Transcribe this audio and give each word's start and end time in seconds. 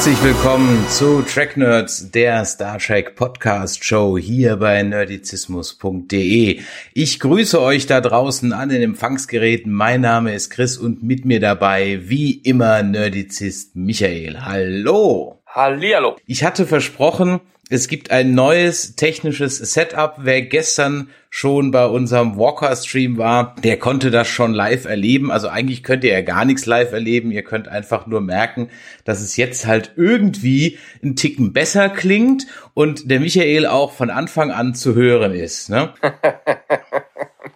Herzlich 0.00 0.24
willkommen 0.24 0.88
zu 0.88 1.20
Track 1.20 1.58
Nerds, 1.58 2.10
der 2.10 2.42
Star 2.46 2.78
Trek 2.78 3.16
Podcast 3.16 3.84
Show 3.84 4.16
hier 4.16 4.56
bei 4.56 4.82
nerdizismus.de. 4.82 6.62
Ich 6.94 7.20
grüße 7.20 7.60
euch 7.60 7.84
da 7.84 8.00
draußen 8.00 8.54
an 8.54 8.70
den 8.70 8.80
Empfangsgeräten. 8.80 9.70
Mein 9.70 10.00
Name 10.00 10.32
ist 10.32 10.48
Chris 10.48 10.78
und 10.78 11.02
mit 11.02 11.26
mir 11.26 11.38
dabei 11.38 12.00
wie 12.04 12.32
immer 12.32 12.82
Nerdizist 12.82 13.76
Michael. 13.76 14.40
Hallo. 14.40 15.42
Hallihallo. 15.46 16.16
Ich 16.24 16.44
hatte 16.44 16.64
versprochen, 16.64 17.42
es 17.72 17.86
gibt 17.86 18.10
ein 18.10 18.34
neues 18.34 18.96
technisches 18.96 19.58
Setup. 19.58 20.16
Wer 20.18 20.42
gestern 20.42 21.08
schon 21.30 21.70
bei 21.70 21.86
unserem 21.86 22.36
Walker-Stream 22.36 23.16
war, 23.16 23.54
der 23.62 23.78
konnte 23.78 24.10
das 24.10 24.26
schon 24.26 24.52
live 24.52 24.86
erleben. 24.86 25.30
Also 25.30 25.46
eigentlich 25.46 25.84
könnt 25.84 26.02
ihr 26.02 26.10
ja 26.10 26.22
gar 26.22 26.44
nichts 26.44 26.66
live 26.66 26.92
erleben. 26.92 27.30
Ihr 27.30 27.44
könnt 27.44 27.68
einfach 27.68 28.08
nur 28.08 28.20
merken, 28.20 28.70
dass 29.04 29.20
es 29.20 29.36
jetzt 29.36 29.68
halt 29.68 29.92
irgendwie 29.94 30.78
ein 31.00 31.14
Ticken 31.14 31.52
besser 31.52 31.88
klingt 31.88 32.48
und 32.74 33.08
der 33.08 33.20
Michael 33.20 33.66
auch 33.66 33.92
von 33.92 34.10
Anfang 34.10 34.50
an 34.50 34.74
zu 34.74 34.96
hören 34.96 35.32
ist. 35.32 35.70
Ne? 35.70 35.94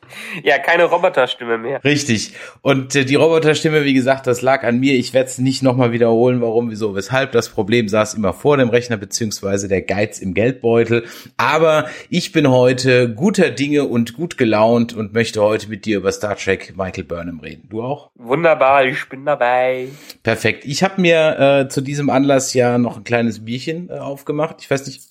Ja, 0.42 0.58
keine 0.58 0.84
Roboterstimme 0.84 1.58
mehr. 1.58 1.82
Richtig. 1.84 2.32
Und 2.60 2.94
äh, 2.94 3.04
die 3.04 3.14
Roboterstimme, 3.14 3.84
wie 3.84 3.94
gesagt, 3.94 4.26
das 4.26 4.42
lag 4.42 4.64
an 4.64 4.78
mir. 4.78 4.94
Ich 4.94 5.14
werde 5.14 5.28
es 5.28 5.38
nicht 5.38 5.62
nochmal 5.62 5.92
wiederholen, 5.92 6.40
warum, 6.40 6.70
wieso, 6.70 6.94
weshalb. 6.94 7.32
Das 7.32 7.48
Problem 7.48 7.88
saß 7.88 8.14
immer 8.14 8.32
vor 8.32 8.56
dem 8.56 8.68
Rechner, 8.68 8.96
beziehungsweise 8.96 9.68
der 9.68 9.82
Geiz 9.82 10.18
im 10.18 10.34
Geldbeutel. 10.34 11.04
Aber 11.36 11.86
ich 12.10 12.32
bin 12.32 12.50
heute 12.50 13.12
guter 13.12 13.50
Dinge 13.50 13.84
und 13.84 14.14
gut 14.14 14.36
gelaunt 14.36 14.92
und 14.94 15.14
möchte 15.14 15.40
heute 15.40 15.68
mit 15.68 15.84
dir 15.84 15.98
über 15.98 16.12
Star 16.12 16.36
Trek 16.36 16.74
Michael 16.76 17.04
Burnham 17.04 17.40
reden. 17.40 17.68
Du 17.70 17.82
auch? 17.82 18.10
Wunderbar, 18.16 18.84
ich 18.84 19.08
bin 19.08 19.24
dabei. 19.24 19.88
Perfekt. 20.22 20.64
Ich 20.64 20.82
habe 20.82 21.00
mir 21.00 21.38
äh, 21.38 21.68
zu 21.68 21.80
diesem 21.80 22.10
Anlass 22.10 22.54
ja 22.54 22.78
noch 22.78 22.98
ein 22.98 23.04
kleines 23.04 23.44
Bierchen 23.44 23.88
äh, 23.88 23.94
aufgemacht. 23.94 24.56
Ich 24.60 24.70
weiß 24.70 24.86
nicht, 24.86 25.02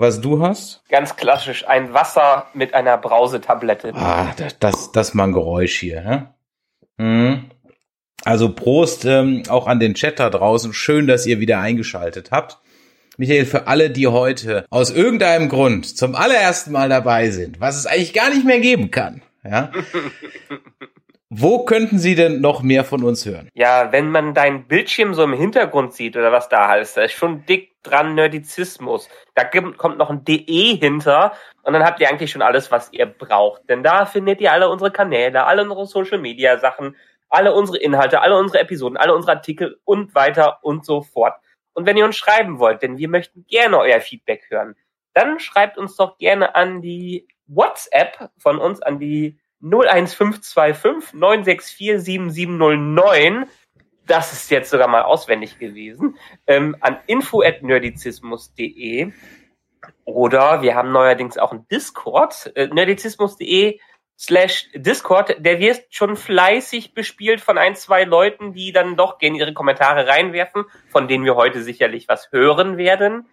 was 0.00 0.20
du 0.20 0.42
hast? 0.42 0.82
Ganz 0.88 1.16
klassisch, 1.16 1.68
ein 1.68 1.92
Wasser 1.92 2.46
mit 2.54 2.72
einer 2.72 2.96
Brausetablette. 2.96 3.92
Ah, 3.94 4.32
das, 4.36 4.58
das, 4.58 4.92
das 4.92 5.14
mal 5.14 5.24
ein 5.24 5.32
Geräusch 5.32 5.78
hier. 5.78 6.00
Ne? 6.00 6.34
Mhm. 6.96 7.50
Also 8.24 8.54
Prost 8.54 9.04
ähm, 9.04 9.42
auch 9.48 9.66
an 9.66 9.78
den 9.78 9.94
Chat 9.94 10.18
da 10.18 10.30
draußen. 10.30 10.72
Schön, 10.72 11.06
dass 11.06 11.26
ihr 11.26 11.38
wieder 11.40 11.60
eingeschaltet 11.60 12.30
habt. 12.30 12.58
Michael, 13.18 13.44
für 13.44 13.66
alle, 13.66 13.90
die 13.90 14.06
heute 14.06 14.64
aus 14.70 14.90
irgendeinem 14.90 15.50
Grund 15.50 15.96
zum 15.96 16.14
allerersten 16.14 16.72
Mal 16.72 16.88
dabei 16.88 17.30
sind, 17.30 17.60
was 17.60 17.76
es 17.76 17.86
eigentlich 17.86 18.14
gar 18.14 18.30
nicht 18.30 18.46
mehr 18.46 18.60
geben 18.60 18.90
kann, 18.90 19.20
ja, 19.44 19.70
wo 21.32 21.64
könnten 21.64 22.00
Sie 22.00 22.16
denn 22.16 22.40
noch 22.40 22.60
mehr 22.60 22.82
von 22.82 23.04
uns 23.04 23.24
hören? 23.24 23.48
Ja, 23.54 23.92
wenn 23.92 24.10
man 24.10 24.34
deinen 24.34 24.66
Bildschirm 24.66 25.14
so 25.14 25.22
im 25.22 25.32
Hintergrund 25.32 25.94
sieht 25.94 26.16
oder 26.16 26.32
was 26.32 26.48
da 26.48 26.66
heißt, 26.68 26.96
da 26.96 27.02
ist 27.02 27.12
schon 27.12 27.46
dick 27.46 27.80
dran 27.84 28.16
Nerdizismus. 28.16 29.08
Da 29.36 29.44
kommt 29.44 29.96
noch 29.96 30.10
ein 30.10 30.24
DE 30.24 30.76
hinter 30.76 31.32
und 31.62 31.72
dann 31.72 31.84
habt 31.84 32.00
ihr 32.00 32.08
eigentlich 32.08 32.32
schon 32.32 32.42
alles, 32.42 32.72
was 32.72 32.92
ihr 32.92 33.06
braucht. 33.06 33.68
Denn 33.70 33.84
da 33.84 34.06
findet 34.06 34.40
ihr 34.40 34.50
alle 34.50 34.68
unsere 34.68 34.90
Kanäle, 34.90 35.46
alle 35.46 35.62
unsere 35.62 35.86
Social 35.86 36.18
Media 36.18 36.58
Sachen, 36.58 36.96
alle 37.28 37.54
unsere 37.54 37.78
Inhalte, 37.78 38.20
alle 38.22 38.36
unsere 38.36 38.58
Episoden, 38.58 38.96
alle 38.96 39.14
unsere 39.14 39.32
Artikel 39.36 39.78
und 39.84 40.16
weiter 40.16 40.58
und 40.62 40.84
so 40.84 41.00
fort. 41.00 41.34
Und 41.74 41.86
wenn 41.86 41.96
ihr 41.96 42.04
uns 42.04 42.16
schreiben 42.16 42.58
wollt, 42.58 42.82
denn 42.82 42.98
wir 42.98 43.08
möchten 43.08 43.46
gerne 43.46 43.78
euer 43.78 44.00
Feedback 44.00 44.46
hören, 44.50 44.74
dann 45.14 45.38
schreibt 45.38 45.78
uns 45.78 45.94
doch 45.94 46.18
gerne 46.18 46.56
an 46.56 46.82
die 46.82 47.28
WhatsApp 47.46 48.30
von 48.36 48.58
uns, 48.58 48.82
an 48.82 48.98
die 48.98 49.39
01525 49.62 51.14
964 51.14 52.04
7709. 52.04 53.46
Das 54.06 54.32
ist 54.32 54.50
jetzt 54.50 54.70
sogar 54.70 54.88
mal 54.88 55.02
auswendig 55.02 55.58
gewesen. 55.58 56.16
Ähm, 56.46 56.76
an 56.80 56.98
info@nerdizismus.de 57.06 59.12
oder 60.04 60.62
wir 60.62 60.74
haben 60.74 60.92
neuerdings 60.92 61.38
auch 61.38 61.52
einen 61.52 61.66
Discord, 61.68 62.52
äh, 62.54 62.66
nerdizismus.de 62.66 63.80
slash 64.18 64.68
Discord, 64.74 65.36
der 65.38 65.60
wird 65.60 65.86
schon 65.90 66.16
fleißig 66.16 66.92
bespielt 66.92 67.40
von 67.40 67.56
ein, 67.56 67.74
zwei 67.74 68.04
Leuten, 68.04 68.52
die 68.52 68.70
dann 68.70 68.96
doch 68.96 69.18
gerne 69.18 69.38
ihre 69.38 69.54
Kommentare 69.54 70.06
reinwerfen, 70.06 70.66
von 70.88 71.08
denen 71.08 71.24
wir 71.24 71.36
heute 71.36 71.62
sicherlich 71.62 72.06
was 72.06 72.30
hören 72.30 72.76
werden. 72.76 73.26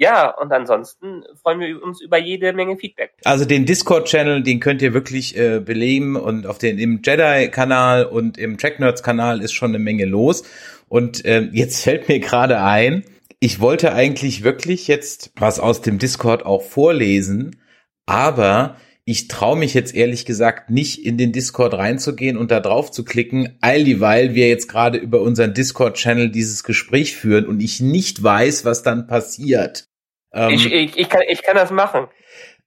Ja, 0.00 0.30
und 0.30 0.50
ansonsten 0.50 1.24
freuen 1.42 1.60
wir 1.60 1.82
uns 1.82 2.00
über 2.00 2.16
jede 2.16 2.54
Menge 2.54 2.78
Feedback. 2.78 3.12
Also 3.22 3.44
den 3.44 3.66
Discord-Channel, 3.66 4.42
den 4.42 4.58
könnt 4.58 4.80
ihr 4.80 4.94
wirklich 4.94 5.36
äh, 5.36 5.60
beleben 5.60 6.16
und 6.16 6.46
auf 6.46 6.56
den 6.56 6.78
im 6.78 7.02
Jedi-Kanal 7.04 8.06
und 8.06 8.38
im 8.38 8.56
Track-Nerds-Kanal 8.56 9.42
ist 9.42 9.52
schon 9.52 9.72
eine 9.72 9.78
Menge 9.78 10.06
los. 10.06 10.42
Und 10.88 11.26
äh, 11.26 11.42
jetzt 11.52 11.84
fällt 11.84 12.08
mir 12.08 12.18
gerade 12.18 12.62
ein, 12.62 13.04
ich 13.40 13.60
wollte 13.60 13.92
eigentlich 13.92 14.42
wirklich 14.42 14.88
jetzt 14.88 15.32
was 15.36 15.60
aus 15.60 15.82
dem 15.82 15.98
Discord 15.98 16.46
auch 16.46 16.62
vorlesen, 16.62 17.60
aber 18.06 18.76
ich 19.04 19.28
traue 19.28 19.58
mich 19.58 19.74
jetzt 19.74 19.94
ehrlich 19.94 20.24
gesagt 20.24 20.70
nicht 20.70 21.04
in 21.04 21.18
den 21.18 21.32
Discord 21.32 21.74
reinzugehen 21.74 22.38
und 22.38 22.50
da 22.50 22.60
drauf 22.60 22.90
zu 22.90 23.04
klicken, 23.04 23.58
all 23.60 23.84
dieweil 23.84 24.34
wir 24.34 24.48
jetzt 24.48 24.68
gerade 24.68 24.96
über 24.96 25.20
unseren 25.20 25.52
Discord-Channel 25.52 26.30
dieses 26.30 26.64
Gespräch 26.64 27.16
führen 27.16 27.44
und 27.44 27.60
ich 27.60 27.80
nicht 27.80 28.22
weiß, 28.22 28.64
was 28.64 28.82
dann 28.82 29.06
passiert. 29.06 29.89
Ähm, 30.32 30.50
ich, 30.50 30.72
ich, 30.72 30.96
ich, 30.96 31.08
kann, 31.08 31.22
ich 31.28 31.42
kann 31.42 31.56
das 31.56 31.70
machen. 31.70 32.06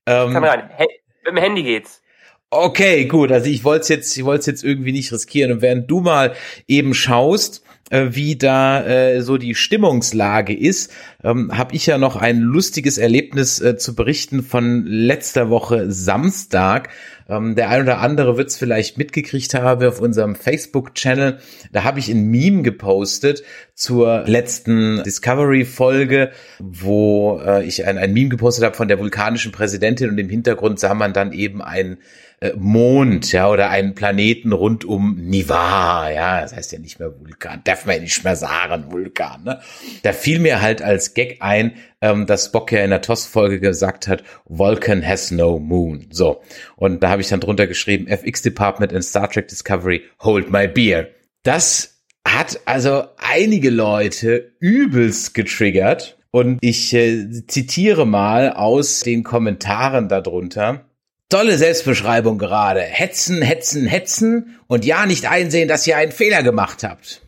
Ähm, 0.06 0.28
ich 0.28 0.34
kann 0.34 0.44
rein. 0.44 0.70
He 0.76 0.84
mit 1.24 1.32
dem 1.32 1.36
Handy 1.38 1.62
geht's. 1.62 2.02
Okay, 2.50 3.06
gut. 3.06 3.32
Also 3.32 3.48
ich 3.48 3.64
wollte 3.64 3.82
es 3.82 3.88
jetzt, 3.88 4.16
ich 4.16 4.24
wollte 4.24 4.50
jetzt 4.50 4.62
irgendwie 4.62 4.92
nicht 4.92 5.12
riskieren. 5.12 5.50
Und 5.52 5.62
während 5.62 5.90
du 5.90 6.00
mal 6.00 6.34
eben 6.68 6.94
schaust, 6.94 7.64
äh, 7.90 8.08
wie 8.10 8.36
da 8.36 8.84
äh, 8.84 9.22
so 9.22 9.38
die 9.38 9.54
Stimmungslage 9.54 10.56
ist, 10.56 10.92
ähm, 11.22 11.56
habe 11.56 11.74
ich 11.74 11.86
ja 11.86 11.98
noch 11.98 12.16
ein 12.16 12.38
lustiges 12.38 12.98
Erlebnis 12.98 13.60
äh, 13.60 13.76
zu 13.76 13.94
berichten 13.94 14.42
von 14.42 14.84
letzter 14.86 15.50
Woche 15.50 15.90
Samstag. 15.90 16.90
Ähm, 17.28 17.54
der 17.54 17.70
ein 17.70 17.82
oder 17.82 18.00
andere 18.00 18.36
wird 18.36 18.50
es 18.50 18.56
vielleicht 18.56 18.98
mitgekriegt 18.98 19.54
haben 19.54 19.86
auf 19.86 20.00
unserem 20.00 20.34
Facebook-Channel. 20.34 21.38
Da 21.72 21.84
habe 21.84 21.98
ich 21.98 22.08
ein 22.08 22.30
Meme 22.30 22.62
gepostet 22.62 23.42
zur 23.74 24.24
letzten 24.26 25.02
Discovery-Folge, 25.02 26.30
wo 26.58 27.40
äh, 27.44 27.64
ich 27.64 27.86
ein, 27.86 27.98
ein 27.98 28.12
Meme 28.12 28.28
gepostet 28.28 28.64
habe 28.64 28.76
von 28.76 28.88
der 28.88 28.98
vulkanischen 28.98 29.52
Präsidentin 29.52 30.10
und 30.10 30.18
im 30.18 30.28
Hintergrund 30.28 30.78
sah 30.78 30.94
man 30.94 31.12
dann 31.12 31.32
eben 31.32 31.62
ein 31.62 31.98
Mond, 32.56 33.32
ja, 33.32 33.48
oder 33.48 33.70
einen 33.70 33.94
Planeten 33.94 34.52
rund 34.52 34.84
um 34.84 35.16
Niva, 35.16 36.10
ja, 36.10 36.40
das 36.42 36.54
heißt 36.54 36.72
ja 36.72 36.78
nicht 36.78 36.98
mehr 36.98 37.18
Vulkan, 37.18 37.62
darf 37.64 37.86
man 37.86 37.96
ja 37.96 38.02
nicht 38.02 38.22
mehr 38.22 38.36
sagen, 38.36 38.92
Vulkan, 38.92 39.44
ne? 39.44 39.60
Da 40.02 40.12
fiel 40.12 40.38
mir 40.38 40.60
halt 40.60 40.82
als 40.82 41.14
Gag 41.14 41.38
ein, 41.40 41.74
ähm, 42.00 42.26
dass 42.26 42.46
Spock 42.46 42.72
ja 42.72 42.84
in 42.84 42.90
der 42.90 43.00
TOS-Folge 43.00 43.60
gesagt 43.60 44.08
hat, 44.08 44.22
Vulcan 44.44 45.06
has 45.06 45.30
no 45.30 45.58
moon. 45.58 46.06
So. 46.10 46.42
Und 46.76 47.02
da 47.02 47.10
habe 47.10 47.22
ich 47.22 47.28
dann 47.28 47.40
drunter 47.40 47.66
geschrieben, 47.66 48.06
FX 48.06 48.42
Department 48.42 48.92
in 48.92 49.02
Star 49.02 49.30
Trek 49.30 49.48
Discovery, 49.48 50.02
hold 50.20 50.50
my 50.50 50.68
beer. 50.68 51.08
Das 51.42 52.02
hat 52.26 52.60
also 52.64 53.04
einige 53.16 53.70
Leute 53.70 54.52
übelst 54.58 55.34
getriggert. 55.34 56.18
Und 56.30 56.58
ich 56.62 56.92
äh, 56.94 57.46
zitiere 57.46 58.06
mal 58.06 58.52
aus 58.52 59.00
den 59.00 59.22
Kommentaren 59.22 60.08
darunter. 60.08 60.84
Tolle 61.34 61.58
Selbstbeschreibung 61.58 62.38
gerade. 62.38 62.78
Hetzen, 62.78 63.42
hetzen, 63.42 63.86
hetzen 63.86 64.56
und 64.68 64.84
ja 64.84 65.04
nicht 65.04 65.26
einsehen, 65.28 65.66
dass 65.66 65.84
ihr 65.84 65.96
einen 65.96 66.12
Fehler 66.12 66.44
gemacht 66.44 66.84
habt. 66.84 67.22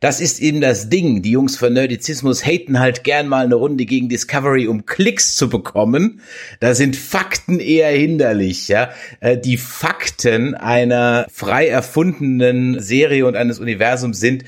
Das 0.00 0.22
ist 0.22 0.40
eben 0.40 0.62
das 0.62 0.88
Ding. 0.88 1.20
Die 1.20 1.32
Jungs 1.32 1.58
von 1.58 1.74
Nerdizismus 1.74 2.46
haten 2.46 2.80
halt 2.80 3.04
gern 3.04 3.28
mal 3.28 3.44
eine 3.44 3.56
Runde 3.56 3.84
gegen 3.84 4.08
Discovery, 4.08 4.66
um 4.68 4.86
Klicks 4.86 5.36
zu 5.36 5.50
bekommen. 5.50 6.22
Da 6.60 6.74
sind 6.74 6.96
Fakten 6.96 7.60
eher 7.60 7.90
hinderlich, 7.90 8.68
ja. 8.68 8.88
Äh, 9.20 9.36
die 9.36 9.58
Fakten 9.58 10.54
einer 10.54 11.26
frei 11.30 11.68
erfundenen 11.68 12.80
Serie 12.80 13.26
und 13.26 13.36
eines 13.36 13.60
Universums 13.60 14.18
sind, 14.18 14.44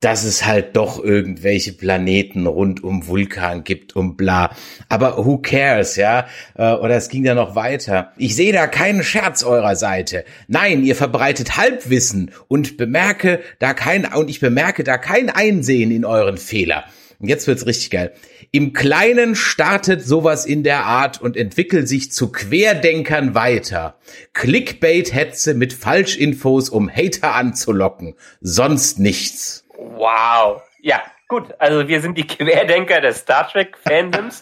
dass 0.00 0.24
es 0.24 0.46
halt 0.46 0.76
doch 0.76 1.02
irgendwelche 1.02 1.72
Planeten 1.72 2.46
rund 2.46 2.82
um 2.82 3.06
Vulkan 3.06 3.64
gibt 3.64 3.94
und 3.94 4.16
bla. 4.16 4.56
Aber 4.88 5.24
who 5.24 5.38
cares, 5.38 5.96
ja? 5.96 6.26
Äh, 6.56 6.72
oder 6.72 6.96
es 6.96 7.10
ging 7.10 7.24
ja 7.24 7.34
noch 7.34 7.54
weiter. 7.54 8.12
Ich 8.16 8.34
sehe 8.34 8.52
da 8.52 8.66
keinen 8.66 9.04
Scherz 9.04 9.42
eurer 9.42 9.76
Seite. 9.76 10.24
Nein, 10.48 10.82
ihr 10.82 10.96
verbreitet 10.96 11.58
Halbwissen 11.58 12.30
und 12.48 12.78
bemerke 12.78 13.40
da 13.58 13.74
kein, 13.74 14.06
und 14.06 14.30
ich 14.30 14.40
bemerke 14.40 14.84
da 14.84 14.96
kein 14.96 15.28
Einsehen 15.28 15.90
in 15.90 16.06
euren 16.06 16.38
Fehler. 16.38 16.84
Und 17.18 17.28
jetzt 17.28 17.46
wird's 17.46 17.66
richtig 17.66 17.90
geil. 17.90 18.12
Im 18.50 18.72
Kleinen 18.72 19.36
startet 19.36 20.02
sowas 20.02 20.46
in 20.46 20.64
der 20.64 20.86
Art 20.86 21.20
und 21.20 21.36
entwickelt 21.36 21.86
sich 21.86 22.10
zu 22.10 22.32
Querdenkern 22.32 23.34
weiter. 23.34 23.96
Clickbait-Hetze 24.32 25.52
mit 25.52 25.74
Falschinfos, 25.74 26.70
um 26.70 26.90
Hater 26.90 27.34
anzulocken. 27.34 28.14
Sonst 28.40 28.98
nichts. 28.98 29.64
Wow. 29.80 30.62
Ja, 30.80 31.02
gut. 31.26 31.54
Also 31.58 31.88
wir 31.88 32.02
sind 32.02 32.18
die 32.18 32.26
Querdenker 32.26 33.00
des 33.00 33.20
Star 33.20 33.48
Trek 33.48 33.78
Fandoms. 33.78 34.40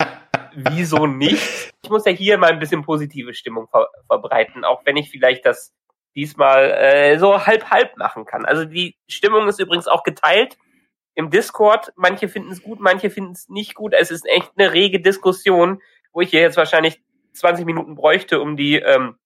Wieso 0.55 1.07
nicht? 1.07 1.73
Ich 1.83 1.91
muss 1.91 2.05
ja 2.05 2.13
hier 2.13 2.39
mal 2.39 2.51
ein 2.51 2.59
bisschen 2.59 2.83
positive 2.83 3.33
Stimmung 3.35 3.69
ver 3.69 3.89
verbreiten, 4.09 4.65
auch 4.65 4.85
wenn 4.85 4.97
ich 4.97 5.11
vielleicht 5.11 5.47
das 5.47 5.73
diesmal 6.17 6.73
äh, 6.73 7.19
so 7.19 7.47
halb 7.47 7.71
halb 7.71 7.97
machen 7.97 8.25
kann. 8.25 8.45
Also 8.45 8.65
die 8.65 8.97
Stimmung 9.09 9.47
ist 9.47 9.61
übrigens 9.61 9.87
auch 9.87 10.03
geteilt 10.03 10.59
im 11.15 11.31
Discord. 11.31 11.93
Manche 11.95 12.29
finden 12.29 12.51
es 12.51 12.61
gut, 12.61 12.81
manche 12.81 13.09
finden 13.09 13.33
es 13.33 13.49
nicht 13.49 13.77
gut. 13.77 13.95
Es 13.95 14.11
ist 14.11 14.27
echt 14.27 14.51
eine 14.57 14.73
rege 14.73 15.01
Diskussion, 15.01 15.81
wo 16.13 16.21
ich 16.21 16.31
hier 16.31 16.41
jetzt 16.41 16.57
wahrscheinlich 16.57 17.01
20 17.35 17.65
Minuten 17.65 17.95
bräuchte, 17.95 18.41
um 18.41 18.57
die 18.57 18.77
ähm, 18.77 19.17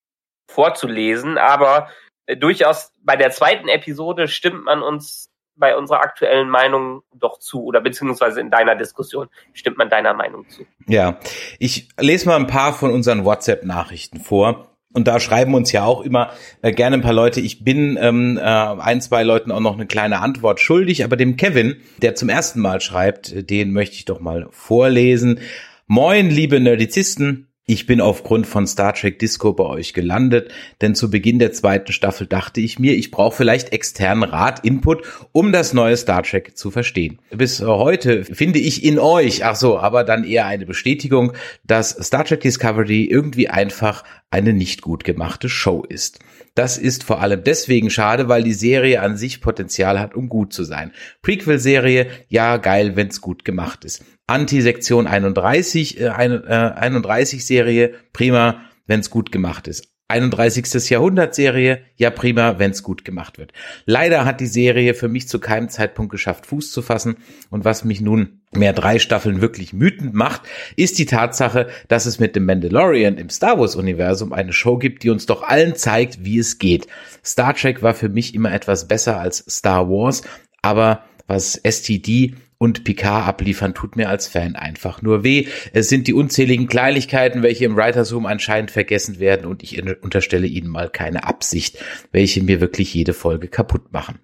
vorzulesen. 0.46 1.38
Aber 1.38 1.88
äh, 2.26 2.36
durchaus 2.36 2.92
bei 3.00 3.16
der 3.16 3.30
zweiten 3.30 3.68
Episode 3.68 4.28
stimmt 4.28 4.64
man 4.64 4.82
uns 4.82 5.31
bei 5.62 5.76
unserer 5.76 6.00
aktuellen 6.00 6.50
Meinung 6.50 7.04
doch 7.14 7.38
zu 7.38 7.62
oder 7.62 7.80
beziehungsweise 7.80 8.40
in 8.40 8.50
deiner 8.50 8.74
Diskussion 8.74 9.28
stimmt 9.52 9.78
man 9.78 9.88
deiner 9.88 10.12
Meinung 10.12 10.48
zu. 10.48 10.66
Ja, 10.88 11.20
ich 11.60 11.88
lese 12.00 12.26
mal 12.26 12.34
ein 12.34 12.48
paar 12.48 12.72
von 12.72 12.90
unseren 12.90 13.24
WhatsApp-Nachrichten 13.24 14.18
vor. 14.18 14.66
Und 14.92 15.06
da 15.06 15.20
schreiben 15.20 15.54
uns 15.54 15.70
ja 15.70 15.84
auch 15.84 16.02
immer 16.02 16.30
äh, 16.62 16.72
gerne 16.72 16.96
ein 16.96 17.00
paar 17.00 17.12
Leute. 17.12 17.40
Ich 17.40 17.62
bin 17.64 17.96
ähm, 17.98 18.36
äh, 18.36 18.42
ein, 18.42 19.00
zwei 19.00 19.22
Leuten 19.22 19.52
auch 19.52 19.60
noch 19.60 19.74
eine 19.74 19.86
kleine 19.86 20.20
Antwort 20.20 20.60
schuldig, 20.60 21.04
aber 21.04 21.16
dem 21.16 21.36
Kevin, 21.36 21.76
der 22.02 22.16
zum 22.16 22.28
ersten 22.28 22.60
Mal 22.60 22.80
schreibt, 22.80 23.32
äh, 23.32 23.44
den 23.44 23.72
möchte 23.72 23.94
ich 23.94 24.04
doch 24.04 24.18
mal 24.18 24.48
vorlesen. 24.50 25.38
Moin, 25.86 26.28
liebe 26.28 26.58
Nerdizisten. 26.58 27.51
Ich 27.64 27.86
bin 27.86 28.00
aufgrund 28.00 28.48
von 28.48 28.66
Star 28.66 28.92
Trek 28.92 29.20
Disco 29.20 29.52
bei 29.52 29.62
euch 29.62 29.94
gelandet, 29.94 30.50
denn 30.80 30.96
zu 30.96 31.10
Beginn 31.10 31.38
der 31.38 31.52
zweiten 31.52 31.92
Staffel 31.92 32.26
dachte 32.26 32.60
ich 32.60 32.80
mir, 32.80 32.96
ich 32.96 33.12
brauche 33.12 33.36
vielleicht 33.36 33.72
externen 33.72 34.24
Rat, 34.24 34.64
Input, 34.64 35.04
um 35.30 35.52
das 35.52 35.72
neue 35.72 35.96
Star 35.96 36.24
Trek 36.24 36.56
zu 36.56 36.72
verstehen. 36.72 37.20
Bis 37.30 37.60
heute 37.60 38.24
finde 38.24 38.58
ich 38.58 38.84
in 38.84 38.98
euch, 38.98 39.44
ach 39.44 39.54
so, 39.54 39.78
aber 39.78 40.02
dann 40.02 40.24
eher 40.24 40.46
eine 40.46 40.66
Bestätigung, 40.66 41.34
dass 41.62 41.90
Star 41.90 42.24
Trek 42.24 42.40
Discovery 42.40 43.04
irgendwie 43.04 43.48
einfach 43.48 44.02
eine 44.32 44.52
nicht 44.52 44.82
gut 44.82 45.04
gemachte 45.04 45.48
Show 45.48 45.84
ist. 45.88 46.18
Das 46.56 46.78
ist 46.78 47.04
vor 47.04 47.20
allem 47.20 47.44
deswegen 47.44 47.90
schade, 47.90 48.28
weil 48.28 48.42
die 48.42 48.54
Serie 48.54 49.00
an 49.02 49.16
sich 49.16 49.40
Potenzial 49.40 50.00
hat, 50.00 50.16
um 50.16 50.28
gut 50.28 50.52
zu 50.52 50.64
sein. 50.64 50.90
Prequel-Serie, 51.22 52.08
ja 52.28 52.56
geil, 52.56 52.96
wenn's 52.96 53.20
gut 53.20 53.44
gemacht 53.44 53.84
ist. 53.84 54.04
Anti-Sektion 54.32 55.06
31, 55.06 56.00
äh, 56.00 56.08
31 56.08 57.44
Serie, 57.44 57.94
prima, 58.12 58.62
wenn's 58.86 59.10
gut 59.10 59.30
gemacht 59.30 59.68
ist. 59.68 59.92
31. 60.08 60.90
Jahrhundert-Serie, 60.90 61.82
ja 61.96 62.10
prima, 62.10 62.58
wenn's 62.58 62.82
gut 62.82 63.04
gemacht 63.04 63.38
wird. 63.38 63.52
Leider 63.86 64.26
hat 64.26 64.40
die 64.40 64.46
Serie 64.46 64.92
für 64.92 65.08
mich 65.08 65.26
zu 65.26 65.38
keinem 65.38 65.70
Zeitpunkt 65.70 66.12
geschafft, 66.12 66.46
Fuß 66.46 66.70
zu 66.70 66.82
fassen. 66.82 67.16
Und 67.48 67.64
was 67.64 67.84
mich 67.84 68.02
nun 68.02 68.42
mehr 68.52 68.74
drei 68.74 68.98
Staffeln 68.98 69.40
wirklich 69.40 69.78
wütend 69.80 70.12
macht, 70.12 70.42
ist 70.76 70.98
die 70.98 71.06
Tatsache, 71.06 71.68
dass 71.88 72.04
es 72.04 72.18
mit 72.18 72.36
dem 72.36 72.44
Mandalorian 72.44 73.16
im 73.16 73.30
Star 73.30 73.58
Wars-Universum 73.58 74.34
eine 74.34 74.52
Show 74.52 74.76
gibt, 74.76 75.02
die 75.02 75.10
uns 75.10 75.24
doch 75.24 75.42
allen 75.42 75.76
zeigt, 75.76 76.24
wie 76.24 76.38
es 76.38 76.58
geht. 76.58 76.86
Star 77.24 77.54
Trek 77.54 77.82
war 77.82 77.94
für 77.94 78.10
mich 78.10 78.34
immer 78.34 78.52
etwas 78.52 78.88
besser 78.88 79.18
als 79.18 79.44
Star 79.48 79.88
Wars, 79.88 80.22
aber 80.60 81.04
was 81.26 81.54
STD 81.56 82.34
und 82.62 82.84
Picard 82.84 83.26
abliefern 83.26 83.74
tut 83.74 83.96
mir 83.96 84.08
als 84.08 84.28
Fan 84.28 84.54
einfach 84.54 85.02
nur 85.02 85.24
weh. 85.24 85.48
Es 85.72 85.88
sind 85.88 86.06
die 86.06 86.14
unzähligen 86.14 86.68
Kleinigkeiten, 86.68 87.42
welche 87.42 87.64
im 87.64 87.76
Writers 87.76 88.12
Room 88.12 88.24
anscheinend 88.24 88.70
vergessen 88.70 89.18
werden 89.18 89.46
und 89.46 89.64
ich 89.64 89.82
unterstelle 90.00 90.46
ihnen 90.46 90.68
mal 90.68 90.88
keine 90.88 91.24
Absicht, 91.24 91.82
welche 92.12 92.40
mir 92.40 92.60
wirklich 92.60 92.94
jede 92.94 93.14
Folge 93.14 93.48
kaputt 93.48 93.92
machen. 93.92 94.20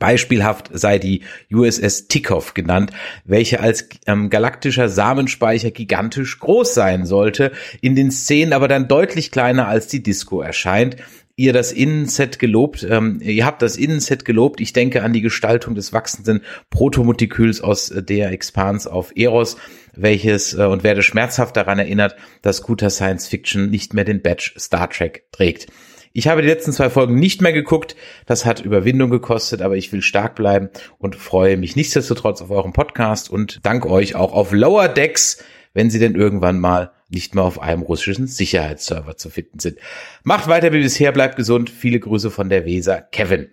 Beispielhaft 0.00 0.70
sei 0.72 0.98
die 0.98 1.22
USS 1.52 2.08
Tickhoff 2.08 2.54
genannt, 2.54 2.90
welche 3.24 3.60
als 3.60 3.88
ähm, 4.08 4.28
galaktischer 4.28 4.88
Samenspeicher 4.88 5.70
gigantisch 5.70 6.40
groß 6.40 6.74
sein 6.74 7.06
sollte, 7.06 7.52
in 7.80 7.94
den 7.94 8.10
Szenen 8.10 8.54
aber 8.54 8.66
dann 8.66 8.88
deutlich 8.88 9.30
kleiner 9.30 9.68
als 9.68 9.86
die 9.86 10.02
Disco 10.02 10.40
erscheint 10.40 10.96
ihr 11.42 11.52
das 11.52 11.72
Innenset 11.72 12.38
gelobt, 12.38 12.86
ähm, 12.88 13.18
ihr 13.20 13.44
habt 13.44 13.62
das 13.62 13.76
Innenset 13.76 14.24
gelobt. 14.24 14.60
Ich 14.60 14.72
denke 14.72 15.02
an 15.02 15.12
die 15.12 15.22
Gestaltung 15.22 15.74
des 15.74 15.92
wachsenden 15.92 16.42
Protomoleküls 16.70 17.60
aus 17.60 17.90
äh, 17.90 18.00
der 18.00 18.30
Expanse 18.30 18.90
auf 18.90 19.12
Eros, 19.16 19.56
welches 19.96 20.54
äh, 20.54 20.62
und 20.62 20.84
werde 20.84 21.02
schmerzhaft 21.02 21.56
daran 21.56 21.80
erinnert, 21.80 22.14
dass 22.42 22.62
guter 22.62 22.90
Science 22.90 23.26
Fiction 23.26 23.70
nicht 23.70 23.92
mehr 23.92 24.04
den 24.04 24.22
Badge 24.22 24.52
Star 24.56 24.88
Trek 24.88 25.24
trägt. 25.32 25.66
Ich 26.12 26.28
habe 26.28 26.42
die 26.42 26.48
letzten 26.48 26.72
zwei 26.72 26.90
Folgen 26.90 27.16
nicht 27.16 27.42
mehr 27.42 27.52
geguckt. 27.52 27.96
Das 28.26 28.44
hat 28.44 28.60
Überwindung 28.60 29.10
gekostet, 29.10 29.62
aber 29.62 29.76
ich 29.76 29.92
will 29.92 30.02
stark 30.02 30.36
bleiben 30.36 30.68
und 30.98 31.16
freue 31.16 31.56
mich 31.56 31.74
nichtsdestotrotz 31.74 32.40
auf 32.40 32.50
euren 32.50 32.72
Podcast 32.72 33.30
und 33.30 33.58
dank 33.64 33.84
euch 33.84 34.14
auch 34.14 34.32
auf 34.32 34.52
Lower 34.52 34.88
Decks, 34.88 35.42
wenn 35.74 35.90
sie 35.90 35.98
denn 35.98 36.14
irgendwann 36.14 36.60
mal 36.60 36.92
nicht 37.12 37.34
mehr 37.34 37.44
auf 37.44 37.60
einem 37.60 37.82
russischen 37.82 38.26
Sicherheitsserver 38.26 39.16
zu 39.16 39.30
finden 39.30 39.58
sind. 39.58 39.78
Macht 40.24 40.48
weiter 40.48 40.72
wie 40.72 40.82
bisher, 40.82 41.12
bleibt 41.12 41.36
gesund. 41.36 41.70
Viele 41.70 42.00
Grüße 42.00 42.30
von 42.30 42.48
der 42.48 42.64
Weser, 42.64 43.00
Kevin. 43.00 43.48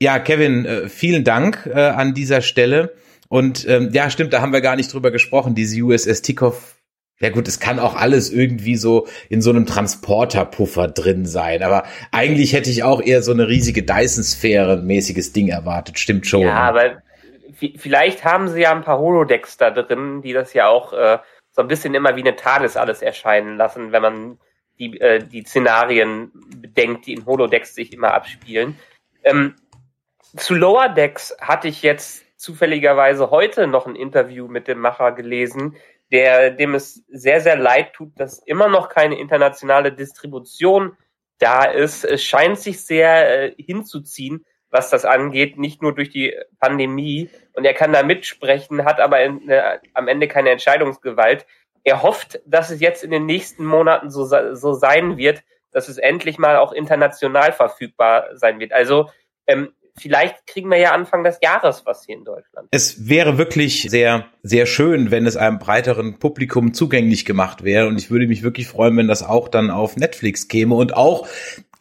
Ja, 0.00 0.18
Kevin, 0.18 0.64
äh, 0.64 0.88
vielen 0.88 1.24
Dank 1.24 1.70
äh, 1.72 1.78
an 1.78 2.14
dieser 2.14 2.40
Stelle. 2.40 2.94
Und 3.28 3.66
ähm, 3.68 3.90
ja, 3.92 4.10
stimmt, 4.10 4.32
da 4.32 4.40
haben 4.40 4.52
wir 4.52 4.60
gar 4.60 4.76
nicht 4.76 4.92
drüber 4.92 5.10
gesprochen. 5.10 5.54
Diese 5.54 5.80
USS 5.80 6.22
Tickhoff 6.22 6.82
ja 7.22 7.30
gut, 7.30 7.46
es 7.46 7.60
kann 7.60 7.78
auch 7.78 7.94
alles 7.94 8.32
irgendwie 8.32 8.74
so 8.74 9.06
in 9.28 9.42
so 9.42 9.50
einem 9.50 9.64
Transporterpuffer 9.64 10.88
drin 10.88 11.24
sein, 11.24 11.62
aber 11.62 11.84
eigentlich 12.10 12.52
hätte 12.52 12.68
ich 12.68 12.82
auch 12.82 13.00
eher 13.00 13.22
so 13.22 13.30
eine 13.30 13.46
riesige 13.46 13.84
Dyson-Sphäre-mäßiges 13.84 15.32
Ding 15.32 15.46
erwartet, 15.46 16.00
stimmt 16.00 16.26
schon. 16.26 16.42
Ja, 16.42 16.54
aber 16.54 17.00
vielleicht 17.76 18.24
haben 18.24 18.48
sie 18.48 18.62
ja 18.62 18.72
ein 18.72 18.82
paar 18.82 18.98
Holodecks 18.98 19.56
da 19.56 19.70
drin, 19.70 20.22
die 20.22 20.32
das 20.32 20.52
ja 20.52 20.66
auch 20.66 20.92
äh, 20.92 21.18
so 21.52 21.62
ein 21.62 21.68
bisschen 21.68 21.94
immer 21.94 22.16
wie 22.16 22.22
eine 22.22 22.36
TARDIS 22.36 22.76
alles 22.76 23.02
erscheinen 23.02 23.56
lassen, 23.56 23.92
wenn 23.92 24.02
man 24.02 24.38
die, 24.78 24.98
äh, 25.00 25.22
die 25.22 25.44
Szenarien 25.44 26.32
bedenkt, 26.56 27.06
die 27.06 27.12
in 27.12 27.26
Holodecks 27.26 27.74
sich 27.74 27.92
immer 27.92 28.14
abspielen. 28.14 28.78
Ähm, 29.22 29.54
zu 30.36 30.54
Lower 30.54 30.88
Decks 30.88 31.36
hatte 31.40 31.68
ich 31.68 31.82
jetzt 31.82 32.24
zufälligerweise 32.36 33.30
heute 33.30 33.66
noch 33.66 33.86
ein 33.86 33.94
Interview 33.96 34.48
mit 34.48 34.66
dem 34.66 34.80
Macher 34.80 35.12
gelesen, 35.12 35.76
der, 36.10 36.50
dem 36.50 36.74
es 36.74 37.04
sehr, 37.08 37.40
sehr 37.40 37.56
leid 37.56 37.92
tut, 37.92 38.18
dass 38.18 38.38
immer 38.38 38.68
noch 38.68 38.88
keine 38.88 39.18
internationale 39.18 39.92
Distribution 39.92 40.96
da 41.38 41.64
ist. 41.64 42.04
Es 42.04 42.24
scheint 42.24 42.58
sich 42.58 42.84
sehr 42.84 43.56
äh, 43.58 43.62
hinzuziehen, 43.62 44.44
was 44.72 44.90
das 44.90 45.04
angeht, 45.04 45.58
nicht 45.58 45.82
nur 45.82 45.94
durch 45.94 46.10
die 46.10 46.34
Pandemie. 46.58 47.30
Und 47.52 47.64
er 47.64 47.74
kann 47.74 47.92
da 47.92 48.02
mitsprechen, 48.02 48.84
hat 48.84 48.98
aber 48.98 49.22
in, 49.22 49.48
äh, 49.48 49.78
am 49.94 50.08
Ende 50.08 50.26
keine 50.26 50.50
Entscheidungsgewalt. 50.50 51.46
Er 51.84 52.02
hofft, 52.02 52.40
dass 52.46 52.70
es 52.70 52.80
jetzt 52.80 53.04
in 53.04 53.10
den 53.10 53.26
nächsten 53.26 53.64
Monaten 53.64 54.10
so, 54.10 54.24
so 54.24 54.72
sein 54.72 55.16
wird, 55.18 55.42
dass 55.72 55.88
es 55.88 55.98
endlich 55.98 56.38
mal 56.38 56.56
auch 56.56 56.72
international 56.72 57.52
verfügbar 57.52 58.28
sein 58.34 58.58
wird. 58.60 58.72
Also 58.72 59.10
ähm, 59.46 59.72
vielleicht 59.96 60.46
kriegen 60.46 60.70
wir 60.70 60.78
ja 60.78 60.92
Anfang 60.92 61.22
des 61.22 61.38
Jahres 61.42 61.84
was 61.84 62.06
hier 62.06 62.16
in 62.16 62.24
Deutschland. 62.24 62.68
Es 62.70 63.08
wäre 63.08 63.36
wirklich 63.36 63.82
sehr, 63.90 64.26
sehr 64.42 64.64
schön, 64.64 65.10
wenn 65.10 65.26
es 65.26 65.36
einem 65.36 65.58
breiteren 65.58 66.18
Publikum 66.18 66.72
zugänglich 66.72 67.26
gemacht 67.26 67.62
wäre. 67.62 67.88
Und 67.88 67.98
ich 67.98 68.10
würde 68.10 68.26
mich 68.26 68.42
wirklich 68.42 68.68
freuen, 68.68 68.96
wenn 68.96 69.08
das 69.08 69.22
auch 69.22 69.48
dann 69.48 69.70
auf 69.70 69.96
Netflix 69.96 70.48
käme 70.48 70.74
und 70.74 70.96
auch 70.96 71.26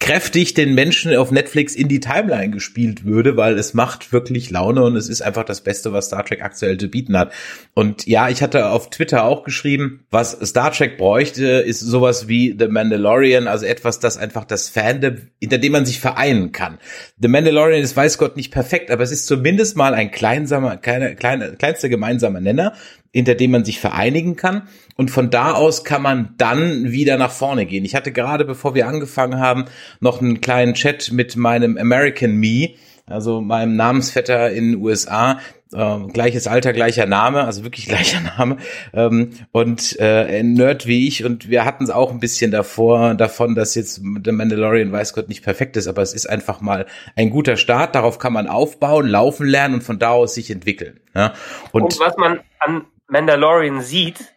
kräftig 0.01 0.55
den 0.55 0.73
Menschen 0.73 1.15
auf 1.15 1.31
Netflix 1.31 1.75
in 1.75 1.87
die 1.87 1.99
Timeline 1.99 2.49
gespielt 2.49 3.05
würde, 3.05 3.37
weil 3.37 3.57
es 3.57 3.75
macht 3.75 4.11
wirklich 4.11 4.49
Laune 4.49 4.83
und 4.83 4.95
es 4.95 5.07
ist 5.07 5.21
einfach 5.21 5.43
das 5.45 5.61
Beste, 5.61 5.93
was 5.93 6.07
Star 6.07 6.25
Trek 6.25 6.41
aktuell 6.41 6.77
zu 6.79 6.87
bieten 6.87 7.15
hat. 7.15 7.31
Und 7.75 8.07
ja, 8.07 8.27
ich 8.27 8.41
hatte 8.41 8.69
auf 8.69 8.89
Twitter 8.89 9.23
auch 9.23 9.43
geschrieben, 9.43 10.03
was 10.09 10.31
Star 10.31 10.71
Trek 10.71 10.97
bräuchte, 10.97 11.45
ist 11.45 11.81
sowas 11.81 12.27
wie 12.27 12.55
The 12.57 12.67
Mandalorian, 12.67 13.47
also 13.47 13.67
etwas, 13.67 13.99
das 13.99 14.17
einfach 14.17 14.43
das 14.43 14.69
Fandom, 14.69 15.17
hinter 15.39 15.59
dem 15.59 15.71
man 15.71 15.85
sich 15.85 15.99
vereinen 15.99 16.51
kann. 16.51 16.79
The 17.21 17.27
Mandalorian 17.27 17.81
ist 17.81 17.95
weiß 17.95 18.17
Gott 18.17 18.35
nicht 18.37 18.51
perfekt, 18.51 18.89
aber 18.89 19.03
es 19.03 19.11
ist 19.11 19.27
zumindest 19.27 19.77
mal 19.77 19.93
ein 19.93 20.09
kleinsamer, 20.09 20.77
kleiner, 20.77 21.13
kleiner, 21.13 21.49
kleinster 21.49 21.89
gemeinsamer 21.89 22.41
Nenner, 22.41 22.73
hinter 23.11 23.35
dem 23.35 23.51
man 23.51 23.65
sich 23.65 23.79
vereinigen 23.79 24.35
kann. 24.35 24.67
Und 24.95 25.11
von 25.11 25.29
da 25.29 25.53
aus 25.53 25.83
kann 25.83 26.01
man 26.01 26.33
dann 26.37 26.91
wieder 26.91 27.17
nach 27.17 27.31
vorne 27.31 27.65
gehen. 27.65 27.85
Ich 27.85 27.95
hatte 27.95 28.11
gerade, 28.11 28.45
bevor 28.45 28.75
wir 28.75 28.87
angefangen 28.87 29.39
haben, 29.39 29.65
noch 29.99 30.21
einen 30.21 30.41
kleinen 30.41 30.73
Chat 30.73 31.11
mit 31.11 31.35
meinem 31.35 31.77
American 31.77 32.35
Me, 32.35 32.75
also 33.07 33.41
meinem 33.41 33.75
Namensvetter 33.75 34.51
in 34.51 34.71
den 34.71 34.81
USA, 34.81 35.39
äh, 35.73 35.99
gleiches 36.11 36.47
Alter, 36.47 36.73
gleicher 36.73 37.05
Name, 37.05 37.43
also 37.43 37.63
wirklich 37.63 37.85
gleicher 37.87 38.19
Name 38.21 38.57
ähm, 38.93 39.31
und 39.51 39.99
äh, 39.99 40.39
ein 40.39 40.53
Nerd 40.53 40.85
wie 40.85 41.07
ich 41.07 41.23
und 41.25 41.49
wir 41.49 41.65
hatten 41.65 41.83
es 41.83 41.89
auch 41.89 42.11
ein 42.11 42.19
bisschen 42.19 42.51
davor 42.51 43.15
davon, 43.15 43.55
dass 43.55 43.75
jetzt 43.75 44.01
der 44.03 44.33
Mandalorian 44.33 44.91
weiß 44.91 45.13
Gott 45.13 45.29
nicht 45.29 45.43
perfekt 45.43 45.77
ist, 45.77 45.87
aber 45.87 46.01
es 46.01 46.13
ist 46.13 46.29
einfach 46.29 46.61
mal 46.61 46.85
ein 47.15 47.29
guter 47.29 47.57
Start. 47.57 47.95
Darauf 47.95 48.19
kann 48.19 48.33
man 48.33 48.47
aufbauen, 48.47 49.07
laufen 49.07 49.47
lernen 49.47 49.75
und 49.75 49.83
von 49.83 49.99
da 49.99 50.09
aus 50.09 50.35
sich 50.35 50.51
entwickeln. 50.51 50.99
Ja? 51.15 51.33
Und, 51.71 51.83
und 51.83 51.99
was 51.99 52.15
man 52.17 52.39
an 52.59 52.85
Mandalorian 53.11 53.81
sieht, 53.81 54.33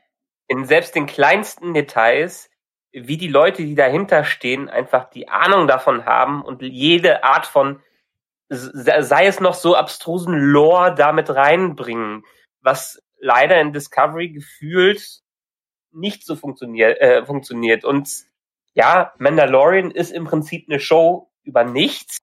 in 0.49 0.65
selbst 0.65 0.97
den 0.97 1.07
kleinsten 1.07 1.75
Details, 1.75 2.51
wie 2.91 3.17
die 3.17 3.29
Leute, 3.29 3.63
die 3.63 3.77
dahinter 3.77 4.25
stehen, 4.25 4.69
einfach 4.69 5.09
die 5.11 5.29
Ahnung 5.29 5.69
davon 5.69 6.07
haben 6.07 6.43
und 6.43 6.61
jede 6.61 7.23
Art 7.23 7.47
von 7.47 7.81
sei 8.49 9.27
es 9.27 9.39
noch 9.39 9.55
so 9.55 9.77
abstrusen 9.77 10.35
Lore 10.35 10.93
damit 10.93 11.31
reinbringen, 11.31 12.25
was 12.63 13.01
leider 13.21 13.61
in 13.61 13.73
Discovery 13.73 14.31
gefühlt 14.31 15.21
nicht 15.93 16.27
so 16.27 16.35
funktioniert, 16.35 17.01
äh, 17.01 17.25
funktioniert. 17.25 17.85
Und 17.85 18.11
ja, 18.75 19.13
Mandalorian 19.19 19.93
ist 19.93 20.11
im 20.11 20.25
Prinzip 20.25 20.67
eine 20.69 20.81
Show 20.81 21.31
über 21.45 21.63
nichts, 21.63 22.19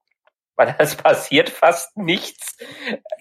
weil 0.62 0.76
es 0.78 0.94
passiert 0.96 1.50
fast 1.50 1.96
nichts. 1.96 2.56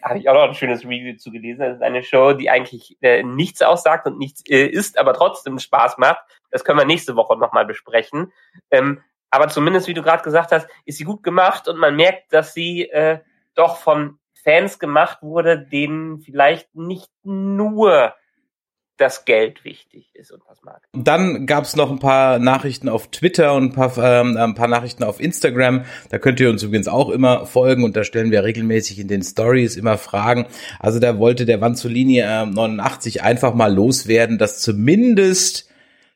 Habe 0.04 0.20
ich 0.20 0.30
auch 0.30 0.34
noch 0.34 0.50
ein 0.50 0.56
schönes 0.56 0.84
Review 0.84 1.18
zu 1.18 1.32
gelesen. 1.32 1.60
Das 1.60 1.76
ist 1.76 1.82
eine 1.82 2.04
Show, 2.04 2.34
die 2.34 2.50
eigentlich 2.50 2.98
äh, 3.02 3.24
nichts 3.24 3.62
aussagt 3.62 4.08
und 4.08 4.18
nichts 4.18 4.44
äh, 4.50 4.66
ist, 4.66 4.98
aber 4.98 5.14
trotzdem 5.14 5.60
Spaß 5.60 5.98
macht. 5.98 6.24
Das 6.52 6.64
können 6.64 6.80
wir 6.80 6.86
nächste 6.86 7.16
Woche 7.16 7.38
nochmal 7.38 7.66
besprechen. 7.66 8.32
Ähm, 8.70 9.02
aber 9.30 9.48
zumindest, 9.48 9.88
wie 9.88 9.94
du 9.94 10.02
gerade 10.02 10.24
gesagt 10.24 10.52
hast, 10.52 10.68
ist 10.86 10.98
sie 10.98 11.06
gut 11.06 11.24
gemacht 11.24 11.68
und 11.68 11.78
man 11.78 11.96
merkt, 11.96 12.34
dass 12.34 12.54
sie 12.54 12.90
äh, 12.90 13.20
doch 13.56 13.78
von 13.78 14.20
Fans 14.44 14.80
gemacht 14.80 15.20
wurde, 15.22 15.60
denen 15.60 16.20
vielleicht 16.20 16.76
nicht 16.76 17.10
nur 17.24 18.14
das 19.02 19.26
Geld 19.26 19.66
wichtig 19.66 20.06
ist 20.14 20.32
und 20.32 20.42
was 20.48 20.62
mag. 20.64 20.82
Dann 20.94 21.48
gab 21.48 21.64
es 21.64 21.76
noch 21.76 21.90
ein 21.90 22.00
paar 22.00 22.40
Nachrichten 22.40 22.88
auf 22.88 23.10
Twitter 23.10 23.54
und 23.54 23.64
ein 23.64 23.74
paar, 23.74 23.98
ähm, 23.98 24.38
ein 24.38 24.56
paar 24.56 24.68
Nachrichten 24.68 25.04
auf 25.04 25.20
Instagram. 25.20 25.86
Da 26.10 26.20
könnt 26.20 26.40
ihr 26.40 26.50
uns 26.50 26.62
übrigens 26.64 26.88
auch 26.88 27.10
immer 27.10 27.46
folgen 27.46 27.84
und 27.84 27.96
da 27.96 28.04
stellen 28.04 28.32
wir 28.32 28.44
regelmäßig 28.44 29.00
in 29.00 29.08
den 29.08 29.24
Stories 29.24 29.76
immer 29.76 29.98
Fragen. 29.98 30.46
Also 30.80 31.00
da 31.00 31.18
wollte 31.18 31.46
der 31.46 31.60
Vanzolini 31.60 32.20
äh, 32.20 32.46
89 32.46 33.24
einfach 33.24 33.54
mal 33.54 33.74
loswerden, 33.74 34.38
dass 34.38 34.60
zumindest 34.60 35.70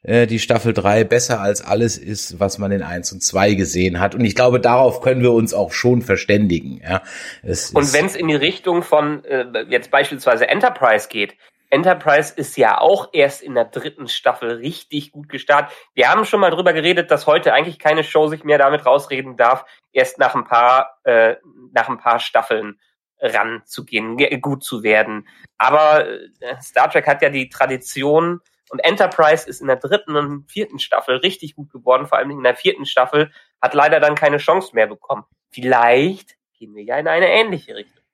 äh, 0.03 0.27
die 0.27 0.39
Staffel 0.39 0.73
3 0.73 1.03
besser 1.03 1.41
als 1.41 1.63
alles 1.63 1.97
ist, 1.97 2.39
was 2.39 2.59
man 2.59 2.71
in 2.71 2.83
1 2.83 3.11
und 3.13 3.23
2 3.23 3.55
gesehen 3.55 3.99
hat. 3.99 4.13
Und 4.13 4.23
ich 4.23 4.35
glaube, 4.35 4.59
darauf 4.59 5.01
können 5.01 5.21
wir 5.21 5.31
uns 5.31 5.53
auch 5.53 5.71
schon 5.71 6.03
verständigen. 6.03 6.81
Ja. 6.87 7.01
Es 7.41 7.71
und 7.71 7.91
wenn 7.93 8.05
es 8.05 8.15
in 8.15 8.27
die 8.27 8.35
Richtung 8.35 8.83
von 8.83 9.25
äh, 9.25 9.45
jetzt 9.69 9.89
beispielsweise 9.89 10.47
Enterprise 10.47 11.07
geht, 11.09 11.35
Enterprise 11.69 12.33
ist 12.35 12.57
ja 12.57 12.79
auch 12.79 13.09
erst 13.13 13.41
in 13.41 13.55
der 13.55 13.65
dritten 13.65 14.07
Staffel 14.07 14.57
richtig 14.57 15.11
gut 15.11 15.29
gestartet. 15.29 15.75
Wir 15.93 16.09
haben 16.09 16.25
schon 16.25 16.39
mal 16.39 16.51
drüber 16.51 16.73
geredet, 16.73 17.11
dass 17.11 17.27
heute 17.27 17.53
eigentlich 17.53 17.79
keine 17.79 18.03
Show 18.03 18.27
sich 18.27 18.43
mehr 18.43 18.57
damit 18.57 18.85
rausreden 18.85 19.37
darf, 19.37 19.65
erst 19.91 20.19
nach 20.19 20.35
ein 20.35 20.45
paar, 20.45 20.99
äh, 21.03 21.35
nach 21.73 21.89
ein 21.89 21.97
paar 21.97 22.19
Staffeln 22.19 22.79
ranzugehen, 23.19 24.17
gut 24.41 24.63
zu 24.63 24.83
werden. 24.83 25.27
Aber 25.57 26.07
äh, 26.07 26.61
Star 26.61 26.89
Trek 26.89 27.07
hat 27.07 27.21
ja 27.21 27.29
die 27.29 27.49
Tradition, 27.49 28.41
und 28.69 28.79
Enterprise 28.79 29.47
ist 29.47 29.61
in 29.61 29.67
der 29.67 29.75
dritten 29.75 30.15
und 30.15 30.51
vierten 30.51 30.79
Staffel 30.79 31.17
richtig 31.17 31.55
gut 31.55 31.71
geworden, 31.71 32.07
vor 32.07 32.17
allem 32.17 32.31
in 32.31 32.43
der 32.43 32.55
vierten 32.55 32.85
Staffel, 32.85 33.31
hat 33.61 33.73
leider 33.73 33.99
dann 33.99 34.15
keine 34.15 34.37
Chance 34.37 34.71
mehr 34.73 34.87
bekommen. 34.87 35.23
Vielleicht 35.51 36.35
gehen 36.57 36.73
wir 36.75 36.83
ja 36.83 36.97
in 36.97 37.07
eine 37.07 37.27
ähnliche 37.27 37.75
Richtung. 37.75 38.04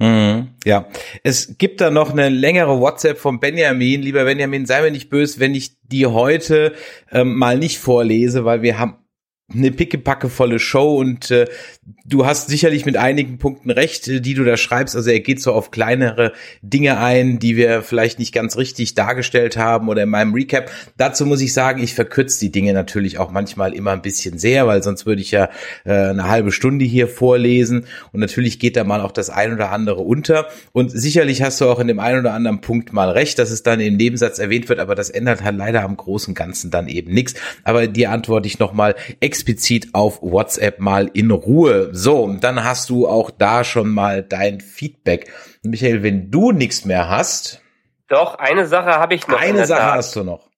Mhm, 0.00 0.48
ja, 0.64 0.88
es 1.24 1.58
gibt 1.58 1.82
da 1.82 1.90
noch 1.90 2.10
eine 2.10 2.30
längere 2.30 2.80
WhatsApp 2.80 3.18
von 3.18 3.38
Benjamin. 3.38 4.00
Lieber 4.00 4.24
Benjamin, 4.24 4.64
sei 4.64 4.80
mir 4.80 4.90
nicht 4.90 5.10
böse, 5.10 5.40
wenn 5.40 5.54
ich 5.54 5.72
die 5.82 6.06
heute 6.06 6.72
ähm, 7.12 7.36
mal 7.36 7.58
nicht 7.58 7.78
vorlese, 7.78 8.46
weil 8.46 8.62
wir 8.62 8.78
haben 8.78 8.96
eine 9.52 9.70
pickepackevolle 9.70 10.58
Show 10.58 10.96
und 10.96 11.30
äh, 11.30 11.46
du 12.04 12.26
hast 12.26 12.48
sicherlich 12.48 12.86
mit 12.86 12.96
einigen 12.96 13.38
Punkten 13.38 13.70
recht, 13.70 14.08
äh, 14.08 14.20
die 14.20 14.34
du 14.34 14.44
da 14.44 14.56
schreibst. 14.56 14.96
Also 14.96 15.10
er 15.10 15.20
geht 15.20 15.40
so 15.42 15.52
auf 15.52 15.70
kleinere 15.70 16.32
Dinge 16.62 16.98
ein, 16.98 17.38
die 17.38 17.56
wir 17.56 17.82
vielleicht 17.82 18.18
nicht 18.18 18.32
ganz 18.32 18.56
richtig 18.56 18.94
dargestellt 18.94 19.56
haben 19.56 19.88
oder 19.88 20.02
in 20.04 20.10
meinem 20.10 20.34
Recap. 20.34 20.70
Dazu 20.96 21.26
muss 21.26 21.40
ich 21.40 21.52
sagen, 21.52 21.82
ich 21.82 21.94
verkürze 21.94 22.40
die 22.40 22.52
Dinge 22.52 22.72
natürlich 22.72 23.18
auch 23.18 23.30
manchmal 23.30 23.74
immer 23.74 23.92
ein 23.92 24.02
bisschen 24.02 24.38
sehr, 24.38 24.66
weil 24.66 24.82
sonst 24.82 25.06
würde 25.06 25.22
ich 25.22 25.30
ja 25.30 25.50
äh, 25.84 25.92
eine 25.92 26.28
halbe 26.28 26.52
Stunde 26.52 26.84
hier 26.84 27.08
vorlesen 27.08 27.86
und 28.12 28.20
natürlich 28.20 28.58
geht 28.58 28.76
da 28.76 28.84
mal 28.84 29.00
auch 29.00 29.12
das 29.12 29.30
ein 29.30 29.52
oder 29.52 29.70
andere 29.70 30.00
unter 30.00 30.46
und 30.72 30.90
sicherlich 30.90 31.42
hast 31.42 31.60
du 31.60 31.66
auch 31.66 31.80
in 31.80 31.88
dem 31.88 32.00
einen 32.00 32.20
oder 32.20 32.34
anderen 32.34 32.60
Punkt 32.60 32.92
mal 32.92 33.10
recht, 33.10 33.38
dass 33.38 33.50
es 33.50 33.62
dann 33.62 33.80
im 33.80 33.96
Nebensatz 33.96 34.38
erwähnt 34.38 34.68
wird, 34.68 34.78
aber 34.78 34.94
das 34.94 35.10
ändert 35.10 35.42
halt 35.42 35.56
leider 35.56 35.82
am 35.82 35.96
großen 35.96 36.34
Ganzen 36.34 36.70
dann 36.70 36.88
eben 36.88 37.12
nichts. 37.12 37.34
Aber 37.64 37.86
dir 37.86 38.10
antworte 38.10 38.46
ich 38.46 38.58
nochmal 38.58 38.94
explizit 39.40 39.94
auf 39.94 40.20
WhatsApp 40.20 40.80
mal 40.80 41.08
in 41.14 41.30
Ruhe. 41.30 41.88
So, 41.94 42.36
dann 42.38 42.62
hast 42.62 42.90
du 42.90 43.08
auch 43.08 43.30
da 43.30 43.64
schon 43.64 43.88
mal 43.88 44.22
dein 44.22 44.60
Feedback. 44.60 45.32
Michael, 45.62 46.02
wenn 46.02 46.30
du 46.30 46.52
nichts 46.52 46.84
mehr 46.84 47.08
hast. 47.08 47.62
Doch, 48.08 48.34
eine 48.34 48.66
Sache 48.66 48.90
habe 48.90 49.14
ich 49.14 49.26
noch. 49.26 49.40
Eine 49.40 49.66
Sache 49.66 49.80
Tat. 49.80 49.94
hast 49.94 50.16
du 50.16 50.24
noch. 50.24 50.50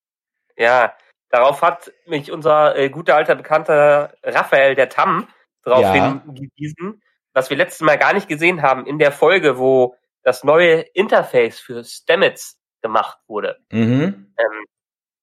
Ja, 0.57 0.95
darauf 1.31 1.63
hat 1.63 1.93
mich 2.07 2.33
unser 2.33 2.77
äh, 2.77 2.91
guter 2.91 3.15
alter 3.15 3.37
Bekannter 3.37 4.15
Raphael 4.25 4.75
der 4.75 4.89
Tamm 4.89 5.29
darauf 5.63 5.83
ja. 5.83 6.21
hingewiesen, 6.25 7.01
was 7.35 7.51
wir 7.51 7.57
letztes 7.57 7.83
Mal 7.83 7.99
gar 7.99 8.15
nicht 8.15 8.29
gesehen 8.29 8.63
haben 8.63 8.85
in 8.85 8.99
der 8.99 9.13
Folge, 9.13 9.59
wo 9.59 9.95
das 10.25 10.43
neue 10.43 10.81
Interface 10.81 11.61
für 11.61 11.85
Stamets 11.85 12.59
gemacht 12.81 13.19
wurde. 13.29 13.59
Mhm. 13.71 14.35
Ähm, 14.37 14.65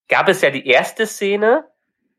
gab 0.08 0.30
es 0.30 0.42
ja 0.42 0.50
die 0.50 0.66
erste 0.66 1.06
Szene, 1.06 1.66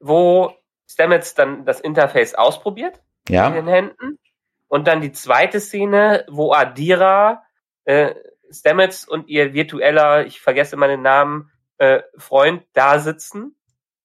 wo 0.00 0.59
Stamets 0.90 1.34
dann 1.34 1.64
das 1.64 1.80
Interface 1.80 2.34
ausprobiert 2.34 3.00
ja. 3.28 3.46
in 3.46 3.54
den 3.54 3.68
Händen. 3.68 4.18
Und 4.66 4.88
dann 4.88 5.00
die 5.00 5.12
zweite 5.12 5.60
Szene, 5.60 6.24
wo 6.28 6.52
Adira, 6.52 7.44
äh, 7.84 8.14
Stamets 8.50 9.06
und 9.06 9.28
ihr 9.28 9.54
virtueller, 9.54 10.26
ich 10.26 10.40
vergesse 10.40 10.76
meinen 10.76 11.02
Namen, 11.02 11.52
äh, 11.78 12.02
Freund 12.16 12.64
da 12.72 12.98
sitzen 12.98 13.56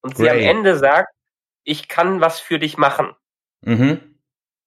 und 0.01 0.17
sie 0.17 0.29
am 0.29 0.37
Ende 0.37 0.77
sagt, 0.77 1.11
ich 1.63 1.87
kann 1.87 2.21
was 2.21 2.39
für 2.39 2.59
dich 2.59 2.77
machen. 2.77 3.15
Mhm. 3.61 4.19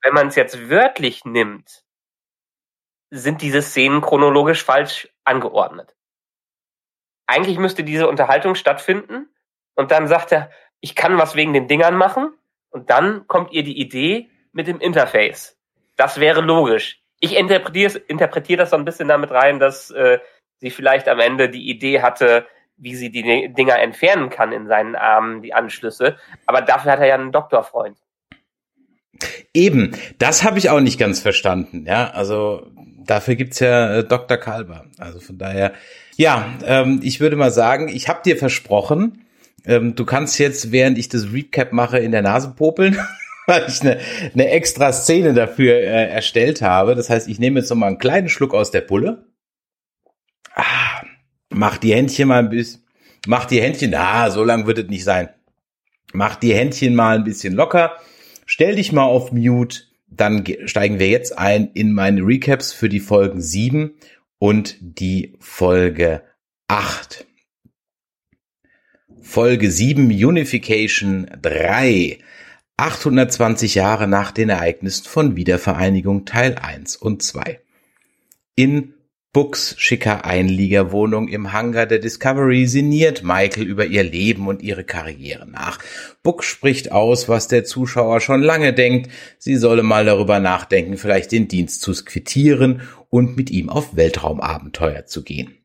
Wenn 0.03 0.15
man 0.15 0.29
es 0.29 0.35
jetzt 0.35 0.69
wörtlich 0.69 1.25
nimmt, 1.25 1.85
sind 3.11 3.43
diese 3.43 3.63
Szenen 3.63 4.01
chronologisch 4.01 4.65
falsch 4.65 5.09
angeordnet. 5.25 5.97
Eigentlich 7.27 7.59
müsste 7.59 7.85
diese 7.85 8.09
Unterhaltung 8.09 8.57
stattfinden 8.57 9.29
und 9.75 9.93
dann 9.93 10.09
sagt 10.09 10.33
er, 10.33 10.51
ich 10.81 10.95
kann 10.95 11.19
was 11.19 11.35
wegen 11.35 11.53
den 11.53 11.69
Dingern 11.69 11.97
machen 11.97 12.33
und 12.71 12.91
dann 12.91 13.27
kommt 13.27 13.53
ihr 13.53 13.63
die 13.63 13.81
Idee 13.81 14.29
mit 14.53 14.67
dem 14.67 14.81
Interface. 14.81 15.57
Das 15.97 16.21
wäre 16.21 16.41
logisch. 16.41 17.01
Ich 17.21 17.37
interpretiere, 17.37 17.99
interpretiere 17.99 18.59
das 18.59 18.71
so 18.71 18.77
ein 18.77 18.85
bisschen 18.85 19.09
damit 19.09 19.31
rein, 19.31 19.59
dass 19.59 19.91
äh, 19.91 20.19
sie 20.59 20.71
vielleicht 20.71 21.09
am 21.09 21.19
Ende 21.19 21.49
die 21.49 21.69
Idee 21.69 22.03
hatte, 22.03 22.47
wie 22.77 22.95
sie 22.95 23.11
die 23.11 23.53
Dinger 23.53 23.79
entfernen 23.81 24.31
kann 24.31 24.53
in 24.53 24.69
seinen 24.69 24.95
Armen, 24.95 25.43
die 25.43 25.53
Anschlüsse. 25.53 26.17
Aber 26.47 26.63
dafür 26.63 26.93
hat 26.93 27.01
er 27.01 27.07
ja 27.07 27.15
einen 27.17 27.33
Doktorfreund. 27.33 27.99
Eben, 29.53 29.97
das 30.19 30.45
habe 30.45 30.59
ich 30.59 30.71
auch 30.71 30.79
nicht 30.79 30.99
ganz 30.99 31.21
verstanden. 31.21 31.85
Ja, 31.87 32.11
also 32.11 32.69
dafür 33.05 33.35
gibt's 33.35 33.59
ja 33.59 33.97
äh, 33.97 34.05
Dr. 34.05 34.37
Kalber. 34.37 34.87
Also 34.99 35.19
von 35.19 35.39
daher, 35.39 35.73
ja, 36.17 36.55
ähm, 36.65 37.01
ich 37.03 37.19
würde 37.19 37.35
mal 37.35 37.51
sagen, 37.51 37.89
ich 37.89 38.09
habe 38.09 38.23
dir 38.25 38.37
versprochen, 38.37 39.27
ähm, 39.69 39.95
du 39.95 40.05
kannst 40.05 40.39
jetzt, 40.39 40.73
während 40.73 40.99
ich 40.99 41.09
das 41.09 41.33
Recap 41.33 41.73
mache, 41.73 41.99
in 41.99 42.11
der 42.11 42.23
Nase 42.23 42.55
popeln, 42.57 42.99
weil 43.47 43.67
ich 43.69 43.83
eine, 43.83 44.01
eine 44.33 44.49
extra 44.49 44.93
Szene 44.93 45.35
dafür 45.35 45.75
äh, 45.75 46.09
erstellt 46.09 46.63
habe. 46.63 46.95
Das 46.95 47.11
heißt, 47.11 47.29
ich 47.29 47.39
nehme 47.39 47.61
jetzt 47.61 47.69
noch 47.69 47.77
mal 47.77 47.87
einen 47.87 47.99
kleinen 47.99 48.31
Schluck 48.31 48.55
aus 48.55 48.71
der 48.71 48.81
Pulle. 48.81 49.27
Ah, 50.55 51.03
mach 51.51 51.77
die 51.77 51.95
Händchen 51.95 52.29
mal 52.29 52.41
ein 52.41 52.49
bisschen, 52.49 52.83
mach 53.27 53.45
die 53.45 53.61
Händchen, 53.61 53.95
ah, 53.95 54.31
so 54.31 54.43
lang 54.43 54.67
wird 54.67 54.79
es 54.79 54.89
nicht 54.89 55.05
sein. 55.05 55.29
Mach 56.15 56.37
die 56.37 56.55
Händchen 56.55 56.95
mal 56.95 57.17
ein 57.17 57.25
bisschen 57.25 57.53
locker. 57.53 57.99
Stell 58.47 58.77
dich 58.77 58.93
mal 58.93 59.05
auf 59.05 59.31
Mute. 59.31 59.83
Dann 60.11 60.43
steigen 60.65 60.99
wir 60.99 61.09
jetzt 61.09 61.37
ein 61.37 61.71
in 61.75 61.93
meine 61.93 62.23
Recaps 62.23 62.73
für 62.73 62.89
die 62.89 63.01
Folgen 63.01 63.43
7 63.43 63.93
und 64.39 64.79
die 64.81 65.37
Folge 65.39 66.23
8. 66.69 67.28
Folge 69.23 69.71
7 69.71 70.07
Unification 70.11 71.27
3. 71.43 72.19
820 72.77 73.75
Jahre 73.75 74.07
nach 74.07 74.31
den 74.31 74.49
Ereignissen 74.49 75.05
von 75.05 75.37
Wiedervereinigung 75.37 76.25
Teil 76.25 76.55
1 76.55 76.97
und 76.97 77.23
2. 77.23 77.61
In 78.55 78.95
Books 79.33 79.75
schicker 79.79 80.25
Einliegerwohnung 80.25 81.29
im 81.29 81.53
Hangar 81.53 81.87
der 81.87 81.99
Discovery 81.99 82.67
sinniert 82.67 83.23
Michael 83.23 83.67
über 83.67 83.85
ihr 83.87 84.05
Leben 84.05 84.47
und 84.47 84.63
ihre 84.63 84.85
Karriere 84.85 85.47
nach. 85.47 85.79
Book 86.23 86.45
spricht 86.45 86.93
aus, 86.93 87.29
was 87.29 87.47
der 87.47 87.65
Zuschauer 87.65 88.21
schon 88.21 88.43
lange 88.43 88.73
denkt. 88.73 89.11
Sie 89.39 89.57
solle 89.57 89.83
mal 89.83 90.07
darüber 90.07 90.41
nachdenken, 90.41 90.97
vielleicht 90.97 91.33
den 91.33 91.49
Dienst 91.49 91.83
zu 91.83 91.93
quittieren 91.93 92.83
und 93.11 93.37
mit 93.37 93.51
ihm 93.51 93.69
auf 93.69 93.97
Weltraumabenteuer 93.97 95.07
zu 95.07 95.23
gehen. 95.23 95.58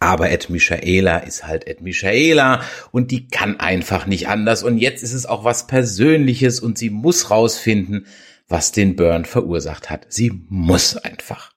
Aber 0.00 0.30
Ed 0.30 0.48
Michaela 0.48 1.18
ist 1.18 1.46
halt 1.46 1.66
Ed 1.66 1.82
Michaela 1.82 2.62
und 2.90 3.10
die 3.10 3.28
kann 3.28 3.60
einfach 3.60 4.06
nicht 4.06 4.28
anders. 4.28 4.62
Und 4.62 4.78
jetzt 4.78 5.02
ist 5.02 5.12
es 5.12 5.26
auch 5.26 5.44
was 5.44 5.66
Persönliches 5.66 6.58
und 6.58 6.78
sie 6.78 6.88
muss 6.88 7.30
rausfinden, 7.30 8.06
was 8.48 8.72
den 8.72 8.96
Burn 8.96 9.26
verursacht 9.26 9.90
hat. 9.90 10.06
Sie 10.08 10.32
muss 10.48 10.96
einfach. 10.96 11.52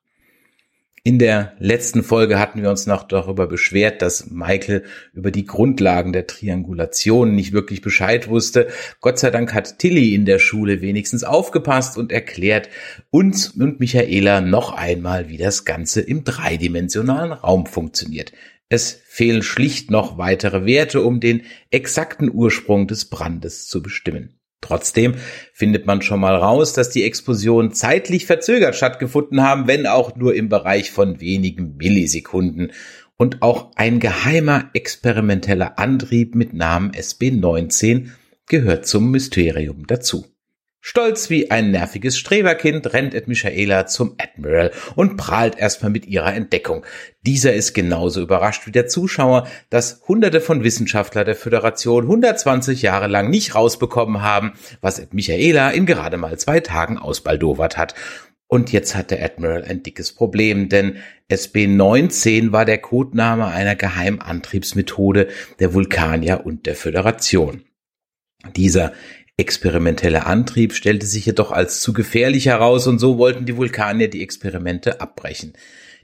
In 1.06 1.20
der 1.20 1.52
letzten 1.60 2.02
Folge 2.02 2.40
hatten 2.40 2.62
wir 2.62 2.70
uns 2.70 2.88
noch 2.88 3.04
darüber 3.04 3.46
beschwert, 3.46 4.02
dass 4.02 4.30
Michael 4.30 4.86
über 5.12 5.32
die 5.32 5.46
Grundlagen 5.46 6.14
der 6.14 6.28
Triangulation 6.28 7.36
nicht 7.36 7.52
wirklich 7.52 7.82
Bescheid 7.82 8.30
wusste. 8.30 8.70
Gott 9.02 9.20
sei 9.20 9.30
Dank 9.30 9.54
hat 9.54 9.80
Tilly 9.80 10.16
in 10.16 10.24
der 10.24 10.40
Schule 10.40 10.80
wenigstens 10.80 11.26
aufgepasst 11.26 11.98
und 11.98 12.14
erklärt 12.14 12.70
uns 13.10 13.50
und 13.50 13.82
Michaela 13.82 14.40
noch 14.40 14.72
einmal, 14.72 15.28
wie 15.28 15.36
das 15.36 15.66
Ganze 15.66 16.00
im 16.00 16.24
dreidimensionalen 16.24 17.34
Raum 17.34 17.66
funktioniert. 17.66 18.32
Es 18.70 19.02
fehlen 19.06 19.44
schlicht 19.44 19.92
noch 19.92 20.18
weitere 20.18 20.66
Werte, 20.66 21.02
um 21.02 21.20
den 21.20 21.42
exakten 21.70 22.32
Ursprung 22.34 22.88
des 22.88 23.10
Brandes 23.10 23.68
zu 23.68 23.84
bestimmen. 23.84 24.40
Trotzdem 24.64 25.16
findet 25.54 25.86
man 25.86 26.02
schon 26.02 26.20
mal 26.20 26.36
raus, 26.36 26.74
dass 26.74 26.90
die 26.90 27.04
Explosionen 27.04 27.74
zeitlich 27.74 28.26
verzögert 28.26 28.76
stattgefunden 28.76 29.44
haben, 29.44 29.68
wenn 29.68 29.86
auch 29.86 30.16
nur 30.16 30.34
im 30.34 30.50
Bereich 30.50 30.90
von 30.90 31.20
wenigen 31.20 31.76
Millisekunden. 31.78 32.72
Und 33.18 33.42
auch 33.42 33.72
ein 33.76 34.00
geheimer 34.00 34.70
experimenteller 34.74 35.78
Antrieb 35.78 36.34
mit 36.34 36.54
Namen 36.54 36.92
SB19 36.92 38.10
gehört 38.48 38.88
zum 38.88 39.12
Mysterium 39.12 39.86
dazu. 39.86 40.33
Stolz 40.86 41.30
wie 41.30 41.50
ein 41.50 41.72
nerviges 41.72 42.18
Streberkind 42.18 42.92
rennt 42.92 43.14
Ed 43.14 43.30
Michaela 43.30 43.86
zum 43.86 44.16
Admiral 44.18 44.72
und 44.98 45.16
prahlt 45.16 45.58
erstmal 45.58 45.90
mit 45.90 46.06
ihrer 46.06 46.34
Entdeckung. 46.34 46.86
Dieser 47.22 47.54
ist 47.54 47.74
genauso 47.74 48.22
überrascht 48.22 48.68
wie 48.68 48.74
der 48.74 48.88
Zuschauer, 48.88 49.48
dass 49.70 50.02
hunderte 50.10 50.42
von 50.42 50.62
Wissenschaftler 50.62 51.24
der 51.24 51.38
Föderation 51.38 52.04
120 52.04 52.82
Jahre 52.82 53.08
lang 53.08 53.30
nicht 53.30 53.56
rausbekommen 53.56 54.22
haben, 54.22 54.56
was 54.82 55.00
Ed 55.00 55.14
Michaela 55.14 55.70
in 55.70 55.86
gerade 55.86 56.18
mal 56.18 56.38
zwei 56.38 56.60
Tagen 56.60 56.98
ausbaldowert 56.98 57.78
hat. 57.78 57.96
Und 58.48 58.74
jetzt 58.74 58.94
hat 58.94 59.10
der 59.10 59.24
Admiral 59.24 59.64
ein 59.64 59.84
dickes 59.84 60.12
Problem, 60.12 60.68
denn 60.68 60.98
SB-19 61.32 62.52
war 62.52 62.66
der 62.66 62.80
Codename 62.80 63.46
einer 63.48 63.78
Geheimantriebsmethode 63.78 65.30
der 65.60 65.74
Vulkanier 65.74 66.46
und 66.46 66.66
der 66.66 66.76
Föderation. 66.76 67.64
Dieser 68.58 68.92
experimentelle 69.38 70.26
Antrieb 70.26 70.74
stellte 70.74 71.06
sich 71.06 71.26
jedoch 71.26 71.52
als 71.52 71.82
zu 71.82 71.94
gefährlich 71.94 72.46
heraus 72.46 72.88
und 72.88 73.00
so 73.00 73.18
wollten 73.18 73.46
die 73.46 73.58
Vulkanier 73.58 74.10
die 74.10 74.22
Experimente 74.22 75.02
abbrechen. 75.02 75.54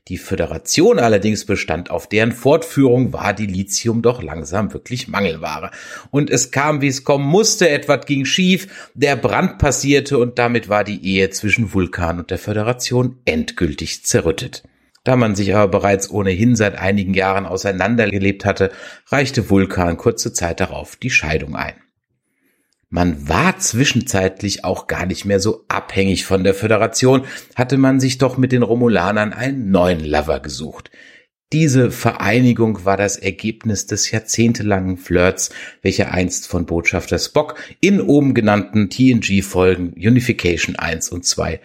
Die 0.08 0.18
Föderation 0.18 0.98
allerdings 0.98 1.46
bestand 1.46 1.92
auf 1.92 2.08
deren 2.10 2.32
Fortführung, 2.32 3.14
war 3.14 3.34
die 3.34 3.46
Lithium 3.46 4.02
doch 4.02 4.24
langsam 4.24 4.74
wirklich 4.74 5.08
Mangelware. 5.08 5.70
Und 6.10 6.32
es 6.32 6.50
kam, 6.50 6.82
wie 6.82 6.88
es 6.88 7.04
kommen 7.04 7.28
musste, 7.28 7.70
etwas 7.70 8.08
ging 8.08 8.26
schief, 8.26 8.90
der 8.96 9.16
Brand 9.16 9.60
passierte 9.60 10.18
und 10.18 10.40
damit 10.40 10.68
war 10.68 10.84
die 10.84 11.06
Ehe 11.06 11.30
zwischen 11.30 11.74
Vulkan 11.74 12.18
und 12.18 12.32
der 12.32 12.40
Föderation 12.40 13.18
endgültig 13.26 14.04
zerrüttet. 14.04 14.64
Da 15.04 15.16
man 15.16 15.36
sich 15.36 15.54
aber 15.54 15.70
bereits 15.70 16.10
ohnehin 16.10 16.56
seit 16.56 16.76
einigen 16.76 17.14
Jahren 17.14 17.46
auseinandergelebt 17.46 18.46
hatte, 18.46 18.72
reichte 19.08 19.50
Vulkan 19.50 19.98
kurze 19.98 20.34
Zeit 20.34 20.60
darauf 20.60 20.96
die 20.96 21.12
Scheidung 21.12 21.56
ein. 21.56 21.76
Man 22.90 23.30
war 23.30 23.60
zwischenzeitlich 23.60 24.66
auch 24.66 24.88
gar 24.88 25.06
nicht 25.06 25.24
mehr 25.24 25.40
so 25.40 25.64
abhängig 25.68 26.26
von 26.26 26.44
der 26.44 26.56
Föderation, 26.56 27.26
hatte 27.56 27.78
man 27.78 28.00
sich 28.00 28.18
doch 28.18 28.38
mit 28.38 28.52
den 28.52 28.64
Romulanern 28.64 29.32
einen 29.32 29.70
neuen 29.70 30.04
Lover 30.04 30.40
gesucht. 30.40 30.90
Diese 31.54 31.92
Vereinigung 31.92 32.86
war 32.86 32.98
das 32.98 33.18
Ergebnis 33.18 33.86
des 33.86 34.10
jahrzehntelangen 34.10 34.98
Flirts, 34.98 35.52
welcher 35.82 36.12
einst 36.12 36.48
von 36.48 36.66
Botschafter 36.66 37.20
Spock 37.20 37.56
in 37.80 38.02
oben 38.02 38.34
genannten 38.34 38.90
TNG-Folgen 38.90 39.94
Unification 39.94 40.76
1 40.76 41.10
und 41.10 41.26
2 41.26 41.60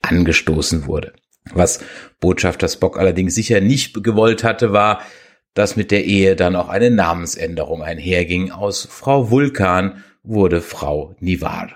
angestoßen 0.00 0.86
wurde. 0.86 1.12
Was 1.52 1.80
Botschafter 2.20 2.68
Spock 2.68 2.98
allerdings 2.98 3.34
sicher 3.34 3.60
nicht 3.60 4.02
gewollt 4.02 4.44
hatte, 4.44 4.72
war, 4.72 5.02
dass 5.52 5.76
mit 5.76 5.90
der 5.90 6.04
Ehe 6.04 6.36
dann 6.36 6.56
auch 6.56 6.68
eine 6.68 6.90
Namensänderung 6.90 7.82
einherging 7.82 8.50
aus 8.50 8.86
Frau 8.90 9.30
Vulkan 9.30 10.02
wurde 10.24 10.60
Frau 10.60 11.14
Nivar. 11.20 11.70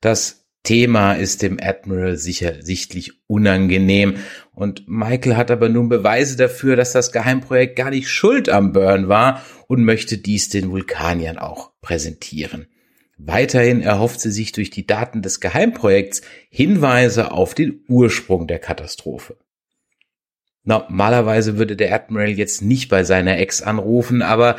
Das 0.00 0.42
Thema 0.64 1.14
ist 1.14 1.42
dem 1.42 1.58
Admiral 1.60 2.16
sicher 2.16 2.62
sichtlich 2.62 3.12
unangenehm 3.26 4.16
und 4.52 4.86
Michael 4.86 5.36
hat 5.36 5.50
aber 5.50 5.68
nun 5.68 5.88
Beweise 5.88 6.36
dafür, 6.36 6.76
dass 6.76 6.92
das 6.92 7.10
Geheimprojekt 7.10 7.76
gar 7.76 7.90
nicht 7.90 8.08
schuld 8.08 8.48
am 8.48 8.72
Burn 8.72 9.08
war 9.08 9.44
und 9.66 9.84
möchte 9.84 10.18
dies 10.18 10.50
den 10.50 10.70
Vulkaniern 10.70 11.38
auch 11.38 11.72
präsentieren. 11.80 12.66
Weiterhin 13.16 13.82
erhofft 13.82 14.20
sie 14.20 14.30
sich 14.30 14.52
durch 14.52 14.70
die 14.70 14.86
Daten 14.86 15.22
des 15.22 15.40
Geheimprojekts 15.40 16.22
Hinweise 16.48 17.32
auf 17.32 17.54
den 17.54 17.84
Ursprung 17.88 18.46
der 18.46 18.58
Katastrophe. 18.58 19.36
Normalerweise 20.64 21.58
würde 21.58 21.74
der 21.74 21.92
Admiral 21.92 22.30
jetzt 22.30 22.62
nicht 22.62 22.88
bei 22.88 23.02
seiner 23.02 23.38
Ex 23.38 23.62
anrufen, 23.62 24.22
aber 24.22 24.58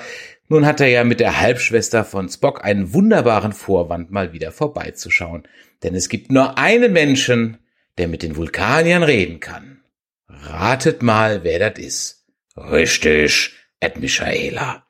nun 0.50 0.66
hat 0.66 0.82
er 0.82 0.88
ja 0.88 1.04
mit 1.04 1.20
der 1.20 1.40
Halbschwester 1.40 2.04
von 2.04 2.30
Spock 2.30 2.64
einen 2.64 2.94
wunderbaren 2.94 3.54
Vorwand, 3.54 4.12
mal 4.12 4.34
wieder 4.34 4.52
vorbeizuschauen. 4.52 5.48
Denn 5.84 5.96
es 5.96 6.10
gibt 6.10 6.32
nur 6.32 6.58
einen 6.58 6.94
Menschen, 6.94 7.58
der 7.98 8.08
mit 8.08 8.24
den 8.24 8.36
Vulkaniern 8.36 9.04
reden 9.04 9.40
kann. 9.40 9.82
Ratet 10.28 11.02
mal, 11.02 11.44
wer 11.44 11.60
das 11.60 11.80
ist. 11.84 12.26
Richtig, 12.58 13.54
Ed 13.80 14.00
Michaela. 14.00 14.86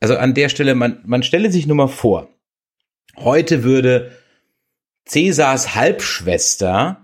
Also 0.00 0.16
an 0.16 0.34
der 0.34 0.48
Stelle, 0.48 0.74
man, 0.74 1.00
man 1.04 1.22
stelle 1.22 1.50
sich 1.50 1.66
nur 1.66 1.76
mal 1.76 1.88
vor, 1.88 2.28
heute 3.16 3.62
würde 3.62 4.16
Cäsars 5.06 5.74
Halbschwester 5.74 7.01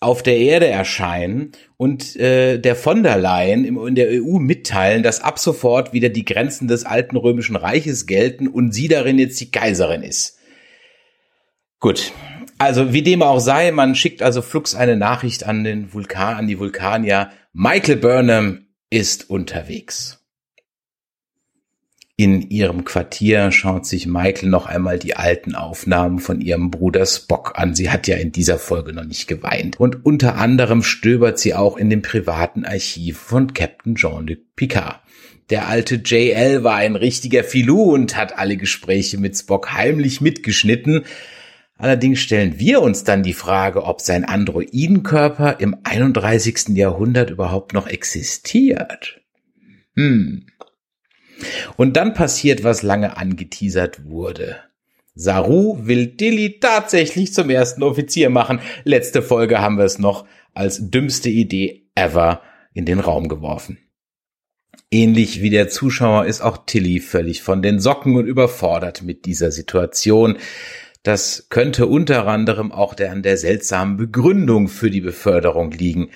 auf 0.00 0.22
der 0.22 0.36
Erde 0.36 0.68
erscheinen 0.68 1.52
und 1.76 2.14
äh, 2.16 2.58
der 2.58 2.76
von 2.76 3.02
der 3.02 3.16
Leyen 3.16 3.64
in 3.64 3.94
der 3.94 4.22
EU 4.22 4.38
mitteilen, 4.38 5.02
dass 5.02 5.20
ab 5.20 5.38
sofort 5.38 5.92
wieder 5.92 6.08
die 6.08 6.24
Grenzen 6.24 6.68
des 6.68 6.84
alten 6.84 7.16
römischen 7.16 7.56
Reiches 7.56 8.06
gelten 8.06 8.46
und 8.46 8.72
sie 8.72 8.86
darin 8.88 9.18
jetzt 9.18 9.40
die 9.40 9.50
Kaiserin 9.50 10.02
ist. 10.02 10.38
Gut. 11.80 12.12
Also 12.58 12.92
wie 12.92 13.02
dem 13.02 13.22
auch 13.22 13.38
sei, 13.38 13.70
man 13.70 13.94
schickt 13.94 14.20
also 14.20 14.42
flux 14.42 14.74
eine 14.74 14.96
Nachricht 14.96 15.44
an 15.44 15.62
den 15.62 15.92
Vulkan, 15.92 16.36
an 16.36 16.46
die 16.48 16.58
Vulkanier. 16.58 17.30
Michael 17.52 17.96
Burnham 17.96 18.66
ist 18.90 19.30
unterwegs. 19.30 20.17
In 22.20 22.50
ihrem 22.50 22.84
Quartier 22.84 23.52
schaut 23.52 23.86
sich 23.86 24.08
Michael 24.08 24.48
noch 24.48 24.66
einmal 24.66 24.98
die 24.98 25.14
alten 25.14 25.54
Aufnahmen 25.54 26.18
von 26.18 26.40
ihrem 26.40 26.72
Bruder 26.72 27.06
Spock 27.06 27.52
an. 27.54 27.76
Sie 27.76 27.90
hat 27.90 28.08
ja 28.08 28.16
in 28.16 28.32
dieser 28.32 28.58
Folge 28.58 28.92
noch 28.92 29.04
nicht 29.04 29.28
geweint. 29.28 29.78
Und 29.78 30.04
unter 30.04 30.34
anderem 30.34 30.82
stöbert 30.82 31.38
sie 31.38 31.54
auch 31.54 31.76
in 31.76 31.90
dem 31.90 32.02
privaten 32.02 32.64
Archiv 32.64 33.18
von 33.18 33.54
Captain 33.54 33.94
Jean-Luc 33.94 34.38
Picard. 34.56 34.98
Der 35.50 35.68
alte 35.68 36.02
JL 36.04 36.64
war 36.64 36.74
ein 36.74 36.96
richtiger 36.96 37.44
Filou 37.44 37.94
und 37.94 38.16
hat 38.16 38.36
alle 38.36 38.56
Gespräche 38.56 39.16
mit 39.16 39.36
Spock 39.36 39.70
heimlich 39.70 40.20
mitgeschnitten. 40.20 41.04
Allerdings 41.76 42.18
stellen 42.18 42.58
wir 42.58 42.82
uns 42.82 43.04
dann 43.04 43.22
die 43.22 43.32
Frage, 43.32 43.84
ob 43.84 44.00
sein 44.00 44.24
Androidenkörper 44.24 45.60
im 45.60 45.76
31. 45.84 46.70
Jahrhundert 46.70 47.30
überhaupt 47.30 47.74
noch 47.74 47.86
existiert. 47.86 49.20
Hm, 49.94 50.46
und 51.76 51.96
dann 51.96 52.14
passiert, 52.14 52.64
was 52.64 52.82
lange 52.82 53.16
angeteasert 53.16 54.04
wurde. 54.04 54.56
Saru 55.14 55.78
will 55.86 56.06
Dilly 56.06 56.60
tatsächlich 56.60 57.34
zum 57.34 57.50
ersten 57.50 57.82
Offizier 57.82 58.30
machen. 58.30 58.60
Letzte 58.84 59.20
Folge 59.20 59.60
haben 59.60 59.76
wir 59.76 59.84
es 59.84 59.98
noch 59.98 60.26
als 60.54 60.90
dümmste 60.90 61.28
Idee 61.28 61.88
ever 61.96 62.42
in 62.72 62.84
den 62.84 63.00
Raum 63.00 63.28
geworfen. 63.28 63.78
Ähnlich 64.90 65.42
wie 65.42 65.50
der 65.50 65.68
Zuschauer 65.68 66.26
ist 66.26 66.40
auch 66.40 66.64
Tilly 66.64 67.00
völlig 67.00 67.42
von 67.42 67.62
den 67.62 67.80
Socken 67.80 68.16
und 68.16 68.26
überfordert 68.26 69.02
mit 69.02 69.26
dieser 69.26 69.50
Situation. 69.50 70.38
Das 71.02 71.48
könnte 71.50 71.86
unter 71.86 72.26
anderem 72.26 72.72
auch 72.72 72.94
der 72.94 73.12
an 73.12 73.22
der 73.22 73.36
seltsamen 73.36 73.96
Begründung 73.96 74.68
für 74.68 74.90
die 74.90 75.00
Beförderung 75.00 75.72
liegen. 75.72 76.10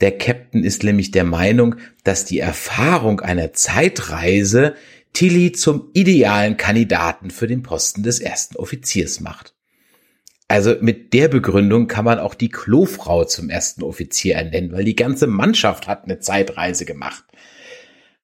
Der 0.00 0.18
Captain 0.18 0.64
ist 0.64 0.82
nämlich 0.82 1.10
der 1.10 1.24
Meinung, 1.24 1.76
dass 2.02 2.24
die 2.24 2.40
Erfahrung 2.40 3.20
einer 3.20 3.52
Zeitreise 3.52 4.74
Tilly 5.12 5.52
zum 5.52 5.90
idealen 5.94 6.56
Kandidaten 6.56 7.30
für 7.30 7.46
den 7.46 7.62
Posten 7.62 8.02
des 8.02 8.18
ersten 8.18 8.56
Offiziers 8.56 9.20
macht. 9.20 9.54
Also 10.48 10.76
mit 10.80 11.14
der 11.14 11.28
Begründung 11.28 11.86
kann 11.86 12.04
man 12.04 12.18
auch 12.18 12.34
die 12.34 12.50
Klofrau 12.50 13.24
zum 13.24 13.48
ersten 13.48 13.82
Offizier 13.82 14.34
ernennen, 14.34 14.72
weil 14.72 14.84
die 14.84 14.96
ganze 14.96 15.26
Mannschaft 15.26 15.86
hat 15.86 16.04
eine 16.04 16.18
Zeitreise 16.18 16.84
gemacht. 16.84 17.24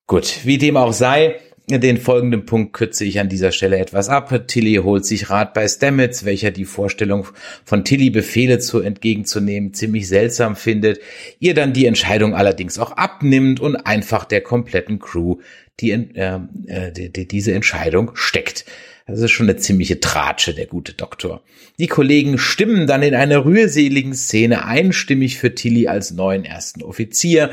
Gut, 0.07 0.41
wie 0.45 0.59
dem 0.59 0.77
auch 0.77 0.93
sei, 0.93 1.41
den 1.79 1.99
folgenden 1.99 2.47
Punkt 2.47 2.73
kürze 2.73 3.05
ich 3.05 3.21
an 3.21 3.29
dieser 3.29 3.53
Stelle 3.53 3.79
etwas 3.79 4.09
ab. 4.09 4.47
Tilly 4.49 4.77
holt 4.77 5.05
sich 5.07 5.31
Rat 5.31 5.55
bei 5.55 5.69
Stamets, 5.69 6.25
welcher 6.25 6.51
die 6.51 6.65
Vorstellung 6.65 7.27
von 7.65 7.85
Tilly 7.85 8.11
Befehle 8.11 8.59
zu 8.59 8.81
entgegenzunehmen 8.81 9.73
ziemlich 9.75 10.09
seltsam 10.09 10.57
findet, 10.57 11.01
ihr 11.39 11.55
dann 11.55 11.73
die 11.73 11.87
Entscheidung 11.87 12.35
allerdings 12.35 12.79
auch 12.79 12.93
abnimmt 12.93 13.61
und 13.61 13.77
einfach 13.77 14.25
der 14.25 14.41
kompletten 14.41 14.99
Crew 14.99 15.37
die, 15.81 15.93
äh, 15.93 16.41
äh, 16.67 16.93
die, 16.93 17.13
die 17.13 17.27
diese 17.27 17.53
Entscheidung 17.53 18.13
steckt. 18.15 18.65
Das 19.07 19.21
ist 19.21 19.31
schon 19.33 19.49
eine 19.49 19.57
ziemliche 19.57 19.99
Tratsche, 19.99 20.55
der 20.55 20.67
gute 20.67 20.93
Doktor. 20.93 21.43
Die 21.79 21.89
Kollegen 21.89 22.39
stimmen 22.39 22.87
dann 22.87 23.03
in 23.03 23.15
einer 23.15 23.45
rührseligen 23.45 24.15
Szene 24.15 24.65
einstimmig 24.65 25.39
für 25.39 25.55
Tilly 25.55 25.89
als 25.89 26.13
neuen 26.13 26.45
ersten 26.45 26.83
Offizier. 26.83 27.51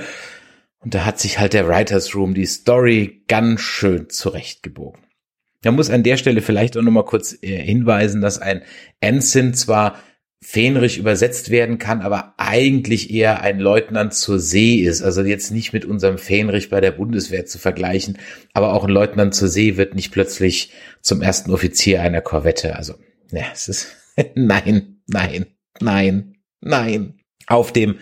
Und 0.87 0.93
da 0.93 1.03
hat 1.03 1.19
sich 1.19 1.37
halt 1.37 1.51
der 1.51 1.67
Writers 1.67 2.15
Room 2.15 2.33
die 2.33 2.45
Story 2.45 3.21
ganz 3.27 3.59
schön 3.59 4.09
zurechtgebogen. 4.09 5.01
Man 5.65 5.75
muss 5.75 5.89
an 5.89 6.01
der 6.01 6.15
Stelle 6.15 6.41
vielleicht 6.41 6.77
auch 6.77 6.81
nochmal 6.81 7.03
kurz 7.03 7.37
äh, 7.41 7.61
hinweisen, 7.61 8.21
dass 8.21 8.39
ein 8.39 8.61
Ensign 9.01 9.53
zwar 9.53 10.01
Fähnrich 10.41 10.97
übersetzt 10.97 11.49
werden 11.49 11.77
kann, 11.77 11.99
aber 11.99 12.35
eigentlich 12.37 13.11
eher 13.11 13.41
ein 13.41 13.59
Leutnant 13.59 14.13
zur 14.13 14.39
See 14.39 14.75
ist. 14.75 15.01
Also 15.01 15.23
jetzt 15.23 15.51
nicht 15.51 15.73
mit 15.73 15.83
unserem 15.83 16.17
Fähnrich 16.17 16.69
bei 16.69 16.79
der 16.79 16.91
Bundeswehr 16.91 17.45
zu 17.45 17.59
vergleichen, 17.59 18.17
aber 18.53 18.71
auch 18.71 18.85
ein 18.85 18.89
Leutnant 18.89 19.35
zur 19.35 19.49
See 19.49 19.75
wird 19.75 19.93
nicht 19.93 20.13
plötzlich 20.13 20.71
zum 21.01 21.21
ersten 21.21 21.51
Offizier 21.51 22.01
einer 22.01 22.21
Korvette. 22.21 22.77
Also, 22.77 22.93
ja, 23.33 23.47
es 23.51 23.67
ist 23.67 23.87
nein, 24.35 25.01
nein, 25.05 25.47
nein, 25.81 26.37
nein. 26.61 27.19
Auf 27.45 27.73
dem 27.73 27.97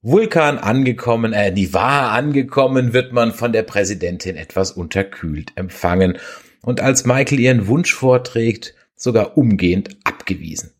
Vulkan 0.00 0.58
angekommen, 0.58 1.32
äh, 1.32 1.50
Nivar 1.50 2.12
angekommen, 2.12 2.92
wird 2.92 3.12
man 3.12 3.32
von 3.32 3.52
der 3.52 3.64
Präsidentin 3.64 4.36
etwas 4.36 4.70
unterkühlt 4.70 5.50
empfangen 5.56 6.18
und 6.62 6.80
als 6.80 7.04
Michael 7.04 7.40
ihren 7.40 7.66
Wunsch 7.66 7.92
vorträgt, 7.92 8.74
sogar 8.94 9.36
umgehend 9.36 9.96
abgewiesen. 10.04 10.70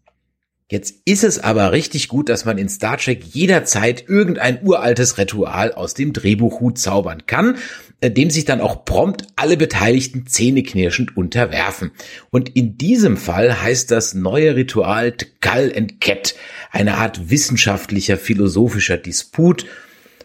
Jetzt 0.71 0.97
ist 1.05 1.25
es 1.25 1.43
aber 1.43 1.73
richtig 1.73 2.07
gut, 2.07 2.29
dass 2.29 2.45
man 2.45 2.59
in 2.59 2.69
Star 2.69 2.97
Trek 2.99 3.25
jederzeit 3.25 4.09
irgendein 4.09 4.63
uraltes 4.63 5.19
Ritual 5.19 5.73
aus 5.73 5.95
dem 5.95 6.13
Drehbuchhut 6.13 6.79
zaubern 6.79 7.27
kann, 7.27 7.57
dem 8.03 8.31
sich 8.31 8.45
dann 8.45 8.61
auch 8.61 8.85
prompt 8.85 9.27
alle 9.37 9.57
Beteiligten 9.57 10.27
zähneknirschend 10.27 11.17
unterwerfen. 11.17 11.91
Und 12.31 12.55
in 12.55 12.79
diesem 12.79 13.17
Fall 13.17 13.63
heißt 13.63 13.91
das 13.91 14.15
neue 14.15 14.55
Ritual 14.55 15.13
Tkal 15.13 15.73
and 15.77 16.01
Ket, 16.01 16.35
eine 16.71 16.97
Art 16.97 17.31
wissenschaftlicher, 17.31 18.17
philosophischer 18.17 18.99
Disput. 18.99 19.67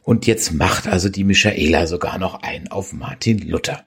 Und 0.03 0.27
jetzt 0.27 0.53
macht 0.53 0.87
also 0.87 1.09
die 1.09 1.23
Michaela 1.23 1.87
sogar 1.87 2.19
noch 2.19 2.43
ein 2.43 2.69
auf 2.69 2.93
Martin 2.93 3.39
Luther 3.39 3.85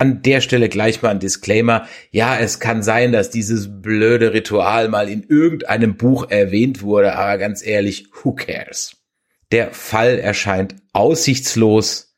an 0.00 0.22
der 0.22 0.40
Stelle 0.40 0.70
gleich 0.70 1.02
mal 1.02 1.10
ein 1.10 1.18
Disclaimer. 1.18 1.86
Ja, 2.10 2.38
es 2.38 2.58
kann 2.58 2.82
sein, 2.82 3.12
dass 3.12 3.28
dieses 3.28 3.82
blöde 3.82 4.32
Ritual 4.32 4.88
mal 4.88 5.10
in 5.10 5.24
irgendeinem 5.24 5.96
Buch 5.96 6.30
erwähnt 6.30 6.80
wurde, 6.80 7.16
aber 7.16 7.36
ganz 7.36 7.64
ehrlich, 7.64 8.06
who 8.22 8.32
cares? 8.32 8.96
Der 9.52 9.72
Fall 9.72 10.18
erscheint 10.18 10.76
aussichtslos 10.94 12.09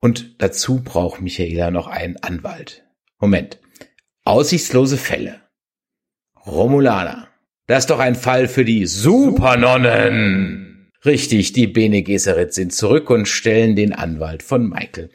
und 0.00 0.40
dazu 0.42 0.82
braucht 0.82 1.20
Michaela 1.20 1.70
noch 1.70 1.86
einen 1.86 2.16
Anwalt. 2.16 2.84
Moment. 3.18 3.58
Aussichtslose 4.24 4.96
Fälle. 4.96 5.40
Romulaner. 6.46 7.28
Das 7.66 7.80
ist 7.80 7.90
doch 7.90 7.98
ein 7.98 8.14
Fall 8.14 8.48
für 8.48 8.64
die 8.64 8.86
Supernonnen. 8.86 10.68
Richtig, 11.04 11.52
die 11.52 11.66
Bene 11.66 12.02
Gesserit 12.02 12.54
sind 12.54 12.72
zurück 12.72 13.10
und 13.10 13.28
stellen 13.28 13.76
den 13.76 13.92
Anwalt 13.92 14.42
von 14.42 14.68
Michael. 14.68 15.10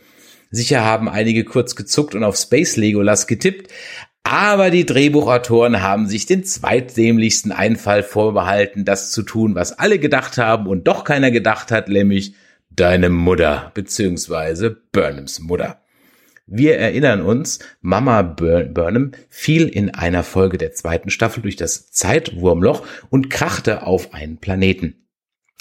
Sicher 0.52 0.84
haben 0.84 1.10
einige 1.10 1.44
kurz 1.46 1.76
gezuckt 1.76 2.14
und 2.16 2.24
auf 2.24 2.38
Space 2.38 2.78
Legolas 2.78 3.26
getippt, 3.28 3.72
aber 4.24 4.70
die 4.70 4.86
Drehbuchautoren 4.86 5.82
haben 5.82 6.08
sich 6.08 6.26
den 6.26 6.44
zweitdämlichsten 6.44 7.52
Einfall 7.52 8.04
vorbehalten, 8.04 8.86
das 8.86 9.12
zu 9.12 9.24
tun, 9.24 9.56
was 9.56 9.78
alle 9.78 10.00
gedacht 10.00 10.38
haben 10.38 10.68
und 10.68 10.88
doch 10.88 11.04
keiner 11.04 11.32
gedacht 11.32 11.72
hat, 11.72 11.90
nämlich 11.90 12.36
deine 12.76 13.10
Mutter 13.10 13.72
beziehungsweise 13.74 14.72
Burnhams 14.92 15.40
Mutter. 15.40 15.80
Wir 16.46 16.78
erinnern 16.78 17.22
uns, 17.22 17.60
Mama 17.82 18.22
Burnham 18.22 19.12
fiel 19.30 19.68
in 19.68 19.92
einer 19.92 20.24
Folge 20.24 20.58
der 20.58 20.74
zweiten 20.74 21.10
Staffel 21.10 21.42
durch 21.42 21.56
das 21.56 21.92
Zeitwurmloch 21.92 22.86
und 23.10 23.30
krachte 23.30 23.88
auf 23.88 24.14
einen 24.14 24.38
Planeten. 24.38 25.04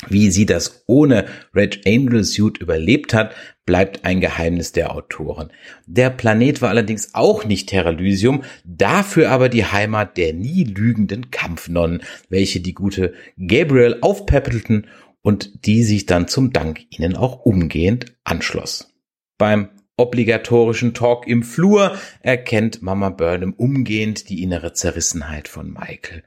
Wie 0.08 0.32
sie 0.32 0.46
das 0.46 0.82
ohne 0.88 1.26
Red 1.54 1.86
Angel 1.86 2.24
Suit 2.24 2.58
überlebt 2.58 3.14
hat, 3.14 3.36
bleibt 3.64 4.04
ein 4.04 4.20
Geheimnis 4.20 4.72
der 4.72 4.92
Autoren. 4.92 5.52
Der 5.86 6.10
Planet 6.10 6.60
war 6.60 6.70
allerdings 6.70 7.14
auch 7.14 7.44
nicht 7.44 7.68
Terralysium, 7.68 8.42
dafür 8.64 9.30
aber 9.30 9.48
die 9.48 9.64
Heimat 9.64 10.16
der 10.16 10.32
nie 10.32 10.64
lügenden 10.64 11.30
Kampfnonnen, 11.30 12.02
welche 12.28 12.58
die 12.58 12.74
gute 12.74 13.14
Gabriel 13.38 13.98
aufpäppelten 14.00 14.88
und 15.22 15.66
die 15.66 15.84
sich 15.84 16.06
dann 16.06 16.28
zum 16.28 16.52
Dank 16.52 16.80
ihnen 16.90 17.16
auch 17.16 17.44
umgehend 17.44 18.14
anschloss. 18.24 18.92
Beim 19.38 19.70
obligatorischen 19.96 20.94
Talk 20.94 21.26
im 21.26 21.42
Flur 21.42 21.96
erkennt 22.20 22.82
Mama 22.82 23.10
Burnham 23.10 23.52
umgehend 23.52 24.28
die 24.28 24.42
innere 24.42 24.72
Zerrissenheit 24.72 25.48
von 25.48 25.72
Michael. 25.72 26.24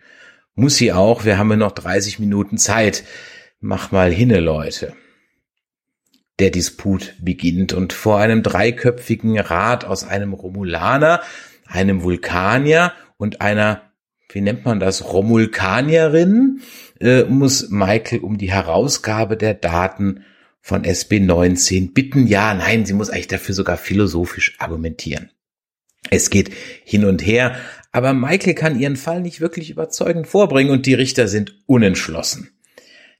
Muss 0.55 0.77
sie 0.77 0.93
auch, 0.93 1.25
wir 1.25 1.37
haben 1.37 1.51
ja 1.51 1.57
noch 1.57 1.73
30 1.73 2.19
Minuten 2.19 2.57
Zeit. 2.57 3.03
Mach 3.59 3.91
mal 3.91 4.11
hinne, 4.11 4.39
Leute. 4.39 4.93
Der 6.39 6.49
Disput 6.49 7.15
beginnt 7.19 7.73
und 7.73 7.93
vor 7.93 8.19
einem 8.19 8.43
dreiköpfigen 8.43 9.39
Rat 9.39 9.85
aus 9.85 10.05
einem 10.05 10.33
Romulaner, 10.33 11.21
einem 11.65 12.03
Vulkanier 12.03 12.93
und 13.17 13.41
einer, 13.41 13.81
wie 14.29 14.41
nennt 14.41 14.65
man 14.65 14.79
das, 14.79 15.11
Romulkanierin, 15.11 16.61
äh, 16.99 17.23
muss 17.23 17.69
Michael 17.69 18.19
um 18.19 18.37
die 18.37 18.51
Herausgabe 18.51 19.37
der 19.37 19.53
Daten 19.53 20.23
von 20.61 20.83
SB19 20.83 21.93
bitten. 21.93 22.27
Ja, 22.27 22.53
nein, 22.53 22.85
sie 22.85 22.93
muss 22.93 23.09
eigentlich 23.09 23.27
dafür 23.27 23.55
sogar 23.55 23.77
philosophisch 23.77 24.55
argumentieren. 24.59 25.29
Es 26.09 26.29
geht 26.29 26.51
hin 26.83 27.05
und 27.05 27.25
her, 27.25 27.55
aber 27.91 28.13
Michael 28.13 28.53
kann 28.53 28.79
ihren 28.79 28.95
Fall 28.95 29.21
nicht 29.21 29.41
wirklich 29.41 29.69
überzeugend 29.69 30.27
vorbringen 30.27 30.71
und 30.71 30.85
die 30.85 30.93
Richter 30.93 31.27
sind 31.27 31.63
unentschlossen 31.65 32.51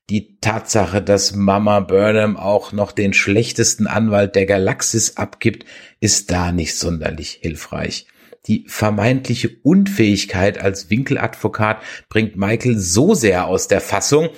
die 0.09 0.39
Tatsache, 0.39 1.01
dass 1.01 1.33
Mama 1.35 1.79
Burnham 1.79 2.37
auch 2.37 2.71
noch 2.71 2.91
den 2.91 3.13
schlechtesten 3.13 3.87
Anwalt 3.87 4.35
der 4.35 4.45
Galaxis 4.45 5.17
abgibt, 5.17 5.65
ist 5.99 6.29
da 6.31 6.51
nicht 6.51 6.75
sonderlich 6.75 7.39
hilfreich. 7.41 8.05
Die 8.47 8.65
vermeintliche 8.67 9.49
Unfähigkeit 9.63 10.59
als 10.59 10.89
Winkeladvokat 10.89 11.81
bringt 12.09 12.35
Michael 12.35 12.77
so 12.77 13.13
sehr 13.13 13.47
aus 13.47 13.67
der 13.67 13.81
Fassung, 13.81 14.29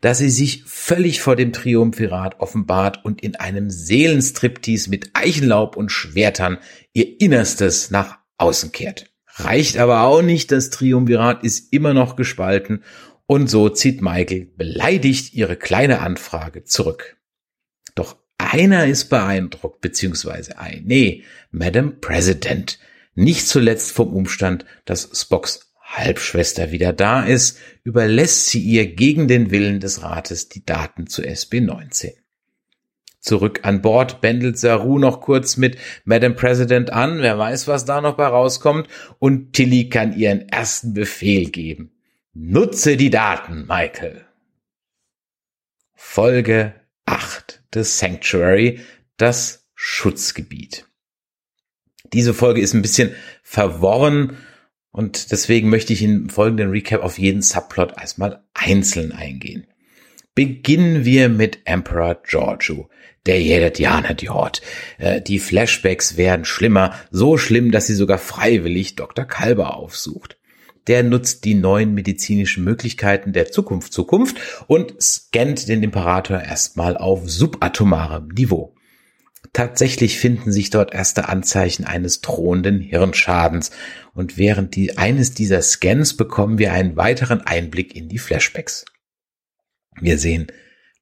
dass 0.00 0.18
sie 0.18 0.30
sich 0.30 0.64
völlig 0.66 1.20
vor 1.20 1.36
dem 1.36 1.52
Triumphirat 1.52 2.40
offenbart 2.40 3.04
und 3.04 3.22
in 3.22 3.36
einem 3.36 3.70
Seelenstriptease 3.70 4.90
mit 4.90 5.10
Eichenlaub 5.14 5.76
und 5.76 5.92
Schwertern 5.92 6.58
ihr 6.92 7.20
Innerstes 7.20 7.90
nach 7.90 8.18
außen 8.36 8.72
kehrt. 8.72 9.12
Reicht 9.36 9.78
aber 9.78 10.02
auch 10.02 10.22
nicht, 10.22 10.50
das 10.50 10.70
Triumvirat 10.70 11.44
ist 11.44 11.72
immer 11.72 11.94
noch 11.94 12.16
gespalten 12.16 12.82
und 13.26 13.48
so 13.48 13.68
zieht 13.68 14.02
Michael 14.02 14.50
beleidigt 14.56 15.32
ihre 15.34 15.56
kleine 15.56 16.00
Anfrage 16.00 16.64
zurück. 16.64 17.16
Doch 17.94 18.16
einer 18.36 18.86
ist 18.86 19.04
beeindruckt, 19.04 19.80
beziehungsweise 19.80 20.58
ein, 20.58 20.82
nee, 20.84 21.22
Madam 21.50 22.00
President. 22.00 22.78
Nicht 23.14 23.46
zuletzt 23.46 23.92
vom 23.92 24.14
Umstand, 24.14 24.64
dass 24.84 25.10
Spocks 25.14 25.72
Halbschwester 25.82 26.70
wieder 26.70 26.92
da 26.92 27.24
ist, 27.24 27.58
überlässt 27.84 28.46
sie 28.46 28.60
ihr 28.60 28.94
gegen 28.94 29.28
den 29.28 29.50
Willen 29.50 29.80
des 29.80 30.02
Rates 30.02 30.48
die 30.48 30.64
Daten 30.64 31.06
zu 31.06 31.22
SB19. 31.22 32.12
Zurück 33.20 33.60
an 33.62 33.82
Bord 33.82 34.20
bändelt 34.20 34.58
Saru 34.58 34.98
noch 34.98 35.20
kurz 35.20 35.56
mit 35.56 35.76
Madam 36.04 36.34
President 36.34 36.90
an, 36.90 37.20
wer 37.20 37.38
weiß, 37.38 37.68
was 37.68 37.84
da 37.84 38.00
noch 38.00 38.16
bei 38.16 38.26
rauskommt, 38.26 38.88
und 39.18 39.52
Tilly 39.52 39.88
kann 39.90 40.16
ihren 40.16 40.48
ersten 40.48 40.92
Befehl 40.92 41.50
geben. 41.50 41.92
Nutze 42.32 42.96
die 42.96 43.10
Daten, 43.10 43.66
Michael. 43.68 44.24
Folge 45.94 46.74
8 47.04 47.62
des 47.74 47.98
Sanctuary, 47.98 48.80
das 49.18 49.68
Schutzgebiet. 49.74 50.86
Diese 52.12 52.34
Folge 52.34 52.60
ist 52.60 52.74
ein 52.74 52.82
bisschen 52.82 53.14
verworren 53.42 54.36
und 54.90 55.32
deswegen 55.32 55.70
möchte 55.70 55.92
ich 55.92 56.02
im 56.02 56.28
folgenden 56.28 56.70
Recap 56.70 57.02
auf 57.02 57.18
jeden 57.18 57.42
Subplot 57.42 57.94
erstmal 57.98 58.44
einzeln 58.52 59.12
eingehen. 59.12 59.66
Beginnen 60.34 61.04
wir 61.04 61.28
mit 61.28 61.60
Emperor 61.64 62.22
Giorgio. 62.22 62.88
Der 63.26 63.40
jedet 63.40 63.78
janet 63.78 64.22
jort. 64.22 64.62
Äh, 64.98 65.20
die 65.20 65.38
Flashbacks 65.38 66.16
werden 66.16 66.44
schlimmer, 66.44 66.94
so 67.10 67.38
schlimm, 67.38 67.70
dass 67.70 67.86
sie 67.86 67.94
sogar 67.94 68.18
freiwillig 68.18 68.96
Dr. 68.96 69.24
Kalber 69.24 69.76
aufsucht. 69.76 70.38
der 70.88 71.04
nutzt 71.04 71.44
die 71.44 71.54
neuen 71.54 71.94
medizinischen 71.94 72.64
Möglichkeiten 72.64 73.32
der 73.32 73.52
Zukunft 73.52 73.92
Zukunft 73.92 74.36
und 74.66 75.00
scannt 75.00 75.68
den 75.68 75.82
Imperator 75.82 76.40
erstmal 76.40 76.96
auf 76.96 77.30
subatomarem 77.30 78.28
Niveau. 78.28 78.74
Tatsächlich 79.52 80.18
finden 80.18 80.50
sich 80.52 80.70
dort 80.70 80.94
erste 80.94 81.28
Anzeichen 81.28 81.84
eines 81.84 82.20
drohenden 82.20 82.80
Hirnschadens 82.80 83.70
und 84.14 84.38
während 84.38 84.76
die, 84.76 84.96
eines 84.96 85.34
dieser 85.34 85.60
Scans 85.60 86.16
bekommen 86.16 86.58
wir 86.58 86.72
einen 86.72 86.96
weiteren 86.96 87.42
Einblick 87.42 87.94
in 87.94 88.08
die 88.08 88.18
Flashbacks. 88.18 88.84
Wir 90.00 90.18
sehen 90.18 90.46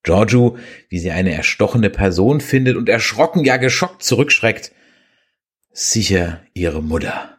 Giorgio, 0.03 0.57
wie 0.89 0.99
sie 0.99 1.11
eine 1.11 1.33
erstochene 1.33 1.91
Person 1.91 2.41
findet 2.41 2.77
und 2.77 2.89
erschrocken, 2.89 3.45
ja 3.45 3.57
geschockt 3.57 4.03
zurückschreckt. 4.03 4.73
Sicher 5.73 6.43
ihre 6.55 6.83
Mutter. 6.83 7.39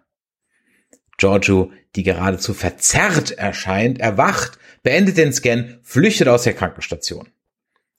Giorgio, 1.17 1.71
die 1.95 2.03
geradezu 2.03 2.53
verzerrt 2.53 3.31
erscheint, 3.31 3.99
erwacht, 3.99 4.59
beendet 4.83 5.17
den 5.17 5.33
Scan, 5.33 5.79
flüchtet 5.83 6.27
aus 6.27 6.43
der 6.43 6.53
Krankenstation. 6.53 7.29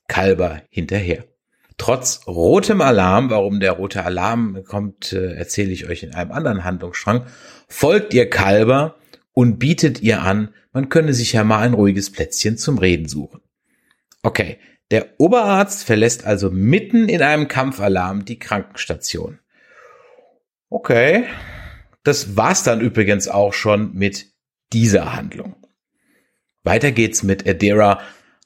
Kalber 0.08 0.62
hinterher. 0.70 1.24
Trotz 1.78 2.26
rotem 2.26 2.80
Alarm, 2.80 3.30
warum 3.30 3.60
der 3.60 3.72
rote 3.72 4.04
Alarm 4.04 4.62
kommt, 4.64 5.12
äh, 5.12 5.34
erzähle 5.34 5.72
ich 5.72 5.88
euch 5.88 6.02
in 6.02 6.14
einem 6.14 6.32
anderen 6.32 6.64
Handlungsstrang, 6.64 7.26
folgt 7.68 8.14
ihr 8.14 8.28
Kalber 8.28 8.96
und 9.32 9.58
bietet 9.58 10.00
ihr 10.00 10.22
an, 10.22 10.54
man 10.72 10.88
könne 10.88 11.14
sich 11.14 11.32
ja 11.32 11.44
mal 11.44 11.60
ein 11.60 11.74
ruhiges 11.74 12.10
Plätzchen 12.10 12.56
zum 12.56 12.78
Reden 12.78 13.08
suchen. 13.08 13.40
Okay, 14.22 14.58
der 14.90 15.08
Oberarzt 15.18 15.84
verlässt 15.84 16.24
also 16.24 16.50
mitten 16.50 17.08
in 17.08 17.22
einem 17.22 17.48
Kampfalarm 17.48 18.24
die 18.24 18.38
Krankenstation. 18.38 19.38
Okay, 20.68 21.24
das 22.04 22.36
war's 22.36 22.64
dann 22.64 22.80
übrigens 22.80 23.28
auch 23.28 23.52
schon 23.52 23.94
mit 23.94 24.26
dieser 24.72 25.14
Handlung. 25.14 25.56
Weiter 26.62 26.92
geht's 26.92 27.22
mit 27.22 27.46
Adira 27.48 28.00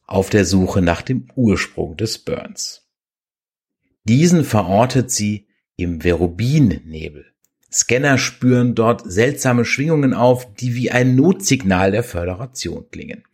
auf 0.06 0.30
der 0.30 0.44
Suche 0.44 0.82
nach 0.82 1.02
dem 1.02 1.28
Ursprung 1.34 1.96
des 1.96 2.18
Burns. 2.18 2.85
Diesen 4.08 4.44
verortet 4.44 5.10
sie 5.10 5.46
im 5.76 6.00
Verubin-Nebel. 6.00 7.26
Scanner 7.72 8.18
spüren 8.18 8.74
dort 8.74 9.02
seltsame 9.10 9.64
Schwingungen 9.64 10.14
auf, 10.14 10.54
die 10.54 10.74
wie 10.74 10.90
ein 10.90 11.16
Notsignal 11.16 11.90
der 11.90 12.04
Föderation 12.04 12.86
klingen. 12.90 13.24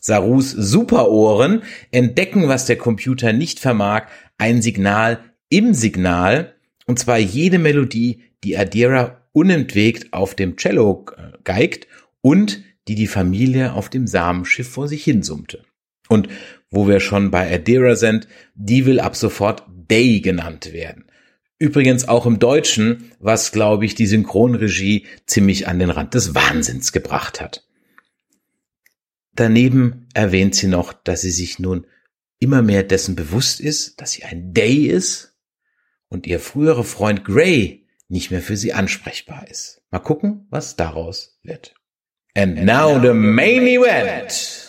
Sarus 0.00 0.50
Superohren 0.50 1.62
entdecken, 1.92 2.48
was 2.48 2.66
der 2.66 2.76
Computer 2.76 3.32
nicht 3.32 3.60
vermag, 3.60 4.06
ein 4.38 4.62
Signal 4.62 5.20
im 5.48 5.74
Signal, 5.74 6.54
und 6.86 6.98
zwar 6.98 7.18
jede 7.18 7.58
Melodie, 7.58 8.22
die 8.42 8.56
Adira 8.56 9.22
unentwegt 9.32 10.12
auf 10.12 10.34
dem 10.34 10.56
Cello 10.56 11.06
äh, 11.16 11.38
geigt 11.44 11.86
und 12.20 12.64
die 12.88 12.94
die 12.96 13.06
Familie 13.06 13.74
auf 13.74 13.88
dem 13.90 14.06
Samenschiff 14.06 14.68
vor 14.68 14.88
sich 14.88 15.04
hin 15.04 15.22
summte. 15.22 15.62
Und 16.08 16.28
wo 16.72 16.88
wir 16.88 16.98
schon 16.98 17.30
bei 17.30 17.54
Adira 17.54 17.94
sind, 17.94 18.26
die 18.56 18.86
will 18.86 18.98
ab 18.98 19.14
sofort 19.14 19.62
Day 19.68 20.20
genannt 20.20 20.72
werden. 20.72 21.04
Übrigens 21.58 22.08
auch 22.08 22.26
im 22.26 22.40
Deutschen, 22.40 23.12
was, 23.20 23.52
glaube 23.52 23.84
ich, 23.84 23.94
die 23.94 24.06
Synchronregie 24.06 25.06
ziemlich 25.26 25.68
an 25.68 25.78
den 25.78 25.90
Rand 25.90 26.14
des 26.14 26.34
Wahnsinns 26.34 26.90
gebracht 26.90 27.40
hat. 27.40 27.68
Daneben 29.34 30.08
erwähnt 30.14 30.56
sie 30.56 30.66
noch, 30.66 30.92
dass 30.92 31.20
sie 31.20 31.30
sich 31.30 31.58
nun 31.58 31.86
immer 32.40 32.62
mehr 32.62 32.82
dessen 32.82 33.14
bewusst 33.14 33.60
ist, 33.60 34.00
dass 34.00 34.12
sie 34.12 34.24
ein 34.24 34.52
Day 34.52 34.86
ist 34.86 35.36
und 36.08 36.26
ihr 36.26 36.40
früherer 36.40 36.84
Freund 36.84 37.24
Gray 37.24 37.86
nicht 38.08 38.30
mehr 38.30 38.42
für 38.42 38.56
sie 38.56 38.72
ansprechbar 38.72 39.46
ist. 39.48 39.82
Mal 39.90 40.00
gucken, 40.00 40.46
was 40.50 40.76
daraus 40.76 41.38
wird. 41.42 41.74
And 42.34 42.64
now 42.64 43.00
the 43.00 43.12
main 43.12 43.66
event. 43.66 44.61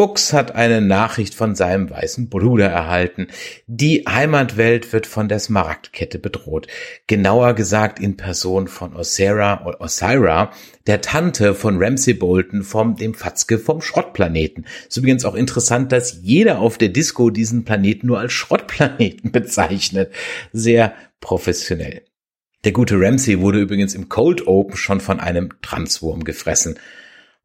Bux 0.00 0.32
hat 0.32 0.54
eine 0.54 0.80
Nachricht 0.80 1.34
von 1.34 1.54
seinem 1.54 1.90
weißen 1.90 2.30
Bruder 2.30 2.68
erhalten. 2.68 3.26
Die 3.66 4.06
Heimatwelt 4.08 4.94
wird 4.94 5.06
von 5.06 5.28
der 5.28 5.38
Smaragdkette 5.38 6.18
bedroht. 6.18 6.68
Genauer 7.06 7.52
gesagt 7.52 8.00
in 8.00 8.16
Person 8.16 8.66
von 8.66 8.96
Osira 8.96 9.66
oder 9.66 9.82
Osira, 9.82 10.52
der 10.86 11.02
Tante 11.02 11.54
von 11.54 11.76
Ramsey 11.76 12.14
Bolton 12.14 12.62
vom 12.62 12.96
dem 12.96 13.12
Fatzke 13.12 13.58
vom 13.58 13.82
Schrottplaneten. 13.82 14.64
Ist 14.88 14.96
übrigens 14.96 15.26
auch 15.26 15.34
interessant, 15.34 15.92
dass 15.92 16.20
jeder 16.22 16.60
auf 16.60 16.78
der 16.78 16.88
Disco 16.88 17.28
diesen 17.28 17.66
Planeten 17.66 18.06
nur 18.06 18.20
als 18.20 18.32
Schrottplaneten 18.32 19.32
bezeichnet. 19.32 20.14
Sehr 20.50 20.94
professionell. 21.20 22.04
Der 22.64 22.72
gute 22.72 22.98
Ramsey 22.98 23.38
wurde 23.40 23.60
übrigens 23.60 23.94
im 23.94 24.08
Cold 24.08 24.46
Open 24.46 24.78
schon 24.78 25.00
von 25.00 25.20
einem 25.20 25.50
Transwurm 25.60 26.24
gefressen. 26.24 26.78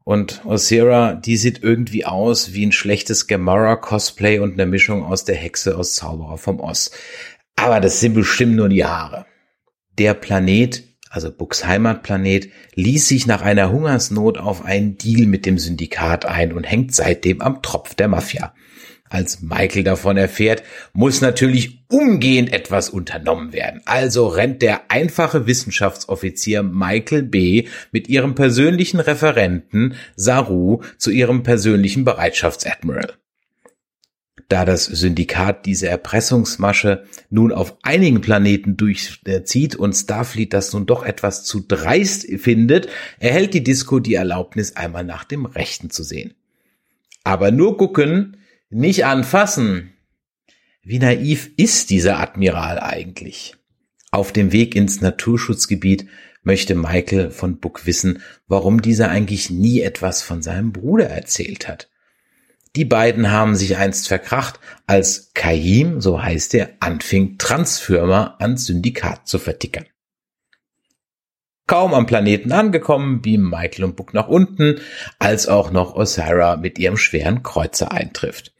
Und 0.08 0.46
Osira, 0.46 1.14
die 1.14 1.36
sieht 1.36 1.64
irgendwie 1.64 2.04
aus 2.04 2.52
wie 2.52 2.64
ein 2.64 2.70
schlechtes 2.70 3.26
Gamora-Cosplay 3.26 4.38
und 4.38 4.52
eine 4.52 4.64
Mischung 4.64 5.02
aus 5.02 5.24
der 5.24 5.34
Hexe 5.34 5.76
aus 5.76 5.96
Zauberer 5.96 6.38
vom 6.38 6.60
Oz. 6.60 6.92
Aber 7.56 7.80
das 7.80 7.98
sind 7.98 8.14
bestimmt 8.14 8.54
nur 8.54 8.68
die 8.68 8.84
Haare. 8.84 9.26
Der 9.98 10.14
Planet, 10.14 10.84
also 11.10 11.32
Bucks 11.36 11.66
Heimatplanet, 11.66 12.50
ließ 12.76 13.08
sich 13.08 13.26
nach 13.26 13.42
einer 13.42 13.72
Hungersnot 13.72 14.38
auf 14.38 14.64
einen 14.64 14.96
Deal 14.96 15.26
mit 15.26 15.44
dem 15.44 15.58
Syndikat 15.58 16.24
ein 16.24 16.52
und 16.52 16.62
hängt 16.62 16.94
seitdem 16.94 17.40
am 17.40 17.60
Tropf 17.60 17.96
der 17.96 18.06
Mafia. 18.06 18.54
Als 19.08 19.40
Michael 19.40 19.84
davon 19.84 20.16
erfährt, 20.16 20.62
muss 20.92 21.20
natürlich 21.20 21.84
umgehend 21.88 22.52
etwas 22.52 22.90
unternommen 22.90 23.52
werden. 23.52 23.80
Also 23.84 24.26
rennt 24.26 24.62
der 24.62 24.90
einfache 24.90 25.46
Wissenschaftsoffizier 25.46 26.62
Michael 26.62 27.22
B. 27.22 27.68
mit 27.92 28.08
ihrem 28.08 28.34
persönlichen 28.34 29.00
Referenten 29.00 29.94
Saru 30.16 30.82
zu 30.98 31.10
ihrem 31.10 31.42
persönlichen 31.42 32.04
Bereitschaftsadmiral. 32.04 33.14
Da 34.48 34.64
das 34.64 34.84
Syndikat 34.84 35.66
diese 35.66 35.88
Erpressungsmasche 35.88 37.04
nun 37.30 37.50
auf 37.52 37.76
einigen 37.82 38.20
Planeten 38.20 38.76
durchzieht 38.76 39.74
und 39.74 39.92
Starfleet 39.94 40.52
das 40.52 40.72
nun 40.72 40.86
doch 40.86 41.04
etwas 41.04 41.44
zu 41.44 41.64
dreist 41.66 42.26
findet, 42.38 42.88
erhält 43.18 43.54
die 43.54 43.64
Disco 43.64 43.98
die 43.98 44.14
Erlaubnis, 44.14 44.76
einmal 44.76 45.02
nach 45.02 45.24
dem 45.24 45.46
Rechten 45.46 45.90
zu 45.90 46.04
sehen. 46.04 46.34
Aber 47.24 47.50
nur 47.50 47.76
gucken, 47.76 48.35
nicht 48.70 49.04
anfassen. 49.04 49.92
Wie 50.82 50.98
naiv 50.98 51.50
ist 51.56 51.90
dieser 51.90 52.18
Admiral 52.20 52.78
eigentlich? 52.78 53.54
Auf 54.10 54.32
dem 54.32 54.52
Weg 54.52 54.74
ins 54.74 55.00
Naturschutzgebiet 55.00 56.06
möchte 56.42 56.74
Michael 56.74 57.30
von 57.30 57.58
Buck 57.58 57.86
wissen, 57.86 58.22
warum 58.46 58.80
dieser 58.80 59.08
eigentlich 59.08 59.50
nie 59.50 59.80
etwas 59.80 60.22
von 60.22 60.42
seinem 60.42 60.72
Bruder 60.72 61.06
erzählt 61.06 61.66
hat. 61.66 61.90
Die 62.76 62.84
beiden 62.84 63.30
haben 63.30 63.56
sich 63.56 63.76
einst 63.76 64.06
verkracht, 64.06 64.60
als 64.86 65.32
Kaim, 65.34 66.00
so 66.00 66.22
heißt 66.22 66.54
er, 66.54 66.70
anfing, 66.80 67.38
Transfirma 67.38 68.36
ans 68.38 68.66
Syndikat 68.66 69.26
zu 69.26 69.38
vertickern. 69.38 69.86
Kaum 71.66 71.94
am 71.94 72.06
Planeten 72.06 72.52
angekommen, 72.52 73.22
beamen 73.22 73.50
Michael 73.50 73.84
und 73.84 73.96
Buck 73.96 74.14
nach 74.14 74.28
unten, 74.28 74.80
als 75.18 75.48
auch 75.48 75.72
noch 75.72 75.94
Osira 75.94 76.56
mit 76.56 76.78
ihrem 76.78 76.96
schweren 76.96 77.42
Kreuzer 77.42 77.90
eintrifft. 77.90 78.55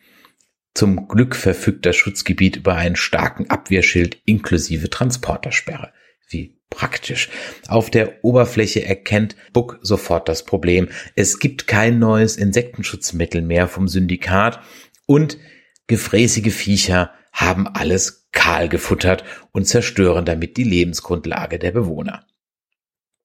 Zum 0.76 1.08
Glück 1.08 1.34
verfügt 1.34 1.86
das 1.86 1.96
Schutzgebiet 1.96 2.56
über 2.56 2.74
einen 2.74 2.96
starken 2.96 3.48
Abwehrschild 3.48 4.18
inklusive 4.26 4.90
Transportersperre. 4.90 5.90
Wie 6.28 6.60
praktisch. 6.68 7.30
Auf 7.66 7.88
der 7.88 8.22
Oberfläche 8.22 8.84
erkennt 8.84 9.36
Buck 9.54 9.78
sofort 9.80 10.28
das 10.28 10.44
Problem. 10.44 10.90
Es 11.14 11.38
gibt 11.38 11.66
kein 11.66 11.98
neues 11.98 12.36
Insektenschutzmittel 12.36 13.40
mehr 13.40 13.68
vom 13.68 13.88
Syndikat 13.88 14.60
und 15.06 15.38
gefräßige 15.86 16.52
Viecher 16.52 17.10
haben 17.32 17.66
alles 17.66 18.28
kahl 18.32 18.68
gefuttert 18.68 19.24
und 19.52 19.66
zerstören 19.66 20.26
damit 20.26 20.58
die 20.58 20.64
Lebensgrundlage 20.64 21.58
der 21.58 21.72
Bewohner. 21.72 22.26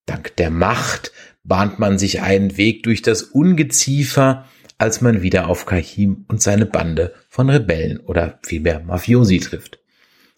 Dank 0.05 0.37
der 0.37 0.51
Macht 0.51 1.11
bahnt 1.43 1.79
man 1.79 1.99
sich 1.99 2.21
einen 2.21 2.55
Weg 2.55 2.83
durch 2.83 3.01
das 3.01 3.23
Ungeziefer, 3.23 4.45
als 4.81 4.99
man 4.99 5.21
wieder 5.21 5.47
auf 5.47 5.67
Kahim 5.67 6.25
und 6.27 6.41
seine 6.41 6.65
Bande 6.65 7.13
von 7.29 7.51
Rebellen 7.51 7.99
oder 7.99 8.39
vielmehr 8.43 8.79
Mafiosi 8.79 9.39
trifft. 9.39 9.79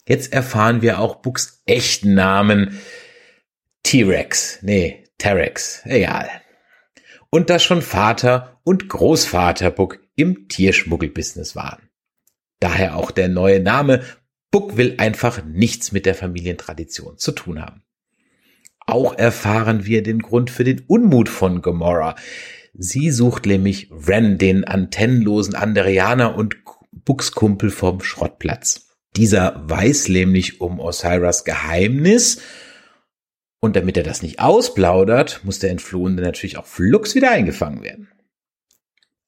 Jetzt 0.06 0.34
erfahren 0.34 0.82
wir 0.82 0.98
auch 0.98 1.16
Bucks 1.16 1.62
echten 1.64 2.12
Namen. 2.12 2.78
T-Rex, 3.84 4.58
nee, 4.60 5.04
Terex, 5.16 5.80
egal. 5.86 6.28
Und 7.30 7.48
dass 7.48 7.64
schon 7.64 7.80
Vater 7.80 8.60
und 8.64 8.90
Großvater 8.90 9.70
Buck 9.70 10.00
im 10.14 10.46
Tierschmuggelbusiness 10.48 11.56
waren. 11.56 11.88
Daher 12.60 12.96
auch 12.96 13.10
der 13.10 13.28
neue 13.28 13.60
Name. 13.60 14.02
Buck 14.50 14.76
will 14.76 14.96
einfach 14.98 15.42
nichts 15.42 15.90
mit 15.90 16.04
der 16.04 16.14
Familientradition 16.14 17.16
zu 17.16 17.32
tun 17.32 17.62
haben. 17.62 17.82
Auch 18.86 19.16
erfahren 19.16 19.86
wir 19.86 20.02
den 20.02 20.18
Grund 20.18 20.50
für 20.50 20.64
den 20.64 20.80
Unmut 20.86 21.30
von 21.30 21.62
Gomorrah. 21.62 22.14
Sie 22.76 23.10
sucht 23.12 23.46
nämlich 23.46 23.88
Ren, 23.90 24.36
den 24.36 24.64
antennenlosen 24.64 25.54
Andrianer 25.54 26.36
und 26.36 26.56
Buchskumpel 26.90 27.70
vom 27.70 28.00
Schrottplatz. 28.00 28.88
Dieser 29.16 29.62
weiß 29.68 30.08
nämlich 30.08 30.60
um 30.60 30.80
Osiris 30.80 31.44
Geheimnis 31.44 32.42
Und 33.60 33.76
damit 33.76 33.96
er 33.96 34.02
das 34.02 34.22
nicht 34.22 34.40
ausplaudert, 34.40 35.40
muss 35.44 35.60
der 35.60 35.70
Entflohene 35.70 36.20
natürlich 36.20 36.58
auch 36.58 36.66
flugs 36.66 37.14
wieder 37.14 37.30
eingefangen 37.30 37.82
werden. 37.82 38.08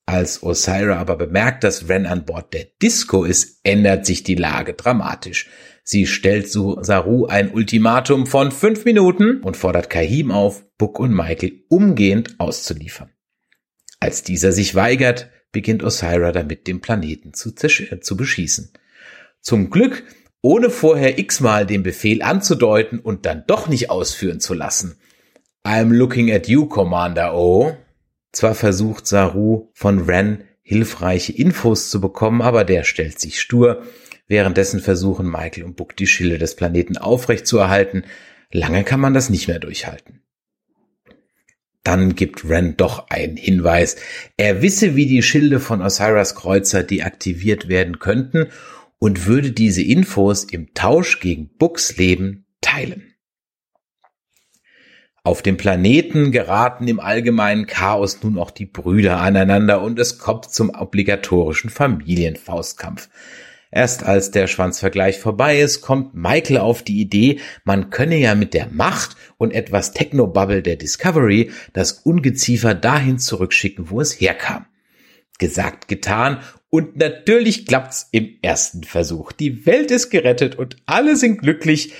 Als 0.04 0.42
Osira 0.42 0.98
aber 0.98 1.16
bemerkt, 1.16 1.64
dass 1.64 1.88
Ren 1.88 2.04
an 2.06 2.24
Bord 2.26 2.52
der 2.52 2.66
Disco 2.82 3.24
ist, 3.24 3.60
ändert 3.64 4.06
sich 4.06 4.22
die 4.24 4.34
Lage 4.34 4.74
dramatisch. 4.74 5.48
Sie 5.84 6.06
stellt 6.06 6.50
Saru 6.50 7.26
ein 7.26 7.50
Ultimatum 7.52 8.26
von 8.26 8.52
fünf 8.52 8.84
Minuten 8.84 9.40
und 9.42 9.56
fordert 9.56 9.88
Kahim 9.88 10.30
auf, 10.30 10.64
Book 10.76 10.98
und 10.98 11.14
Michael 11.14 11.64
umgehend 11.68 12.34
auszuliefern. 12.38 13.15
Als 14.00 14.22
dieser 14.22 14.52
sich 14.52 14.74
weigert, 14.74 15.30
beginnt 15.52 15.82
Osira 15.82 16.32
damit, 16.32 16.66
den 16.66 16.80
Planeten 16.80 17.32
zu, 17.32 17.50
äh, 17.50 18.00
zu 18.00 18.16
beschießen. 18.16 18.72
Zum 19.40 19.70
Glück 19.70 20.04
ohne 20.42 20.70
vorher 20.70 21.18
x-mal 21.18 21.66
den 21.66 21.82
Befehl 21.82 22.22
anzudeuten 22.22 23.00
und 23.00 23.26
dann 23.26 23.44
doch 23.46 23.68
nicht 23.68 23.90
ausführen 23.90 24.38
zu 24.38 24.54
lassen. 24.54 24.96
I'm 25.64 25.92
looking 25.92 26.30
at 26.30 26.46
you, 26.46 26.66
Commander 26.66 27.34
O. 27.34 27.76
Zwar 28.32 28.54
versucht 28.54 29.06
Saru 29.06 29.70
von 29.72 30.04
Ren 30.04 30.44
hilfreiche 30.62 31.32
Infos 31.32 31.90
zu 31.90 32.00
bekommen, 32.00 32.42
aber 32.42 32.64
der 32.64 32.84
stellt 32.84 33.18
sich 33.18 33.40
stur. 33.40 33.82
Währenddessen 34.28 34.80
versuchen 34.80 35.30
Michael 35.30 35.64
und 35.64 35.76
Book 35.76 35.96
die 35.96 36.06
Schilde 36.06 36.38
des 36.38 36.54
Planeten 36.54 36.96
aufrecht 36.96 37.46
zu 37.46 37.58
erhalten. 37.58 38.04
Lange 38.52 38.84
kann 38.84 39.00
man 39.00 39.14
das 39.14 39.30
nicht 39.30 39.48
mehr 39.48 39.58
durchhalten. 39.58 40.15
Dann 41.86 42.16
gibt 42.16 42.48
Ren 42.48 42.76
doch 42.76 43.10
einen 43.10 43.36
Hinweis. 43.36 43.94
Er 44.36 44.60
wisse, 44.60 44.96
wie 44.96 45.06
die 45.06 45.22
Schilde 45.22 45.60
von 45.60 45.80
Osiris 45.82 46.34
Kreuzer 46.34 46.82
deaktiviert 46.82 47.68
werden 47.68 48.00
könnten 48.00 48.48
und 48.98 49.26
würde 49.26 49.52
diese 49.52 49.82
Infos 49.82 50.42
im 50.42 50.74
Tausch 50.74 51.20
gegen 51.20 51.48
Books 51.58 51.96
Leben 51.96 52.44
teilen. 52.60 53.14
Auf 55.22 55.42
dem 55.42 55.56
Planeten 55.56 56.32
geraten 56.32 56.88
im 56.88 56.98
allgemeinen 56.98 57.68
Chaos 57.68 58.20
nun 58.20 58.36
auch 58.36 58.50
die 58.50 58.66
Brüder 58.66 59.20
aneinander 59.20 59.80
und 59.80 60.00
es 60.00 60.18
kommt 60.18 60.50
zum 60.50 60.70
obligatorischen 60.70 61.70
Familienfaustkampf. 61.70 63.08
Erst 63.70 64.04
als 64.04 64.30
der 64.30 64.46
Schwanzvergleich 64.46 65.18
vorbei 65.18 65.60
ist, 65.60 65.80
kommt 65.80 66.14
Michael 66.14 66.58
auf 66.58 66.82
die 66.82 67.00
Idee, 67.00 67.40
man 67.64 67.90
könne 67.90 68.16
ja 68.16 68.34
mit 68.34 68.54
der 68.54 68.68
Macht 68.70 69.16
und 69.38 69.52
etwas 69.52 69.92
Technobubble 69.92 70.62
der 70.62 70.76
Discovery 70.76 71.50
das 71.72 71.92
Ungeziefer 71.92 72.74
dahin 72.74 73.18
zurückschicken, 73.18 73.90
wo 73.90 74.00
es 74.00 74.20
herkam. 74.20 74.66
Gesagt, 75.38 75.88
getan 75.88 76.40
und 76.70 76.96
natürlich 76.96 77.66
klappt's 77.66 78.08
im 78.12 78.38
ersten 78.40 78.84
Versuch. 78.84 79.32
Die 79.32 79.66
Welt 79.66 79.90
ist 79.90 80.10
gerettet 80.10 80.54
und 80.54 80.76
alle 80.86 81.16
sind 81.16 81.42
glücklich 81.42 81.92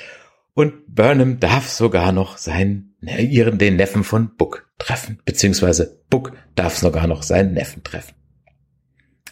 und 0.55 0.95
Burnham 0.95 1.39
darf 1.39 1.69
sogar 1.69 2.13
noch 2.13 2.39
seinen, 2.39 2.97
ne, 3.01 3.21
ihren, 3.21 3.59
den 3.59 3.77
Neffen 3.77 4.05
von 4.05 4.37
Book 4.37 4.71
treffen. 4.79 5.19
Beziehungsweise 5.27 6.03
Book 6.09 6.33
darf 6.55 6.79
sogar 6.79 7.07
noch 7.07 7.23
seinen 7.23 7.53
Neffen 7.53 7.85
treffen. 7.85 8.15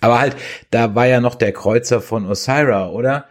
Aber 0.04 0.20
halt, 0.20 0.36
da 0.70 0.94
war 0.94 1.06
ja 1.06 1.22
noch 1.22 1.34
der 1.34 1.54
Kreuzer 1.54 2.02
von 2.02 2.26
Osira, 2.26 2.90
oder? 2.90 3.26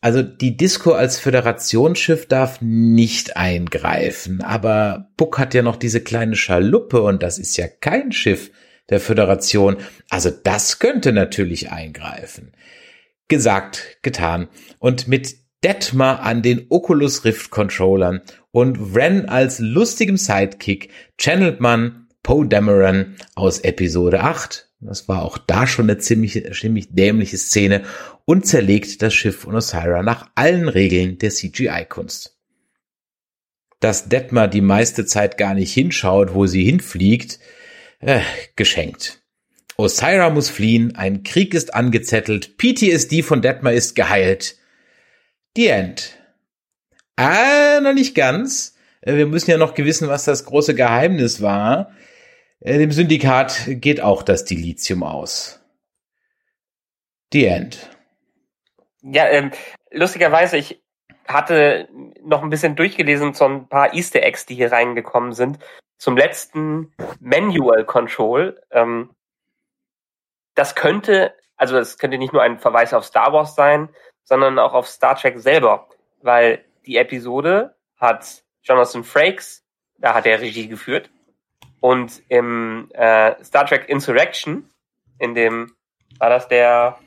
Also 0.00 0.22
die 0.22 0.56
Disco 0.56 0.90
als 0.90 1.20
Föderationsschiff 1.20 2.26
darf 2.26 2.60
nicht 2.60 3.36
eingreifen, 3.36 4.42
aber 4.42 5.12
Book 5.16 5.38
hat 5.38 5.54
ja 5.54 5.62
noch 5.62 5.76
diese 5.76 6.00
kleine 6.00 6.34
Schaluppe 6.34 7.00
und 7.00 7.22
das 7.22 7.38
ist 7.38 7.56
ja 7.56 7.68
kein 7.68 8.10
Schiff 8.10 8.50
der 8.88 8.98
Föderation. 8.98 9.76
Also 10.08 10.30
das 10.30 10.80
könnte 10.80 11.12
natürlich 11.12 11.70
eingreifen. 11.70 12.56
Gesagt, 13.28 13.98
getan. 14.02 14.48
Und 14.80 15.06
mit 15.06 15.36
Detmar 15.62 16.22
an 16.22 16.42
den 16.42 16.66
Oculus 16.70 17.24
Rift 17.24 17.52
Controllern 17.52 18.20
und 18.50 18.96
Ren 18.96 19.28
als 19.28 19.60
lustigem 19.60 20.16
Sidekick 20.16 20.90
channelt 21.18 21.60
man 21.60 22.08
Poe 22.24 22.48
Dameron 22.48 23.14
aus 23.36 23.60
Episode 23.60 24.22
8. 24.22 24.69
Das 24.80 25.08
war 25.08 25.22
auch 25.22 25.36
da 25.36 25.66
schon 25.66 25.90
eine 25.90 25.98
ziemlich, 25.98 26.42
ziemlich 26.54 26.88
dämliche 26.90 27.36
Szene 27.36 27.84
und 28.24 28.46
zerlegt 28.46 29.02
das 29.02 29.12
Schiff 29.12 29.40
von 29.40 29.54
Osira 29.54 30.02
nach 30.02 30.30
allen 30.34 30.68
Regeln 30.68 31.18
der 31.18 31.30
CGI-Kunst. 31.30 32.38
Dass 33.80 34.08
Detmar 34.08 34.48
die 34.48 34.62
meiste 34.62 35.04
Zeit 35.04 35.36
gar 35.36 35.54
nicht 35.54 35.72
hinschaut, 35.72 36.34
wo 36.34 36.46
sie 36.46 36.64
hinfliegt, 36.64 37.38
äh, 38.00 38.20
geschenkt. 38.56 39.22
Osira 39.76 40.30
muss 40.30 40.48
fliehen, 40.48 40.94
ein 40.96 41.22
Krieg 41.24 41.54
ist 41.54 41.74
angezettelt, 41.74 42.56
PTSD 42.56 43.22
von 43.22 43.42
Detmar 43.42 43.72
ist 43.72 43.94
geheilt. 43.94 44.56
The 45.56 45.68
End. 45.68 46.16
Ah, 47.16 47.80
noch 47.82 47.92
nicht 47.92 48.14
ganz. 48.14 48.74
Äh, 49.02 49.16
wir 49.16 49.26
müssen 49.26 49.50
ja 49.50 49.58
noch 49.58 49.74
gewissen, 49.74 50.08
was 50.08 50.24
das 50.24 50.46
große 50.46 50.74
Geheimnis 50.74 51.42
war. 51.42 51.92
Äh, 52.60 52.78
dem 52.78 52.92
Syndikat 52.92 53.62
geht 53.66 54.02
auch 54.02 54.22
das 54.22 54.44
Dilithium 54.44 55.02
aus. 55.02 55.60
The 57.32 57.46
End. 57.46 57.90
Ja, 59.02 59.28
ähm, 59.28 59.50
lustigerweise, 59.90 60.56
ich 60.56 60.82
hatte 61.26 61.88
noch 62.22 62.42
ein 62.42 62.50
bisschen 62.50 62.76
durchgelesen 62.76 63.34
so 63.34 63.46
ein 63.46 63.68
paar 63.68 63.94
Easter 63.94 64.22
Eggs, 64.22 64.46
die 64.46 64.56
hier 64.56 64.72
reingekommen 64.72 65.32
sind. 65.32 65.58
Zum 65.96 66.16
letzten 66.16 66.92
Manual 67.20 67.84
Control. 67.84 68.60
Ähm, 68.70 69.14
das 70.54 70.74
könnte, 70.74 71.34
also 71.56 71.78
es 71.78 71.98
könnte 71.98 72.18
nicht 72.18 72.32
nur 72.32 72.42
ein 72.42 72.58
Verweis 72.58 72.92
auf 72.92 73.04
Star 73.04 73.32
Wars 73.32 73.54
sein, 73.54 73.88
sondern 74.24 74.58
auch 74.58 74.74
auf 74.74 74.88
Star 74.88 75.16
Trek 75.16 75.38
selber, 75.38 75.88
weil 76.20 76.64
die 76.84 76.96
Episode 76.96 77.76
hat 77.96 78.42
Jonathan 78.62 79.04
Frakes, 79.04 79.64
da 79.98 80.14
hat 80.14 80.26
er 80.26 80.40
Regie 80.40 80.68
geführt, 80.68 81.10
und 81.80 82.22
im 82.28 82.88
äh, 82.92 83.42
Star 83.42 83.66
Trek 83.66 83.88
Insurrection, 83.88 84.68
in 85.18 85.34
dem, 85.34 85.72
war 86.18 86.30
das 86.30 86.48
der 86.48 86.98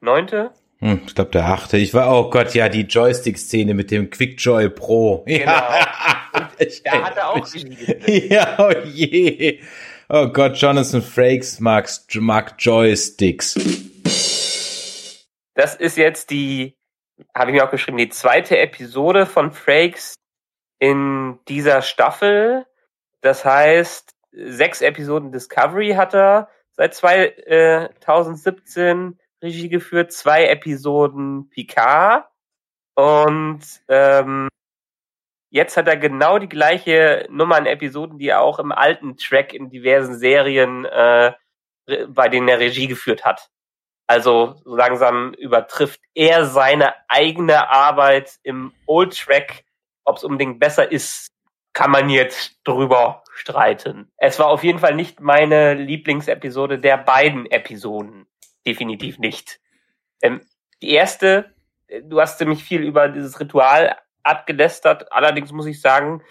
neunte? 0.00 0.52
Hm, 0.78 1.02
ich 1.06 1.14
glaube 1.14 1.30
der 1.30 1.46
achte. 1.46 1.76
Ich 1.76 1.94
war, 1.94 2.12
oh 2.12 2.28
Gott, 2.28 2.54
ja, 2.54 2.68
die 2.68 2.82
Joystick-Szene 2.82 3.72
mit 3.74 3.90
dem 3.90 4.10
Quickjoy 4.10 4.68
Pro. 4.70 5.24
Genau. 5.26 5.52
Ja. 6.84 6.92
da 6.92 7.02
hat 7.04 7.16
er 7.16 7.28
auch. 7.28 7.46
Ja, 8.06 8.56
oh 8.58 8.72
je. 8.86 9.60
Oh 10.08 10.28
Gott, 10.28 10.56
Jonathan 10.56 11.02
Frakes 11.02 11.60
mag, 11.60 11.88
mag 12.14 12.54
Joysticks. 12.58 13.54
Das 15.54 15.74
ist 15.74 15.96
jetzt 15.98 16.30
die, 16.30 16.74
habe 17.34 17.50
ich 17.50 17.56
mir 17.56 17.64
auch 17.64 17.70
geschrieben, 17.70 17.98
die 17.98 18.08
zweite 18.08 18.58
Episode 18.58 19.26
von 19.26 19.52
Frakes 19.52 20.14
in 20.78 21.38
dieser 21.48 21.82
Staffel. 21.82 22.66
Das 23.22 23.44
heißt, 23.44 24.14
sechs 24.32 24.82
Episoden 24.82 25.32
Discovery 25.32 25.94
hat 25.94 26.14
er 26.14 26.48
seit 26.72 26.94
2017 26.94 29.18
Regie 29.42 29.68
geführt, 29.68 30.12
zwei 30.12 30.46
Episoden 30.46 31.50
Picard 31.50 32.26
und 32.94 33.60
ähm, 33.88 34.48
jetzt 35.50 35.76
hat 35.76 35.88
er 35.88 35.96
genau 35.96 36.38
die 36.38 36.48
gleiche 36.48 37.26
Nummer 37.30 37.56
an 37.56 37.66
Episoden, 37.66 38.18
die 38.18 38.28
er 38.28 38.40
auch 38.40 38.58
im 38.58 38.72
alten 38.72 39.16
Track 39.16 39.54
in 39.54 39.70
diversen 39.70 40.18
Serien 40.18 40.84
äh, 40.84 41.32
bei 42.08 42.28
denen 42.28 42.48
er 42.48 42.58
Regie 42.58 42.86
geführt 42.86 43.24
hat. 43.24 43.48
Also 44.06 44.60
so 44.64 44.76
langsam 44.76 45.32
übertrifft 45.34 46.00
er 46.14 46.46
seine 46.46 46.94
eigene 47.08 47.70
Arbeit 47.70 48.38
im 48.42 48.72
Old 48.86 49.18
Track. 49.18 49.64
Ob 50.04 50.16
es 50.16 50.24
unbedingt 50.24 50.58
besser 50.58 50.90
ist, 50.90 51.28
kann 51.72 51.90
man 51.90 52.10
jetzt 52.10 52.58
drüber 52.64 53.22
streiten. 53.34 54.10
Es 54.16 54.38
war 54.38 54.48
auf 54.48 54.62
jeden 54.64 54.78
Fall 54.78 54.94
nicht 54.94 55.20
meine 55.20 55.74
Lieblingsepisode 55.74 56.78
der 56.78 56.98
beiden 56.98 57.46
Episoden. 57.50 58.26
Definitiv 58.66 59.18
nicht. 59.18 59.60
Ähm, 60.20 60.42
die 60.82 60.90
erste, 60.90 61.54
äh, 61.88 62.02
du 62.02 62.20
hast 62.20 62.38
ziemlich 62.38 62.62
viel 62.62 62.82
über 62.82 63.08
dieses 63.08 63.40
Ritual 63.40 63.96
abgelästert. 64.22 65.10
Allerdings 65.12 65.50
muss 65.52 65.66
ich 65.66 65.80
sagen, 65.80 66.22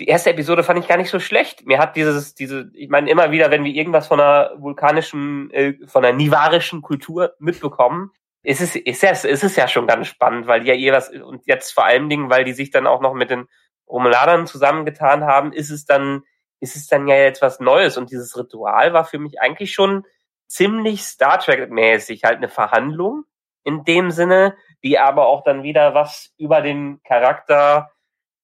die 0.00 0.06
erste 0.06 0.30
Episode 0.30 0.62
fand 0.62 0.78
ich 0.78 0.88
gar 0.88 0.98
nicht 0.98 1.10
so 1.10 1.20
schlecht. 1.20 1.66
Mir 1.66 1.78
hat 1.78 1.96
dieses, 1.96 2.34
diese, 2.34 2.70
ich 2.74 2.88
meine, 2.88 3.10
immer 3.10 3.30
wieder, 3.30 3.50
wenn 3.50 3.64
wir 3.64 3.72
irgendwas 3.72 4.08
von 4.08 4.20
einer 4.20 4.52
vulkanischen, 4.58 5.50
äh, 5.52 5.74
von 5.86 6.04
einer 6.04 6.16
nivarischen 6.16 6.82
Kultur 6.82 7.34
mitbekommen, 7.38 8.10
ist 8.42 8.60
es, 8.60 8.76
ist 8.76 9.02
es, 9.02 9.24
ist 9.24 9.44
es 9.44 9.56
ja 9.56 9.66
schon 9.68 9.86
ganz 9.86 10.06
spannend, 10.06 10.46
weil 10.46 10.60
die 10.60 10.68
ja 10.68 10.74
eh 10.74 10.92
was, 10.92 11.10
und 11.10 11.46
jetzt 11.46 11.72
vor 11.72 11.84
allen 11.84 12.08
Dingen, 12.08 12.30
weil 12.30 12.44
die 12.44 12.52
sich 12.52 12.70
dann 12.70 12.86
auch 12.86 13.00
noch 13.00 13.14
mit 13.14 13.30
den 13.30 13.48
Romulanern 13.88 14.46
zusammengetan 14.46 15.24
haben, 15.24 15.52
ist 15.52 15.70
es 15.70 15.84
dann, 15.84 16.22
ist 16.60 16.76
es 16.76 16.86
dann 16.86 17.06
ja 17.06 17.16
jetzt 17.16 17.42
was 17.42 17.60
Neues. 17.60 17.96
Und 17.96 18.10
dieses 18.10 18.36
Ritual 18.36 18.92
war 18.92 19.04
für 19.04 19.18
mich 19.18 19.40
eigentlich 19.40 19.72
schon 19.72 20.04
ziemlich 20.46 21.02
Star 21.02 21.38
Trek-mäßig, 21.38 22.24
halt 22.24 22.36
eine 22.36 22.48
Verhandlung 22.48 23.24
in 23.64 23.84
dem 23.84 24.10
Sinne, 24.10 24.56
die 24.84 24.98
aber 24.98 25.26
auch 25.26 25.42
dann 25.42 25.64
wieder 25.64 25.94
was 25.94 26.32
über 26.38 26.62
den 26.62 27.00
Charakter 27.02 27.90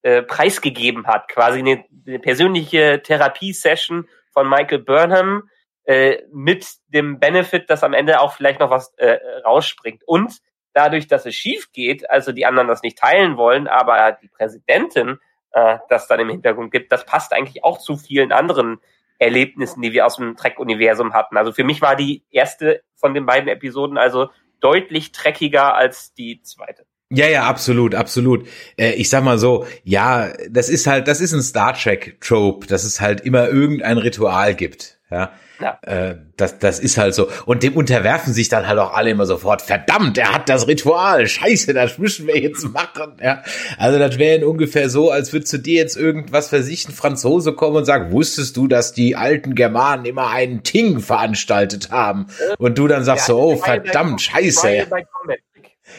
äh, 0.01 0.21
preisgegeben 0.21 1.07
hat, 1.07 1.29
quasi 1.29 1.59
eine, 1.59 1.85
eine 2.05 2.19
persönliche 2.19 3.01
Therapiesession 3.01 4.09
von 4.33 4.49
Michael 4.49 4.79
Burnham 4.79 5.49
äh, 5.85 6.23
mit 6.31 6.67
dem 6.87 7.19
Benefit, 7.19 7.69
dass 7.69 7.83
am 7.83 7.93
Ende 7.93 8.19
auch 8.19 8.33
vielleicht 8.33 8.59
noch 8.59 8.69
was 8.69 8.93
äh, 8.97 9.17
rausspringt. 9.45 10.03
Und 10.05 10.39
dadurch, 10.73 11.07
dass 11.07 11.25
es 11.25 11.35
schief 11.35 11.71
geht, 11.71 12.09
also 12.09 12.33
die 12.33 12.45
anderen 12.45 12.67
das 12.67 12.81
nicht 12.81 12.97
teilen 12.97 13.37
wollen, 13.37 13.67
aber 13.67 14.17
die 14.21 14.27
Präsidentin 14.27 15.19
äh, 15.53 15.77
das 15.89 16.07
dann 16.07 16.19
im 16.19 16.29
Hintergrund 16.29 16.71
gibt. 16.71 16.91
Das 16.91 17.05
passt 17.05 17.33
eigentlich 17.33 17.63
auch 17.63 17.77
zu 17.77 17.97
vielen 17.97 18.31
anderen 18.31 18.79
Erlebnissen, 19.19 19.81
die 19.81 19.93
wir 19.93 20.05
aus 20.05 20.17
dem 20.17 20.35
Trek-Universum 20.35 21.13
hatten. 21.13 21.37
Also 21.37 21.51
für 21.51 21.63
mich 21.63 21.81
war 21.81 21.95
die 21.95 22.23
erste 22.29 22.83
von 22.95 23.13
den 23.13 23.25
beiden 23.25 23.47
Episoden 23.47 23.97
also 23.97 24.29
deutlich 24.59 25.11
dreckiger 25.11 25.75
als 25.75 26.13
die 26.13 26.41
zweite. 26.41 26.85
Ja, 27.09 27.27
ja, 27.27 27.43
absolut, 27.43 27.93
absolut. 27.93 28.47
Äh, 28.75 28.93
ich 28.93 29.09
sag 29.09 29.23
mal 29.23 29.37
so, 29.37 29.67
ja, 29.83 30.33
das 30.49 30.67
ist 30.67 30.87
halt, 30.87 31.07
das 31.07 31.21
ist 31.21 31.33
ein 31.33 31.43
Star 31.43 31.73
Trek 31.73 32.19
Trope, 32.21 32.65
dass 32.65 32.83
es 32.83 33.01
halt 33.01 33.21
immer 33.21 33.49
irgendein 33.49 33.99
Ritual 33.99 34.55
gibt. 34.55 34.99
Ja. 35.11 35.31
Ja. 35.59 35.77
Äh, 35.83 36.15
das, 36.35 36.59
das 36.59 36.79
ist 36.79 36.97
halt 36.97 37.13
so. 37.13 37.29
Und 37.45 37.63
dem 37.63 37.75
unterwerfen 37.75 38.33
sich 38.33 38.49
dann 38.49 38.67
halt 38.67 38.79
auch 38.79 38.93
alle 38.93 39.11
immer 39.11 39.25
sofort. 39.25 39.61
Verdammt, 39.61 40.17
er 40.17 40.33
hat 40.33 40.49
das 40.49 40.67
Ritual. 40.67 41.27
Scheiße, 41.27 41.73
das 41.73 41.97
müssen 41.97 42.27
wir 42.27 42.39
jetzt 42.39 42.63
machen. 42.73 43.17
Ja. 43.21 43.43
Also 43.77 43.99
das 43.99 44.17
wäre 44.17 44.47
ungefähr 44.47 44.89
so, 44.89 45.11
als 45.11 45.31
würde 45.31 45.45
zu 45.45 45.59
dir 45.59 45.75
jetzt 45.75 45.95
irgendwas 45.95 46.49
für 46.49 46.63
sich 46.63 46.87
ein 46.87 46.93
Franzose 46.93 47.53
kommen 47.53 47.77
und 47.77 47.85
sagen, 47.85 48.11
wusstest 48.11 48.57
du, 48.57 48.67
dass 48.67 48.93
die 48.93 49.15
alten 49.15 49.55
Germanen 49.55 50.05
immer 50.05 50.29
einen 50.29 50.63
Ting 50.63 50.99
veranstaltet 50.99 51.91
haben? 51.91 52.27
Und 52.57 52.77
du 52.77 52.87
dann 52.87 53.03
sagst 53.03 53.27
ja, 53.27 53.35
so, 53.35 53.41
oh, 53.41 53.55
verdammt, 53.57 54.21
scheiße. 54.21 54.87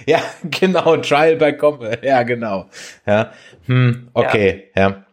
Ja, 0.07 0.23
genau, 0.45 0.97
Trial 0.97 1.37
by 1.37 1.57
Combat. 1.57 2.03
Ja, 2.05 2.23
genau. 2.23 2.69
Ja, 3.07 3.33
hm, 3.67 4.09
okay, 4.13 4.71
ja. 4.75 4.89
ja. 4.89 5.05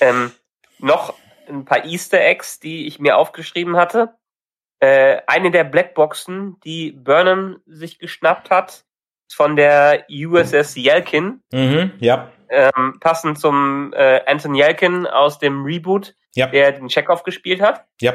Ähm, 0.00 0.32
noch 0.78 1.14
ein 1.52 1.64
paar 1.64 1.84
Easter 1.84 2.20
Eggs, 2.20 2.60
die 2.60 2.86
ich 2.86 2.98
mir 2.98 3.16
aufgeschrieben 3.16 3.76
hatte. 3.76 4.14
Äh, 4.80 5.18
eine 5.26 5.50
der 5.50 5.64
Blackboxen, 5.64 6.58
die 6.64 6.92
Burnham 6.92 7.60
sich 7.66 7.98
geschnappt 7.98 8.50
hat, 8.50 8.84
von 9.32 9.56
der 9.56 10.06
USS 10.10 10.76
Yelkin. 10.76 11.42
Mhm, 11.52 11.92
ja. 12.00 12.30
Ähm, 12.48 12.98
passend 13.00 13.38
zum 13.38 13.92
äh, 13.94 14.20
Anton 14.26 14.54
Yelkin 14.54 15.06
aus 15.06 15.38
dem 15.38 15.64
Reboot, 15.64 16.14
ja. 16.34 16.48
der 16.48 16.72
den 16.72 16.88
Chekhov 16.88 17.22
gespielt 17.22 17.62
hat. 17.62 17.86
Ja. 18.00 18.14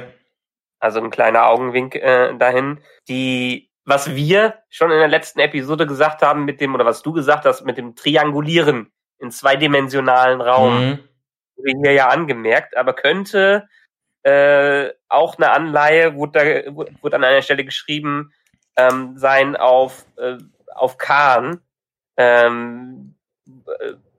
Also 0.79 0.99
ein 0.99 1.09
kleiner 1.09 1.47
Augenwink 1.47 1.95
äh, 1.95 2.38
dahin. 2.38 2.81
Die 3.07 3.67
was 3.88 4.13
wir 4.15 4.55
schon 4.69 4.91
in 4.91 4.99
der 4.99 5.07
letzten 5.07 5.39
Episode 5.39 5.88
gesagt 5.88 6.21
haben 6.21 6.43
mit 6.43 6.59
dem, 6.59 6.75
oder 6.75 6.85
was 6.85 7.03
du 7.03 7.13
gesagt 7.13 7.45
hast, 7.45 7.63
mit 7.63 7.77
dem 7.77 7.95
Triangulieren 7.95 8.91
in 9.17 9.31
zweidimensionalen 9.31 10.41
Raum, 10.41 10.89
mhm. 10.89 10.99
Wurde 11.57 11.71
hier 11.81 11.93
ja 11.93 12.09
angemerkt, 12.09 12.77
aber 12.77 12.93
könnte 12.93 13.67
äh, 14.23 14.91
auch 15.09 15.37
eine 15.37 15.51
Anleihe, 15.51 16.15
wurde, 16.15 16.63
da, 16.65 16.75
wurde 16.75 17.15
an 17.15 17.23
einer 17.23 17.41
Stelle 17.41 17.65
geschrieben, 17.65 18.31
ähm, 18.75 19.17
sein 19.17 19.55
auf, 19.55 20.05
äh, 20.17 20.37
auf 20.75 20.97
Khan, 20.97 21.61
ähm, 22.17 23.15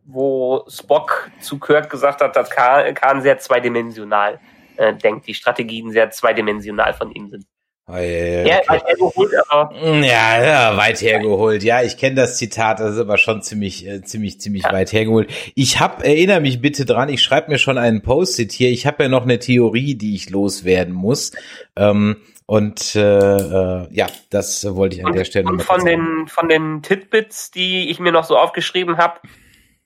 wo 0.04 0.64
Spock 0.68 1.30
zu 1.40 1.58
Kirk 1.58 1.90
gesagt 1.90 2.20
hat, 2.20 2.36
dass 2.36 2.50
Khan, 2.50 2.94
Khan 2.94 3.22
sehr 3.22 3.38
zweidimensional 3.38 4.40
äh, 4.76 4.94
denkt, 4.94 5.26
die 5.26 5.34
Strategien 5.34 5.92
sehr 5.92 6.10
zweidimensional 6.10 6.94
von 6.94 7.10
ihm 7.12 7.28
sind. 7.28 7.44
Okay. 7.90 8.46
Ja, 8.46 8.60
weit 8.66 8.84
hergeholt, 8.86 9.32
aber. 9.48 9.74
Ja, 9.74 10.44
ja, 10.44 10.76
weit 10.76 11.00
hergeholt. 11.00 11.62
Ja, 11.62 11.82
ich 11.82 11.96
kenne 11.96 12.16
das 12.16 12.36
Zitat, 12.36 12.80
das 12.80 12.94
ist 12.94 13.00
aber 13.00 13.16
schon 13.16 13.40
ziemlich, 13.40 13.86
äh, 13.86 14.02
ziemlich, 14.02 14.40
ziemlich 14.40 14.64
ja. 14.64 14.72
weit 14.72 14.92
hergeholt. 14.92 15.30
Ich 15.54 15.80
hab, 15.80 16.04
erinnere 16.04 16.40
mich 16.40 16.60
bitte 16.60 16.84
dran, 16.84 17.08
ich 17.08 17.22
schreibe 17.22 17.50
mir 17.50 17.58
schon 17.58 17.78
einen 17.78 18.02
Post-it 18.02 18.52
hier. 18.52 18.68
Ich 18.68 18.86
habe 18.86 19.04
ja 19.04 19.08
noch 19.08 19.22
eine 19.22 19.38
Theorie, 19.38 19.94
die 19.94 20.14
ich 20.14 20.28
loswerden 20.28 20.92
muss. 20.92 21.32
Ähm, 21.76 22.16
und 22.44 22.94
äh, 22.94 23.00
äh, 23.00 23.88
ja, 23.90 24.06
das 24.28 24.74
wollte 24.74 24.96
ich 24.96 25.02
an 25.02 25.12
und, 25.12 25.16
der 25.16 25.24
Stelle 25.24 25.48
und 25.48 25.62
von 25.62 25.84
den 25.84 26.28
von 26.28 26.48
den 26.48 26.82
Titbits, 26.82 27.50
die 27.50 27.88
ich 27.88 28.00
mir 28.00 28.12
noch 28.12 28.24
so 28.24 28.36
aufgeschrieben 28.36 28.98
habe, 28.98 29.20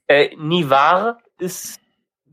äh, 0.09 0.35
Nivar 0.37 1.19
ist 1.39 1.81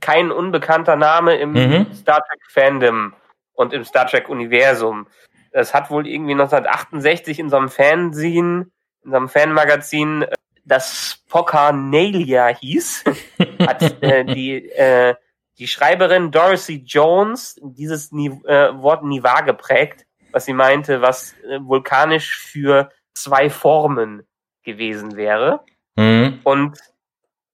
kein 0.01 0.31
unbekannter 0.31 0.95
Name 0.95 1.35
im 1.35 1.51
mhm. 1.51 1.93
Star 1.93 2.23
Trek 2.27 2.41
Fandom 2.49 3.13
und 3.53 3.73
im 3.73 3.83
Star 3.83 4.07
Trek 4.07 4.29
Universum. 4.29 5.07
Es 5.51 5.73
hat 5.73 5.89
wohl 5.89 6.07
irgendwie 6.07 6.33
1968 6.33 7.39
in 7.39 7.49
so 7.49 7.57
einem 7.57 7.69
Fernsehen, 7.69 8.71
in 9.03 9.11
so 9.11 9.17
einem 9.17 9.29
Fanmagazin, 9.29 10.23
äh, 10.23 10.35
das 10.65 11.23
Pocanalia 11.29 12.47
hieß, 12.47 13.03
hat 13.67 14.03
äh, 14.03 14.23
die, 14.25 14.69
äh, 14.69 15.15
die 15.57 15.67
Schreiberin 15.67 16.31
Dorothy 16.31 16.83
Jones 16.85 17.59
dieses 17.61 18.11
Ni 18.11 18.27
äh, 18.45 18.73
Wort 18.75 19.03
Niva 19.03 19.41
geprägt, 19.41 20.05
was 20.31 20.45
sie 20.45 20.53
meinte, 20.53 21.01
was 21.01 21.33
äh, 21.43 21.59
vulkanisch 21.61 22.37
für 22.37 22.91
zwei 23.13 23.49
Formen 23.49 24.27
gewesen 24.63 25.15
wäre. 25.15 25.61
Mhm. 25.95 26.39
Und 26.43 26.79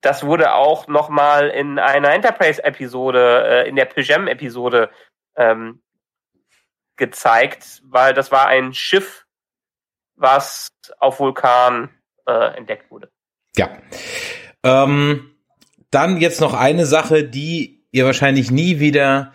das 0.02 0.24
wurde 0.24 0.54
auch 0.54 0.88
nochmal 0.88 1.50
in 1.50 1.80
einer 1.80 2.14
Enterprise-Episode, 2.14 3.64
äh, 3.66 3.70
in 3.70 3.76
der 3.76 3.86
Pyjam-Episode 3.86 4.92
ähm, 5.36 5.82
gezeigt, 6.98 7.82
weil 7.86 8.14
das 8.14 8.32
war 8.32 8.48
ein 8.48 8.74
Schiff, 8.74 9.26
was 10.16 10.70
auf 11.00 11.20
Vulkan 11.20 11.90
äh, 12.26 12.58
entdeckt 12.58 12.90
wurde. 12.92 13.12
Ja. 13.56 13.78
Ähm, 14.64 15.36
dann 15.92 16.18
jetzt 16.18 16.42
noch 16.42 16.54
eine 16.54 16.86
Sache, 16.86 17.24
die 17.24 17.86
ihr 17.92 18.06
wahrscheinlich 18.06 18.52
nie 18.52 18.80
wieder, 18.80 19.34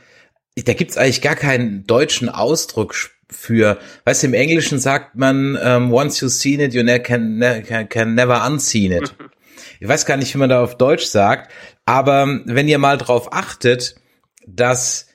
da 0.56 0.74
gibt's 0.74 0.98
eigentlich 0.98 1.22
gar 1.22 1.36
keinen 1.36 1.86
deutschen 1.86 2.28
Ausdruck 2.28 2.94
für, 3.30 3.78
weißt 4.04 4.22
du, 4.22 4.26
im 4.28 4.34
Englischen 4.34 4.78
sagt 4.78 5.14
man, 5.14 5.56
um, 5.56 5.58
ähm, 5.62 5.92
once 5.92 6.20
you've 6.20 6.30
seen 6.30 6.60
it, 6.60 6.74
you 6.74 6.82
ne 6.82 7.00
can, 7.00 7.38
ne 7.38 7.62
can 7.62 8.14
never 8.14 8.44
unseen 8.46 8.92
it. 8.92 9.14
ich 9.80 9.88
weiß 9.88 10.04
gar 10.04 10.16
nicht, 10.16 10.34
wie 10.34 10.38
man 10.38 10.50
da 10.50 10.62
auf 10.62 10.76
Deutsch 10.76 11.04
sagt, 11.04 11.50
aber 11.86 12.26
wenn 12.44 12.68
ihr 12.68 12.78
mal 12.78 12.98
drauf 12.98 13.32
achtet, 13.32 13.94
dass 14.46 15.06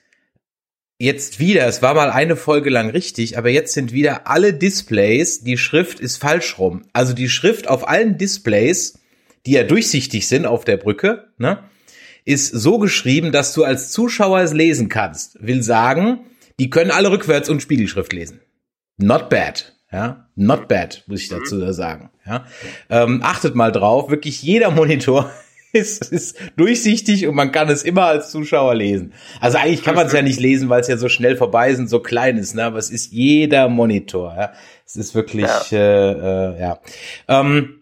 jetzt 1.00 1.40
wieder, 1.40 1.68
es 1.68 1.82
war 1.82 1.94
mal 1.94 2.10
eine 2.10 2.36
Folge 2.36 2.70
lang 2.70 2.90
richtig, 2.90 3.38
aber 3.38 3.50
jetzt 3.50 3.74
sind 3.74 3.92
wieder 3.92 4.28
alle 4.28 4.54
Displays, 4.54 5.44
die 5.44 5.58
Schrift 5.58 6.00
ist 6.00 6.18
falsch 6.18 6.58
rum. 6.58 6.84
Also 6.94 7.14
die 7.14 7.30
Schrift 7.30 7.68
auf 7.68 7.88
allen 7.88 8.18
Displays, 8.18 9.00
die 9.46 9.52
ja 9.52 9.64
durchsichtig 9.64 10.28
sind 10.28 10.46
auf 10.46 10.66
der 10.66 10.78
Brücke, 10.78 11.28
ne, 11.38 11.64
ist 12.24 12.48
so 12.48 12.80
geschrieben, 12.80 13.32
dass 13.32 13.54
du 13.54 13.64
als 13.64 13.92
Zuschauer 13.92 14.40
es 14.40 14.54
lesen 14.54 14.90
kannst. 14.90 15.38
Will 15.46 15.62
sagen, 15.62 16.22
die 16.60 16.70
können 16.70 16.92
alle 16.92 17.12
rückwärts 17.12 17.50
und 17.50 17.62
Spiegelschrift 17.62 18.14
lesen. 18.14 18.40
Not 18.98 19.30
bad. 19.30 19.74
Ja, 19.92 20.28
not 20.36 20.68
bad, 20.68 21.04
muss 21.08 21.22
ich 21.22 21.30
dazu 21.30 21.72
sagen. 21.72 22.10
Ja, 22.26 22.46
ähm, 22.90 23.22
achtet 23.24 23.56
mal 23.56 23.72
drauf, 23.72 24.10
wirklich 24.10 24.42
jeder 24.42 24.72
Monitor 24.72 25.32
es 25.76 26.00
ist 26.00 26.38
durchsichtig 26.58 27.28
und 27.28 27.36
man 27.36 27.52
kann 27.52 27.70
es 27.70 27.84
immer 27.84 28.06
als 28.06 28.32
Zuschauer 28.32 28.76
lesen. 28.76 29.14
Also 29.40 29.58
eigentlich 29.58 29.84
kann 29.84 29.96
man 29.96 30.08
es 30.08 30.14
ja 30.14 30.22
nicht 30.22 30.40
lesen, 30.40 30.70
weil 30.70 30.82
es 30.82 30.88
ja 30.88 30.98
so 30.98 31.10
schnell 31.10 31.38
vorbei 31.38 31.70
ist 31.70 31.80
und 31.80 31.90
so 31.90 32.00
klein 32.00 32.38
ist, 32.38 32.56
ne? 32.56 32.64
aber 32.64 32.78
es 32.78 32.90
ist 32.90 33.12
jeder 33.12 33.70
Monitor. 33.70 34.36
Ja? 34.38 34.54
Es 34.86 34.96
ist 34.96 35.16
wirklich, 35.16 35.46
ja. 35.72 35.78
Äh, 35.78 36.12
äh, 36.12 36.62
ja. 36.62 36.80
Ähm, 37.28 37.82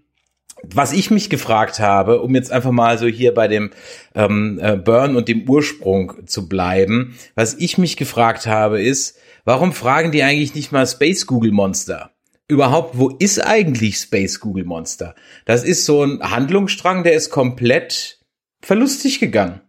was 0.63 0.93
ich 0.93 1.11
mich 1.11 1.29
gefragt 1.29 1.79
habe, 1.79 2.21
um 2.21 2.33
jetzt 2.35 2.51
einfach 2.51 2.71
mal 2.71 2.97
so 2.97 3.05
hier 3.05 3.33
bei 3.33 3.47
dem 3.47 3.71
ähm, 4.15 4.59
äh, 4.61 4.77
Burn 4.77 5.15
und 5.15 5.27
dem 5.27 5.47
Ursprung 5.49 6.25
zu 6.25 6.47
bleiben, 6.47 7.17
was 7.35 7.53
ich 7.55 7.77
mich 7.77 7.97
gefragt 7.97 8.47
habe, 8.47 8.81
ist, 8.81 9.17
warum 9.43 9.73
fragen 9.73 10.11
die 10.11 10.23
eigentlich 10.23 10.55
nicht 10.55 10.71
mal 10.71 10.87
Space 10.87 11.27
Google 11.27 11.51
Monster? 11.51 12.12
Überhaupt, 12.47 12.97
wo 12.97 13.09
ist 13.09 13.39
eigentlich 13.39 13.97
Space 13.97 14.39
Google 14.39 14.65
Monster? 14.65 15.15
Das 15.45 15.63
ist 15.63 15.85
so 15.85 16.03
ein 16.03 16.21
Handlungsstrang, 16.21 17.03
der 17.03 17.13
ist 17.13 17.29
komplett 17.29 18.19
verlustig 18.61 19.19
gegangen. 19.19 19.61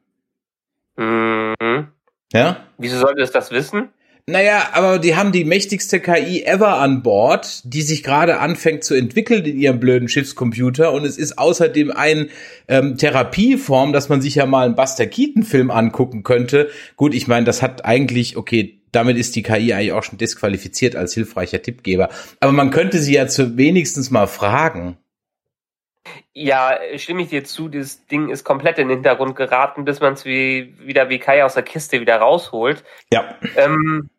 Mhm. 0.97 1.89
Ja? 2.33 2.67
Wieso 2.79 2.99
sollte 2.99 3.23
es 3.23 3.31
das 3.31 3.51
wissen? 3.51 3.91
Naja, 4.27 4.71
aber 4.73 4.99
die 4.99 5.17
haben 5.17 5.33
die 5.33 5.45
mächtigste 5.45 6.01
KI 6.01 6.45
ever 6.45 6.79
an 6.79 7.03
Bord, 7.03 7.61
die 7.65 7.83
sich 7.83 8.03
gerade 8.03 8.39
anfängt 8.39 8.83
zu 8.83 8.95
entwickeln 8.95 9.45
in 9.45 9.59
ihrem 9.59 9.81
blöden 9.81 10.09
Schiffscomputer 10.09 10.93
und 10.93 11.05
es 11.05 11.19
ist 11.19 11.37
außerdem 11.37 11.91
ein 11.91 12.31
ähm, 12.67 12.97
Therapieform, 12.97 13.93
dass 13.93 14.09
man 14.09 14.23
sich 14.23 14.37
ja 14.37 14.47
mal 14.47 14.65
einen 14.65 14.77
Buster 14.77 15.07
Keaton 15.07 15.43
Film 15.43 15.71
angucken 15.71 16.23
könnte. 16.23 16.71
Gut, 16.97 17.15
ich 17.15 17.29
meine, 17.29 17.45
das 17.45 17.61
hat 17.61 17.85
eigentlich, 17.85 18.39
okay, 18.39 18.81
damit 18.95 19.17
ist 19.17 19.37
die 19.37 19.43
KI 19.43 19.73
eigentlich 19.73 19.93
auch 19.93 20.03
schon 20.03 20.19
disqualifiziert 20.19 20.97
als 20.97 21.15
hilfreicher 21.15 21.63
Tippgeber. 21.63 22.09
Aber 22.41 22.53
man 22.53 22.71
könnte 22.71 22.99
sie 22.99 23.15
ja 23.15 23.27
zu 23.27 23.57
wenigstens 23.57 24.11
mal 24.11 24.27
fragen. 24.27 24.99
Ja, 26.33 26.79
stimme 26.97 27.23
ich 27.23 27.31
dir 27.31 27.45
zu, 27.45 27.69
dieses 27.69 28.07
Ding 28.07 28.29
ist 28.29 28.45
komplett 28.45 28.79
in 28.79 28.89
den 28.89 28.99
Hintergrund 28.99 29.37
geraten, 29.37 29.85
bis 29.85 30.01
man 30.01 30.15
es 30.15 30.25
wie, 30.25 30.75
wieder 30.79 31.09
wie 31.09 31.19
Kai 31.19 31.45
aus 31.45 31.55
der 31.55 31.63
Kiste 31.63 32.01
wieder 32.01 32.17
rausholt. 32.17 32.85
Ja. 33.13 33.37
Ähm, 33.57 34.11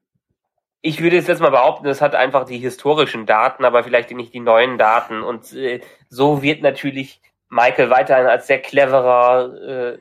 ich 0.82 1.02
würde 1.02 1.18
jetzt 1.18 1.42
mal 1.42 1.50
behaupten, 1.50 1.88
es 1.88 2.02
hat 2.02 2.16
einfach 2.16 2.46
die 2.46 2.58
historischen 2.58 3.26
Daten, 3.26 3.66
aber 3.66 3.84
vielleicht 3.84 4.12
nicht 4.12 4.34
die 4.34 4.40
neuen 4.40 4.78
Daten. 4.78 5.24
Und 5.24 5.52
äh, 5.54 5.82
so 6.10 6.42
wird 6.42 6.62
natürlich 6.62 7.22
Michael 7.50 7.90
weiterhin 7.90 8.28
als 8.28 8.48
sehr 8.48 8.60
cleverer 8.62 9.94
äh, 9.96 9.98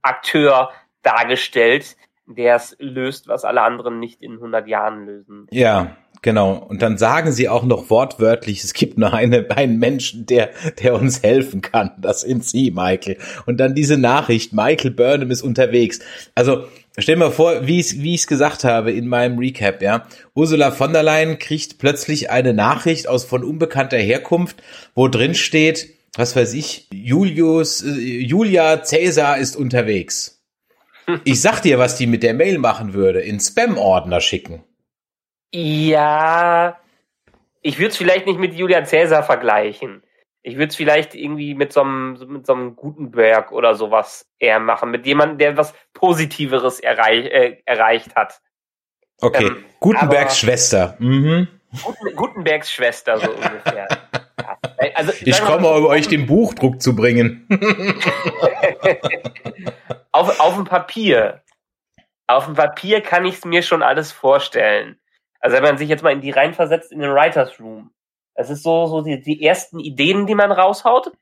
Akteur 0.00 0.70
dargestellt, 1.02 1.96
der 2.26 2.56
es 2.56 2.76
löst, 2.78 3.28
was 3.28 3.44
alle 3.44 3.62
anderen 3.62 3.98
nicht 3.98 4.22
in 4.22 4.32
100 4.34 4.68
Jahren 4.68 5.06
lösen. 5.06 5.46
Ja, 5.50 5.96
Genau. 6.22 6.54
Und 6.54 6.82
dann 6.82 6.98
sagen 6.98 7.32
sie 7.32 7.48
auch 7.48 7.64
noch 7.64 7.90
wortwörtlich, 7.90 8.62
es 8.62 8.74
gibt 8.74 8.96
nur 8.96 9.12
eine, 9.12 9.50
einen 9.50 9.78
Menschen, 9.80 10.24
der, 10.24 10.50
der 10.80 10.94
uns 10.94 11.22
helfen 11.22 11.60
kann. 11.60 11.90
Das 11.98 12.20
sind 12.20 12.44
Sie, 12.44 12.70
Michael. 12.70 13.18
Und 13.44 13.58
dann 13.58 13.74
diese 13.74 13.98
Nachricht, 13.98 14.52
Michael 14.52 14.92
Burnham 14.92 15.32
ist 15.32 15.42
unterwegs. 15.42 15.98
Also, 16.36 16.64
stell 16.96 17.16
mal 17.16 17.32
vor, 17.32 17.66
wie 17.66 17.80
ich 17.80 18.00
wie 18.02 18.14
ich 18.14 18.20
es 18.20 18.26
gesagt 18.28 18.62
habe 18.62 18.92
in 18.92 19.08
meinem 19.08 19.36
Recap, 19.36 19.82
ja. 19.82 20.06
Ursula 20.34 20.70
von 20.70 20.92
der 20.92 21.02
Leyen 21.02 21.40
kriegt 21.40 21.78
plötzlich 21.78 22.30
eine 22.30 22.54
Nachricht 22.54 23.08
aus 23.08 23.24
von 23.24 23.42
unbekannter 23.42 23.98
Herkunft, 23.98 24.62
wo 24.94 25.08
drin 25.08 25.34
steht, 25.34 25.88
was 26.16 26.36
weiß 26.36 26.54
ich, 26.54 26.86
Julius, 26.92 27.82
äh, 27.82 27.90
Julia 27.90 28.84
Cäsar 28.84 29.38
ist 29.38 29.56
unterwegs. 29.56 30.41
Ich 31.24 31.40
sag 31.40 31.60
dir, 31.60 31.78
was 31.78 31.96
die 31.96 32.06
mit 32.06 32.22
der 32.22 32.34
Mail 32.34 32.58
machen 32.58 32.94
würde, 32.94 33.20
in 33.20 33.40
Spam-Ordner 33.40 34.20
schicken. 34.20 34.62
Ja, 35.54 36.78
ich 37.60 37.78
würde 37.78 37.88
es 37.88 37.96
vielleicht 37.96 38.26
nicht 38.26 38.38
mit 38.38 38.54
Julian 38.54 38.86
Cäsar 38.86 39.22
vergleichen. 39.22 40.02
Ich 40.42 40.56
würde 40.56 40.68
es 40.68 40.76
vielleicht 40.76 41.14
irgendwie 41.14 41.54
mit 41.54 41.72
so 41.72 41.82
einem 41.82 42.18
mit 42.28 42.46
so 42.46 42.54
einem 42.54 42.74
Gutenberg 42.74 43.52
oder 43.52 43.76
sowas 43.76 44.26
eher 44.40 44.58
machen, 44.58 44.90
mit 44.90 45.06
jemandem, 45.06 45.38
der 45.38 45.56
was 45.56 45.72
Positiveres 45.92 46.80
erreich, 46.80 47.26
äh, 47.26 47.58
erreicht 47.64 48.16
hat. 48.16 48.40
Okay, 49.20 49.46
ähm, 49.46 49.64
Gutenbergs 49.78 50.38
Schwester. 50.38 50.96
Mhm. 50.98 51.46
Guten, 51.84 52.16
Gutenbergs 52.16 52.72
Schwester 52.72 53.18
so 53.18 53.30
ungefähr. 53.30 53.86
Ja. 53.88 54.58
Also, 54.94 55.12
ich 55.20 55.40
komme, 55.40 55.68
um 55.68 55.86
euch 55.86 56.08
den 56.08 56.26
Buchdruck 56.26 56.82
zu 56.82 56.96
bringen. 56.96 57.46
auf, 60.12 60.40
auf 60.40 60.54
dem 60.54 60.64
Papier. 60.64 61.42
Auf 62.26 62.46
dem 62.46 62.54
Papier 62.54 63.00
kann 63.00 63.24
ich 63.24 63.36
es 63.36 63.44
mir 63.44 63.62
schon 63.62 63.82
alles 63.82 64.12
vorstellen. 64.12 65.00
Also 65.40 65.56
wenn 65.56 65.64
man 65.64 65.78
sich 65.78 65.88
jetzt 65.88 66.02
mal 66.02 66.12
in 66.12 66.20
die 66.20 66.30
reinversetzt 66.30 66.92
in 66.92 67.00
den 67.00 67.12
Writers 67.12 67.58
Room. 67.58 67.92
Es 68.34 68.48
ist 68.48 68.62
so, 68.62 68.86
so 68.86 69.02
die, 69.02 69.20
die 69.20 69.44
ersten 69.44 69.80
Ideen, 69.80 70.26
die 70.26 70.34
man 70.34 70.52
raushaut, 70.52 71.12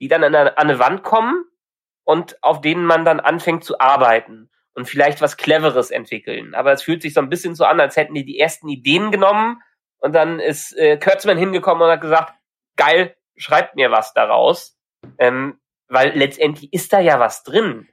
die 0.00 0.08
dann 0.08 0.22
an 0.22 0.34
eine, 0.34 0.58
an 0.58 0.68
eine 0.68 0.78
Wand 0.78 1.02
kommen 1.02 1.44
und 2.04 2.42
auf 2.42 2.60
denen 2.60 2.84
man 2.84 3.04
dann 3.04 3.20
anfängt 3.20 3.64
zu 3.64 3.80
arbeiten 3.80 4.50
und 4.74 4.86
vielleicht 4.86 5.20
was 5.20 5.36
Cleveres 5.36 5.90
entwickeln. 5.90 6.54
Aber 6.54 6.72
es 6.72 6.82
fühlt 6.82 7.02
sich 7.02 7.14
so 7.14 7.20
ein 7.20 7.28
bisschen 7.28 7.54
so 7.54 7.64
an, 7.64 7.80
als 7.80 7.96
hätten 7.96 8.14
die 8.14 8.24
die 8.24 8.38
ersten 8.38 8.68
Ideen 8.68 9.10
genommen 9.10 9.62
und 9.98 10.14
dann 10.14 10.40
ist 10.40 10.76
äh, 10.76 10.98
Kurtzman 10.98 11.38
hingekommen 11.38 11.82
und 11.82 11.90
hat 11.90 12.00
gesagt, 12.00 12.34
geil, 12.76 13.16
schreibt 13.36 13.76
mir 13.76 13.90
was 13.90 14.12
daraus. 14.12 14.76
Ähm, 15.18 15.60
weil 15.88 16.16
letztendlich 16.16 16.72
ist 16.72 16.92
da 16.92 17.00
ja 17.00 17.20
was 17.20 17.42
drin. 17.42 17.88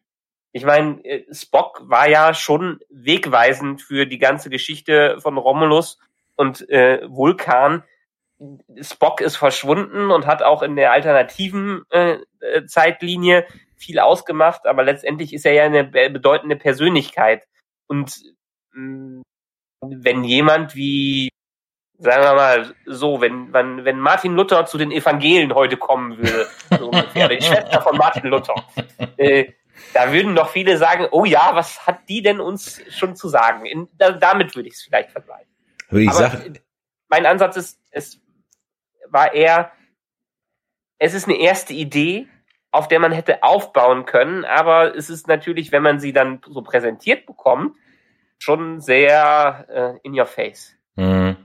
Ich 0.51 0.65
meine, 0.65 1.03
äh, 1.05 1.25
Spock 1.33 1.81
war 1.83 2.09
ja 2.09 2.33
schon 2.33 2.79
wegweisend 2.89 3.81
für 3.81 4.05
die 4.05 4.17
ganze 4.17 4.49
Geschichte 4.49 5.17
von 5.19 5.37
Romulus 5.37 5.99
und 6.35 6.67
äh, 6.69 7.01
Vulkan. 7.07 7.83
Spock 8.81 9.21
ist 9.21 9.35
verschwunden 9.35 10.11
und 10.11 10.25
hat 10.25 10.41
auch 10.43 10.63
in 10.63 10.75
der 10.75 10.91
alternativen 10.91 11.83
äh, 11.89 12.19
äh 12.39 12.65
Zeitlinie 12.65 13.45
viel 13.75 13.99
ausgemacht, 13.99 14.65
aber 14.65 14.83
letztendlich 14.83 15.33
ist 15.33 15.45
er 15.45 15.53
ja 15.53 15.63
eine 15.63 15.83
bedeutende 15.83 16.55
Persönlichkeit. 16.55 17.47
Und 17.87 18.15
mh, 18.73 19.21
mm, 19.21 19.21
wenn 19.81 20.23
jemand 20.23 20.75
wie, 20.75 21.29
sagen 21.97 22.23
wir 22.23 22.33
mal 22.33 22.75
so, 22.85 23.21
wenn, 23.21 23.53
wenn, 23.53 23.85
wenn 23.85 23.99
Martin 23.99 24.35
Luther 24.35 24.65
zu 24.65 24.77
den 24.77 24.91
Evangelien 24.91 25.53
heute 25.53 25.77
kommen 25.77 26.17
würde, 26.17 26.47
so 26.77 26.87
ungefähr, 26.87 27.29
die 27.29 27.41
Schwester 27.41 27.81
von 27.81 27.97
Martin 27.97 28.29
Luther, 28.29 28.55
äh, 29.17 29.53
da 29.93 30.11
würden 30.13 30.35
doch 30.35 30.49
viele 30.49 30.77
sagen, 30.77 31.07
oh 31.11 31.25
ja, 31.25 31.51
was 31.53 31.85
hat 31.87 32.07
die 32.09 32.21
denn 32.21 32.39
uns 32.39 32.81
schon 32.89 33.15
zu 33.15 33.27
sagen? 33.27 33.65
In, 33.65 33.87
da, 33.97 34.11
damit 34.11 34.55
würde 34.55 34.69
ich 34.69 34.75
es 34.75 34.81
vielleicht 34.83 35.11
vergleichen. 35.11 35.51
Würde 35.89 36.05
ich 36.05 36.11
sagen. 36.11 36.59
Mein 37.07 37.25
Ansatz 37.25 37.57
ist, 37.57 37.81
es 37.91 38.21
war 39.09 39.33
eher, 39.33 39.71
es 40.99 41.13
ist 41.13 41.27
eine 41.27 41.39
erste 41.39 41.73
Idee, 41.73 42.27
auf 42.71 42.87
der 42.87 42.99
man 42.99 43.11
hätte 43.11 43.41
aufbauen 43.41 44.05
können, 44.05 44.45
aber 44.45 44.95
es 44.95 45.09
ist 45.09 45.27
natürlich, 45.27 45.71
wenn 45.71 45.81
man 45.81 45.99
sie 45.99 46.13
dann 46.13 46.41
so 46.47 46.61
präsentiert 46.61 47.25
bekommt, 47.25 47.75
schon 48.37 48.79
sehr 48.79 49.65
äh, 49.69 50.07
in 50.07 50.17
your 50.17 50.27
face. 50.27 50.75
Mhm. 50.95 51.35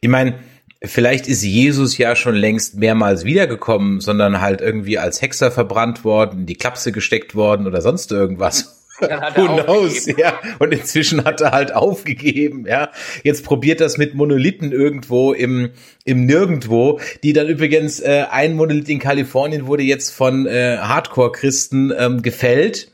Ich 0.00 0.08
meine, 0.08 0.42
Vielleicht 0.84 1.28
ist 1.28 1.42
Jesus 1.42 1.96
ja 1.96 2.16
schon 2.16 2.34
längst 2.34 2.76
mehrmals 2.76 3.24
wiedergekommen, 3.24 4.00
sondern 4.00 4.40
halt 4.40 4.60
irgendwie 4.60 4.98
als 4.98 5.22
Hexer 5.22 5.50
verbrannt 5.50 6.04
worden, 6.04 6.40
in 6.40 6.46
die 6.46 6.56
Klapse 6.56 6.90
gesteckt 6.92 7.34
worden 7.34 7.66
oder 7.66 7.80
sonst 7.80 8.10
irgendwas. 8.10 8.78
Who 9.00 9.62
knows, 9.62 10.06
ja. 10.06 10.38
Und 10.58 10.72
inzwischen 10.72 11.24
hat 11.24 11.40
er 11.40 11.52
halt 11.52 11.74
aufgegeben, 11.74 12.66
ja. 12.66 12.90
Jetzt 13.22 13.44
probiert 13.44 13.80
das 13.80 13.98
mit 13.98 14.14
Monolithen 14.14 14.72
irgendwo 14.72 15.32
im, 15.32 15.70
im 16.04 16.26
Nirgendwo, 16.26 17.00
die 17.22 17.32
dann 17.32 17.48
übrigens, 17.48 18.00
äh, 18.00 18.26
ein 18.30 18.54
Monolith 18.54 18.88
in 18.88 18.98
Kalifornien 18.98 19.66
wurde 19.66 19.82
jetzt 19.82 20.10
von 20.10 20.46
äh, 20.46 20.78
Hardcore-Christen 20.78 21.92
ähm, 21.96 22.22
gefällt 22.22 22.92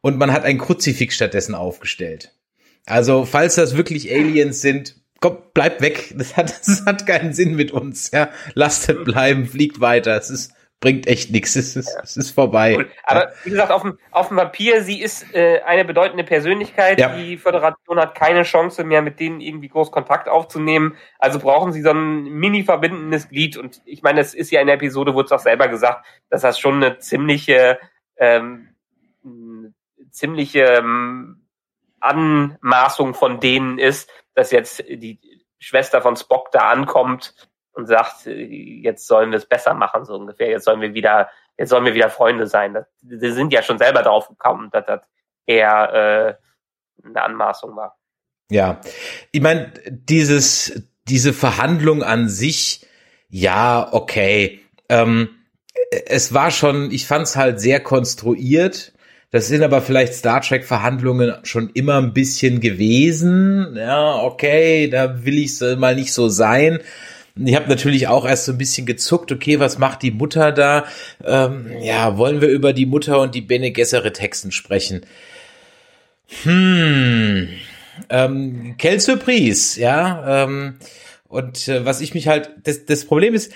und 0.00 0.18
man 0.18 0.32
hat 0.32 0.44
ein 0.44 0.58
Kruzifix 0.58 1.14
stattdessen 1.14 1.54
aufgestellt. 1.54 2.32
Also, 2.86 3.24
falls 3.24 3.54
das 3.54 3.76
wirklich 3.76 4.12
Aliens 4.12 4.60
sind, 4.60 4.99
komm, 5.20 5.38
bleibt 5.54 5.80
weg. 5.80 6.14
Das 6.18 6.36
hat, 6.36 6.50
das 6.66 6.84
hat 6.86 7.06
keinen 7.06 7.32
Sinn 7.32 7.54
mit 7.54 7.70
uns. 7.70 8.10
Ja, 8.10 8.30
lasst 8.54 8.88
es 8.88 9.04
bleiben, 9.04 9.46
fliegt 9.46 9.80
weiter. 9.80 10.16
Es 10.16 10.30
ist 10.30 10.52
bringt 10.80 11.06
echt 11.06 11.30
nichts. 11.30 11.54
Es 11.56 11.76
ist, 11.76 11.94
es 12.02 12.16
ist 12.16 12.30
vorbei. 12.30 12.74
Cool. 12.76 12.90
Aber 13.04 13.32
wie 13.44 13.50
gesagt, 13.50 13.70
auf 13.70 13.82
dem, 13.82 13.98
auf 14.10 14.28
dem 14.28 14.38
Papier, 14.38 14.82
sie 14.82 15.00
ist 15.00 15.32
äh, 15.34 15.60
eine 15.62 15.84
bedeutende 15.84 16.24
Persönlichkeit. 16.24 16.98
Ja. 16.98 17.14
Die 17.14 17.36
Föderation 17.36 17.98
hat 17.98 18.14
keine 18.14 18.42
Chance 18.42 18.82
mehr, 18.82 19.02
mit 19.02 19.20
denen 19.20 19.40
irgendwie 19.40 19.68
groß 19.68 19.92
Kontakt 19.92 20.28
aufzunehmen. 20.28 20.96
Also 21.18 21.38
brauchen 21.38 21.72
sie 21.72 21.82
so 21.82 21.90
ein 21.90 22.24
mini 22.24 22.64
verbindendes 22.64 23.28
Glied. 23.28 23.58
Und 23.58 23.82
ich 23.84 24.02
meine, 24.02 24.20
es 24.20 24.34
ist 24.34 24.50
ja 24.50 24.60
in 24.60 24.66
der 24.66 24.76
Episode, 24.76 25.14
wurde 25.14 25.26
es 25.26 25.32
auch 25.32 25.38
selber 25.38 25.68
gesagt, 25.68 26.06
dass 26.30 26.42
das 26.42 26.58
schon 26.58 26.76
eine 26.76 26.98
ziemliche, 26.98 27.78
ähm, 28.16 28.68
ziemliche 30.10 30.62
ähm, 30.62 31.46
Anmaßung 32.00 33.12
von 33.12 33.40
denen 33.40 33.78
ist, 33.78 34.10
dass 34.40 34.52
jetzt 34.52 34.78
die 34.88 35.20
Schwester 35.58 36.00
von 36.00 36.16
Spock 36.16 36.50
da 36.50 36.70
ankommt 36.70 37.34
und 37.72 37.86
sagt, 37.86 38.24
jetzt 38.24 39.06
sollen 39.06 39.32
wir 39.32 39.36
es 39.36 39.44
besser 39.44 39.74
machen, 39.74 40.06
so 40.06 40.14
ungefähr. 40.14 40.48
Jetzt 40.48 40.64
sollen 40.64 40.80
wir 40.80 40.94
wieder, 40.94 41.28
jetzt 41.58 41.68
sollen 41.68 41.84
wir 41.84 41.92
wieder 41.92 42.08
Freunde 42.08 42.46
sein. 42.46 42.72
Das, 42.72 42.86
sind 43.02 43.52
ja 43.52 43.62
schon 43.62 43.76
selber 43.76 44.02
drauf 44.02 44.28
gekommen, 44.28 44.70
dass 44.72 44.86
das 44.86 45.00
eher 45.44 46.38
äh, 47.04 47.06
eine 47.06 47.22
Anmaßung 47.22 47.76
war. 47.76 47.98
Ja, 48.50 48.80
ich 49.30 49.42
meine, 49.42 49.74
dieses, 49.86 50.88
diese 51.06 51.34
Verhandlung 51.34 52.02
an 52.02 52.30
sich, 52.30 52.86
ja, 53.28 53.92
okay. 53.92 54.62
Ähm, 54.88 55.36
es 56.06 56.32
war 56.32 56.50
schon, 56.50 56.90
ich 56.90 57.06
fand 57.06 57.26
es 57.26 57.36
halt 57.36 57.60
sehr 57.60 57.80
konstruiert. 57.80 58.94
Das 59.30 59.46
sind 59.46 59.62
aber 59.62 59.80
vielleicht 59.80 60.14
Star 60.14 60.40
Trek 60.40 60.64
Verhandlungen 60.64 61.34
schon 61.44 61.70
immer 61.74 61.98
ein 61.98 62.12
bisschen 62.12 62.60
gewesen. 62.60 63.76
Ja, 63.76 64.16
okay, 64.16 64.88
da 64.88 65.24
will 65.24 65.38
ich 65.38 65.60
mal 65.78 65.94
nicht 65.94 66.12
so 66.12 66.28
sein. 66.28 66.80
Ich 67.36 67.54
habe 67.54 67.68
natürlich 67.68 68.08
auch 68.08 68.26
erst 68.26 68.46
so 68.46 68.52
ein 68.52 68.58
bisschen 68.58 68.86
gezuckt, 68.86 69.30
okay, 69.30 69.60
was 69.60 69.78
macht 69.78 70.02
die 70.02 70.10
Mutter 70.10 70.50
da? 70.50 70.84
Ähm, 71.24 71.70
ja, 71.80 72.18
wollen 72.18 72.40
wir 72.40 72.48
über 72.48 72.72
die 72.72 72.86
Mutter 72.86 73.20
und 73.20 73.34
die 73.34 73.40
Bene 73.40 73.70
Gesserit 73.70 74.20
Hexen 74.20 74.50
sprechen? 74.50 75.02
Hm, 76.42 77.48
ähm, 78.08 78.74
quelle 78.78 79.00
surprise, 79.00 79.80
ja. 79.80 80.44
Ähm, 80.44 80.76
und 81.28 81.68
äh, 81.68 81.84
was 81.84 82.00
ich 82.00 82.14
mich 82.14 82.28
halt, 82.28 82.50
das, 82.64 82.84
das 82.84 83.04
Problem 83.04 83.34
ist, 83.34 83.52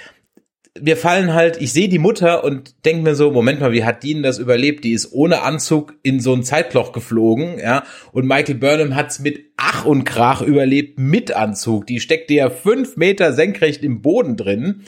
mir 0.81 0.97
fallen 0.97 1.35
halt, 1.35 1.61
ich 1.61 1.73
sehe 1.73 1.89
die 1.89 2.01
Mutter 2.01 2.43
und 2.43 2.85
denke 2.85 3.03
mir 3.03 3.15
so, 3.15 3.31
Moment 3.31 3.61
mal, 3.61 3.73
wie 3.73 3.85
hat 3.85 4.03
die 4.03 4.15
denn 4.15 4.25
das 4.25 4.39
überlebt? 4.39 4.83
Die 4.83 4.93
ist 4.93 5.13
ohne 5.13 5.43
Anzug 5.43 5.95
in 6.03 6.19
so 6.19 6.33
ein 6.33 6.43
Zeitloch 6.43 6.93
geflogen, 6.93 7.59
ja. 7.61 7.85
Und 8.13 8.27
Michael 8.27 8.57
Burnham 8.57 8.97
hat's 8.97 9.21
mit 9.21 9.53
Ach 9.57 9.85
und 9.85 10.05
Krach 10.05 10.43
überlebt 10.43 10.99
mit 10.99 11.33
Anzug. 11.33 11.87
Die 11.87 12.01
steckte 12.01 12.35
ja 12.35 12.51
fünf 12.51 12.97
Meter 12.97 13.33
senkrecht 13.33 13.85
im 13.85 14.03
Boden 14.03 14.37
drin. 14.37 14.83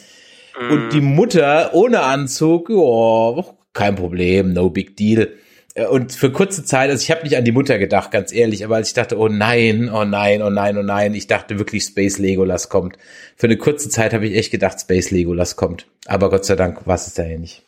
Mhm. 0.60 0.70
Und 0.70 0.92
die 0.92 1.00
Mutter 1.00 1.70
ohne 1.72 2.02
Anzug, 2.02 2.68
ja, 2.68 3.44
kein 3.72 3.94
Problem, 3.94 4.52
no 4.54 4.70
big 4.70 4.96
deal. 4.96 5.34
Äh, 5.76 5.86
und 5.86 6.12
für 6.12 6.32
kurze 6.32 6.64
Zeit, 6.64 6.90
also 6.90 7.02
ich 7.02 7.10
habe 7.10 7.22
nicht 7.22 7.36
an 7.36 7.44
die 7.44 7.52
Mutter 7.52 7.78
gedacht, 7.78 8.10
ganz 8.10 8.32
ehrlich, 8.32 8.64
aber 8.64 8.76
als 8.76 8.88
ich 8.88 8.94
dachte, 8.94 9.18
oh 9.18 9.28
nein, 9.28 9.90
oh 9.92 10.04
nein, 10.04 10.42
oh 10.42 10.50
nein, 10.50 10.76
oh 10.78 10.82
nein, 10.82 11.14
ich 11.14 11.26
dachte 11.26 11.58
wirklich 11.58 11.84
Space 11.84 12.18
Legolas 12.18 12.68
kommt. 12.68 12.98
Für 13.36 13.46
eine 13.46 13.56
kurze 13.56 13.88
Zeit 13.88 14.12
habe 14.12 14.26
ich 14.26 14.36
echt 14.36 14.50
gedacht, 14.50 14.80
Space 14.80 15.10
Legolas 15.10 15.56
kommt. 15.56 15.86
Aber 16.06 16.30
Gott 16.30 16.44
sei 16.44 16.56
Dank 16.56 16.86
war 16.86 16.96
es 16.96 17.12
da 17.14 17.24
ja 17.24 17.38
nicht. 17.38 17.62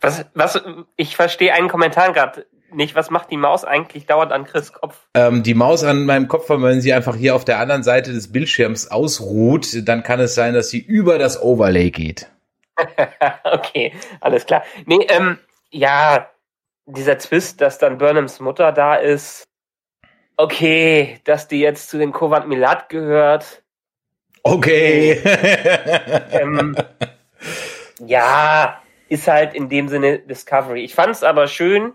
Was, 0.00 0.24
was, 0.34 0.60
ich 0.96 1.16
verstehe 1.16 1.54
einen 1.54 1.68
Kommentar 1.68 2.12
gerade 2.12 2.46
nicht. 2.72 2.94
Was 2.94 3.10
macht 3.10 3.30
die 3.30 3.36
Maus 3.36 3.64
eigentlich 3.64 4.06
dauernd 4.06 4.32
an 4.32 4.44
Chris 4.44 4.72
Kopf? 4.72 4.98
Ähm, 5.14 5.42
die 5.42 5.54
Maus 5.54 5.84
an 5.84 6.04
meinem 6.04 6.28
Kopf, 6.28 6.50
wenn 6.50 6.80
sie 6.80 6.92
einfach 6.92 7.16
hier 7.16 7.36
auf 7.36 7.44
der 7.44 7.58
anderen 7.58 7.82
Seite 7.82 8.12
des 8.12 8.32
Bildschirms 8.32 8.90
ausruht, 8.90 9.88
dann 9.88 10.02
kann 10.02 10.20
es 10.20 10.34
sein, 10.34 10.54
dass 10.54 10.70
sie 10.70 10.80
über 10.80 11.18
das 11.18 11.40
Overlay 11.40 11.90
geht. 11.90 12.26
okay, 13.44 13.92
alles 14.20 14.44
klar. 14.44 14.64
Nee, 14.86 15.06
ähm, 15.08 15.38
ja, 15.70 16.28
dieser 16.86 17.18
Twist, 17.18 17.60
dass 17.60 17.78
dann 17.78 17.98
Burnhams 17.98 18.40
Mutter 18.40 18.72
da 18.72 18.96
ist, 18.96 19.44
okay, 20.36 21.20
dass 21.24 21.48
die 21.48 21.60
jetzt 21.60 21.88
zu 21.88 21.98
den 21.98 22.12
Covant 22.12 22.48
Milat 22.48 22.88
gehört, 22.88 23.64
Okay. 24.46 25.12
ähm, 26.32 26.76
ja, 27.98 28.82
ist 29.08 29.26
halt 29.26 29.54
in 29.54 29.70
dem 29.70 29.88
Sinne 29.88 30.18
Discovery. 30.18 30.84
Ich 30.84 30.94
fand 30.94 31.12
es 31.12 31.22
aber 31.22 31.48
schön. 31.48 31.94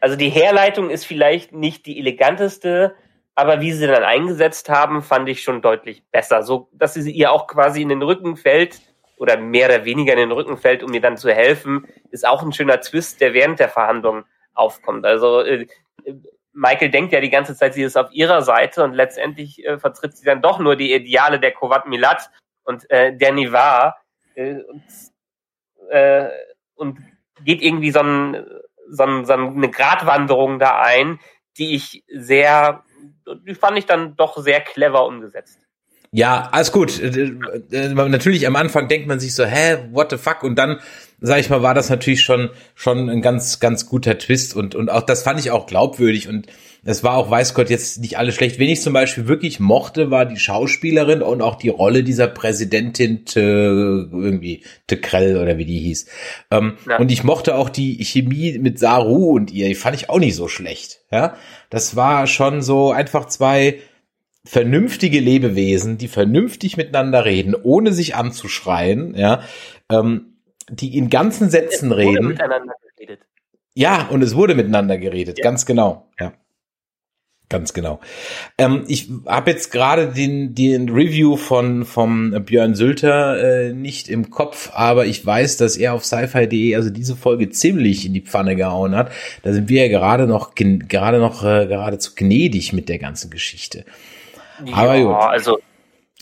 Also 0.00 0.16
die 0.16 0.30
Herleitung 0.30 0.90
ist 0.90 1.06
vielleicht 1.06 1.52
nicht 1.52 1.86
die 1.86 1.98
eleganteste, 2.00 2.96
aber 3.36 3.60
wie 3.60 3.72
sie 3.72 3.86
dann 3.86 4.02
eingesetzt 4.02 4.68
haben, 4.68 5.00
fand 5.00 5.28
ich 5.28 5.44
schon 5.44 5.62
deutlich 5.62 6.02
besser. 6.10 6.42
So, 6.42 6.68
dass 6.72 6.94
sie 6.94 7.12
ihr 7.12 7.30
auch 7.30 7.46
quasi 7.46 7.82
in 7.82 7.88
den 7.88 8.02
Rücken 8.02 8.36
fällt 8.36 8.80
oder 9.20 9.36
mehr 9.36 9.68
oder 9.68 9.84
weniger 9.84 10.14
in 10.14 10.18
den 10.18 10.32
Rücken 10.32 10.56
fällt, 10.56 10.82
um 10.82 10.94
ihr 10.94 11.02
dann 11.02 11.18
zu 11.18 11.30
helfen, 11.30 11.86
ist 12.10 12.26
auch 12.26 12.42
ein 12.42 12.54
schöner 12.54 12.80
Twist, 12.80 13.20
der 13.20 13.34
während 13.34 13.60
der 13.60 13.68
Verhandlung 13.68 14.24
aufkommt. 14.54 15.04
Also 15.04 15.42
äh, 15.42 15.66
Michael 16.54 16.90
denkt 16.90 17.12
ja 17.12 17.20
die 17.20 17.28
ganze 17.28 17.54
Zeit, 17.54 17.74
sie 17.74 17.82
ist 17.82 17.98
auf 17.98 18.10
ihrer 18.12 18.40
Seite 18.40 18.82
und 18.82 18.94
letztendlich 18.94 19.62
äh, 19.62 19.78
vertritt 19.78 20.16
sie 20.16 20.24
dann 20.24 20.40
doch 20.40 20.58
nur 20.58 20.74
die 20.74 20.94
Ideale 20.94 21.38
der 21.38 21.52
Kovat 21.52 21.86
Milat 21.86 22.30
und 22.64 22.90
äh, 22.90 23.14
der 23.14 23.32
Nivar 23.32 23.98
äh, 24.36 24.54
und, 24.54 24.84
äh, 25.90 26.30
und 26.74 26.98
geht 27.44 27.60
irgendwie 27.60 27.90
so, 27.90 28.00
ein, 28.00 28.46
so, 28.88 29.02
ein, 29.02 29.26
so 29.26 29.34
eine 29.34 29.68
Gratwanderung 29.68 30.58
da 30.58 30.80
ein, 30.80 31.20
die 31.58 31.74
ich 31.74 32.04
sehr, 32.08 32.84
die 33.46 33.54
fand 33.54 33.76
ich 33.76 33.84
dann 33.84 34.16
doch 34.16 34.38
sehr 34.38 34.62
clever 34.62 35.04
umgesetzt. 35.04 35.60
Ja, 36.12 36.48
alles 36.50 36.72
gut. 36.72 37.00
Äh, 37.00 37.32
äh, 37.70 37.88
natürlich 37.94 38.46
am 38.46 38.56
Anfang 38.56 38.88
denkt 38.88 39.06
man 39.06 39.20
sich 39.20 39.34
so, 39.34 39.44
hä, 39.44 39.76
what 39.92 40.10
the 40.10 40.16
fuck? 40.16 40.42
Und 40.42 40.56
dann, 40.56 40.80
sag 41.20 41.38
ich 41.38 41.50
mal, 41.50 41.62
war 41.62 41.74
das 41.74 41.88
natürlich 41.88 42.22
schon 42.22 42.50
schon 42.74 43.08
ein 43.08 43.22
ganz 43.22 43.60
ganz 43.60 43.86
guter 43.86 44.18
Twist 44.18 44.56
und 44.56 44.74
und 44.74 44.90
auch 44.90 45.02
das 45.02 45.22
fand 45.22 45.38
ich 45.38 45.52
auch 45.52 45.66
glaubwürdig 45.66 46.28
und 46.28 46.48
es 46.82 47.04
war 47.04 47.16
auch, 47.16 47.30
weiß 47.30 47.54
Gott, 47.54 47.68
jetzt 47.68 48.00
nicht 48.00 48.16
alles 48.18 48.34
schlecht. 48.34 48.58
Wen 48.58 48.70
ich 48.70 48.80
zum 48.80 48.94
Beispiel 48.94 49.28
wirklich 49.28 49.60
mochte, 49.60 50.10
war 50.10 50.24
die 50.24 50.38
Schauspielerin 50.38 51.20
und 51.20 51.42
auch 51.42 51.56
die 51.56 51.68
Rolle 51.68 52.02
dieser 52.02 52.26
Präsidentin 52.26 53.26
Te, 53.26 54.08
irgendwie 54.10 54.64
Tekrell 54.86 55.36
oder 55.36 55.58
wie 55.58 55.66
die 55.66 55.78
hieß. 55.78 56.06
Ähm, 56.50 56.78
ja. 56.88 56.98
Und 56.98 57.12
ich 57.12 57.22
mochte 57.22 57.54
auch 57.54 57.68
die 57.68 58.02
Chemie 58.02 58.58
mit 58.58 58.78
Saru 58.78 59.32
und 59.32 59.52
ihr, 59.52 59.68
die 59.68 59.74
fand 59.74 59.94
ich 59.94 60.08
auch 60.08 60.18
nicht 60.18 60.34
so 60.34 60.48
schlecht. 60.48 61.00
Ja, 61.12 61.36
das 61.68 61.96
war 61.96 62.26
schon 62.26 62.62
so 62.62 62.92
einfach 62.92 63.26
zwei 63.26 63.80
vernünftige 64.44 65.20
Lebewesen, 65.20 65.98
die 65.98 66.08
vernünftig 66.08 66.76
miteinander 66.76 67.24
reden, 67.24 67.54
ohne 67.54 67.92
sich 67.92 68.14
anzuschreien, 68.14 69.14
ja, 69.14 69.42
ähm, 69.90 70.38
die 70.70 70.96
in 70.96 71.10
ganzen 71.10 71.50
Sätzen 71.50 71.92
reden. 71.92 72.38
Ja, 73.74 74.08
und 74.08 74.22
es 74.22 74.34
wurde 74.34 74.54
miteinander 74.54 74.98
geredet, 74.98 75.38
ja. 75.38 75.44
ganz 75.44 75.66
genau, 75.66 76.08
ja. 76.18 76.32
Ganz 77.50 77.72
genau. 77.72 77.98
Ähm, 78.58 78.84
ich 78.86 79.10
habe 79.26 79.50
jetzt 79.50 79.72
gerade 79.72 80.12
den, 80.12 80.54
den 80.54 80.88
Review 80.88 81.36
von 81.36 81.84
vom 81.84 82.44
Björn 82.44 82.76
Sülter 82.76 83.42
äh, 83.42 83.72
nicht 83.72 84.08
im 84.08 84.30
Kopf, 84.30 84.70
aber 84.72 85.06
ich 85.06 85.26
weiß, 85.26 85.56
dass 85.56 85.76
er 85.76 85.94
auf 85.94 86.04
sci-fi.de 86.04 86.76
also 86.76 86.90
diese 86.90 87.16
Folge 87.16 87.50
ziemlich 87.50 88.06
in 88.06 88.14
die 88.14 88.20
Pfanne 88.20 88.54
gehauen 88.54 88.94
hat. 88.94 89.10
Da 89.42 89.52
sind 89.52 89.68
wir 89.68 89.84
ja 89.84 89.88
gerade 89.88 90.28
noch 90.28 90.54
gerade 90.54 91.18
noch 91.18 91.42
äh, 91.42 91.66
geradezu 91.66 92.12
gnädig 92.14 92.72
mit 92.72 92.88
der 92.88 93.00
ganzen 93.00 93.30
Geschichte. 93.30 93.84
Aber 94.72 94.94
ja, 94.94 95.04
gut. 95.04 95.14
also 95.14 95.58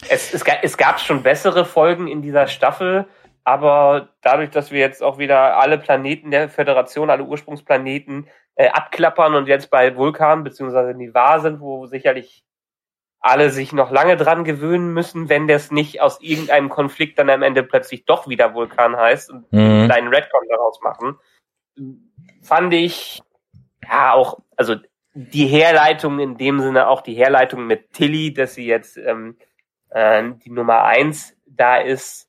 es, 0.09 0.33
es, 0.33 0.45
es 0.63 0.77
gab 0.77 1.01
schon 1.01 1.23
bessere 1.23 1.65
Folgen 1.65 2.09
in 2.09 2.23
dieser 2.23 2.47
Staffel, 2.47 3.07
aber 3.45 4.11
dadurch, 4.21 4.51
dass 4.51 4.71
wir 4.71 4.81
jetzt 4.81 5.03
auch 5.03 5.19
wieder 5.19 5.57
alle 5.57 5.79
Planeten 5.79 6.31
der 6.31 6.49
Föderation, 6.49 7.11
alle 7.11 7.25
Ursprungsplaneten 7.25 8.29
äh, 8.57 8.69
abklappern 8.69 9.35
und 9.35 9.49
jetzt 9.49 9.71
bei 9.71 9.97
Vulkan 9.97 10.45
beziehungsweise 10.45 10.95
Nivar 10.95 11.41
sind, 11.41 11.61
wo 11.61 11.87
sicherlich 11.87 12.45
alle 13.21 13.51
sich 13.51 13.73
noch 13.73 13.91
lange 13.91 14.17
dran 14.17 14.45
gewöhnen 14.45 14.93
müssen, 14.93 15.29
wenn 15.29 15.49
das 15.49 15.71
nicht 15.71 16.01
aus 16.01 16.21
irgendeinem 16.21 16.69
Konflikt 16.69 17.19
dann 17.19 17.31
am 17.31 17.43
Ende 17.43 17.63
plötzlich 17.63 18.05
doch 18.05 18.29
wieder 18.29 18.55
Vulkan 18.55 18.97
heißt 18.97 19.31
und 19.31 19.53
mhm. 19.53 19.91
einen 19.91 20.09
Redcon 20.09 20.43
daraus 20.49 20.81
machen, 20.83 21.19
fand 22.43 22.75
ich 22.75 23.23
ja 23.83 24.13
auch, 24.13 24.39
also 24.57 24.77
die 25.21 25.47
Herleitung 25.47 26.21
in 26.21 26.37
dem 26.37 26.61
Sinne 26.61 26.87
auch 26.87 27.01
die 27.01 27.15
Herleitung 27.15 27.67
mit 27.67 27.93
Tilly, 27.93 28.33
dass 28.33 28.55
sie 28.55 28.67
jetzt 28.67 28.97
ähm, 28.97 29.37
äh, 29.91 30.23
die 30.45 30.51
Nummer 30.51 30.85
eins 30.85 31.37
da 31.45 31.79
ist, 31.79 32.29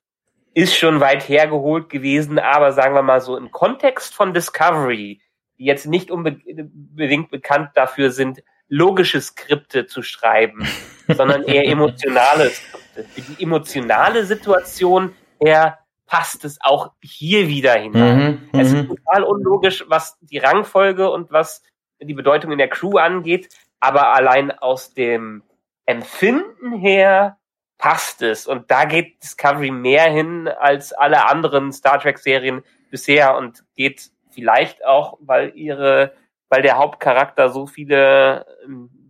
ist 0.55 0.75
schon 0.75 0.99
weit 0.99 1.29
hergeholt 1.29 1.89
gewesen, 1.89 2.39
aber 2.39 2.71
sagen 2.71 2.95
wir 2.95 3.03
mal 3.03 3.21
so 3.21 3.37
im 3.37 3.51
Kontext 3.51 4.15
von 4.15 4.33
Discovery, 4.33 5.21
die 5.59 5.65
jetzt 5.65 5.85
nicht 5.85 6.09
unbedingt 6.09 7.29
bekannt 7.29 7.69
dafür 7.75 8.09
sind, 8.09 8.41
logische 8.69 9.21
Skripte 9.21 9.85
zu 9.85 10.01
schreiben, 10.01 10.67
sondern 11.07 11.43
eher 11.43 11.65
emotionale 11.65 12.49
Skripte. 12.49 13.03
Für 13.03 13.21
die 13.21 13.43
emotionale 13.43 14.25
Situation 14.25 15.13
her 15.39 15.77
passt 16.07 16.43
es 16.43 16.57
auch 16.59 16.93
hier 17.03 17.47
wieder 17.47 17.73
hinein. 17.73 18.49
Mhm, 18.51 18.59
es 18.59 18.69
ist 18.69 18.73
mhm. 18.73 18.87
total 18.87 19.23
unlogisch, 19.25 19.85
was 19.87 20.17
die 20.21 20.39
Rangfolge 20.39 21.11
und 21.11 21.31
was 21.31 21.61
die 22.01 22.13
Bedeutung 22.13 22.51
in 22.51 22.57
der 22.57 22.69
Crew 22.69 22.97
angeht, 22.97 23.49
aber 23.79 24.13
allein 24.13 24.51
aus 24.51 24.93
dem 24.93 25.43
Empfinden 25.85 26.73
her 26.73 27.37
passt 27.77 28.21
es. 28.21 28.45
Und 28.45 28.69
da 28.69 28.85
geht 28.85 29.23
Discovery 29.23 29.71
mehr 29.71 30.11
hin 30.11 30.47
als 30.47 30.93
alle 30.93 31.27
anderen 31.27 31.71
Star 31.71 31.99
Trek-Serien 31.99 32.63
bisher 32.91 33.35
und 33.35 33.63
geht 33.75 34.11
vielleicht 34.29 34.85
auch, 34.85 35.17
weil 35.21 35.53
ihre, 35.55 36.13
weil 36.49 36.61
der 36.61 36.77
Hauptcharakter 36.77 37.49
so 37.49 37.65
viele, 37.65 38.45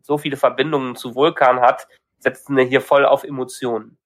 so 0.03 0.17
viele 0.17 0.37
Verbindungen 0.37 0.95
zu 0.95 1.15
Vulkan 1.15 1.59
hat, 1.59 1.87
setzen 2.19 2.55
wir 2.55 2.63
hier 2.63 2.81
voll 2.81 3.05
auf 3.05 3.23
Emotionen. 3.23 3.97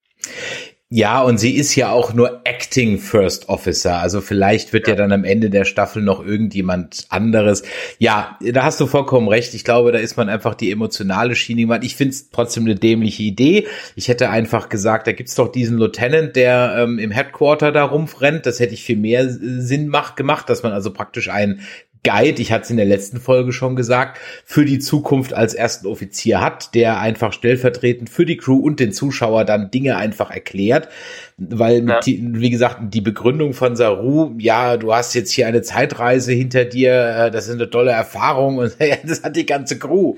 Ja, 0.95 1.23
und 1.23 1.39
sie 1.39 1.55
ist 1.55 1.73
ja 1.75 1.89
auch 1.89 2.13
nur 2.13 2.41
Acting 2.43 2.99
First 2.99 3.49
Officer. 3.49 3.97
Also 3.97 4.21
vielleicht 4.21 4.73
wird 4.73 4.87
ja. 4.87 4.93
ja. 4.93 4.97
dann 4.99 5.11
am 5.11 5.23
Ende 5.23 5.49
der 5.49 5.65
Staffel 5.65 6.03
noch 6.03 6.23
irgendjemand 6.23 7.07
anderes. 7.09 7.63
Ja, 7.97 8.37
da 8.39 8.61
hast 8.63 8.79
du 8.79 8.85
vollkommen 8.85 9.27
recht. 9.27 9.55
Ich 9.55 9.63
glaube, 9.63 9.91
da 9.91 9.97
ist 9.97 10.17
man 10.17 10.29
einfach 10.29 10.53
die 10.53 10.71
emotionale 10.71 11.35
Schiene 11.35 11.61
gemacht. 11.61 11.83
Ich 11.83 11.95
finde 11.95 12.11
es 12.11 12.29
trotzdem 12.29 12.65
eine 12.65 12.75
dämliche 12.75 13.23
Idee. 13.23 13.65
Ich 13.95 14.07
hätte 14.07 14.29
einfach 14.29 14.69
gesagt, 14.69 15.07
da 15.07 15.13
gibt's 15.13 15.33
doch 15.33 15.51
diesen 15.51 15.79
Lieutenant, 15.79 16.35
der 16.35 16.75
ähm, 16.77 16.99
im 16.99 17.09
Headquarter 17.09 17.71
da 17.71 17.85
rumrennt. 17.85 18.45
Das 18.45 18.59
hätte 18.59 18.75
ich 18.75 18.83
viel 18.83 18.97
mehr 18.97 19.27
Sinn 19.27 19.87
macht, 19.87 20.15
gemacht, 20.15 20.47
dass 20.47 20.61
man 20.61 20.73
also 20.73 20.93
praktisch 20.93 21.27
einen 21.27 21.61
Guide, 22.03 22.41
ich 22.41 22.51
hatte 22.51 22.63
es 22.65 22.69
in 22.69 22.77
der 22.77 22.85
letzten 22.85 23.19
Folge 23.19 23.53
schon 23.53 23.75
gesagt, 23.75 24.19
für 24.45 24.65
die 24.65 24.79
Zukunft 24.79 25.33
als 25.33 25.53
ersten 25.53 25.87
Offizier 25.87 26.41
hat, 26.41 26.75
der 26.75 26.99
einfach 26.99 27.31
stellvertretend 27.31 28.09
für 28.09 28.25
die 28.25 28.37
Crew 28.37 28.57
und 28.57 28.79
den 28.79 28.91
Zuschauer 28.91 29.45
dann 29.45 29.71
Dinge 29.71 29.95
einfach 29.95 30.29
erklärt. 30.29 30.89
Weil, 31.37 31.87
ja. 31.87 31.99
wie 32.05 32.49
gesagt, 32.49 32.93
die 32.93 33.01
Begründung 33.01 33.53
von 33.53 33.75
Saru, 33.75 34.35
ja, 34.37 34.77
du 34.77 34.93
hast 34.93 35.15
jetzt 35.15 35.31
hier 35.31 35.47
eine 35.47 35.61
Zeitreise 35.61 36.33
hinter 36.33 36.65
dir, 36.65 36.91
äh, 36.93 37.31
das 37.31 37.47
ist 37.47 37.55
eine 37.55 37.69
tolle 37.69 37.91
Erfahrung 37.91 38.57
und 38.57 38.75
ja, 38.79 38.97
das 39.03 39.23
hat 39.23 39.35
die 39.35 39.45
ganze 39.45 39.79
Crew. 39.79 40.15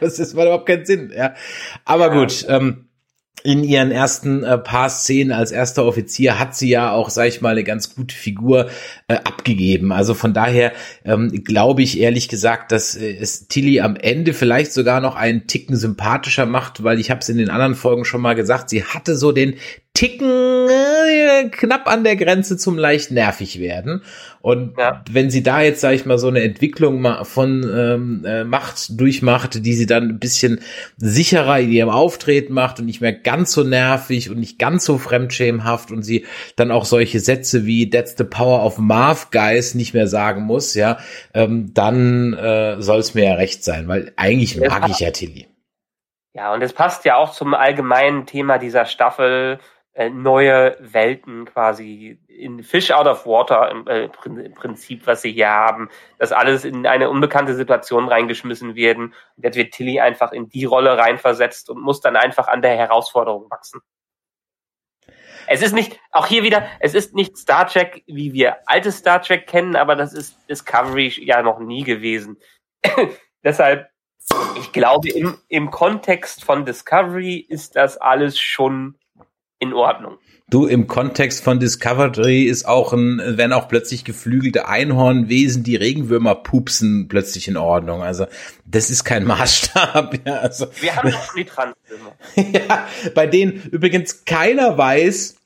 Das 0.00 0.18
ist 0.18 0.34
mal 0.34 0.42
überhaupt 0.42 0.66
keinen 0.66 0.84
Sinn. 0.84 1.12
Ja. 1.16 1.34
Aber 1.84 2.08
ja. 2.08 2.20
gut, 2.20 2.44
ähm, 2.48 2.86
in 3.42 3.64
ihren 3.64 3.90
ersten 3.90 4.44
äh, 4.44 4.58
paar 4.58 4.90
Szenen 4.90 5.32
als 5.32 5.52
erster 5.52 5.84
Offizier 5.84 6.38
hat 6.38 6.54
sie 6.54 6.68
ja 6.68 6.92
auch, 6.92 7.10
sag 7.10 7.28
ich 7.28 7.40
mal, 7.40 7.50
eine 7.50 7.64
ganz 7.64 7.94
gute 7.94 8.14
Figur 8.14 8.68
äh, 9.08 9.14
abgegeben. 9.14 9.92
Also 9.92 10.14
von 10.14 10.34
daher 10.34 10.72
ähm, 11.04 11.30
glaube 11.44 11.82
ich 11.82 12.00
ehrlich 12.00 12.28
gesagt, 12.28 12.72
dass 12.72 12.96
äh, 12.96 13.16
es 13.16 13.48
Tilly 13.48 13.80
am 13.80 13.96
Ende 13.96 14.34
vielleicht 14.34 14.72
sogar 14.72 15.00
noch 15.00 15.16
einen 15.16 15.46
Ticken 15.46 15.76
sympathischer 15.76 16.46
macht, 16.46 16.84
weil 16.84 17.00
ich 17.00 17.10
habe 17.10 17.20
es 17.20 17.28
in 17.28 17.38
den 17.38 17.50
anderen 17.50 17.74
Folgen 17.74 18.04
schon 18.04 18.20
mal 18.20 18.34
gesagt, 18.34 18.70
sie 18.70 18.84
hatte 18.84 19.16
so 19.16 19.32
den 19.32 19.56
Ticken 19.92 20.68
äh, 20.68 21.48
knapp 21.50 21.88
an 21.88 22.04
der 22.04 22.16
Grenze 22.16 22.56
zum 22.56 22.78
leicht 22.78 23.10
nervig 23.10 23.58
werden. 23.58 24.02
Und 24.40 24.78
ja. 24.78 25.02
wenn 25.10 25.30
sie 25.30 25.42
da 25.42 25.60
jetzt, 25.60 25.80
sage 25.80 25.96
ich 25.96 26.06
mal, 26.06 26.16
so 26.16 26.28
eine 26.28 26.42
Entwicklung 26.42 27.06
von 27.24 27.62
ähm, 27.62 28.24
äh, 28.24 28.44
Macht 28.44 28.98
durchmacht, 29.00 29.64
die 29.66 29.74
sie 29.74 29.86
dann 29.86 30.08
ein 30.08 30.18
bisschen 30.18 30.60
sicherer 30.96 31.58
in 31.58 31.70
ihrem 31.70 31.90
Auftreten 31.90 32.54
macht 32.54 32.78
und 32.78 32.86
nicht 32.86 33.00
mehr 33.00 33.12
ganz 33.12 33.52
so 33.52 33.64
nervig 33.64 34.30
und 34.30 34.38
nicht 34.38 34.58
ganz 34.58 34.84
so 34.84 34.96
fremdschämhaft 34.96 35.90
und 35.90 36.02
sie 36.02 36.24
dann 36.56 36.70
auch 36.70 36.84
solche 36.84 37.20
Sätze 37.20 37.66
wie 37.66 37.90
That's 37.90 38.14
the 38.16 38.24
power 38.24 38.64
of 38.64 38.78
Marv 38.78 39.30
Guys 39.30 39.74
nicht 39.74 39.92
mehr 39.92 40.06
sagen 40.06 40.42
muss, 40.42 40.74
ja, 40.74 40.98
ähm, 41.34 41.74
dann 41.74 42.32
äh, 42.34 42.80
soll 42.80 43.00
es 43.00 43.14
mir 43.14 43.24
ja 43.24 43.34
recht 43.34 43.64
sein, 43.64 43.88
weil 43.88 44.12
eigentlich 44.16 44.56
mag 44.56 44.88
ich 44.88 45.00
ja 45.00 45.10
Tilly. 45.10 45.48
Ja, 46.32 46.54
und 46.54 46.62
es 46.62 46.72
passt 46.72 47.04
ja 47.04 47.16
auch 47.16 47.32
zum 47.32 47.54
allgemeinen 47.54 48.24
Thema 48.24 48.58
dieser 48.58 48.86
Staffel, 48.86 49.58
neue 50.10 50.76
Welten 50.80 51.44
quasi 51.44 52.18
in 52.28 52.62
Fish 52.62 52.90
out 52.90 53.06
of 53.06 53.26
water 53.26 53.70
im, 53.70 53.86
äh, 53.86 54.08
im, 54.24 54.54
Prinzip, 54.54 55.06
was 55.06 55.22
sie 55.22 55.32
hier 55.32 55.50
haben, 55.50 55.90
dass 56.18 56.32
alles 56.32 56.64
in 56.64 56.86
eine 56.86 57.10
unbekannte 57.10 57.54
Situation 57.54 58.08
reingeschmissen 58.08 58.76
werden. 58.76 59.14
Und 59.36 59.44
jetzt 59.44 59.56
wird 59.56 59.72
Tilly 59.72 60.00
einfach 60.00 60.32
in 60.32 60.48
die 60.48 60.64
Rolle 60.64 60.96
reinversetzt 60.96 61.68
und 61.70 61.82
muss 61.82 62.00
dann 62.00 62.16
einfach 62.16 62.48
an 62.48 62.62
der 62.62 62.76
Herausforderung 62.76 63.50
wachsen. 63.50 63.80
Es 65.48 65.62
ist 65.62 65.72
nicht, 65.72 65.98
auch 66.12 66.28
hier 66.28 66.44
wieder, 66.44 66.68
es 66.78 66.94
ist 66.94 67.14
nicht 67.14 67.36
Star 67.36 67.66
Trek, 67.66 68.04
wie 68.06 68.32
wir 68.32 68.58
altes 68.66 68.98
Star 68.98 69.20
Trek 69.20 69.48
kennen, 69.48 69.74
aber 69.74 69.96
das 69.96 70.14
ist 70.14 70.36
Discovery 70.48 71.12
ja 71.24 71.42
noch 71.42 71.58
nie 71.58 71.82
gewesen. 71.82 72.38
Deshalb, 73.44 73.90
ich 74.56 74.70
glaube, 74.70 75.08
im, 75.10 75.38
im 75.48 75.72
Kontext 75.72 76.44
von 76.44 76.64
Discovery 76.64 77.36
ist 77.36 77.74
das 77.74 77.96
alles 77.96 78.38
schon 78.38 78.99
in 79.60 79.72
Ordnung. 79.72 80.18
Du, 80.48 80.66
im 80.66 80.88
Kontext 80.88 81.44
von 81.44 81.60
Discovery 81.60 82.42
ist 82.42 82.66
auch 82.66 82.92
ein, 82.92 83.22
wenn 83.24 83.52
auch 83.52 83.68
plötzlich 83.68 84.04
geflügelte 84.04 84.66
Einhornwesen, 84.66 85.62
die 85.62 85.76
Regenwürmer 85.76 86.34
pupsen, 86.34 87.06
plötzlich 87.06 87.46
in 87.46 87.56
Ordnung. 87.56 88.02
Also, 88.02 88.26
das 88.64 88.90
ist 88.90 89.04
kein 89.04 89.24
Maßstab. 89.28 90.26
Ja, 90.26 90.40
also, 90.40 90.66
Wir 90.80 90.96
haben 90.96 91.12
doch 91.12 91.22
schon 91.22 91.36
die 91.36 91.44
Transfilme. 91.44 92.12
ja, 92.68 92.88
bei 93.14 93.28
denen 93.28 93.62
übrigens 93.70 94.24
keiner 94.24 94.76
weiß, 94.76 95.36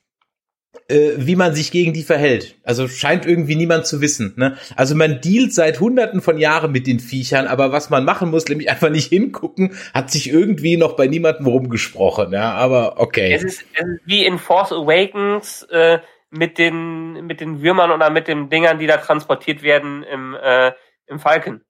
äh, 0.87 1.11
wie 1.17 1.35
man 1.35 1.53
sich 1.55 1.71
gegen 1.71 1.93
die 1.93 2.03
verhält. 2.03 2.55
Also 2.63 2.87
scheint 2.87 3.25
irgendwie 3.25 3.55
niemand 3.55 3.85
zu 3.85 4.01
wissen. 4.01 4.33
Ne? 4.37 4.57
Also 4.75 4.95
man 4.95 5.21
dealt 5.21 5.53
seit 5.53 5.79
hunderten 5.79 6.21
von 6.21 6.37
Jahren 6.37 6.71
mit 6.71 6.87
den 6.87 6.99
Viechern, 6.99 7.47
aber 7.47 7.71
was 7.71 7.89
man 7.89 8.05
machen 8.05 8.31
muss, 8.31 8.45
nämlich 8.47 8.69
einfach 8.71 8.89
nicht 8.89 9.09
hingucken, 9.09 9.75
hat 9.93 10.11
sich 10.11 10.29
irgendwie 10.29 10.77
noch 10.77 10.95
bei 10.95 11.07
niemandem 11.07 11.47
rumgesprochen. 11.47 12.31
Ja, 12.31 12.53
aber 12.53 12.99
okay. 12.99 13.33
Es 13.33 13.43
ist, 13.43 13.65
es 13.73 13.79
ist 13.79 14.01
wie 14.05 14.25
in 14.25 14.37
Force 14.37 14.71
Awakens 14.71 15.63
äh, 15.71 15.99
mit 16.29 16.57
den 16.57 17.25
mit 17.25 17.39
den 17.39 17.61
Würmern 17.61 17.91
oder 17.91 18.09
mit 18.09 18.27
den 18.27 18.49
Dingern, 18.49 18.79
die 18.79 18.87
da 18.87 18.97
transportiert 18.97 19.63
werden 19.63 20.03
im 20.03 20.35
äh, 20.35 20.71
im 21.07 21.19
Falken. 21.19 21.61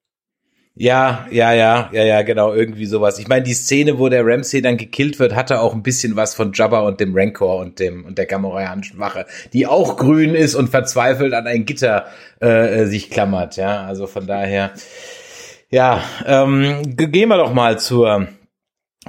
Ja, 0.78 1.26
ja, 1.30 1.54
ja, 1.54 1.88
ja, 1.90 2.04
ja, 2.04 2.20
genau, 2.20 2.52
irgendwie 2.52 2.84
sowas. 2.84 3.18
Ich 3.18 3.28
meine, 3.28 3.44
die 3.44 3.54
Szene, 3.54 3.98
wo 3.98 4.10
der 4.10 4.26
Ramsey 4.26 4.60
dann 4.60 4.76
gekillt 4.76 5.18
wird, 5.18 5.34
hatte 5.34 5.60
auch 5.60 5.72
ein 5.72 5.82
bisschen 5.82 6.16
was 6.16 6.34
von 6.34 6.52
Jabba 6.52 6.80
und 6.80 7.00
dem 7.00 7.16
Rancor 7.16 7.56
und 7.60 7.78
dem 7.78 8.04
und 8.04 8.18
der 8.18 8.26
Gamorreanischen 8.26 8.98
Wache, 8.98 9.24
die 9.54 9.66
auch 9.66 9.96
grün 9.96 10.34
ist 10.34 10.54
und 10.54 10.68
verzweifelt 10.68 11.32
an 11.32 11.46
ein 11.46 11.64
Gitter 11.64 12.08
äh, 12.40 12.84
sich 12.84 13.08
klammert. 13.08 13.56
Ja, 13.56 13.86
also 13.86 14.06
von 14.06 14.26
daher, 14.26 14.72
ja, 15.70 16.02
ähm, 16.26 16.82
gehen 16.94 17.30
wir 17.30 17.38
doch 17.38 17.54
mal 17.54 17.78
zur 17.78 18.28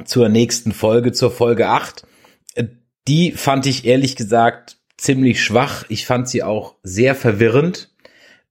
zur 0.05 0.29
nächsten 0.29 0.71
Folge, 0.71 1.11
zur 1.11 1.31
Folge 1.31 1.67
8. 1.67 2.05
Die 3.09 3.31
fand 3.33 3.65
ich 3.65 3.85
ehrlich 3.85 4.15
gesagt 4.15 4.77
ziemlich 4.97 5.43
schwach. 5.43 5.85
Ich 5.89 6.05
fand 6.05 6.29
sie 6.29 6.43
auch 6.43 6.75
sehr 6.83 7.13
verwirrend. 7.13 7.89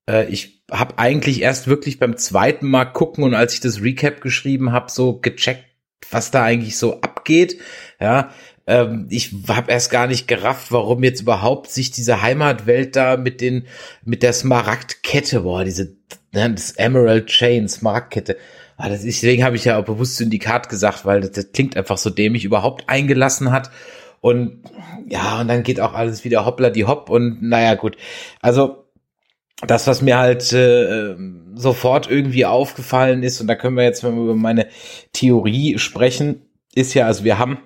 Äh, 0.07 0.29
ich 0.29 0.56
habe 0.71 0.99
eigentlich 0.99 1.43
erst 1.43 1.69
wirklich 1.69 1.99
beim 1.99 2.17
zweiten 2.17 2.69
Mal 2.69 2.87
gucken 2.87 3.25
und 3.25 3.35
als 3.35 3.55
ich 3.55 3.61
das 3.61 3.83
Recap 3.83 4.21
geschrieben 4.21 4.73
habe, 4.73 4.91
so 4.91 5.19
gecheckt, 5.19 5.65
was 6.11 6.31
da 6.31 6.43
eigentlich 6.43 6.77
so 6.77 7.01
abgeht. 7.01 7.59
Ja, 8.01 8.31
ähm, 8.67 9.07
ich 9.11 9.33
habe 9.49 9.71
erst 9.71 9.91
gar 9.91 10.07
nicht 10.07 10.27
gerafft, 10.27 10.73
warum 10.73 11.05
jetzt 11.05 11.21
überhaupt 11.21 11.71
sich 11.71 11.93
diese 11.93 12.23
Heimatwelt 12.23 12.97
da 12.97 13.17
mit 13.17 13.41
den 13.41 13.67
mit 14.05 14.23
der 14.23 14.33
Smaragdkette, 14.33 15.41
boah, 15.43 15.65
diese 15.65 15.97
ne, 16.33 16.53
das 16.53 16.73
Emerald 16.73 17.27
Chain 17.27 17.69
Smaragdkette. 17.69 18.37
Ah, 18.77 18.89
das 18.89 19.03
deswegen 19.03 19.45
habe 19.45 19.57
ich 19.57 19.65
ja 19.65 19.79
auch 19.79 19.85
bewusst 19.85 20.17
Syndikat 20.17 20.69
gesagt, 20.69 21.05
weil 21.07 21.21
das, 21.21 21.31
das 21.31 21.53
klingt 21.53 21.77
einfach 21.77 21.97
so 21.97 22.11
dämlich 22.11 22.45
überhaupt 22.45 22.89
eingelassen 22.89 23.53
hat. 23.53 23.71
Und 24.21 24.65
ja, 25.09 25.41
und 25.41 25.49
dann 25.49 25.63
geht 25.63 25.81
auch 25.81 25.95
alles 25.95 26.25
wieder 26.25 26.45
hoppla 26.45 26.71
die 26.71 26.85
hopp 26.85 27.09
und 27.11 27.43
naja, 27.43 27.75
gut. 27.75 27.97
Also 28.41 28.86
das, 29.67 29.87
was 29.87 30.03
mir 30.03 30.19
halt 30.19 30.53
äh, 30.53 31.15
sofort 31.55 32.11
irgendwie 32.11 32.45
aufgefallen 32.45 33.23
ist, 33.23 33.41
und 33.41 33.47
da 33.47 33.55
können 33.55 33.77
wir 33.77 33.85
jetzt 33.85 34.03
mal 34.03 34.13
über 34.13 34.35
meine 34.35 34.69
Theorie 35.13 35.79
sprechen, 35.79 36.43
ist 36.75 36.95
ja, 36.95 37.07
also 37.07 37.25
wir 37.25 37.39
haben 37.39 37.59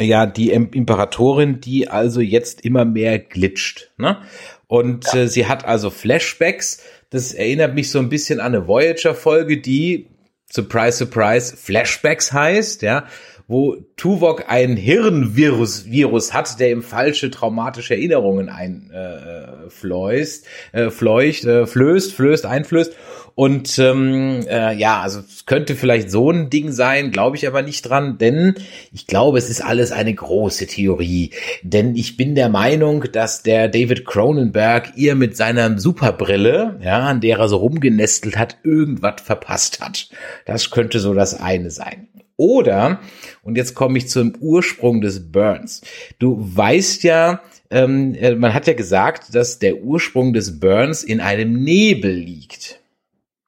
ja 0.00 0.26
die 0.26 0.50
Imperatorin, 0.50 1.60
die 1.60 1.88
also 1.88 2.20
jetzt 2.20 2.60
immer 2.60 2.84
mehr 2.84 3.18
glitscht. 3.18 3.90
Ne? 3.96 4.18
Und 4.66 5.12
ja. 5.12 5.22
äh, 5.22 5.28
sie 5.28 5.46
hat 5.46 5.64
also 5.64 5.90
Flashbacks. 5.90 6.82
Das 7.10 7.32
erinnert 7.32 7.74
mich 7.74 7.90
so 7.90 7.98
ein 7.98 8.08
bisschen 8.08 8.40
an 8.40 8.54
eine 8.54 8.66
Voyager-Folge, 8.68 9.60
die, 9.60 10.08
surprise, 10.50 10.98
surprise, 10.98 11.56
Flashbacks 11.56 12.32
heißt, 12.32 12.82
ja 12.82 13.06
wo 13.46 13.76
Tuvok 13.96 14.44
ein 14.48 14.76
Hirnvirus 14.76 15.86
Virus 15.86 16.32
hat, 16.32 16.58
der 16.60 16.70
ihm 16.70 16.82
falsche 16.82 17.30
traumatische 17.30 17.94
Erinnerungen 17.94 18.48
einfleußt, 18.48 20.46
äh, 20.72 20.84
äh, 20.84 20.90
fleucht, 20.90 21.44
äh, 21.44 21.66
flößt, 21.66 22.12
flößt, 22.14 22.46
einflößt. 22.46 22.94
Und 23.36 23.80
ähm, 23.80 24.46
äh, 24.48 24.74
ja, 24.76 25.00
also 25.00 25.18
es 25.18 25.44
könnte 25.44 25.74
vielleicht 25.74 26.08
so 26.10 26.30
ein 26.30 26.50
Ding 26.50 26.70
sein, 26.70 27.10
glaube 27.10 27.36
ich 27.36 27.48
aber 27.48 27.62
nicht 27.62 27.82
dran, 27.82 28.16
denn 28.16 28.54
ich 28.92 29.08
glaube, 29.08 29.38
es 29.38 29.50
ist 29.50 29.60
alles 29.60 29.90
eine 29.90 30.14
große 30.14 30.68
Theorie. 30.68 31.30
Denn 31.62 31.96
ich 31.96 32.16
bin 32.16 32.36
der 32.36 32.48
Meinung, 32.48 33.04
dass 33.10 33.42
der 33.42 33.66
David 33.68 34.04
Cronenberg 34.04 34.92
ihr 34.94 35.16
mit 35.16 35.36
seiner 35.36 35.78
Superbrille, 35.78 36.78
ja, 36.80 37.00
an 37.00 37.20
der 37.20 37.38
er 37.38 37.48
so 37.48 37.56
rumgenestelt 37.56 38.38
hat, 38.38 38.58
irgendwas 38.62 39.20
verpasst 39.22 39.80
hat. 39.80 40.08
Das 40.46 40.70
könnte 40.70 41.00
so 41.00 41.12
das 41.12 41.40
eine 41.40 41.72
sein. 41.72 42.08
Oder, 42.36 43.00
und 43.44 43.56
jetzt 43.56 43.74
komme 43.74 43.98
ich 43.98 44.08
zum 44.08 44.34
Ursprung 44.40 45.00
des 45.00 45.30
Burns. 45.30 45.82
Du 46.18 46.36
weißt 46.38 47.02
ja, 47.04 47.42
ähm, 47.70 48.14
äh, 48.14 48.34
man 48.34 48.54
hat 48.54 48.66
ja 48.66 48.72
gesagt, 48.72 49.34
dass 49.34 49.58
der 49.58 49.82
Ursprung 49.82 50.32
des 50.32 50.60
Burns 50.60 51.02
in 51.02 51.20
einem 51.20 51.62
Nebel 51.62 52.12
liegt. 52.12 52.80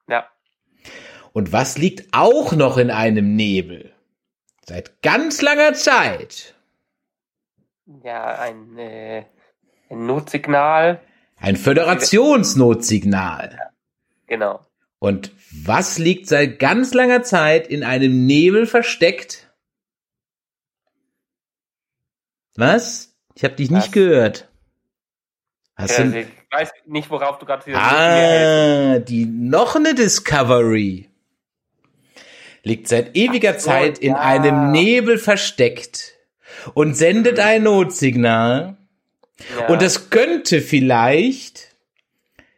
Ja. 0.07 0.27
Und 1.33 1.51
was 1.51 1.77
liegt 1.77 2.13
auch 2.13 2.53
noch 2.53 2.77
in 2.77 2.91
einem 2.91 3.35
Nebel? 3.35 3.91
Seit 4.65 5.01
ganz 5.01 5.41
langer 5.41 5.73
Zeit. 5.73 6.53
Ja, 8.03 8.39
ein, 8.39 8.77
äh, 8.77 9.23
ein 9.89 10.05
Notsignal. 10.05 11.01
Ein 11.37 11.55
Föderationsnotsignal. 11.55 13.57
Ja, 13.57 13.69
genau. 14.27 14.65
Und 14.99 15.31
was 15.51 15.97
liegt 15.97 16.27
seit 16.27 16.59
ganz 16.59 16.93
langer 16.93 17.23
Zeit 17.23 17.67
in 17.67 17.83
einem 17.83 18.25
Nebel 18.25 18.65
versteckt? 18.65 19.46
Was? 22.57 23.15
Ich 23.35 23.43
habe 23.43 23.55
dich 23.55 23.71
nicht 23.71 23.87
was? 23.87 23.91
gehört. 23.91 24.49
Hast 25.75 25.97
ja, 25.97 26.03
du... 26.03 26.19
Ich 26.21 26.27
weiß 26.51 26.69
nicht, 26.87 27.09
worauf 27.09 27.37
du 27.39 27.45
gerade 27.45 27.73
Ah, 27.75 28.99
die 28.99 29.25
noch 29.25 29.75
eine 29.75 29.93
Discovery 29.93 31.07
liegt 32.63 32.87
seit 32.87 33.15
ewiger 33.15 33.53
so, 33.53 33.69
Zeit 33.69 33.99
in 33.99 34.11
ja. 34.11 34.19
einem 34.19 34.71
Nebel 34.71 35.17
versteckt 35.17 36.13
und 36.73 36.95
sendet 36.95 37.39
ein 37.39 37.63
Notsignal. 37.63 38.77
Ja. 39.57 39.67
Und 39.67 39.81
das 39.81 40.09
könnte 40.09 40.61
vielleicht 40.61 41.75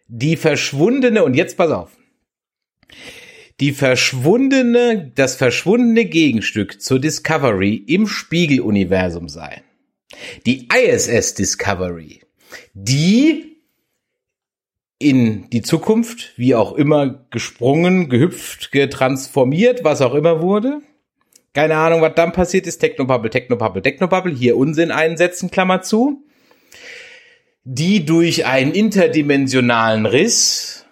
die 0.07 0.37
verschwundene, 0.37 1.23
und 1.23 1.35
jetzt 1.35 1.57
pass 1.57 1.71
auf, 1.71 1.91
die 3.59 3.73
verschwundene, 3.73 5.11
das 5.13 5.35
verschwundene 5.35 6.05
Gegenstück 6.05 6.81
zur 6.81 6.99
Discovery 6.99 7.75
im 7.75 8.07
Spiegeluniversum 8.07 9.27
sein. 9.29 9.61
Die 10.45 10.67
ISS 10.67 11.34
Discovery, 11.34 12.22
die 12.74 13.49
in 14.99 15.49
die 15.49 15.61
Zukunft, 15.61 16.34
wie 16.36 16.55
auch 16.55 16.74
immer, 16.74 17.26
gesprungen, 17.32 18.09
gehüpft, 18.09 18.72
getransformiert, 18.72 19.84
was 19.84 20.01
auch 20.01 20.13
immer 20.13 20.41
wurde. 20.41 20.82
Keine 21.53 21.78
Ahnung, 21.78 22.01
was 22.01 22.15
dann 22.15 22.34
passiert 22.34 22.67
ist. 22.67 22.80
Technobubble, 22.80 23.30
Technobubble, 23.30 23.82
Technobubble. 23.82 24.34
Hier 24.34 24.57
Unsinn 24.57 24.91
einsetzen, 24.91 25.49
Klammer 25.49 25.82
zu. 25.82 26.26
Die 27.63 28.05
durch 28.05 28.45
einen 28.45 28.74
interdimensionalen 28.74 30.05
Riss 30.05 30.86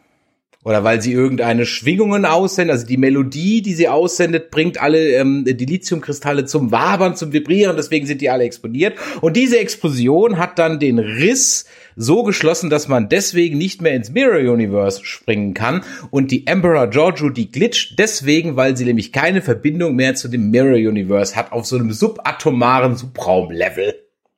oder 0.67 0.83
weil 0.83 1.01
sie 1.01 1.13
irgendeine 1.13 1.65
Schwingungen 1.65 2.25
aussendet, 2.25 2.73
also 2.73 2.85
die 2.85 2.97
Melodie, 2.97 3.61
die 3.61 3.73
sie 3.73 3.87
aussendet, 3.87 4.51
bringt 4.51 4.81
alle 4.81 5.13
ähm, 5.13 5.45
die 5.47 5.65
Lithiumkristalle 5.65 6.43
zum 6.43 6.73
Wabern, 6.73 7.15
zum 7.15 7.31
Vibrieren, 7.31 7.77
deswegen 7.77 8.05
sind 8.05 8.19
die 8.19 8.29
alle 8.29 8.43
explodiert. 8.43 8.97
Und 9.21 9.37
diese 9.37 9.59
Explosion 9.59 10.37
hat 10.37 10.59
dann 10.59 10.81
den 10.81 10.99
Riss 10.99 11.67
so 11.95 12.23
geschlossen, 12.23 12.69
dass 12.69 12.89
man 12.89 13.07
deswegen 13.07 13.57
nicht 13.57 13.81
mehr 13.81 13.95
ins 13.95 14.11
Mirror 14.11 14.51
Universe 14.51 15.05
springen 15.05 15.53
kann. 15.53 15.85
Und 16.11 16.31
die 16.31 16.47
Emperor 16.47 16.87
Giorgio, 16.87 17.29
die 17.29 17.49
glitscht 17.49 17.97
deswegen, 17.97 18.57
weil 18.57 18.75
sie 18.75 18.83
nämlich 18.83 19.13
keine 19.13 19.41
Verbindung 19.41 19.95
mehr 19.95 20.15
zu 20.15 20.27
dem 20.27 20.51
Mirror 20.51 20.89
Universe 20.89 21.37
hat 21.37 21.53
auf 21.53 21.65
so 21.65 21.77
einem 21.77 21.93
subatomaren 21.93 22.97
Subraumlevel. 22.97 23.95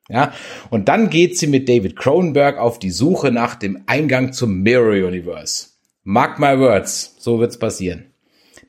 Ja, 0.08 0.32
und 0.70 0.88
dann 0.88 1.10
geht 1.10 1.36
sie 1.36 1.48
mit 1.48 1.68
David 1.68 1.96
Cronenberg 1.96 2.56
auf 2.56 2.78
die 2.78 2.90
Suche 2.90 3.32
nach 3.32 3.56
dem 3.56 3.82
Eingang 3.86 4.32
zum 4.32 4.62
Mirror 4.62 5.08
Universe. 5.08 5.69
Mark 6.02 6.38
my 6.38 6.58
words, 6.58 7.16
so 7.18 7.38
wird's 7.38 7.58
passieren. 7.58 8.12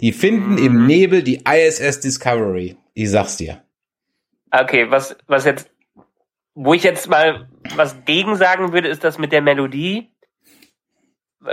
Die 0.02 0.12
finden 0.12 0.54
mhm. 0.54 0.66
im 0.66 0.88
Nebel 0.88 1.24
die 1.24 1.44
ISS 1.46 2.00
Discovery. 2.00 2.76
Ich 2.94 3.10
sag's 3.10 3.38
dir. 3.38 3.62
Okay, 4.52 4.90
was, 4.90 5.16
was 5.28 5.46
jetzt, 5.46 5.70
wo 6.56 6.74
ich 6.74 6.84
jetzt 6.84 7.10
mal 7.10 7.50
was 7.76 8.04
gegen 8.06 8.36
sagen 8.36 8.74
würde, 8.74 8.90
ist 8.90 9.04
das 9.04 9.18
mit 9.18 9.32
der 9.32 9.42
Melodie. 9.42 10.10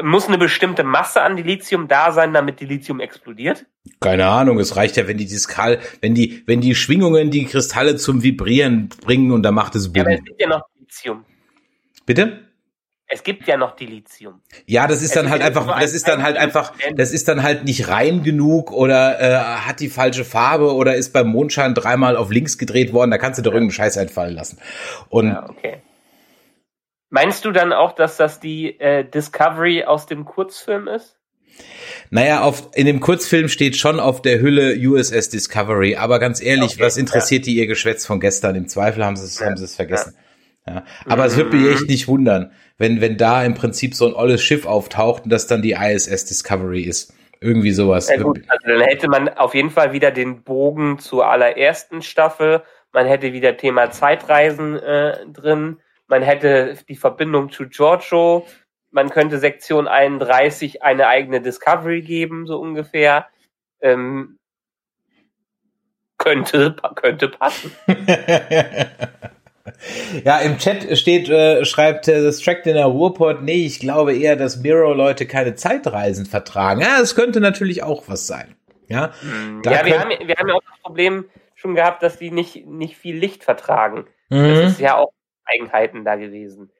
Muss 0.03 0.29
eine 0.29 0.37
bestimmte 0.37 0.85
Masse 0.85 1.23
an 1.23 1.37
Dilithium 1.37 1.89
da 1.89 2.13
sein, 2.13 2.35
damit 2.35 2.61
Dilithium 2.61 3.01
explodiert? 3.01 3.65
Keine 4.01 4.27
Ahnung, 4.27 4.59
es 4.59 4.77
reicht 4.77 4.97
ja, 4.97 5.07
wenn 5.07 5.17
die 5.17 5.27
Diskal, 5.27 5.79
wenn 6.01 6.15
die, 6.15 6.43
wenn 6.47 6.61
die 6.61 6.75
Schwingungen 6.75 7.31
die 7.31 7.47
Kristalle 7.47 7.97
zum 7.97 8.23
Vibrieren 8.23 8.89
bringen 8.89 9.31
und 9.33 9.43
dann 9.45 9.55
macht 9.55 9.77
es 9.77 9.93
Boom. 9.93 9.97
Ja, 9.97 10.03
aber 10.03 10.15
es 10.15 10.25
gibt 10.25 10.41
ja 10.41 10.49
noch 10.49 10.63
Dilithium. 10.75 11.25
Bitte? 12.05 12.48
Es 13.09 13.23
gibt 13.23 13.47
ja 13.47 13.57
noch 13.57 13.75
Dilithium. 13.75 14.41
Ja, 14.67 14.87
das 14.87 14.99
ist 14.99 15.11
Es 15.11 15.13
dann 15.15 15.31
halt 15.31 15.43
einfach, 15.43 15.65
nur 15.67 15.75
das 15.75 15.91
ein- 15.91 15.97
ist 15.97 16.07
dann 16.09 16.23
halt 16.23 16.37
ein- 16.37 16.43
einfach, 16.45 16.73
das 16.95 17.11
ist 17.13 17.27
dann 17.29 17.43
halt 17.43 17.65
nicht 17.65 17.89
rein 17.89 18.23
genug 18.23 18.71
oder 18.71 19.21
äh, 19.21 19.35
hat 19.67 19.81
die 19.81 19.89
falsche 19.89 20.25
Farbe 20.25 20.75
oder 20.75 20.95
ist 20.97 21.13
beim 21.13 21.29
Mondschein 21.29 21.75
dreimal 21.75 22.17
auf 22.17 22.31
links 22.31 22.59
gedreht 22.59 22.93
worden. 22.93 23.11
Da 23.11 23.19
kannst 23.19 23.39
du 23.39 23.43
doch 23.43 23.53
irgendeinen 23.53 23.73
Scheiß 23.77 23.97
einfallen 23.99 24.35
lassen. 24.35 24.59
Und 25.09 25.29
Ja, 25.29 25.49
okay. 25.49 25.83
Meinst 27.11 27.45
du 27.47 27.53
dann 27.53 27.73
auch, 27.73 27.93
dass 27.93 28.19
das 28.19 28.39
die 28.41 28.79
äh, 28.79 29.03
Discovery 29.05 29.85
aus 29.85 30.05
dem 30.07 30.27
Kurzfilm 30.27 30.89
ist? 30.89 31.17
Naja, 32.11 32.43
auf, 32.43 32.69
in 32.75 32.85
dem 32.87 33.01
Kurzfilm 33.01 33.49
steht 33.49 33.77
schon 33.77 33.99
auf 33.99 34.21
der 34.23 34.41
Hülle 34.41 34.77
USS 34.77 35.31
Discovery, 35.31 35.97
aber 35.97 36.19
ganz 36.19 36.41
ehrlich, 36.43 36.75
Okay, 36.75 36.83
was 36.85 36.97
interessiert 36.99 37.47
die 37.47 37.57
ihr 37.57 37.67
Geschwätz 37.67 38.05
von 38.07 38.21
gestern? 38.21 38.55
Im 38.57 38.69
Zweifel 38.69 39.05
haben 39.05 39.17
sie 39.17 39.25
es, 39.25 39.39
Ja, 39.41 39.47
haben 39.47 39.57
sie 39.57 39.65
es 39.65 39.75
vergessen. 39.75 40.13
Ja. 40.17 40.23
Aber 41.07 41.25
es 41.25 41.37
wird 41.37 41.53
mich 41.53 41.67
echt 41.71 41.89
nicht 41.89 42.09
wundern, 42.09 42.53
wenn, 42.77 43.01
wenn 43.01 43.17
da 43.17 43.45
im 43.45 43.55
Prinzip 43.55 43.95
so 43.95 44.07
ein 44.07 44.15
olles 44.15 44.43
Schiff 44.43 44.67
auftaucht 44.67 45.25
und 45.25 45.31
das 45.31 45.47
dann 45.47 45.63
die 45.63 45.73
ISS 45.73 46.25
Discovery 46.25 46.83
ist. 46.83 47.15
Irgendwie 47.41 47.71
sowas. 47.71 48.09
Ja, 48.09 48.21
gut, 48.21 48.41
also 48.49 48.67
dann 48.67 48.81
hätte 48.81 49.09
man 49.09 49.29
auf 49.29 49.55
jeden 49.55 49.71
Fall 49.71 49.93
wieder 49.93 50.11
den 50.11 50.43
Bogen 50.43 50.99
zur 50.99 51.27
allerersten 51.27 52.03
Staffel. 52.03 52.63
Man 52.93 53.07
hätte 53.07 53.33
wieder 53.33 53.57
Thema 53.57 53.91
Zeitreisen 53.91 54.77
äh, 54.77 55.25
drin. 55.27 55.79
Man 56.09 56.23
hätte 56.23 56.77
die 56.89 56.97
Verbindung 56.97 57.51
zu 57.51 57.69
Giorgio. 57.69 58.47
Man 58.91 59.11
könnte 59.11 59.39
Sektion 59.39 59.87
31 59.87 60.83
eine 60.83 61.07
eigene 61.07 61.41
Discovery 61.41 62.03
geben, 62.03 62.47
so 62.47 62.59
ungefähr. 62.59 63.27
Ähm, 63.81 64.39
könnte, 66.17 66.75
könnte 66.97 67.29
passen. 67.29 67.71
ja, 70.25 70.39
im 70.39 70.59
Chat 70.59 70.99
steht, 70.99 71.29
äh, 71.29 71.65
schreibt 71.65 72.09
äh, 72.09 72.23
das 72.23 72.41
Track 72.41 72.67
in 72.67 72.75
der 72.75 72.87
Ruhrport, 72.87 73.43
nee, 73.43 73.67
ich 73.67 73.81
glaube 73.81 74.15
eher, 74.17 74.37
dass 74.37 74.59
Mirror-Leute 74.59 75.27
keine 75.27 75.55
Zeitreisen 75.55 76.27
vertragen. 76.27 76.81
Ja, 76.81 77.01
es 77.01 77.15
könnte 77.15 77.41
natürlich 77.41 77.83
auch 77.83 78.05
was 78.07 78.27
sein. 78.27 78.57
Ja, 78.89 79.13
Da 79.63 79.71
ja, 79.71 79.85
wir 79.85 80.01
haben, 80.01 80.11
wir 80.11 80.35
haben 80.37 80.49
ja 80.49 80.55
auch 80.55 80.63
das 80.63 80.81
Problem 80.83 81.27
schon 81.55 81.75
gehabt, 81.75 82.03
dass 82.03 82.19
die 82.19 82.31
nicht, 82.31 82.67
nicht 82.67 82.97
viel 82.97 83.17
Licht 83.17 83.45
vertragen. 83.45 84.07
Das 84.31 84.39
mhm. 84.39 84.67
ist 84.67 84.81
ja 84.81 84.97
auch 84.97 85.13
Eigenheiten 85.45 86.05
da 86.05 86.17
gewesen. 86.17 86.71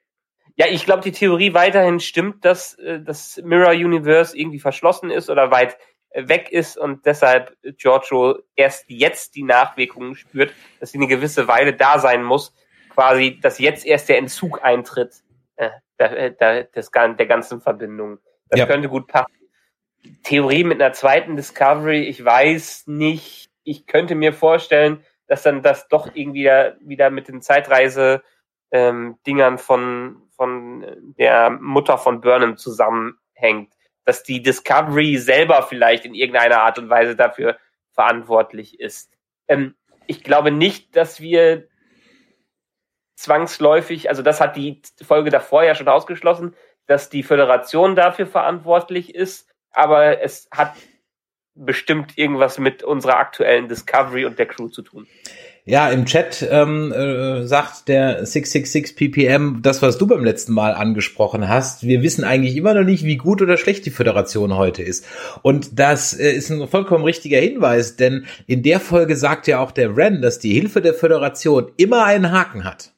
Ja, 0.55 0.65
ich 0.67 0.85
glaube, 0.85 1.03
die 1.03 1.11
Theorie 1.11 1.53
weiterhin 1.53 1.99
stimmt, 1.99 2.43
dass 2.43 2.73
äh, 2.75 2.99
das 2.99 3.39
Mirror 3.43 3.71
Universe 3.71 4.37
irgendwie 4.37 4.59
verschlossen 4.59 5.09
ist 5.09 5.29
oder 5.29 5.51
weit 5.51 5.77
äh, 6.09 6.27
weg 6.27 6.51
ist 6.51 6.77
und 6.77 7.05
deshalb 7.05 7.55
Giorgio 7.77 8.39
erst 8.55 8.85
jetzt 8.89 9.35
die 9.35 9.43
Nachwirkungen 9.43 10.15
spürt, 10.15 10.53
dass 10.79 10.91
sie 10.91 10.97
eine 10.97 11.07
gewisse 11.07 11.47
Weile 11.47 11.73
da 11.73 11.97
sein 11.99 12.23
muss, 12.23 12.53
quasi, 12.89 13.39
dass 13.41 13.59
jetzt 13.59 13.85
erst 13.85 14.09
der 14.09 14.17
Entzug 14.17 14.63
eintritt 14.63 15.23
äh, 15.55 15.69
der, 15.99 16.31
der, 16.31 16.63
des, 16.65 16.91
der 16.91 17.25
ganzen 17.25 17.61
Verbindung. 17.61 18.19
Das 18.49 18.59
Ja. 18.59 18.65
könnte 18.65 18.89
gut 18.89 19.07
passen. 19.07 19.33
Theorie 20.23 20.63
mit 20.63 20.81
einer 20.81 20.93
zweiten 20.93 21.35
Discovery, 21.35 22.03
ich 22.03 22.23
weiß 22.23 22.87
nicht. 22.87 23.49
Ich 23.63 23.85
könnte 23.85 24.15
mir 24.15 24.33
vorstellen, 24.33 25.03
dass 25.27 25.43
dann 25.43 25.61
das 25.61 25.87
doch 25.89 26.09
irgendwie 26.15 26.45
da, 26.45 26.73
wieder 26.79 27.09
mit 27.09 27.27
den 27.27 27.41
Zeitreise 27.41 28.23
ähm, 28.71 29.17
Dingern 29.25 29.57
von 29.57 30.29
von 30.39 30.85
der 31.17 31.49
Mutter 31.49 31.97
von 31.97 32.21
Burnham 32.21 32.55
zusammenhängt, 32.55 33.73
dass 34.05 34.23
die 34.23 34.41
Discovery 34.41 35.17
selber 35.17 35.63
vielleicht 35.63 36.05
in 36.05 36.15
irgendeiner 36.15 36.61
Art 36.61 36.79
und 36.79 36.89
Weise 36.89 37.17
dafür 37.17 37.57
verantwortlich 37.91 38.79
ist. 38.79 39.11
Ähm, 39.49 39.75
ich 40.07 40.23
glaube 40.23 40.51
nicht, 40.51 40.95
dass 40.95 41.19
wir 41.19 41.67
zwangsläufig, 43.19 44.09
also 44.09 44.21
das 44.21 44.39
hat 44.39 44.55
die 44.55 44.81
Folge 45.05 45.29
davor 45.29 45.63
ja 45.63 45.75
schon 45.75 45.89
ausgeschlossen, 45.89 46.55
dass 46.87 47.09
die 47.09 47.23
Föderation 47.23 47.95
dafür 47.95 48.25
verantwortlich 48.25 49.13
ist, 49.13 49.47
aber 49.71 50.21
es 50.21 50.47
hat 50.51 50.73
bestimmt 51.53 52.17
irgendwas 52.17 52.57
mit 52.59 52.81
unserer 52.81 53.17
aktuellen 53.17 53.67
Discovery 53.67 54.23
und 54.23 54.39
der 54.39 54.45
Crew 54.45 54.69
zu 54.69 54.81
tun. 54.81 55.05
Ja, 55.65 55.89
im 55.89 56.05
Chat 56.05 56.47
ähm, 56.49 56.93
äh, 56.93 57.45
sagt 57.45 57.89
der 57.89 58.25
666 58.25 58.95
ppm 58.95 59.61
das, 59.61 59.81
was 59.81 59.97
du 59.97 60.07
beim 60.07 60.23
letzten 60.23 60.53
Mal 60.53 60.73
angesprochen 60.73 61.49
hast. 61.49 61.83
Wir 61.83 62.01
wissen 62.01 62.23
eigentlich 62.23 62.55
immer 62.55 62.73
noch 62.73 62.85
nicht, 62.85 63.03
wie 63.03 63.17
gut 63.17 63.41
oder 63.41 63.57
schlecht 63.57 63.85
die 63.85 63.91
Föderation 63.91 64.55
heute 64.55 64.81
ist. 64.81 65.05
Und 65.41 65.77
das 65.77 66.17
äh, 66.17 66.31
ist 66.31 66.49
ein 66.49 66.65
vollkommen 66.69 67.03
richtiger 67.03 67.39
Hinweis, 67.39 67.97
denn 67.97 68.25
in 68.47 68.63
der 68.63 68.79
Folge 68.79 69.17
sagt 69.17 69.45
ja 69.47 69.59
auch 69.59 69.71
der 69.71 69.95
Ren, 69.95 70.21
dass 70.21 70.39
die 70.39 70.53
Hilfe 70.53 70.81
der 70.81 70.93
Föderation 70.93 71.69
immer 71.75 72.05
einen 72.05 72.31
Haken 72.31 72.63
hat. 72.63 72.93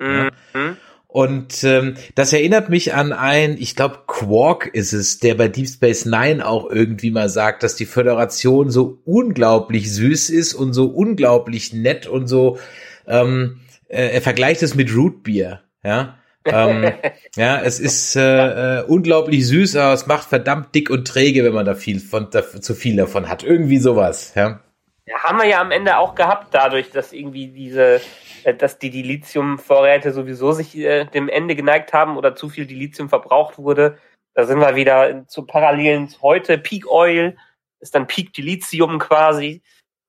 Ja. 0.00 0.30
Mhm. 0.54 0.76
Und 1.16 1.64
ähm, 1.64 1.94
das 2.14 2.34
erinnert 2.34 2.68
mich 2.68 2.92
an 2.92 3.14
ein, 3.14 3.56
ich 3.58 3.74
glaube, 3.74 4.00
Quark 4.06 4.66
ist 4.66 4.92
es, 4.92 5.18
der 5.18 5.34
bei 5.34 5.48
Deep 5.48 5.66
Space 5.66 6.04
Nine 6.04 6.46
auch 6.46 6.68
irgendwie 6.68 7.10
mal 7.10 7.30
sagt, 7.30 7.62
dass 7.62 7.74
die 7.74 7.86
Föderation 7.86 8.70
so 8.70 8.98
unglaublich 9.06 9.90
süß 9.90 10.28
ist 10.28 10.52
und 10.52 10.74
so 10.74 10.88
unglaublich 10.88 11.72
nett 11.72 12.06
und 12.06 12.26
so. 12.26 12.58
Ähm, 13.06 13.60
äh, 13.88 14.08
er 14.08 14.20
vergleicht 14.20 14.62
es 14.62 14.74
mit 14.74 14.94
Rootbeer, 14.94 15.62
ja. 15.82 16.18
ähm, 16.44 16.92
ja, 17.36 17.62
es 17.62 17.80
ist 17.80 18.14
äh, 18.16 18.80
äh, 18.80 18.82
unglaublich 18.82 19.46
süß, 19.46 19.76
aber 19.76 19.94
es 19.94 20.06
macht 20.06 20.28
verdammt 20.28 20.74
dick 20.74 20.90
und 20.90 21.08
träge, 21.08 21.44
wenn 21.44 21.54
man 21.54 21.64
da 21.64 21.74
viel 21.74 22.00
von 22.00 22.28
da, 22.30 22.42
zu 22.60 22.74
viel 22.74 22.96
davon 22.96 23.30
hat. 23.30 23.42
Irgendwie 23.42 23.78
sowas, 23.78 24.32
ja. 24.34 24.60
Ja, 25.06 25.22
haben 25.22 25.38
wir 25.38 25.46
ja 25.46 25.60
am 25.60 25.70
Ende 25.70 25.98
auch 25.98 26.16
gehabt, 26.16 26.48
dadurch, 26.52 26.90
dass 26.90 27.12
irgendwie 27.12 27.46
diese, 27.46 28.00
äh, 28.42 28.54
dass 28.54 28.78
die 28.78 28.90
Dilithium-Vorräte 28.90 30.12
sowieso 30.12 30.50
sich 30.52 30.76
äh, 30.76 31.04
dem 31.04 31.28
Ende 31.28 31.54
geneigt 31.54 31.92
haben 31.92 32.16
oder 32.16 32.34
zu 32.34 32.48
viel 32.48 32.66
Dilithium 32.66 33.08
verbraucht 33.08 33.56
wurde. 33.56 33.98
Da 34.34 34.44
sind 34.44 34.58
wir 34.58 34.74
wieder 34.74 35.26
zu 35.28 35.46
Parallelen 35.46 36.12
heute. 36.22 36.58
Peak 36.58 36.90
Oil 36.90 37.36
ist 37.78 37.94
dann 37.94 38.08
Peak 38.08 38.32
Dilithium 38.32 38.98
quasi. 38.98 39.62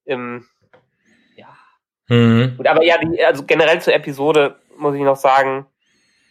Ähm, 0.08 0.48
ja. 1.36 1.56
Mhm. 2.08 2.56
Gut, 2.58 2.68
aber 2.68 2.84
ja, 2.84 2.98
die, 2.98 3.24
also 3.24 3.46
generell 3.46 3.80
zur 3.80 3.94
Episode 3.94 4.60
muss 4.78 4.96
ich 4.96 5.02
noch 5.02 5.16
sagen, 5.16 5.68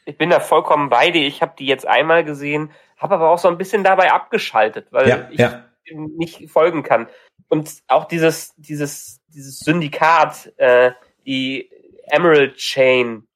ich 0.07 0.19
bin 0.19 0.31
da 0.31 0.41
vollkommen 0.41 0.89
bei 0.89 1.11
dir. 1.11 1.27
Ich 1.27 1.41
habe 1.41 1.55
die 1.57 1.67
jetzt 1.67 1.87
einmal 1.87 2.25
gesehen, 2.25 2.73
habe 2.97 3.15
aber 3.15 3.31
auch 3.31 3.39
so 3.39 3.49
ein 3.49 3.59
bisschen 3.59 3.85
dabei 3.85 4.13
abgeschaltet, 4.13 4.89
weil 4.91 5.09
Ja, 5.09 5.29
ich 5.31 5.39
ja. 5.39 5.65
nicht 5.93 6.51
folgen 6.51 6.83
kann. 6.83 7.07
Und 7.49 7.71
auch 7.89 8.07
dieses, 8.07 8.55
dieses, 8.57 9.21
dieses 9.29 9.61
Syndikat, 9.61 10.53
äh, 10.57 10.93
die 11.25 11.71
Emerald 12.09 12.57
Chain, 12.57 13.27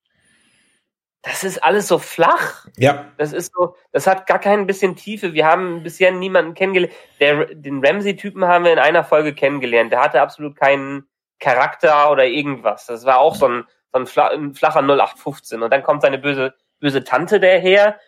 das 1.23 1.45
ist 1.45 1.63
alles 1.63 1.89
so 1.89 1.99
flach. 1.99 2.67
Ja, 2.79 3.13
Das 3.19 3.33
ist 3.33 3.53
so, 3.55 3.75
das 3.93 4.07
hat 4.07 4.27
gar 4.27 4.39
kein 4.39 4.67
bisschen 4.67 4.97
Tiefe. 4.97 5.35
Wir 5.35 5.47
haben 5.47 5.83
bisher 5.83 6.13
niemanden 6.13 6.55
kennengelernt. 6.55 6.95
Der, 7.21 7.47
den 7.55 7.85
Ramsey-Typen 7.85 8.47
haben 8.47 8.65
wir 8.65 8.73
in 8.73 8.79
einer 8.79 9.05
Folge 9.05 9.35
kennengelernt. 9.35 9.93
Der 9.93 10.01
hatte 10.01 10.23
absolut 10.23 10.57
keinen 10.57 11.07
Charakter 11.39 12.11
oder 12.11 12.25
irgendwas. 12.25 12.87
Das 12.87 13.05
war 13.05 13.19
auch 13.19 13.35
so 13.35 13.49
ein, 13.49 13.65
so 13.93 13.99
ein, 13.99 14.07
fla 14.07 14.29
ein 14.29 14.55
flacher 14.55 14.81
0815. 14.81 15.63
Und 15.63 15.71
dann 15.71 15.83
kommt 15.83 16.03
seine 16.03 16.19
böse, 16.19 16.55
böse 16.79 17.05
Tante 17.05 17.39
daher, 17.39 17.99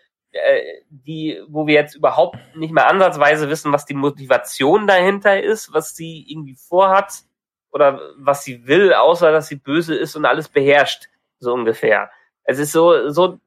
die, 0.89 1.41
wo 1.47 1.67
wir 1.67 1.75
jetzt 1.75 1.95
überhaupt 1.95 2.37
nicht 2.55 2.73
mehr 2.73 2.87
ansatzweise 2.87 3.49
wissen, 3.49 3.71
was 3.71 3.85
die 3.85 3.93
Motivation 3.93 4.87
dahinter 4.87 5.41
ist, 5.41 5.73
was 5.73 5.95
sie 5.95 6.25
irgendwie 6.27 6.55
vorhat 6.55 7.23
oder 7.71 7.99
was 8.17 8.43
sie 8.43 8.67
will, 8.67 8.93
außer 8.93 9.31
dass 9.31 9.47
sie 9.47 9.55
böse 9.55 9.95
ist 9.95 10.15
und 10.15 10.25
alles 10.25 10.49
beherrscht, 10.49 11.05
so 11.39 11.53
ungefähr. 11.53 12.09
Es 12.43 12.59
ist 12.59 12.71
so, 12.71 13.09
so, 13.09 13.39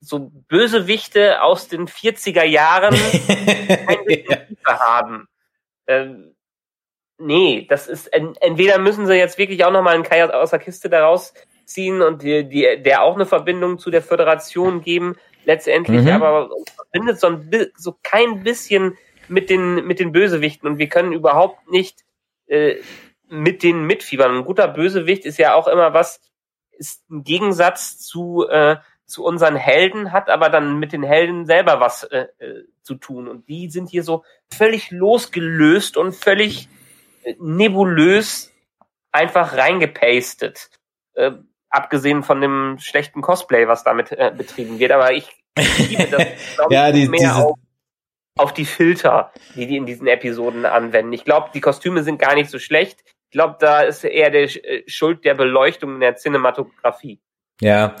so 0.00 0.30
Bösewichte 0.48 1.42
aus 1.42 1.68
den 1.68 1.88
40er 1.88 2.44
Jahren 2.44 2.94
Tiefe 4.06 4.78
haben. 4.78 5.28
Ähm, 5.86 6.34
nee, 7.18 7.66
das 7.68 7.86
ist, 7.86 8.06
en, 8.08 8.34
entweder 8.36 8.78
müssen 8.78 9.06
sie 9.06 9.14
jetzt 9.14 9.38
wirklich 9.38 9.64
auch 9.64 9.72
nochmal 9.72 9.94
einen 9.94 10.04
Kai 10.04 10.24
aus 10.24 10.50
der 10.50 10.58
Kiste 10.58 10.88
daraus 10.88 11.34
ziehen 11.64 12.00
und 12.02 12.22
die, 12.22 12.48
die, 12.48 12.82
der 12.82 13.02
auch 13.02 13.14
eine 13.14 13.26
Verbindung 13.26 13.78
zu 13.78 13.90
der 13.90 14.02
Föderation 14.02 14.80
geben, 14.80 15.16
letztendlich, 15.48 16.02
Mhm. 16.02 16.10
aber 16.10 16.50
verbindet 16.76 17.18
so, 17.18 17.26
ein, 17.28 17.72
so 17.74 17.98
kein 18.02 18.42
bisschen 18.44 18.98
mit 19.28 19.48
den, 19.48 19.86
mit 19.86 19.98
den 19.98 20.12
Bösewichten 20.12 20.68
und 20.68 20.76
wir 20.78 20.90
können 20.90 21.12
überhaupt 21.12 21.70
nicht 21.70 22.04
äh, 22.48 22.76
mit 23.28 23.62
den 23.62 23.84
mitfiebern. 23.84 24.36
Ein 24.36 24.44
guter 24.44 24.68
Bösewicht 24.68 25.24
ist 25.24 25.38
ja 25.38 25.54
auch 25.54 25.66
immer 25.66 25.94
was, 25.94 26.20
ist 26.72 27.10
ein 27.10 27.24
Gegensatz 27.24 27.98
zu, 27.98 28.46
äh, 28.46 28.76
zu 29.06 29.24
unseren 29.24 29.56
Helden, 29.56 30.12
hat 30.12 30.28
aber 30.28 30.50
dann 30.50 30.78
mit 30.78 30.92
den 30.92 31.02
Helden 31.02 31.46
selber 31.46 31.80
was 31.80 32.04
äh, 32.04 32.26
äh, 32.38 32.64
zu 32.82 32.96
tun. 32.96 33.26
Und 33.26 33.48
die 33.48 33.70
sind 33.70 33.88
hier 33.88 34.02
so 34.02 34.24
völlig 34.52 34.90
losgelöst 34.90 35.96
und 35.96 36.14
völlig 36.14 36.68
äh, 37.22 37.34
nebulös 37.40 38.52
einfach 39.12 39.56
reingepastet. 39.56 40.68
Äh, 41.14 41.32
abgesehen 41.70 42.22
von 42.22 42.40
dem 42.40 42.78
schlechten 42.78 43.20
Cosplay, 43.22 43.68
was 43.68 43.84
damit 43.84 44.12
äh, 44.12 44.32
betrieben 44.36 44.78
wird. 44.78 44.92
Aber 44.92 45.12
ich 45.12 45.37
das, 46.10 46.22
Ja, 46.70 46.92
die- 46.92 47.08
mehr 47.08 47.20
diese- 47.20 47.34
auf, 47.34 47.56
auf 48.38 48.54
die 48.54 48.64
Filter, 48.64 49.32
die 49.56 49.66
die 49.66 49.76
in 49.76 49.86
diesen 49.86 50.06
Episoden 50.06 50.64
anwenden. 50.64 51.12
Ich 51.12 51.24
glaube, 51.24 51.50
die 51.54 51.60
Kostüme 51.60 52.02
sind 52.04 52.18
gar 52.20 52.34
nicht 52.34 52.50
so 52.50 52.58
schlecht. 52.58 53.00
Ich 53.30 53.32
glaube, 53.32 53.56
da 53.60 53.80
ist 53.80 54.04
eher 54.04 54.30
der 54.30 54.44
äh, 54.44 54.82
Schuld 54.86 55.24
der 55.24 55.34
Beleuchtung 55.34 55.94
in 55.94 56.00
der 56.00 56.16
Cinematografie. 56.16 57.20
Ja. 57.60 57.96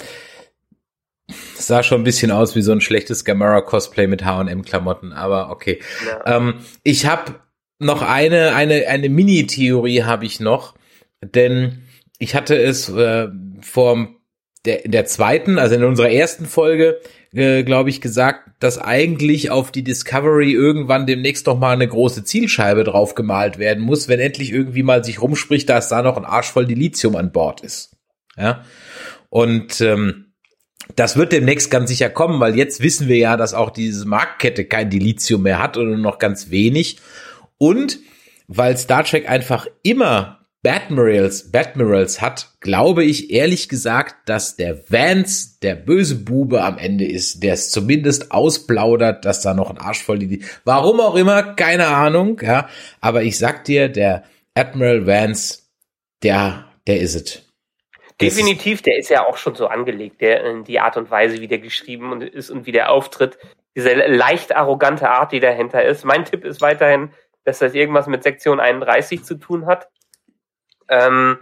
sah 1.56 1.82
schon 1.82 2.00
ein 2.00 2.04
bisschen 2.04 2.30
aus 2.30 2.54
wie 2.56 2.62
so 2.62 2.72
ein 2.72 2.80
schlechtes 2.80 3.24
Gamera-Cosplay 3.24 4.06
mit 4.06 4.24
H&M-Klamotten, 4.24 5.12
aber 5.12 5.50
okay. 5.50 5.80
Ja. 6.06 6.36
Ähm, 6.36 6.60
ich 6.84 7.06
habe 7.06 7.40
noch 7.78 8.02
eine, 8.02 8.54
eine, 8.54 8.86
eine 8.88 9.08
Mini-Theorie 9.08 10.04
habe 10.04 10.24
ich 10.24 10.40
noch, 10.40 10.74
denn 11.22 11.82
ich 12.18 12.34
hatte 12.34 12.56
es 12.56 12.88
äh, 12.88 13.28
vor 13.60 14.08
der, 14.64 14.84
in 14.84 14.92
der 14.92 15.04
zweiten, 15.04 15.58
also 15.58 15.74
in 15.74 15.84
unserer 15.84 16.10
ersten 16.10 16.46
Folge, 16.46 17.00
äh, 17.32 17.62
glaube 17.62 17.90
ich, 17.90 18.00
gesagt, 18.00 18.50
dass 18.60 18.78
eigentlich 18.78 19.50
auf 19.50 19.70
die 19.70 19.84
Discovery 19.84 20.52
irgendwann 20.52 21.06
demnächst 21.06 21.46
noch 21.46 21.58
mal 21.58 21.72
eine 21.72 21.86
große 21.86 22.24
Zielscheibe 22.24 22.84
drauf 22.84 23.14
gemalt 23.14 23.58
werden 23.58 23.82
muss, 23.82 24.08
wenn 24.08 24.20
endlich 24.20 24.52
irgendwie 24.52 24.82
mal 24.82 25.04
sich 25.04 25.20
rumspricht, 25.20 25.68
dass 25.68 25.88
da 25.88 26.02
noch 26.02 26.16
ein 26.16 26.24
Arsch 26.24 26.50
voll 26.50 26.66
Dilithium 26.66 27.16
an 27.16 27.32
Bord 27.32 27.60
ist. 27.60 27.96
Ja. 28.36 28.64
Und 29.30 29.80
ähm, 29.80 30.32
das 30.96 31.16
wird 31.16 31.32
demnächst 31.32 31.70
ganz 31.70 31.90
sicher 31.90 32.08
kommen, 32.08 32.40
weil 32.40 32.56
jetzt 32.56 32.82
wissen 32.82 33.08
wir 33.08 33.16
ja, 33.16 33.36
dass 33.36 33.54
auch 33.54 33.70
diese 33.70 34.06
Marktkette 34.06 34.64
kein 34.64 34.90
Dilithium 34.90 35.42
mehr 35.42 35.62
hat 35.62 35.76
oder 35.76 35.90
nur 35.90 35.98
noch 35.98 36.18
ganz 36.18 36.50
wenig. 36.50 36.98
Und 37.58 37.98
weil 38.46 38.76
Star 38.78 39.04
Trek 39.04 39.28
einfach 39.28 39.66
immer 39.82 40.37
Batmirals, 40.68 41.50
Batmirals 41.50 42.20
hat, 42.20 42.50
glaube 42.60 43.02
ich 43.02 43.30
ehrlich 43.30 43.70
gesagt, 43.70 44.28
dass 44.28 44.54
der 44.56 44.78
Vance 44.90 45.58
der 45.62 45.74
böse 45.74 46.14
Bube 46.14 46.62
am 46.62 46.76
Ende 46.76 47.06
ist, 47.06 47.42
der 47.42 47.54
es 47.54 47.70
zumindest 47.70 48.32
ausplaudert, 48.32 49.24
dass 49.24 49.40
da 49.40 49.54
noch 49.54 49.70
ein 49.70 49.78
Arsch 49.78 50.02
voll 50.02 50.18
die, 50.18 50.44
warum 50.66 51.00
auch 51.00 51.14
immer, 51.14 51.54
keine 51.54 51.86
Ahnung, 51.86 52.38
ja, 52.42 52.68
aber 53.00 53.22
ich 53.22 53.38
sag 53.38 53.64
dir, 53.64 53.88
der 53.88 54.24
Admiral 54.52 55.06
Vance, 55.06 55.62
der, 56.22 56.66
der 56.86 57.00
ist 57.00 57.14
es. 57.14 57.42
Definitiv, 58.20 58.82
der 58.82 58.98
ist 58.98 59.08
ja 59.08 59.26
auch 59.26 59.38
schon 59.38 59.54
so 59.54 59.68
angelegt, 59.68 60.20
der 60.20 60.44
in 60.44 60.64
die 60.64 60.80
Art 60.80 60.98
und 60.98 61.10
Weise, 61.10 61.40
wie 61.40 61.48
der 61.48 61.60
geschrieben 61.60 62.20
ist 62.20 62.50
und 62.50 62.66
wie 62.66 62.72
der 62.72 62.90
auftritt, 62.90 63.38
diese 63.74 63.94
leicht 63.94 64.54
arrogante 64.54 65.08
Art, 65.08 65.32
die 65.32 65.40
dahinter 65.40 65.82
ist. 65.82 66.04
Mein 66.04 66.26
Tipp 66.26 66.44
ist 66.44 66.60
weiterhin, 66.60 67.08
dass 67.46 67.60
das 67.60 67.72
irgendwas 67.72 68.06
mit 68.06 68.22
Sektion 68.22 68.60
31 68.60 69.24
zu 69.24 69.36
tun 69.36 69.64
hat. 69.64 69.88
Ähm, 70.88 71.38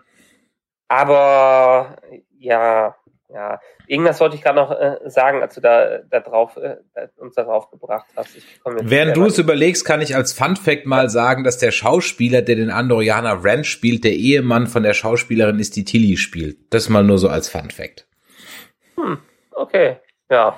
aber 0.89 1.97
ja, 2.39 2.97
ja, 3.29 3.61
irgendwas 3.89 4.21
wollte 4.21 4.37
ich 4.37 4.43
gerade 4.43 4.57
noch 4.57 4.71
äh, 4.71 4.99
sagen, 5.11 5.43
als 5.43 5.55
du 5.55 5.61
da, 5.61 5.99
da 5.99 6.21
drauf 6.21 6.57
äh, 6.57 6.77
uns 7.17 7.35
darauf 7.35 7.71
gebracht 7.71 8.07
hast. 8.15 8.37
Während 8.65 9.17
du 9.17 9.25
es 9.25 9.39
überlegst, 9.39 9.85
kann 9.85 10.01
ich 10.01 10.15
als 10.15 10.33
Fun 10.33 10.55
Fact 10.55 10.87
mal 10.87 11.11
sagen, 11.11 11.43
dass 11.43 11.59
der 11.59 11.73
Schauspieler, 11.73 12.43
der 12.43 12.55
den 12.55 12.71
Andorianer 12.71 13.45
Ranch 13.45 13.69
spielt, 13.69 14.05
der 14.05 14.13
Ehemann 14.13 14.69
von 14.69 14.85
der 14.85 14.95
Schauspielerin 14.95 15.59
ist, 15.59 15.75
die 15.75 15.85
Tilly 15.85 16.17
spielt. 16.17 16.73
Das 16.73 16.89
mal 16.89 17.03
nur 17.03 17.19
so 17.19 17.29
als 17.29 17.49
Fun 17.49 17.71
Fact. 17.71 18.07
Hm, 18.95 19.19
okay, 19.51 19.97
ja. 20.31 20.57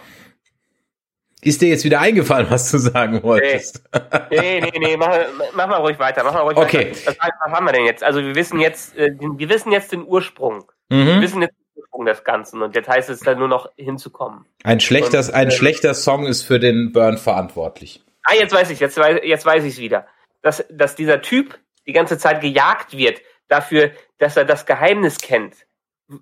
Ist 1.41 1.63
dir 1.63 1.69
jetzt 1.69 1.85
wieder 1.85 2.01
eingefallen, 2.01 2.49
was 2.51 2.71
du 2.71 2.79
sagen 2.79 3.23
wolltest? 3.23 3.83
Nee, 4.31 4.61
nee, 4.61 4.71
nee, 4.73 4.79
nee 4.79 4.97
mach, 4.97 5.17
mach 5.55 5.69
mal 5.69 5.77
ruhig 5.77 5.99
weiter. 5.99 6.25
Mach 6.25 6.35
mal 6.35 6.41
ruhig 6.41 6.57
okay. 6.57 6.91
weiter. 6.91 7.07
Was, 7.07 7.17
was 7.17 7.53
haben 7.53 7.65
wir 7.65 7.73
denn 7.73 7.85
jetzt? 7.85 8.03
Also 8.03 8.21
wir 8.21 8.35
wissen 8.35 8.59
jetzt, 8.59 8.97
äh, 8.97 9.13
wir 9.19 9.49
wissen 9.49 9.71
jetzt 9.71 9.93
den 9.93 10.05
Ursprung. 10.05 10.65
Mhm. 10.89 11.07
Wir 11.07 11.21
wissen 11.21 11.43
jetzt 11.43 11.55
den 11.55 11.83
Ursprung 11.83 12.07
des 12.07 12.25
Ganzen 12.25 12.63
und 12.63 12.75
jetzt 12.75 12.89
heißt 12.89 13.09
es 13.09 13.21
dann 13.21 13.39
nur 13.39 13.47
noch 13.47 13.71
hinzukommen. 13.77 14.47
Ein 14.65 14.81
schlechter, 14.81 15.21
und, 15.21 15.33
ein 15.33 15.49
äh, 15.49 15.53
schlechter 15.53 15.95
Song 15.95 16.27
ist 16.27 16.43
für 16.43 16.59
den 16.59 16.93
Burn 16.93 17.19
verantwortlich. 17.19 18.03
Ah, 18.25 18.35
jetzt 18.35 18.53
weiß 18.53 18.71
ich, 18.71 18.81
jetzt 18.81 18.97
weiß, 18.97 19.21
jetzt 19.23 19.47
weiß 19.47 19.63
ich 19.63 19.75
es 19.75 19.79
wieder. 19.79 20.07
Dass, 20.43 20.65
dass 20.71 20.97
dieser 20.97 21.23
Typ 21.23 21.59
die 21.87 21.93
ganze 21.93 22.19
Zeit 22.19 22.41
gejagt 22.41 22.97
wird 22.97 23.23
dafür, 23.47 23.93
dass 24.19 24.37
er 24.37 24.45
das 24.45 24.67
Geheimnis 24.67 25.19
kennt. 25.19 25.55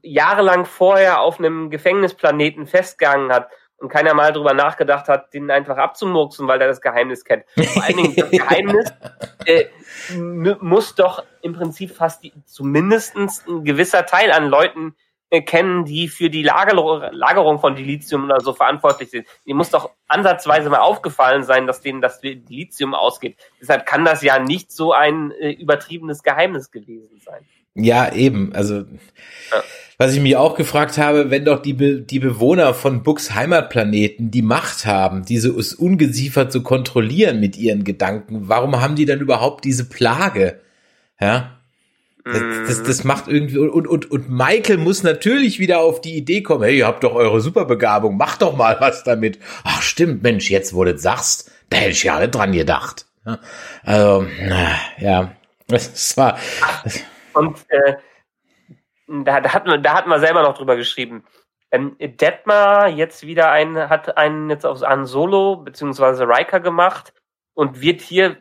Jahrelang 0.02 0.66
vorher 0.66 1.20
auf 1.20 1.38
einem 1.38 1.70
Gefängnisplaneten 1.70 2.66
festgegangen 2.66 3.32
hat 3.32 3.48
und 3.78 3.88
keiner 3.88 4.14
mal 4.14 4.32
drüber 4.32 4.54
nachgedacht 4.54 5.08
hat, 5.08 5.34
den 5.34 5.50
einfach 5.50 5.76
abzumurksen, 5.76 6.48
weil 6.48 6.60
er 6.60 6.68
das 6.68 6.80
Geheimnis 6.80 7.24
kennt. 7.24 7.44
Vor 7.54 7.82
allen 7.82 7.96
Dingen, 7.96 8.16
das 8.16 8.30
Geheimnis 8.30 8.92
äh, 9.44 9.66
muss 10.60 10.94
doch 10.94 11.24
im 11.42 11.52
Prinzip 11.52 11.94
fast 11.94 12.22
die, 12.22 12.32
zumindest 12.46 13.16
ein 13.16 13.64
gewisser 13.64 14.06
Teil 14.06 14.32
an 14.32 14.48
Leuten 14.48 14.96
äh, 15.28 15.42
kennen, 15.42 15.84
die 15.84 16.08
für 16.08 16.30
die 16.30 16.42
Lager 16.42 16.74
Lagerung 17.12 17.58
von 17.58 17.74
Dilithium 17.74 18.24
oder 18.24 18.40
so 18.40 18.52
verantwortlich 18.52 19.10
sind. 19.10 19.26
Die 19.44 19.54
muss 19.54 19.70
doch 19.70 19.90
ansatzweise 20.06 20.70
mal 20.70 20.78
aufgefallen 20.78 21.42
sein, 21.42 21.66
dass 21.66 21.80
denen 21.80 22.00
das 22.00 22.20
Dilithium 22.20 22.94
ausgeht. 22.94 23.36
Deshalb 23.60 23.86
kann 23.86 24.04
das 24.04 24.22
ja 24.22 24.38
nicht 24.38 24.70
so 24.70 24.92
ein 24.92 25.32
äh, 25.32 25.50
übertriebenes 25.50 26.22
Geheimnis 26.22 26.70
gewesen 26.70 27.20
sein. 27.24 27.44
Ja, 27.74 28.12
eben. 28.12 28.54
Also 28.54 28.76
ja. 28.76 29.62
Was 29.98 30.14
ich 30.14 30.20
mich 30.20 30.36
auch 30.36 30.56
gefragt 30.56 30.98
habe, 30.98 31.30
wenn 31.30 31.44
doch 31.44 31.60
die, 31.60 31.72
Be 31.72 32.00
die 32.00 32.18
Bewohner 32.18 32.74
von 32.74 33.02
Books 33.02 33.34
Heimatplaneten 33.34 34.30
die 34.30 34.42
Macht 34.42 34.84
haben, 34.84 35.24
dieses 35.24 35.74
Ungeziefer 35.74 36.48
zu 36.50 36.62
kontrollieren 36.62 37.40
mit 37.40 37.56
ihren 37.56 37.84
Gedanken, 37.84 38.48
warum 38.48 38.80
haben 38.80 38.94
die 38.94 39.06
dann 39.06 39.20
überhaupt 39.20 39.64
diese 39.64 39.88
Plage? 39.88 40.60
Ja. 41.20 41.52
Das, 42.24 42.42
das, 42.66 42.82
das 42.82 43.04
macht 43.04 43.28
irgendwie 43.28 43.58
und, 43.58 43.86
und, 43.86 44.10
und 44.10 44.28
Michael 44.28 44.78
muss 44.78 45.04
natürlich 45.04 45.60
wieder 45.60 45.78
auf 45.78 46.00
die 46.00 46.16
Idee 46.16 46.42
kommen, 46.42 46.64
hey, 46.64 46.78
ihr 46.78 46.86
habt 46.86 47.04
doch 47.04 47.14
eure 47.14 47.40
Superbegabung, 47.40 48.16
macht 48.16 48.42
doch 48.42 48.56
mal 48.56 48.76
was 48.80 49.04
damit. 49.04 49.38
Ach 49.62 49.80
stimmt, 49.80 50.24
Mensch, 50.24 50.50
jetzt 50.50 50.74
wo 50.74 50.82
du 50.82 50.92
das 50.92 51.02
sagst, 51.02 51.52
da 51.70 51.76
hätte 51.76 51.90
ich 51.90 52.02
ja 52.02 52.18
nicht 52.18 52.34
dran 52.34 52.50
gedacht. 52.50 53.06
Also, 53.84 54.26
ja, 54.98 55.32
das 55.68 56.16
war. 56.16 56.36
Und 57.32 57.58
äh, 57.68 57.94
da, 59.06 59.40
da, 59.40 59.52
hatten 59.52 59.70
wir, 59.70 59.78
da 59.78 59.94
hatten 59.94 60.10
wir 60.10 60.20
selber 60.20 60.42
noch 60.42 60.56
drüber 60.56 60.76
geschrieben. 60.76 61.24
Ähm, 61.70 61.96
Detmar 61.98 62.88
jetzt 62.88 63.26
wieder 63.26 63.50
ein, 63.50 63.76
hat 63.76 64.16
einen 64.16 64.50
jetzt 64.50 64.64
auf 64.64 64.82
an 64.82 65.06
Solo 65.06 65.56
beziehungsweise 65.56 66.28
Riker 66.28 66.60
gemacht 66.60 67.12
und 67.54 67.80
wird 67.80 68.00
hier 68.00 68.36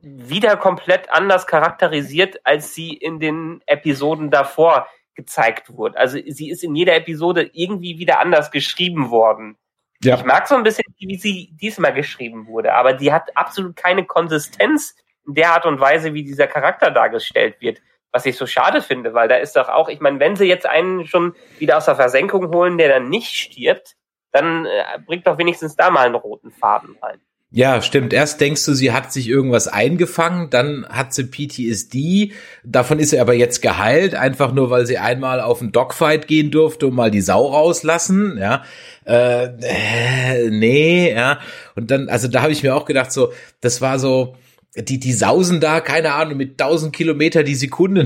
wieder 0.00 0.56
komplett 0.56 1.10
anders 1.10 1.46
charakterisiert, 1.46 2.40
als 2.44 2.74
sie 2.74 2.94
in 2.94 3.18
den 3.18 3.62
Episoden 3.66 4.30
davor 4.30 4.86
gezeigt 5.14 5.76
wurde. 5.76 5.98
Also 5.98 6.18
sie 6.24 6.50
ist 6.50 6.62
in 6.62 6.76
jeder 6.76 6.94
Episode 6.94 7.50
irgendwie 7.52 7.98
wieder 7.98 8.20
anders 8.20 8.52
geschrieben 8.52 9.10
worden. 9.10 9.56
Ja. 10.00 10.14
Ich 10.14 10.24
mag 10.24 10.46
so 10.46 10.54
ein 10.54 10.62
bisschen, 10.62 10.84
wie 10.98 11.16
sie 11.16 11.50
diesmal 11.60 11.92
geschrieben 11.92 12.46
wurde, 12.46 12.72
aber 12.74 12.92
die 12.92 13.12
hat 13.12 13.36
absolut 13.36 13.74
keine 13.74 14.04
Konsistenz 14.04 14.94
in 15.26 15.34
der 15.34 15.52
Art 15.52 15.66
und 15.66 15.80
Weise, 15.80 16.14
wie 16.14 16.22
dieser 16.22 16.46
Charakter 16.46 16.92
dargestellt 16.92 17.60
wird 17.60 17.80
was 18.12 18.26
ich 18.26 18.36
so 18.36 18.46
schade 18.46 18.82
finde, 18.82 19.14
weil 19.14 19.28
da 19.28 19.36
ist 19.36 19.56
doch 19.56 19.68
auch, 19.68 19.88
ich 19.88 20.00
meine, 20.00 20.20
wenn 20.20 20.36
sie 20.36 20.46
jetzt 20.46 20.66
einen 20.66 21.06
schon 21.06 21.34
wieder 21.58 21.76
aus 21.76 21.84
der 21.84 21.96
Versenkung 21.96 22.48
holen, 22.54 22.78
der 22.78 22.88
dann 22.88 23.08
nicht 23.08 23.34
stirbt, 23.34 23.94
dann 24.32 24.66
äh, 24.66 24.98
bringt 25.06 25.26
doch 25.26 25.38
wenigstens 25.38 25.76
da 25.76 25.90
mal 25.90 26.06
einen 26.06 26.14
roten 26.14 26.50
Faden 26.50 26.96
rein. 27.02 27.20
Ja, 27.50 27.80
stimmt. 27.80 28.12
Erst 28.12 28.42
denkst 28.42 28.66
du, 28.66 28.74
sie 28.74 28.92
hat 28.92 29.10
sich 29.10 29.26
irgendwas 29.26 29.68
eingefangen, 29.68 30.50
dann 30.50 30.86
hat 30.90 31.14
sie 31.14 31.24
PTSD. 31.24 32.32
Davon 32.62 32.98
ist 32.98 33.08
sie 33.10 33.20
aber 33.20 33.32
jetzt 33.32 33.62
geheilt, 33.62 34.14
einfach 34.14 34.52
nur, 34.52 34.68
weil 34.68 34.84
sie 34.84 34.98
einmal 34.98 35.40
auf 35.40 35.62
einen 35.62 35.72
Dogfight 35.72 36.28
gehen 36.28 36.50
durfte 36.50 36.88
und 36.88 36.94
mal 36.94 37.10
die 37.10 37.22
Sau 37.22 37.46
rauslassen. 37.46 38.36
Ja, 38.38 38.64
äh, 39.06 39.46
äh, 39.62 40.50
nee, 40.50 41.10
ja. 41.10 41.38
Und 41.74 41.90
dann, 41.90 42.10
also 42.10 42.28
da 42.28 42.42
habe 42.42 42.52
ich 42.52 42.62
mir 42.62 42.76
auch 42.76 42.84
gedacht, 42.84 43.12
so, 43.12 43.32
das 43.62 43.80
war 43.80 43.98
so, 43.98 44.36
die, 44.82 44.98
die 44.98 45.12
sausen 45.12 45.60
da, 45.60 45.80
keine 45.80 46.12
Ahnung, 46.12 46.36
mit 46.36 46.60
1000 46.60 46.94
Kilometer 46.94 47.42
die 47.42 47.54
Sekunde 47.54 48.04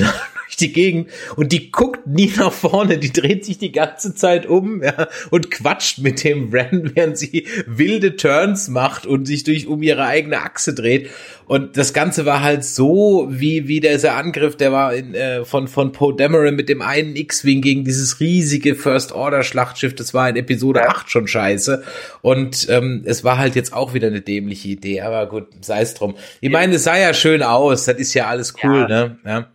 durch 0.52 0.56
die 0.56 0.72
Gegend 0.72 1.08
und 1.36 1.52
die 1.52 1.70
guckt 1.70 2.06
nie 2.06 2.32
nach 2.36 2.52
vorne, 2.52 2.98
die 2.98 3.12
dreht 3.12 3.44
sich 3.44 3.58
die 3.58 3.72
ganze 3.72 4.14
Zeit 4.14 4.46
um 4.46 4.82
ja, 4.82 5.08
und 5.30 5.50
quatscht 5.50 5.98
mit 5.98 6.22
dem 6.24 6.50
Ren, 6.50 6.92
während 6.94 7.18
sie 7.18 7.46
wilde 7.66 8.16
Turns 8.16 8.68
macht 8.68 9.06
und 9.06 9.26
sich 9.26 9.44
durch 9.44 9.66
um 9.66 9.82
ihre 9.82 10.04
eigene 10.04 10.38
Achse 10.38 10.74
dreht. 10.74 11.08
Und 11.46 11.76
das 11.76 11.92
Ganze 11.92 12.24
war 12.24 12.42
halt 12.42 12.64
so, 12.64 13.26
wie, 13.30 13.68
wie 13.68 13.80
dieser 13.80 14.14
Angriff, 14.14 14.56
der 14.56 14.72
war 14.72 14.94
in, 14.94 15.14
äh, 15.14 15.44
von, 15.44 15.68
von 15.68 15.92
Poe 15.92 16.14
Dameron 16.14 16.54
mit 16.54 16.68
dem 16.68 16.80
einen 16.80 17.16
X-Wing 17.16 17.60
gegen 17.60 17.84
dieses 17.84 18.20
riesige 18.20 18.74
First-Order-Schlachtschiff. 18.74 19.94
Das 19.94 20.14
war 20.14 20.28
in 20.28 20.36
Episode 20.36 20.80
ja. 20.80 20.88
8 20.88 21.10
schon 21.10 21.26
scheiße. 21.26 21.82
Und 22.22 22.68
ähm, 22.70 23.02
es 23.04 23.24
war 23.24 23.38
halt 23.38 23.54
jetzt 23.54 23.72
auch 23.72 23.92
wieder 23.92 24.06
eine 24.06 24.22
dämliche 24.22 24.68
Idee. 24.68 25.02
Aber 25.02 25.26
gut, 25.26 25.48
sei 25.60 25.82
es 25.82 25.94
drum. 25.94 26.14
Ich 26.40 26.50
meine, 26.50 26.76
es 26.76 26.84
sah 26.84 26.96
ja 26.96 27.12
schön 27.12 27.42
aus. 27.42 27.84
Das 27.84 27.96
ist 27.96 28.14
ja 28.14 28.28
alles 28.28 28.54
cool, 28.62 28.86
ja. 28.88 28.88
ne? 28.88 29.18
Ja. 29.26 29.51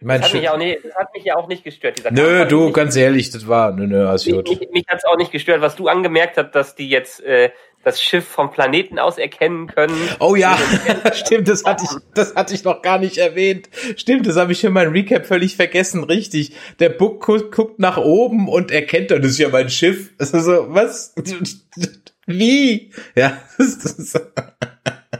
Ich 0.00 0.06
mein, 0.06 0.22
das, 0.22 0.30
hat 0.30 0.40
mich 0.40 0.48
auch 0.48 0.56
nicht, 0.56 0.82
das 0.82 0.94
hat 0.94 1.14
mich 1.14 1.24
ja 1.24 1.36
auch 1.36 1.46
nicht 1.46 1.62
gestört. 1.62 1.98
Dieser 1.98 2.10
nö, 2.10 2.46
du, 2.46 2.64
nicht, 2.64 2.74
ganz 2.74 2.96
ehrlich, 2.96 3.30
das 3.30 3.46
war, 3.46 3.72
nö, 3.72 3.86
nö, 3.86 4.08
alles 4.08 4.24
gut. 4.24 4.48
Mich, 4.48 4.60
mich, 4.60 4.70
mich 4.70 4.84
hat 4.88 4.96
es 4.96 5.04
auch 5.04 5.18
nicht 5.18 5.30
gestört, 5.30 5.60
was 5.60 5.76
du 5.76 5.88
angemerkt 5.88 6.38
hast, 6.38 6.52
dass 6.52 6.74
die 6.74 6.88
jetzt 6.88 7.22
äh, 7.22 7.50
das 7.84 8.02
Schiff 8.02 8.26
vom 8.26 8.50
Planeten 8.50 8.98
aus 8.98 9.18
erkennen 9.18 9.66
können. 9.66 9.96
Oh 10.18 10.36
ja, 10.36 10.58
stimmt, 11.12 11.48
das 11.48 11.64
hatte 11.64 11.84
ich, 11.84 11.90
das 12.14 12.34
hatte 12.34 12.54
ich 12.54 12.64
noch 12.64 12.80
gar 12.80 12.98
nicht 12.98 13.18
erwähnt. 13.18 13.68
Stimmt, 13.96 14.26
das 14.26 14.36
habe 14.36 14.52
ich 14.52 14.64
in 14.64 14.72
meinem 14.72 14.92
Recap 14.92 15.26
völlig 15.26 15.56
vergessen. 15.56 16.04
Richtig, 16.04 16.56
der 16.78 16.88
Book 16.88 17.22
guckt, 17.22 17.54
guckt 17.54 17.78
nach 17.78 17.98
oben 17.98 18.48
und 18.48 18.70
erkennt 18.70 19.10
dann, 19.10 19.20
das 19.20 19.32
ist 19.32 19.38
ja 19.38 19.50
mein 19.50 19.68
Schiff. 19.68 20.10
Also 20.18 20.40
so, 20.40 20.66
was? 20.68 21.14
Wie? 22.26 22.90
Ja. 23.14 23.38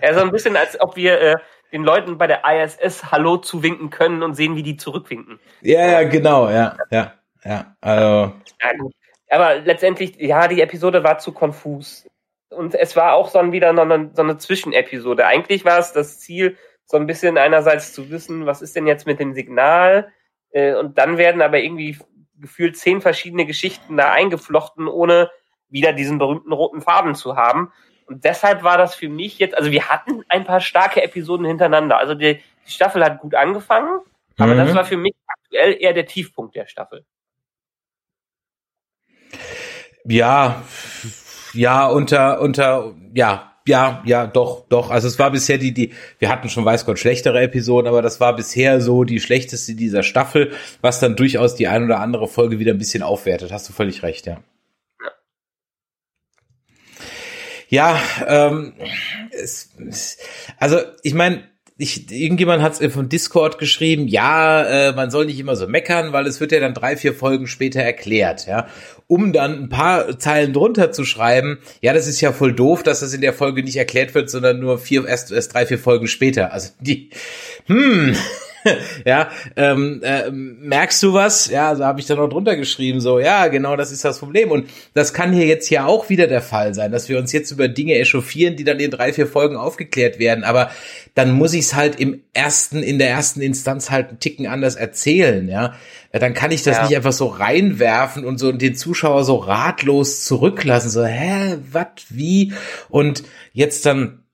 ja, 0.02 0.14
so 0.14 0.20
ein 0.20 0.30
bisschen, 0.30 0.56
als 0.56 0.80
ob 0.80 0.96
wir 0.96 1.20
äh, 1.20 1.36
den 1.72 1.84
Leuten 1.84 2.18
bei 2.18 2.26
der 2.26 2.42
ISS 2.44 3.10
Hallo 3.12 3.36
zuwinken 3.36 3.90
können 3.90 4.22
und 4.22 4.34
sehen, 4.34 4.56
wie 4.56 4.62
die 4.62 4.76
zurückwinken. 4.76 5.38
Ja, 5.60 5.86
ja, 5.86 6.08
genau, 6.08 6.48
ja, 6.48 6.76
ja, 6.90 7.12
ja. 7.44 7.76
Also. 7.80 8.32
Aber 9.28 9.60
letztendlich, 9.60 10.16
ja, 10.18 10.48
die 10.48 10.60
Episode 10.60 11.04
war 11.04 11.18
zu 11.18 11.32
konfus. 11.32 12.06
Und 12.50 12.74
es 12.74 12.96
war 12.96 13.14
auch 13.14 13.28
so 13.28 13.38
ein, 13.38 13.52
wieder 13.52 13.72
noch 13.72 13.84
eine, 13.84 14.10
so 14.12 14.22
eine 14.22 14.38
Zwischenepisode. 14.38 15.26
Eigentlich 15.26 15.64
war 15.64 15.78
es 15.78 15.92
das 15.92 16.18
Ziel, 16.18 16.56
so 16.84 16.96
ein 16.96 17.06
bisschen 17.06 17.38
einerseits 17.38 17.92
zu 17.92 18.10
wissen, 18.10 18.46
was 18.46 18.62
ist 18.62 18.74
denn 18.74 18.88
jetzt 18.88 19.06
mit 19.06 19.20
dem 19.20 19.32
Signal? 19.34 20.12
Äh, 20.50 20.74
und 20.74 20.98
dann 20.98 21.18
werden 21.18 21.42
aber 21.42 21.60
irgendwie 21.60 21.96
gefühlt 22.40 22.76
zehn 22.76 23.00
verschiedene 23.00 23.46
Geschichten 23.46 23.96
da 23.96 24.10
eingeflochten, 24.10 24.88
ohne 24.88 25.30
wieder 25.68 25.92
diesen 25.92 26.18
berühmten 26.18 26.52
roten 26.52 26.80
Faden 26.80 27.14
zu 27.14 27.36
haben. 27.36 27.72
Und 28.11 28.24
deshalb 28.24 28.64
war 28.64 28.76
das 28.76 28.96
für 28.96 29.08
mich 29.08 29.38
jetzt, 29.38 29.56
also 29.56 29.70
wir 29.70 29.88
hatten 29.88 30.24
ein 30.28 30.44
paar 30.44 30.61
starke 30.61 31.00
Episoden 31.00 31.46
hintereinander. 31.46 31.96
Also 31.96 32.14
die, 32.14 32.40
die 32.66 32.70
Staffel 32.70 33.04
hat 33.04 33.20
gut 33.20 33.36
angefangen, 33.36 34.00
aber 34.36 34.54
mhm. 34.54 34.58
das 34.58 34.74
war 34.74 34.84
für 34.84 34.96
mich 34.96 35.14
aktuell 35.28 35.76
eher 35.80 35.92
der 35.92 36.06
Tiefpunkt 36.06 36.56
der 36.56 36.66
Staffel. 36.66 37.04
Ja, 40.04 40.64
ja, 41.54 41.86
unter, 41.86 42.40
unter, 42.40 42.96
ja, 43.14 43.52
ja, 43.64 44.02
ja, 44.04 44.26
doch, 44.26 44.66
doch. 44.68 44.90
Also 44.90 45.06
es 45.06 45.20
war 45.20 45.30
bisher 45.30 45.58
die, 45.58 45.72
die, 45.72 45.92
wir 46.18 46.30
hatten 46.30 46.48
schon 46.48 46.64
weiß 46.64 46.86
Gott 46.86 46.98
schlechtere 46.98 47.40
Episoden, 47.40 47.86
aber 47.86 48.02
das 48.02 48.18
war 48.18 48.34
bisher 48.34 48.80
so 48.80 49.04
die 49.04 49.20
schlechteste 49.20 49.76
dieser 49.76 50.02
Staffel, 50.02 50.52
was 50.80 50.98
dann 50.98 51.14
durchaus 51.14 51.54
die 51.54 51.68
ein 51.68 51.84
oder 51.84 52.00
andere 52.00 52.26
Folge 52.26 52.58
wieder 52.58 52.72
ein 52.72 52.78
bisschen 52.78 53.04
aufwertet. 53.04 53.52
Hast 53.52 53.68
du 53.68 53.72
völlig 53.72 54.02
recht, 54.02 54.26
ja. 54.26 54.38
Ja, 57.70 58.02
ähm, 58.26 58.72
es, 59.30 59.70
also 60.58 60.78
ich 61.04 61.14
meine, 61.14 61.44
ich, 61.78 62.10
irgendjemand 62.10 62.62
hat 62.62 62.78
es 62.78 62.92
von 62.92 63.08
Discord 63.08 63.58
geschrieben, 63.58 64.06
ja, 64.06 64.64
äh, 64.64 64.92
man 64.92 65.10
soll 65.10 65.24
nicht 65.24 65.38
immer 65.38 65.56
so 65.56 65.66
meckern, 65.66 66.12
weil 66.12 66.26
es 66.26 66.40
wird 66.40 66.52
ja 66.52 66.60
dann 66.60 66.74
drei, 66.74 66.96
vier 66.96 67.14
Folgen 67.14 67.46
später 67.46 67.80
erklärt, 67.80 68.46
ja. 68.46 68.66
Um 69.06 69.32
dann 69.32 69.62
ein 69.62 69.68
paar 69.70 70.18
Zeilen 70.18 70.52
drunter 70.52 70.92
zu 70.92 71.04
schreiben, 71.04 71.58
ja, 71.80 71.94
das 71.94 72.06
ist 72.06 72.20
ja 72.20 72.32
voll 72.32 72.52
doof, 72.52 72.82
dass 72.82 73.00
das 73.00 73.14
in 73.14 73.22
der 73.22 73.32
Folge 73.32 73.62
nicht 73.62 73.76
erklärt 73.76 74.14
wird, 74.14 74.28
sondern 74.28 74.60
nur 74.60 74.78
vier, 74.78 75.06
erst, 75.06 75.32
erst 75.32 75.54
drei, 75.54 75.64
vier 75.64 75.78
Folgen 75.78 76.06
später. 76.06 76.52
Also 76.52 76.70
die, 76.80 77.10
hm, 77.66 78.14
ja, 79.04 79.30
ähm, 79.56 80.00
äh, 80.02 80.30
merkst 80.30 81.02
du 81.02 81.12
was? 81.12 81.48
Ja, 81.50 81.68
also 81.70 81.84
habe 81.84 82.00
ich 82.00 82.06
da 82.06 82.14
noch 82.14 82.28
drunter 82.28 82.56
geschrieben, 82.56 83.00
so, 83.00 83.18
ja, 83.18 83.48
genau, 83.48 83.76
das 83.76 83.92
ist 83.92 84.04
das 84.04 84.18
Problem. 84.18 84.50
Und 84.50 84.68
das 84.94 85.14
kann 85.14 85.32
hier 85.32 85.46
jetzt 85.46 85.70
ja 85.70 85.86
auch 85.86 86.08
wieder 86.08 86.26
der 86.26 86.42
Fall 86.42 86.74
sein, 86.74 86.92
dass 86.92 87.08
wir 87.08 87.18
uns 87.18 87.32
jetzt 87.32 87.50
über 87.50 87.68
Dinge 87.68 87.94
echauffieren, 87.98 88.56
die 88.56 88.64
dann 88.64 88.80
in 88.80 88.90
drei, 88.90 89.12
vier 89.12 89.26
Folgen 89.26 89.56
aufgeklärt 89.56 90.18
werden. 90.18 90.44
Aber 90.44 90.70
dann 91.14 91.32
muss 91.32 91.54
ich 91.54 91.61
es 91.61 91.74
halt 91.74 91.98
im 91.98 92.22
ersten, 92.32 92.82
in 92.82 92.98
der 92.98 93.11
ersten 93.11 93.40
Instanz 93.40 93.90
halt 93.90 94.08
einen 94.08 94.20
Ticken 94.20 94.46
anders 94.46 94.76
erzählen, 94.76 95.48
ja. 95.48 95.74
Dann 96.12 96.34
kann 96.34 96.50
ich 96.50 96.64
das 96.64 96.76
ja. 96.76 96.82
nicht 96.82 96.96
einfach 96.96 97.12
so 97.12 97.28
reinwerfen 97.28 98.24
und 98.24 98.38
so 98.38 98.50
den 98.50 98.74
Zuschauer 98.74 99.22
so 99.24 99.36
ratlos 99.36 100.24
zurücklassen, 100.24 100.90
so, 100.90 101.04
hä, 101.04 101.58
was, 101.70 101.86
wie? 102.08 102.52
Und 102.88 103.22
jetzt 103.52 103.86
dann 103.86 104.24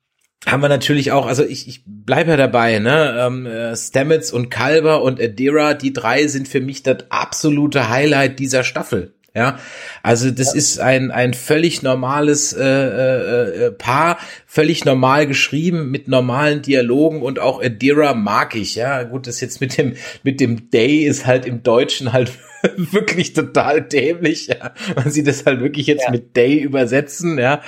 haben 0.46 0.62
wir 0.62 0.68
natürlich 0.68 1.10
auch, 1.12 1.26
also 1.26 1.44
ich, 1.44 1.66
ich 1.68 1.82
bleibe 1.84 2.30
ja 2.30 2.36
dabei, 2.36 2.78
ne? 2.78 3.16
Ähm, 3.18 3.46
äh, 3.46 3.76
Stamets 3.76 4.32
und 4.32 4.48
Kalber 4.48 5.02
und 5.02 5.20
Adira, 5.20 5.74
die 5.74 5.92
drei 5.92 6.28
sind 6.28 6.46
für 6.46 6.60
mich 6.60 6.82
das 6.84 6.98
absolute 7.08 7.88
Highlight 7.90 8.38
dieser 8.38 8.62
Staffel. 8.62 9.12
Ja, 9.34 9.58
also 10.02 10.30
das 10.30 10.54
ja. 10.54 10.54
ist 10.54 10.80
ein 10.80 11.10
ein 11.10 11.34
völlig 11.34 11.82
normales 11.82 12.54
äh, 12.54 12.64
äh, 12.64 13.66
äh, 13.66 13.70
Paar, 13.70 14.18
völlig 14.46 14.86
normal 14.86 15.26
geschrieben 15.26 15.90
mit 15.90 16.08
normalen 16.08 16.62
Dialogen 16.62 17.20
und 17.20 17.38
auch 17.38 17.62
Adira 17.62 18.14
mag 18.14 18.54
ich. 18.54 18.76
Ja, 18.76 19.02
gut, 19.02 19.26
das 19.26 19.42
jetzt 19.42 19.60
mit 19.60 19.76
dem 19.76 19.94
mit 20.22 20.40
dem 20.40 20.70
Day 20.70 21.04
ist 21.04 21.26
halt 21.26 21.44
im 21.44 21.62
Deutschen 21.62 22.14
halt 22.14 22.32
wirklich 22.76 23.32
total 23.32 23.82
dämlich, 23.82 24.48
ja. 24.48 24.72
Man 24.94 25.10
sieht 25.10 25.26
das 25.26 25.44
halt 25.46 25.60
wirklich 25.60 25.86
jetzt 25.86 26.04
ja. 26.04 26.10
mit 26.10 26.36
Day 26.36 26.58
übersetzen, 26.58 27.38
ja. 27.38 27.62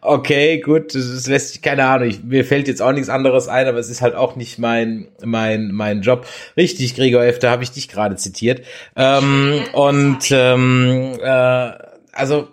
Okay, 0.00 0.60
gut, 0.60 0.94
das 0.94 1.26
lässt 1.26 1.50
sich, 1.50 1.62
keine 1.62 1.84
Ahnung, 1.86 2.08
ich, 2.08 2.22
mir 2.22 2.44
fällt 2.44 2.68
jetzt 2.68 2.82
auch 2.82 2.92
nichts 2.92 3.08
anderes 3.08 3.48
ein, 3.48 3.66
aber 3.66 3.78
es 3.78 3.88
ist 3.88 4.02
halt 4.02 4.14
auch 4.14 4.36
nicht 4.36 4.58
mein, 4.58 5.08
mein, 5.24 5.70
mein 5.72 6.02
Job. 6.02 6.26
Richtig, 6.56 6.94
Gregor 6.94 7.24
F., 7.24 7.38
da 7.38 7.50
habe 7.50 7.62
ich 7.62 7.70
dich 7.70 7.88
gerade 7.88 8.16
zitiert. 8.16 8.62
Ähm, 8.96 9.62
und 9.72 10.30
ähm, 10.30 11.18
äh, 11.22 11.70
also 12.12 12.48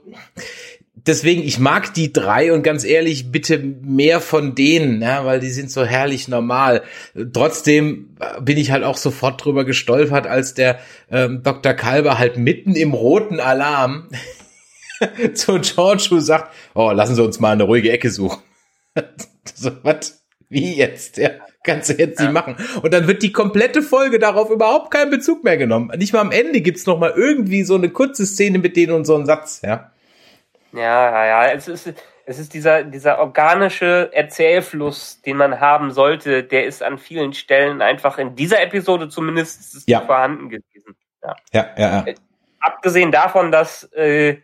deswegen, 1.06 1.43
ich 1.43 1.60
mag 1.60 1.93
die 1.93 2.14
drei 2.14 2.54
und 2.54 2.64
ganz 2.64 2.84
ehrlich, 2.84 3.32
bitte 3.32 3.58
mehr 3.58 4.22
von 4.22 4.56
denen, 4.56 5.02
ja, 5.02 5.26
weil 5.26 5.39
die 5.39 5.49
sind 5.49 5.72
so 5.72 5.84
herrlich 5.84 6.28
normal. 6.28 6.84
Trotzdem 7.34 8.16
bin 8.41 8.58
ich 8.58 8.72
halt 8.72 8.84
auch 8.84 8.97
sofort 8.97 9.43
drüber 9.43 9.66
gestolpert, 9.66 10.28
als 10.28 10.54
der 10.54 10.80
ähm, 11.10 11.41
Dr. 11.43 11.74
Kalber 11.74 12.18
halt 12.18 12.38
mitten 12.38 12.76
im 12.76 12.93
roten 12.93 13.39
Alarm 13.39 14.10
zu 15.34 15.60
Giorgio 15.60 16.20
sagt, 16.20 16.54
oh, 16.74 16.91
lassen 16.91 17.16
Sie 17.16 17.24
uns 17.24 17.39
mal 17.39 17.54
eine 17.54 17.64
ruhige 17.64 17.91
Ecke 17.91 18.10
suchen. 18.10 18.41
so, 19.56 19.72
was? 19.84 20.22
Wie 20.49 20.76
jetzt? 20.76 21.16
Ja, 21.18 21.30
kannst 21.64 21.89
du 21.89 21.93
jetzt 21.93 22.20
nicht 22.20 22.34
machen. 22.34 22.58
Und 22.82 22.93
dann 22.93 23.08
wird 23.08 23.24
die 23.24 23.32
komplette 23.32 23.82
Folge 23.82 24.20
darauf 24.20 24.49
überhaupt 24.49 24.91
keinen 24.91 25.10
Bezug 25.10 25.45
mehr 25.45 25.56
genommen. 25.56 25.91
Nicht 25.97 26.12
mal 26.12 26.20
am 26.20 26.32
Ende 26.32 26.60
gibt's 26.60 26.86
noch 26.86 26.99
mal 26.99 27.14
irgendwie 27.16 27.64
so 27.64 27.76
eine 27.76 27.89
kurze 27.89 28.26
Szene 28.26 28.60
mit 28.60 28.76
denen 28.76 28.91
und 28.91 29.06
so 29.06 29.16
einen 29.16 29.26
Satz, 29.26 29.62
ja. 29.64 29.91
Ja, 30.74 31.11
ja, 31.11 31.26
ja. 31.26 31.51
Es 31.51 31.67
ist, 31.67 31.93
es 32.26 32.39
ist 32.39 32.53
dieser, 32.53 32.84
dieser 32.84 33.19
organische 33.19 34.09
Erzählfluss, 34.13 35.22
den 35.22 35.38
man 35.38 35.59
haben 35.59 35.91
sollte, 35.91 36.43
der 36.43 36.65
ist 36.65 36.84
an 36.84 36.97
vielen 36.97 37.34
Stellen 37.34 37.82
einfach 37.82 38.17
in 38.17 38.36
dieser 38.36 38.61
Episode 38.61 39.09
zumindest 39.09 39.88
ja. 39.88 40.01
vorhanden 40.01 40.49
gewesen. 40.49 40.95
Ja, 41.24 41.36
ja, 41.51 41.69
ja. 41.78 41.89
ja. 41.91 42.07
Äh, 42.07 42.15
abgesehen 42.59 43.11
davon, 43.11 43.51
dass 43.51 43.84
äh, 43.93 44.38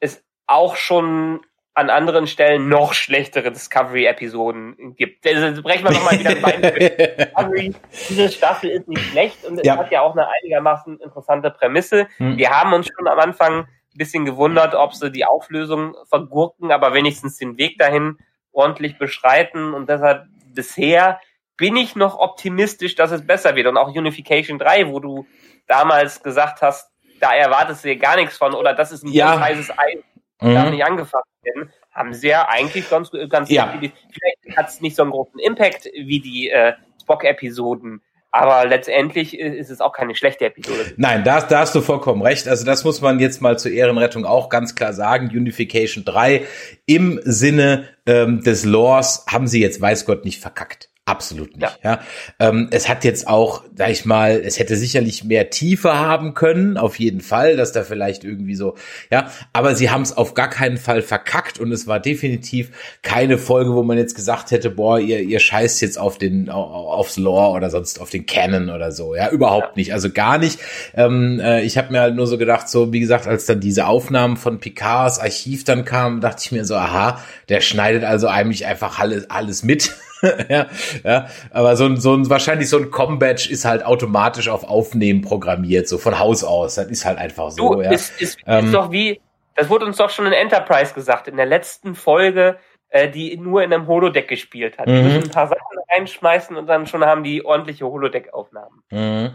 es 0.00 0.24
auch 0.46 0.76
schon 0.76 1.40
an 1.74 1.90
anderen 1.90 2.28
Stellen 2.28 2.68
noch 2.68 2.94
schlechtere 2.94 3.50
Discovery-Episoden 3.50 4.94
gibt. 4.94 5.26
Also 5.26 5.60
brechen 5.60 5.84
wir 5.84 5.90
nochmal 5.90 6.18
wieder 6.20 6.30
ein 6.30 6.62
Discovery. 6.62 7.74
Diese 8.08 8.28
Staffel 8.30 8.70
ist 8.70 8.86
nicht 8.86 9.02
schlecht 9.10 9.44
und 9.44 9.58
es 9.58 9.66
ja. 9.66 9.76
hat 9.76 9.90
ja 9.90 10.02
auch 10.02 10.12
eine 10.12 10.28
einigermaßen 10.28 11.00
interessante 11.00 11.50
Prämisse. 11.50 12.06
Hm. 12.18 12.38
Wir 12.38 12.50
haben 12.50 12.72
uns 12.72 12.86
schon 12.86 13.08
am 13.08 13.18
Anfang 13.18 13.66
bisschen 13.94 14.24
gewundert, 14.24 14.74
ob 14.74 14.94
sie 14.94 15.10
die 15.10 15.24
Auflösung 15.24 15.94
vergurken, 16.08 16.70
aber 16.70 16.94
wenigstens 16.94 17.36
den 17.36 17.56
Weg 17.58 17.78
dahin 17.78 18.18
ordentlich 18.52 18.98
beschreiten. 18.98 19.74
Und 19.74 19.88
deshalb 19.88 20.26
bisher 20.54 21.20
bin 21.56 21.76
ich 21.76 21.96
noch 21.96 22.18
optimistisch, 22.18 22.94
dass 22.94 23.10
es 23.10 23.26
besser 23.26 23.54
wird. 23.56 23.66
Und 23.66 23.76
auch 23.76 23.88
Unification 23.88 24.58
3, 24.58 24.88
wo 24.88 25.00
du 25.00 25.26
damals 25.66 26.22
gesagt 26.22 26.62
hast, 26.62 26.90
da 27.20 27.32
erwartest 27.32 27.84
du 27.84 27.88
dir 27.88 27.96
gar 27.96 28.16
nichts 28.16 28.36
von 28.36 28.54
oder 28.54 28.74
das 28.74 28.92
ist 28.92 29.04
ein 29.04 29.12
ja. 29.12 29.38
heißes 29.40 29.70
Ei, 29.78 29.98
mhm. 30.40 30.54
darf 30.54 30.70
nicht 30.70 30.84
angefasst 30.84 31.28
werden, 31.42 31.72
haben 31.92 32.12
sie 32.12 32.28
ja 32.28 32.48
eigentlich 32.48 32.90
ganz, 32.90 33.10
ganz 33.28 33.50
ja. 33.50 33.72
Vielleicht 33.78 34.56
hat 34.56 34.68
es 34.68 34.80
nicht 34.80 34.96
so 34.96 35.02
einen 35.02 35.12
großen 35.12 35.38
Impact 35.38 35.86
wie 35.94 36.20
die 36.20 36.50
äh, 36.50 36.74
Spock-Episoden, 37.00 38.02
aber 38.34 38.68
letztendlich 38.68 39.38
ist 39.38 39.70
es 39.70 39.80
auch 39.80 39.92
keine 39.92 40.16
schlechte 40.16 40.46
Episode. 40.46 40.92
Nein, 40.96 41.22
da, 41.22 41.40
da 41.40 41.60
hast 41.60 41.72
du 41.76 41.80
vollkommen 41.80 42.20
recht. 42.20 42.48
Also 42.48 42.66
das 42.66 42.82
muss 42.82 43.00
man 43.00 43.20
jetzt 43.20 43.40
mal 43.40 43.56
zur 43.56 43.70
Ehrenrettung 43.70 44.24
auch 44.24 44.48
ganz 44.48 44.74
klar 44.74 44.92
sagen. 44.92 45.28
Unification 45.28 46.04
3 46.04 46.42
im 46.84 47.20
Sinne 47.22 47.88
ähm, 48.06 48.42
des 48.42 48.64
Lores 48.64 49.24
haben 49.28 49.46
sie 49.46 49.60
jetzt 49.60 49.80
weiß 49.80 50.04
Gott 50.04 50.24
nicht 50.24 50.40
verkackt. 50.40 50.90
Absolut 51.06 51.54
nicht. 51.58 51.78
Ja. 51.82 51.90
ja. 51.90 52.00
Ähm, 52.38 52.68
es 52.70 52.88
hat 52.88 53.04
jetzt 53.04 53.28
auch, 53.28 53.62
sag 53.76 53.90
ich 53.90 54.06
mal, 54.06 54.40
es 54.42 54.58
hätte 54.58 54.74
sicherlich 54.74 55.22
mehr 55.22 55.50
Tiefe 55.50 55.98
haben 55.98 56.32
können, 56.32 56.78
auf 56.78 56.98
jeden 56.98 57.20
Fall, 57.20 57.56
dass 57.56 57.72
da 57.72 57.82
vielleicht 57.82 58.24
irgendwie 58.24 58.54
so, 58.54 58.76
ja, 59.10 59.30
aber 59.52 59.74
sie 59.74 59.90
haben 59.90 60.00
es 60.00 60.16
auf 60.16 60.32
gar 60.32 60.48
keinen 60.48 60.78
Fall 60.78 61.02
verkackt 61.02 61.60
und 61.60 61.72
es 61.72 61.86
war 61.86 62.00
definitiv 62.00 62.70
keine 63.02 63.36
Folge, 63.36 63.74
wo 63.74 63.82
man 63.82 63.98
jetzt 63.98 64.14
gesagt 64.14 64.50
hätte, 64.50 64.70
boah, 64.70 64.98
ihr, 64.98 65.20
ihr 65.20 65.40
scheißt 65.40 65.82
jetzt 65.82 65.98
auf 65.98 66.16
den, 66.16 66.48
aufs 66.48 67.18
Lore 67.18 67.50
oder 67.54 67.68
sonst 67.68 68.00
auf 68.00 68.08
den 68.08 68.24
Canon 68.24 68.70
oder 68.70 68.90
so, 68.90 69.14
ja, 69.14 69.28
überhaupt 69.28 69.66
ja. 69.66 69.72
nicht, 69.76 69.92
also 69.92 70.08
gar 70.10 70.38
nicht. 70.38 70.58
Ähm, 70.94 71.38
äh, 71.38 71.60
ich 71.64 71.76
habe 71.76 71.92
mir 71.92 72.00
halt 72.00 72.14
nur 72.14 72.26
so 72.26 72.38
gedacht, 72.38 72.70
so, 72.70 72.94
wie 72.94 73.00
gesagt, 73.00 73.26
als 73.26 73.44
dann 73.44 73.60
diese 73.60 73.88
Aufnahmen 73.88 74.38
von 74.38 74.58
Picards 74.58 75.18
Archiv 75.18 75.64
dann 75.64 75.84
kamen, 75.84 76.22
dachte 76.22 76.40
ich 76.46 76.50
mir 76.50 76.64
so, 76.64 76.76
aha, 76.76 77.20
der 77.50 77.60
schneidet 77.60 78.04
also 78.04 78.26
eigentlich 78.26 78.64
einfach 78.64 78.98
alles, 78.98 79.28
alles 79.28 79.64
mit. 79.64 79.94
ja, 80.48 80.66
ja, 81.02 81.28
aber 81.50 81.76
so 81.76 81.84
ein, 81.84 81.96
so 81.98 82.14
ein, 82.14 82.28
wahrscheinlich 82.30 82.68
so 82.68 82.78
ein 82.78 82.90
Com-Badge 82.90 83.48
ist 83.50 83.64
halt 83.64 83.84
automatisch 83.84 84.48
auf 84.48 84.64
Aufnehmen 84.64 85.22
programmiert, 85.22 85.88
so 85.88 85.98
von 85.98 86.18
Haus 86.18 86.44
aus. 86.44 86.76
Das 86.76 86.86
ist 86.86 87.04
halt 87.04 87.18
einfach 87.18 87.50
so, 87.50 87.74
du, 87.74 87.82
ja. 87.82 87.90
Ist, 87.90 88.20
ist, 88.20 88.38
ähm, 88.46 88.66
ist 88.66 88.74
doch 88.74 88.90
wie, 88.90 89.20
das 89.54 89.68
wurde 89.68 89.86
uns 89.86 89.96
doch 89.96 90.10
schon 90.10 90.26
in 90.26 90.32
Enterprise 90.32 90.94
gesagt, 90.94 91.28
in 91.28 91.36
der 91.36 91.46
letzten 91.46 91.94
Folge, 91.94 92.58
äh, 92.94 93.10
die 93.10 93.36
nur 93.36 93.62
in 93.62 93.72
einem 93.72 93.88
Holodeck 93.88 94.28
gespielt 94.28 94.78
hat. 94.78 94.86
Die 94.86 94.92
mhm. 94.92 95.02
müssen 95.02 95.24
ein 95.24 95.30
paar 95.30 95.48
Sachen 95.48 95.60
reinschmeißen 95.92 96.56
und 96.56 96.68
dann 96.68 96.86
schon 96.86 97.04
haben 97.04 97.24
die 97.24 97.44
ordentliche 97.44 97.86
Holodeck-Aufnahmen. 97.86 98.82
Mhm. 98.90 99.30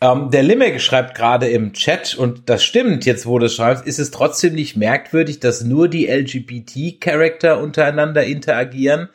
Ähm, 0.00 0.30
der 0.30 0.42
Limek 0.42 0.80
schreibt 0.80 1.14
gerade 1.14 1.48
im 1.48 1.74
Chat, 1.74 2.14
und 2.14 2.48
das 2.48 2.64
stimmt, 2.64 3.04
jetzt 3.04 3.26
wo 3.26 3.38
du 3.38 3.46
es 3.46 3.54
schreibst, 3.54 3.86
ist 3.86 3.98
es 3.98 4.10
trotzdem 4.10 4.54
nicht 4.54 4.76
merkwürdig, 4.76 5.40
dass 5.40 5.62
nur 5.62 5.88
die 5.88 6.06
LGBT-Charakter 6.06 7.60
untereinander 7.60 8.24
interagieren? 8.24 9.10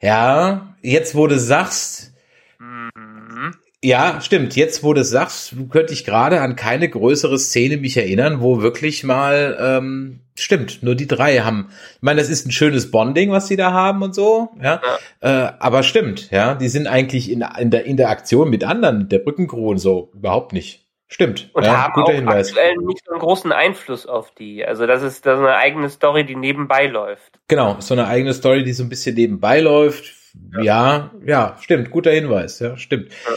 Ja, 0.00 0.76
jetzt 0.82 1.14
wo 1.14 1.26
du 1.26 1.38
sagst, 1.38 2.12
mhm. 2.58 3.54
Ja, 3.82 4.20
stimmt. 4.20 4.56
Jetzt, 4.56 4.82
wo 4.82 4.94
du 4.94 5.04
sagst, 5.04 5.54
könnte 5.70 5.92
ich 5.92 6.04
gerade 6.04 6.40
an 6.40 6.56
keine 6.56 6.88
größere 6.88 7.38
Szene 7.38 7.76
mich 7.76 7.96
erinnern, 7.96 8.40
wo 8.40 8.62
wirklich 8.62 9.04
mal, 9.04 9.56
ähm, 9.60 10.20
stimmt, 10.34 10.82
nur 10.82 10.94
die 10.94 11.06
drei 11.06 11.38
haben. 11.40 11.68
Ich 11.96 12.02
meine, 12.02 12.20
das 12.20 12.30
ist 12.30 12.46
ein 12.46 12.52
schönes 12.52 12.90
Bonding, 12.90 13.30
was 13.30 13.48
sie 13.48 13.56
da 13.56 13.72
haben 13.72 14.02
und 14.02 14.14
so, 14.14 14.48
ja. 14.60 14.80
ja. 15.20 15.48
Äh, 15.48 15.52
aber 15.58 15.82
stimmt, 15.82 16.30
ja, 16.30 16.54
die 16.54 16.68
sind 16.68 16.86
eigentlich 16.86 17.30
in, 17.30 17.44
in 17.58 17.70
der 17.70 17.84
Interaktion 17.84 18.48
mit 18.48 18.64
anderen, 18.64 19.08
der 19.08 19.18
Brückencrew 19.18 19.70
und 19.70 19.78
so, 19.78 20.10
überhaupt 20.14 20.52
nicht. 20.52 20.85
Stimmt. 21.08 21.50
Und 21.52 21.64
ja, 21.64 21.84
haben 21.84 21.92
guter 21.92 22.12
auch 22.12 22.14
Hinweis. 22.14 22.48
aktuell 22.48 22.76
nicht 22.78 23.04
so 23.04 23.12
einen 23.12 23.20
großen 23.20 23.52
Einfluss 23.52 24.06
auf 24.06 24.32
die. 24.34 24.64
Also 24.64 24.86
das 24.86 25.02
ist, 25.02 25.24
das 25.24 25.38
ist 25.38 25.44
eine 25.44 25.56
eigene 25.56 25.88
Story, 25.88 26.24
die 26.24 26.34
nebenbei 26.34 26.86
läuft. 26.86 27.38
Genau, 27.48 27.76
so 27.78 27.94
eine 27.94 28.08
eigene 28.08 28.34
Story, 28.34 28.64
die 28.64 28.72
so 28.72 28.82
ein 28.82 28.88
bisschen 28.88 29.14
nebenbei 29.14 29.60
läuft. 29.60 30.14
Ja, 30.60 30.62
ja, 30.62 31.10
ja 31.24 31.56
stimmt. 31.60 31.90
Guter 31.90 32.10
Hinweis. 32.10 32.58
Ja, 32.58 32.76
stimmt. 32.76 33.10
Ja. 33.10 33.36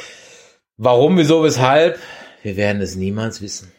Warum, 0.78 1.18
wieso, 1.18 1.44
weshalb? 1.44 2.00
Wir 2.41 2.58
werden 2.58 2.82
es 2.82 2.96
niemals 2.96 3.41
wissen. 3.41 3.72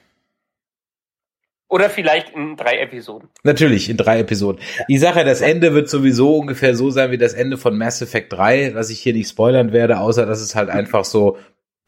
Oder 1.70 1.88
vielleicht 1.88 2.30
in 2.30 2.56
drei 2.56 2.78
Episoden. 2.80 3.28
Natürlich, 3.44 3.88
in 3.88 3.96
drei 3.96 4.18
Episoden. 4.18 4.60
Die 4.88 4.98
Sache, 4.98 5.24
das 5.24 5.40
Ende 5.40 5.72
wird 5.72 5.88
sowieso 5.88 6.36
ungefähr 6.36 6.74
so 6.74 6.90
sein 6.90 7.12
wie 7.12 7.18
das 7.18 7.32
Ende 7.32 7.58
von 7.58 7.78
Mass 7.78 8.02
Effect 8.02 8.32
3, 8.32 8.74
was 8.74 8.90
ich 8.90 9.00
hier 9.00 9.12
nicht 9.12 9.28
spoilern 9.28 9.72
werde, 9.72 10.00
außer 10.00 10.26
dass 10.26 10.40
es 10.40 10.56
halt 10.56 10.68
einfach 10.68 11.04
so 11.04 11.38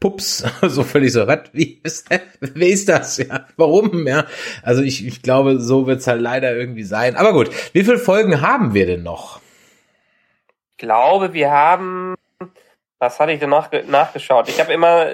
Pups, 0.03 0.39
so 0.63 0.83
völlig 0.83 1.13
so, 1.13 1.27
was, 1.27 1.43
wie 1.53 1.79
ist, 1.81 2.09
wer 2.41 2.67
ist 2.67 2.89
das, 2.89 3.19
ja, 3.19 3.45
warum, 3.55 4.05
ja, 4.05 4.25
also 4.61 4.81
ich, 4.81 5.07
ich 5.07 5.21
glaube, 5.21 5.61
so 5.61 5.87
wird's 5.87 6.07
halt 6.07 6.19
leider 6.19 6.53
irgendwie 6.53 6.83
sein, 6.83 7.15
aber 7.15 7.31
gut, 7.31 7.49
wie 7.73 7.85
viele 7.85 7.99
Folgen 7.99 8.41
haben 8.41 8.73
wir 8.73 8.85
denn 8.85 9.01
noch? 9.01 9.39
Ich 10.71 10.77
glaube, 10.77 11.31
wir 11.31 11.51
haben, 11.51 12.15
was 12.99 13.17
hatte 13.17 13.31
ich 13.31 13.39
denn 13.39 13.51
nach, 13.51 13.71
nachgeschaut? 13.87 14.49
Ich 14.49 14.59
habe 14.59 14.73
immer 14.73 15.07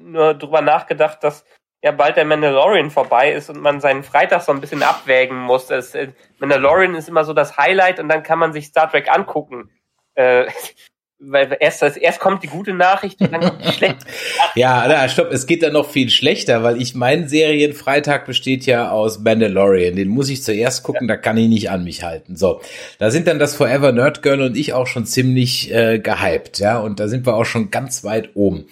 nur 0.00 0.34
drüber 0.34 0.60
nachgedacht, 0.60 1.24
dass 1.24 1.44
ja 1.82 1.90
bald 1.90 2.16
der 2.16 2.24
Mandalorian 2.24 2.92
vorbei 2.92 3.32
ist 3.32 3.50
und 3.50 3.60
man 3.60 3.80
seinen 3.80 4.04
Freitag 4.04 4.42
so 4.42 4.52
ein 4.52 4.60
bisschen 4.60 4.84
abwägen 4.84 5.36
muss. 5.36 5.66
Das, 5.66 5.96
äh, 5.96 6.12
Mandalorian 6.38 6.94
ist 6.94 7.08
immer 7.08 7.24
so 7.24 7.32
das 7.32 7.56
Highlight 7.56 7.98
und 7.98 8.08
dann 8.08 8.22
kann 8.22 8.38
man 8.38 8.52
sich 8.52 8.66
Star 8.66 8.88
Trek 8.88 9.10
angucken. 9.12 9.70
Äh, 10.14 10.46
weil 11.18 11.56
erst, 11.60 11.82
erst 11.82 12.20
kommt 12.20 12.42
die 12.42 12.46
gute 12.46 12.74
Nachricht 12.74 13.20
und 13.20 13.32
dann 13.32 13.40
kommt 13.40 13.64
die 13.64 13.72
schlechte 13.72 14.04
Nachricht. 14.38 14.56
ja, 14.56 14.84
na, 14.86 15.08
stopp, 15.08 15.32
es 15.32 15.46
geht 15.46 15.62
dann 15.62 15.72
noch 15.72 15.88
viel 15.88 16.10
schlechter, 16.10 16.62
weil 16.62 16.80
ich 16.80 16.94
mein 16.94 17.26
Serienfreitag 17.26 18.26
besteht 18.26 18.66
ja 18.66 18.90
aus 18.90 19.20
Mandalorian. 19.20 19.96
Den 19.96 20.08
muss 20.08 20.28
ich 20.28 20.42
zuerst 20.42 20.82
gucken, 20.82 21.08
ja. 21.08 21.14
da 21.14 21.20
kann 21.20 21.38
ich 21.38 21.48
nicht 21.48 21.70
an 21.70 21.84
mich 21.84 22.02
halten. 22.02 22.36
So, 22.36 22.60
da 22.98 23.10
sind 23.10 23.26
dann 23.28 23.38
das 23.38 23.54
Forever 23.54 23.92
Nerd 23.92 24.22
Girl 24.22 24.42
und 24.42 24.56
ich 24.56 24.74
auch 24.74 24.86
schon 24.86 25.06
ziemlich 25.06 25.72
äh, 25.72 25.98
gehypt, 25.98 26.58
ja, 26.58 26.78
und 26.78 27.00
da 27.00 27.08
sind 27.08 27.24
wir 27.26 27.34
auch 27.34 27.46
schon 27.46 27.70
ganz 27.70 28.04
weit 28.04 28.30
oben. 28.34 28.66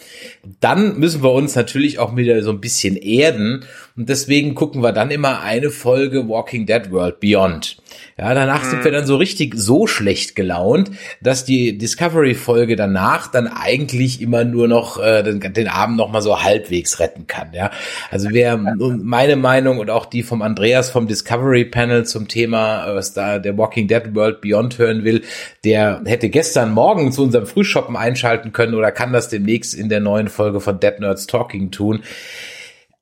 Dann 0.61 0.99
müssen 0.99 1.23
wir 1.23 1.33
uns 1.33 1.55
natürlich 1.55 1.99
auch 1.99 2.15
wieder 2.15 2.43
so 2.43 2.51
ein 2.51 2.61
bisschen 2.61 2.97
erden 2.97 3.65
und 3.97 4.11
deswegen 4.11 4.55
gucken 4.55 4.83
wir 4.83 4.93
dann 4.93 5.11
immer 5.11 5.41
eine 5.41 5.71
Folge 5.71 6.29
Walking 6.29 6.67
Dead 6.67 6.91
World 6.91 7.21
Beyond. 7.21 7.79
Ja, 8.19 8.33
danach 8.35 8.65
mhm. 8.65 8.71
sind 8.71 8.85
wir 8.85 8.93
dann 8.93 9.07
so 9.07 9.17
richtig 9.17 9.55
so 9.57 9.87
schlecht 9.87 10.35
gelaunt, 10.35 10.91
dass 11.21 11.45
die 11.45 11.77
Discovery-Folge 11.79 12.77
danach 12.77 13.27
dann 13.27 13.47
eigentlich 13.49 14.21
immer 14.21 14.45
nur 14.45 14.69
noch 14.69 15.03
äh, 15.03 15.23
den, 15.23 15.41
den 15.41 15.69
Abend 15.69 15.97
noch 15.97 16.11
mal 16.11 16.23
so 16.23 16.43
halbwegs 16.43 17.01
retten 17.01 17.27
kann. 17.27 17.53
Ja, 17.53 17.71
also 18.11 18.29
wer 18.31 18.57
meine 18.57 19.37
Meinung 19.37 19.79
und 19.79 19.91
auch 19.91 20.07
die 20.07 20.23
vom 20.23 20.43
Andreas 20.43 20.91
vom 20.91 21.07
Discovery 21.07 21.65
Panel 21.65 22.05
zum 22.05 22.29
Thema 22.29 22.87
äh, 22.87 22.95
was 22.95 23.13
da 23.13 23.39
der 23.39 23.59
Walking 23.59 23.89
Dead 23.89 24.15
World 24.15 24.41
Beyond 24.41 24.79
hören 24.79 25.05
will, 25.05 25.23
der 25.65 26.03
hätte 26.05 26.29
gestern 26.29 26.73
Morgen 26.73 27.13
zu 27.13 27.23
unserem 27.23 27.47
Frühshoppen 27.47 27.97
einschalten 27.97 28.53
können 28.53 28.75
oder 28.75 28.93
kann 28.93 29.13
das 29.13 29.29
demnächst 29.29 29.75
in 29.75 29.89
der 29.89 30.01
neuen 30.01 30.29
Folge 30.29 30.61
von 30.61 30.81
Dead 30.81 30.99
Nerds 31.01 31.27
Talking 31.27 31.71
tun. 31.71 32.03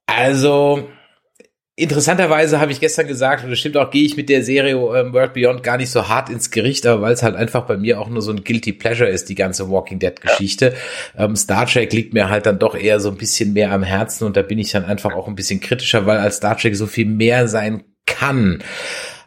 Also, 0.06 0.88
interessanterweise 1.82 2.60
habe 2.60 2.70
ich 2.70 2.80
gestern 2.80 3.06
gesagt, 3.06 3.42
und 3.44 3.50
das 3.50 3.58
stimmt 3.58 3.76
auch, 3.76 3.90
gehe 3.90 4.04
ich 4.04 4.16
mit 4.16 4.28
der 4.28 4.42
Serie 4.44 4.74
ähm, 4.74 5.12
World 5.12 5.34
Beyond 5.34 5.62
gar 5.62 5.76
nicht 5.76 5.90
so 5.90 6.08
hart 6.08 6.30
ins 6.30 6.50
Gericht, 6.50 6.86
aber 6.86 7.02
weil 7.02 7.12
es 7.12 7.22
halt 7.22 7.34
einfach 7.34 7.66
bei 7.66 7.76
mir 7.76 8.00
auch 8.00 8.08
nur 8.08 8.22
so 8.22 8.30
ein 8.30 8.44
Guilty 8.44 8.72
Pleasure 8.72 9.08
ist, 9.08 9.28
die 9.28 9.34
ganze 9.34 9.68
Walking 9.68 9.98
Dead 9.98 10.20
Geschichte. 10.20 10.74
Ja. 11.18 11.24
Ähm, 11.24 11.36
Star 11.36 11.66
Trek 11.66 11.92
liegt 11.92 12.14
mir 12.14 12.30
halt 12.30 12.46
dann 12.46 12.58
doch 12.58 12.76
eher 12.76 13.00
so 13.00 13.10
ein 13.10 13.16
bisschen 13.16 13.52
mehr 13.52 13.72
am 13.72 13.82
Herzen 13.82 14.24
und 14.24 14.36
da 14.36 14.42
bin 14.42 14.58
ich 14.58 14.70
dann 14.70 14.84
einfach 14.84 15.12
auch 15.14 15.26
ein 15.26 15.34
bisschen 15.34 15.60
kritischer, 15.60 16.06
weil 16.06 16.18
als 16.18 16.36
Star 16.36 16.56
Trek 16.56 16.76
so 16.76 16.86
viel 16.86 17.06
mehr 17.06 17.48
sein 17.48 17.82
kann. 18.06 18.62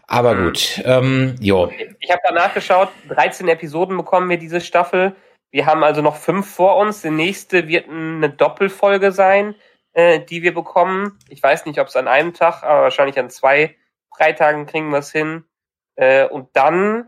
Aber 0.08 0.36
mhm. 0.36 0.46
gut, 0.46 0.82
ähm, 0.86 1.36
jo. 1.42 1.70
Ich 2.00 2.10
habe 2.10 2.22
da 2.28 2.34
nachgeschaut, 2.34 2.90
13 3.10 3.48
Episoden 3.50 3.98
bekommen 3.98 4.30
wir 4.30 4.38
diese 4.38 4.62
Staffel. 4.62 5.16
Wir 5.52 5.66
haben 5.66 5.84
also 5.84 6.02
noch 6.02 6.16
fünf 6.16 6.50
vor 6.50 6.78
uns. 6.78 7.02
Die 7.02 7.10
nächste 7.10 7.68
wird 7.68 7.90
eine 7.90 8.30
Doppelfolge 8.30 9.12
sein 9.12 9.56
äh, 9.96 10.20
die 10.20 10.44
wir 10.44 10.54
bekommen. 10.54 11.18
Ich 11.30 11.42
weiß 11.42 11.66
nicht, 11.66 11.80
ob 11.80 11.88
es 11.88 11.96
an 11.96 12.08
einem 12.08 12.34
Tag, 12.34 12.64
aber 12.64 12.84
wahrscheinlich 12.84 13.18
an 13.18 13.30
zwei 13.30 13.76
Freitagen 14.16 14.66
kriegen 14.66 14.90
wir 14.90 15.00
es 15.00 15.12
hin. 15.12 15.46
Äh, 15.96 16.28
und 16.28 16.50
dann 16.54 17.08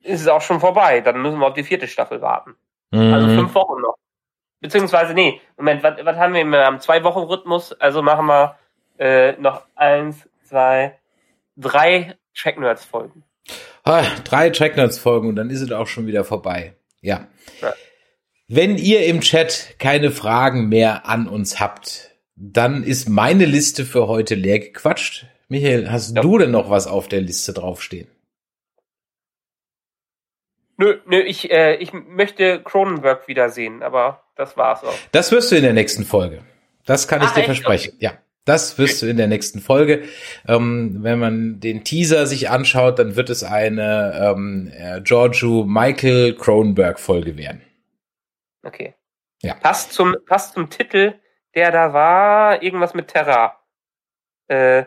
ist 0.00 0.20
es 0.20 0.28
auch 0.28 0.40
schon 0.40 0.60
vorbei. 0.60 1.00
Dann 1.00 1.20
müssen 1.20 1.38
wir 1.38 1.46
auf 1.48 1.54
die 1.54 1.64
vierte 1.64 1.88
Staffel 1.88 2.22
warten. 2.22 2.54
Mhm. 2.92 3.12
Also 3.12 3.26
fünf 3.28 3.54
Wochen 3.54 3.80
noch. 3.80 3.96
Beziehungsweise, 4.60 5.12
nee, 5.12 5.40
Moment, 5.56 5.82
was, 5.82 6.04
was 6.04 6.16
haben 6.16 6.34
wir? 6.34 6.44
Wir 6.44 6.64
haben 6.64 6.80
zwei 6.80 7.02
Wochen 7.02 7.18
Rhythmus, 7.18 7.72
also 7.72 8.00
machen 8.00 8.26
wir 8.26 8.56
äh, 8.98 9.32
noch 9.32 9.66
eins, 9.74 10.28
zwei, 10.44 10.96
drei 11.56 12.16
Track 12.32 12.60
Nerds 12.60 12.84
Folgen. 12.84 13.24
Ah, 13.82 14.04
drei 14.22 14.50
Track 14.50 14.76
Nerds 14.76 15.00
Folgen 15.00 15.28
und 15.28 15.34
dann 15.34 15.50
ist 15.50 15.62
es 15.62 15.72
auch 15.72 15.88
schon 15.88 16.06
wieder 16.06 16.22
vorbei. 16.22 16.76
Ja. 17.00 17.26
ja. 17.60 17.72
Wenn 18.54 18.76
ihr 18.76 19.06
im 19.06 19.22
Chat 19.22 19.76
keine 19.78 20.10
Fragen 20.10 20.68
mehr 20.68 21.08
an 21.08 21.26
uns 21.26 21.58
habt, 21.58 22.10
dann 22.36 22.84
ist 22.84 23.08
meine 23.08 23.46
Liste 23.46 23.86
für 23.86 24.08
heute 24.08 24.34
leer 24.34 24.58
gequatscht. 24.58 25.24
Michael, 25.48 25.90
hast 25.90 26.14
ja. 26.14 26.20
du 26.20 26.36
denn 26.36 26.50
noch 26.50 26.68
was 26.68 26.86
auf 26.86 27.08
der 27.08 27.22
Liste 27.22 27.54
draufstehen? 27.54 28.08
Nö, 30.76 30.98
nö, 31.06 31.20
ich, 31.20 31.50
äh, 31.50 31.76
ich 31.76 31.94
möchte 31.94 32.60
Cronenberg 32.62 33.26
wiedersehen, 33.26 33.82
aber 33.82 34.22
das 34.36 34.54
war's 34.58 34.84
auch. 34.84 34.92
Das 35.12 35.32
wirst 35.32 35.50
du 35.50 35.56
in 35.56 35.62
der 35.62 35.72
nächsten 35.72 36.04
Folge. 36.04 36.42
Das 36.84 37.08
kann 37.08 37.22
ich 37.22 37.28
ah, 37.28 37.32
dir 37.32 37.38
echt? 37.38 37.46
versprechen. 37.46 37.94
Okay. 37.94 38.04
Ja. 38.04 38.18
Das 38.44 38.76
wirst 38.76 39.00
du 39.00 39.06
in 39.06 39.16
der 39.16 39.28
nächsten 39.28 39.60
Folge. 39.60 40.02
Ähm, 40.46 40.98
wenn 41.00 41.18
man 41.18 41.60
den 41.60 41.84
Teaser 41.84 42.26
sich 42.26 42.50
anschaut, 42.50 42.98
dann 42.98 43.16
wird 43.16 43.30
es 43.30 43.44
eine 43.44 44.34
ähm, 44.36 44.70
äh, 44.76 45.00
Giorgio 45.00 45.64
Michael 45.64 46.34
Cronenberg 46.34 47.00
Folge 47.00 47.38
werden. 47.38 47.62
Okay. 48.62 48.94
Ja. 49.42 49.54
Passt 49.54 49.92
zum, 49.92 50.16
passt 50.26 50.54
zum 50.54 50.70
Titel, 50.70 51.14
der 51.54 51.70
da 51.70 51.92
war, 51.92 52.62
irgendwas 52.62 52.94
mit 52.94 53.08
Terra. 53.08 53.58
Äh, 54.48 54.84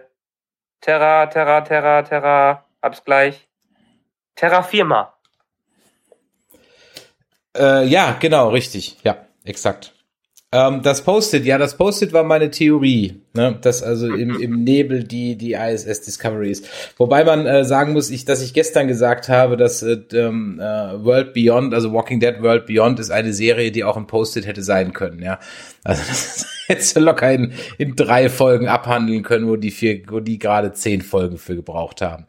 Terra, 0.81 1.26
Terra, 1.27 1.61
Terra, 1.61 2.02
Terra, 2.03 2.65
hab's 2.81 3.03
gleich. 3.03 3.47
Terra 4.35 4.64
Firma. 4.64 5.18
Äh, 7.57 7.85
ja, 7.85 8.18
genau, 8.19 8.49
richtig. 8.49 8.97
Ja, 9.03 9.26
exakt. 9.43 9.94
Ähm, 10.56 10.82
das 10.84 11.02
Post-it, 11.02 11.44
ja, 11.44 11.57
das 11.57 11.76
Post-it 11.76 12.14
war 12.14 12.23
meine 12.23 12.49
Theorie, 12.49 13.19
ne, 13.34 13.57
dass 13.61 13.84
also 13.84 14.07
im, 14.07 14.40
im 14.40 14.64
Nebel 14.64 15.03
die, 15.03 15.36
die 15.36 15.52
ISS 15.52 15.99
Discovery 15.99 16.49
ist. 16.49 16.65
Wobei 16.95 17.26
man 17.26 17.45
äh, 17.45 17.65
sagen 17.65 17.91
muss, 17.91 18.10
ich, 18.10 18.23
dass 18.23 18.41
ich 18.41 18.53
gestern 18.53 18.88
gesagt 18.88 19.27
habe, 19.27 19.57
dass 19.57 19.84
äh, 19.84 19.98
ähm, 20.14 20.61
äh, 20.61 20.64
World 20.64 21.34
Beyond, 21.34 21.73
also 21.73 21.91
Walking 21.91 22.22
Dead 22.22 22.41
World 22.41 22.68
Beyond 22.68 23.02
ist 23.02 23.11
eine 23.11 23.34
Serie, 23.34 23.73
die 23.73 23.84
auch 23.84 23.98
ein 23.98 24.07
Post-it 24.07 24.48
hätte 24.48 24.64
sein 24.64 24.94
können, 24.94 25.22
ja. 25.22 25.40
Also 25.85 26.01
das 26.07 26.45
hätte 26.67 26.99
locker 26.99 27.31
in, 27.31 27.53
in 27.77 27.95
drei 27.95 28.27
Folgen 28.27 28.67
abhandeln 28.67 29.23
können, 29.23 29.47
wo 29.47 29.55
die 29.55 29.71
vier, 29.71 30.01
wo 30.09 30.19
die 30.19 30.39
gerade 30.39 30.73
zehn 30.73 31.01
Folgen 31.01 31.37
für 31.37 31.55
gebraucht 31.55 32.01
haben. 32.01 32.25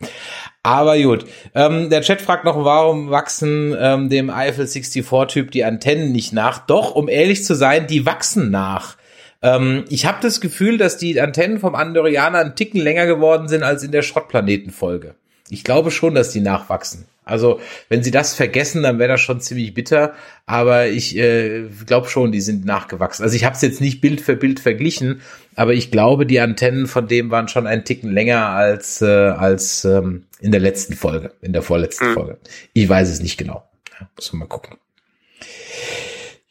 Aber 0.63 0.99
gut. 0.99 1.25
Ähm, 1.55 1.91
der 1.91 2.03
Chat 2.03 2.21
fragt 2.21 2.45
noch, 2.45 2.63
warum 2.65 3.11
wachsen 3.11 3.75
ähm, 3.79 4.09
dem 4.09 4.31
Eiffel 4.31 4.67
64-Typ 4.67 5.51
die 5.51 5.65
Antennen 5.65 6.13
nicht 6.13 6.33
nach? 6.33 6.67
Doch, 6.67 6.95
um 6.95 7.09
ehrlich 7.09 7.45
zu 7.45 7.55
sein, 7.55 7.87
die 7.87 8.07
wachsen 8.07 8.51
nach. 8.51 8.97
Ähm, 9.43 9.85
ich 9.89 10.07
habe 10.07 10.19
das 10.21 10.41
Gefühl, 10.41 10.77
dass 10.77 10.99
die 10.99 11.21
Antennen 11.21 11.59
vom 11.59 11.75
Andorianer 11.75 12.39
einen 12.39 12.57
Ticken 12.57 12.81
länger 12.81 13.07
geworden 13.07 13.49
sind 13.49 13.63
als 13.63 13.83
in 13.83 13.93
der 13.93 14.03
Schrottplanetenfolge. 14.03 15.15
Ich 15.49 15.65
glaube 15.65 15.91
schon, 15.91 16.15
dass 16.15 16.31
die 16.31 16.41
nachwachsen. 16.41 17.07
Also, 17.27 17.61
wenn 17.89 18.05
sie 18.05 18.13
das 18.13 18.35
vergessen, 18.35 18.85
dann 18.85 19.01
wäre 19.01 19.11
das 19.11 19.21
schon 19.21 19.41
ziemlich 19.41 19.75
bitter. 19.75 20.15
Aber 20.47 20.87
ich 20.87 21.17
äh, 21.17 21.65
glaube 21.85 22.09
schon, 22.09 22.31
die 22.31 22.41
sind 22.41 22.65
nachgewachsen. 22.65 23.25
Also 23.25 23.35
ich 23.35 23.45
habe 23.45 23.57
es 23.57 23.63
jetzt 23.63 23.81
nicht 23.81 24.01
Bild 24.01 24.21
für 24.21 24.37
Bild 24.37 24.61
verglichen, 24.61 25.21
aber 25.57 25.75
ich 25.75 25.91
glaube, 25.91 26.25
die 26.25 26.39
Antennen 26.39 26.87
von 26.87 27.09
dem 27.09 27.33
waren 27.33 27.49
schon 27.49 27.67
einen 27.67 27.85
Ticken 27.85 28.13
länger 28.13 28.47
als 28.47 29.03
äh, 29.03 29.07
als 29.07 29.85
ähm, 29.85 30.27
in 30.39 30.53
der 30.53 30.61
letzten 30.61 30.95
Folge, 30.95 31.33
in 31.43 31.53
der 31.53 31.63
vorletzten 31.63 32.11
mhm. 32.11 32.15
Folge. 32.15 32.39
Ich 32.73 32.89
weiß 32.89 33.09
es 33.09 33.21
nicht 33.21 33.37
genau. 33.37 33.69
Ja, 33.99 34.09
muss 34.15 34.33
man 34.33 34.41
mal 34.41 34.47
gucken. 34.47 34.77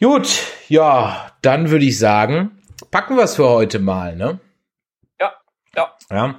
Gut, 0.01 0.43
ja, 0.67 1.31
dann 1.41 1.71
würde 1.71 1.85
ich 1.85 1.97
sagen, 1.97 2.51
packen 2.91 3.15
wir 3.15 3.23
es 3.23 3.35
für 3.35 3.47
heute 3.47 3.79
mal, 3.79 4.17
ne? 4.17 4.41
Ja. 5.75 5.91
Ja. 6.11 6.35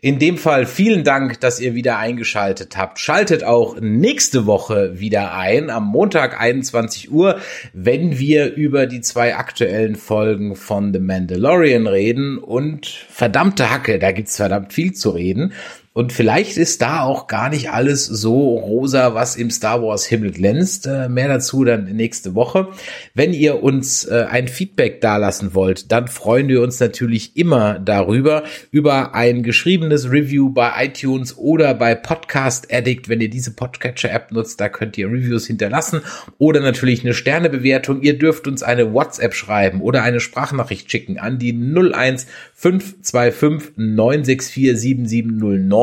In 0.00 0.18
dem 0.18 0.38
Fall 0.38 0.64
vielen 0.64 1.04
Dank, 1.04 1.40
dass 1.40 1.60
ihr 1.60 1.74
wieder 1.74 1.98
eingeschaltet 1.98 2.78
habt. 2.78 2.98
Schaltet 2.98 3.44
auch 3.44 3.78
nächste 3.78 4.46
Woche 4.46 4.98
wieder 4.98 5.34
ein, 5.34 5.68
am 5.68 5.86
Montag 5.86 6.40
21 6.40 7.12
Uhr, 7.12 7.38
wenn 7.74 8.18
wir 8.18 8.54
über 8.54 8.86
die 8.86 9.02
zwei 9.02 9.36
aktuellen 9.36 9.96
Folgen 9.96 10.56
von 10.56 10.94
The 10.94 11.00
Mandalorian 11.00 11.86
reden. 11.86 12.38
Und 12.38 12.86
verdammte 12.86 13.70
Hacke, 13.70 13.98
da 13.98 14.12
gibt's 14.12 14.36
verdammt 14.36 14.72
viel 14.72 14.92
zu 14.92 15.10
reden. 15.10 15.52
Und 15.92 16.12
vielleicht 16.12 16.56
ist 16.56 16.82
da 16.82 17.02
auch 17.02 17.26
gar 17.26 17.48
nicht 17.48 17.72
alles 17.72 18.06
so 18.06 18.56
rosa, 18.58 19.12
was 19.14 19.34
im 19.34 19.50
Star 19.50 19.82
Wars 19.82 20.06
Himmel 20.06 20.30
glänzt. 20.30 20.86
Äh, 20.86 21.08
mehr 21.08 21.26
dazu 21.26 21.64
dann 21.64 21.96
nächste 21.96 22.36
Woche. 22.36 22.68
Wenn 23.12 23.32
ihr 23.32 23.64
uns 23.64 24.04
äh, 24.04 24.26
ein 24.30 24.46
Feedback 24.46 25.00
dalassen 25.00 25.52
wollt, 25.52 25.90
dann 25.90 26.06
freuen 26.06 26.46
wir 26.46 26.62
uns 26.62 26.78
natürlich 26.78 27.36
immer 27.36 27.80
darüber, 27.80 28.44
über 28.70 29.16
ein 29.16 29.42
geschriebenes 29.42 30.12
Review 30.12 30.50
bei 30.50 30.70
iTunes 30.84 31.36
oder 31.36 31.74
bei 31.74 31.96
Podcast 31.96 32.72
Addict. 32.72 33.08
Wenn 33.08 33.20
ihr 33.20 33.30
diese 33.30 33.50
Podcatcher-App 33.50 34.30
nutzt, 34.30 34.60
da 34.60 34.68
könnt 34.68 34.96
ihr 34.96 35.08
Reviews 35.08 35.48
hinterlassen 35.48 36.02
oder 36.38 36.60
natürlich 36.60 37.02
eine 37.02 37.14
Sternebewertung. 37.14 38.00
Ihr 38.02 38.16
dürft 38.16 38.46
uns 38.46 38.62
eine 38.62 38.94
WhatsApp 38.94 39.34
schreiben 39.34 39.80
oder 39.80 40.04
eine 40.04 40.20
Sprachnachricht 40.20 40.88
schicken 40.88 41.18
an 41.18 41.40
die 41.40 41.52
01 41.52 42.28
525 42.54 43.72
964 43.76 44.78
7709 44.78 45.79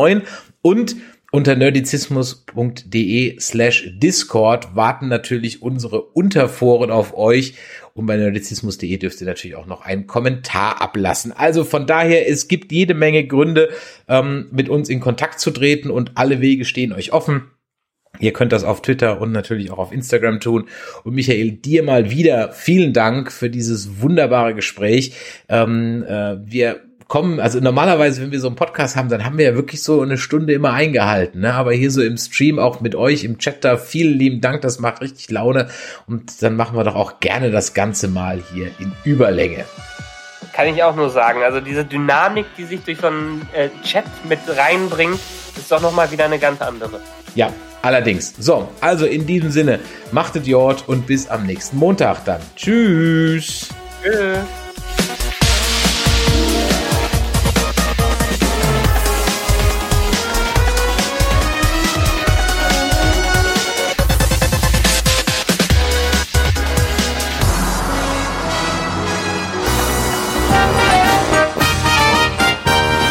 und 0.62 0.96
unter 1.32 1.56
nerdizismus.de 1.56 3.40
slash 3.40 3.92
Discord 3.98 4.76
warten 4.76 5.10
natürlich 5.10 5.62
unsere 5.62 6.02
Unterforen 6.02 6.90
auf 6.90 7.18
euch 7.18 7.56
und 7.94 8.06
bei 8.06 8.16
nerdizismus.de 8.16 8.96
dürft 8.98 9.20
ihr 9.20 9.28
natürlich 9.28 9.58
auch 9.58 9.66
noch 9.66 9.82
einen 9.82 10.08
Kommentar 10.08 10.82
ablassen. 10.82 11.34
Also 11.34 11.64
von 11.64 11.86
daher, 11.86 12.30
es 12.30 12.48
gibt 12.48 12.72
jede 12.72 12.94
Menge 12.94 13.28
Gründe, 13.28 13.70
ähm, 14.08 14.48
mit 14.52 14.70
uns 14.70 14.88
in 14.88 15.00
Kontakt 15.00 15.40
zu 15.40 15.52
treten 15.52 15.90
und 15.90 16.12
alle 16.16 16.40
Wege 16.40 16.64
stehen 16.64 16.94
euch 16.94 17.12
offen. 17.12 17.52
Ihr 18.20 18.34
könnt 18.34 18.52
das 18.52 18.64
auf 18.64 18.82
Twitter 18.82 19.20
und 19.20 19.32
natürlich 19.32 19.70
auch 19.72 19.80
auf 19.80 19.92
Instagram 19.92 20.40
tun. 20.40 20.70
Und 21.04 21.14
Michael, 21.14 21.52
dir 21.52 21.84
mal 21.84 22.10
wieder 22.10 22.52
vielen 22.52 22.94
Dank 22.94 23.32
für 23.32 23.50
dieses 23.50 24.02
wunderbare 24.02 24.56
Gespräch. 24.56 25.14
Ähm, 25.50 26.04
äh, 26.08 26.38
wir 26.44 26.87
kommen, 27.08 27.40
also 27.40 27.60
normalerweise, 27.60 28.22
wenn 28.22 28.32
wir 28.32 28.40
so 28.40 28.48
einen 28.48 28.56
Podcast 28.56 28.96
haben, 28.96 29.10
dann 29.10 29.26
haben 29.26 29.38
wir 29.38 29.46
ja 29.46 29.56
wirklich 29.56 29.82
so 29.82 30.02
eine 30.02 30.18
Stunde 30.18 30.54
immer 30.54 30.74
eingehalten. 30.74 31.42
Ne? 31.42 31.54
Aber 31.54 31.74
hier 31.74 31.92
so 31.92 32.02
im 32.02 32.18
Stream, 32.18 32.60
auch 32.60 32.82
mit 32.82 32.96
euch 32.96 33.24
im 33.24 33.38
Chat 33.38 33.64
da, 33.64 33.78
vielen 33.78 34.18
lieben 34.18 34.42
Dank, 34.42 34.62
das 34.62 34.80
macht 34.80 35.02
richtig 35.02 35.30
Laune. 35.32 35.70
Und 36.08 36.42
dann 36.42 36.56
machen 36.56 36.76
wir 36.76 36.84
doch 36.84 36.96
auch 36.96 37.20
gerne 37.20 37.52
das 37.52 37.74
Ganze 37.74 38.08
mal 38.08 38.42
hier 38.54 38.68
in 38.80 38.92
Überlänge. 39.04 39.66
Kann 40.54 40.68
ich 40.68 40.84
auch 40.84 40.96
nur 40.96 41.10
sagen. 41.10 41.44
Also 41.44 41.62
diese 41.62 41.86
Dynamik, 41.86 42.46
die 42.58 42.66
sich 42.66 42.82
durch 42.82 43.00
so 43.00 43.08
einen 43.08 43.48
äh, 43.54 43.70
Chat 43.84 44.06
mit 44.28 44.40
reinbringt, 44.48 45.20
ist 45.56 45.72
doch 45.72 45.82
nochmal 45.82 46.12
wieder 46.12 46.26
eine 46.26 46.40
ganz 46.40 46.62
andere. 46.62 47.00
Ja, 47.36 47.54
allerdings. 47.84 48.34
So, 48.40 48.68
also 48.82 49.06
in 49.06 49.28
diesem 49.28 49.52
Sinne, 49.52 49.80
machtet 50.12 50.48
Jord 50.48 50.88
und 50.88 51.06
bis 51.06 51.30
am 51.30 51.46
nächsten 51.46 51.78
Montag 51.78 52.26
dann. 52.26 52.42
Tschüss. 52.56 53.70
Tschüss. 54.02 54.67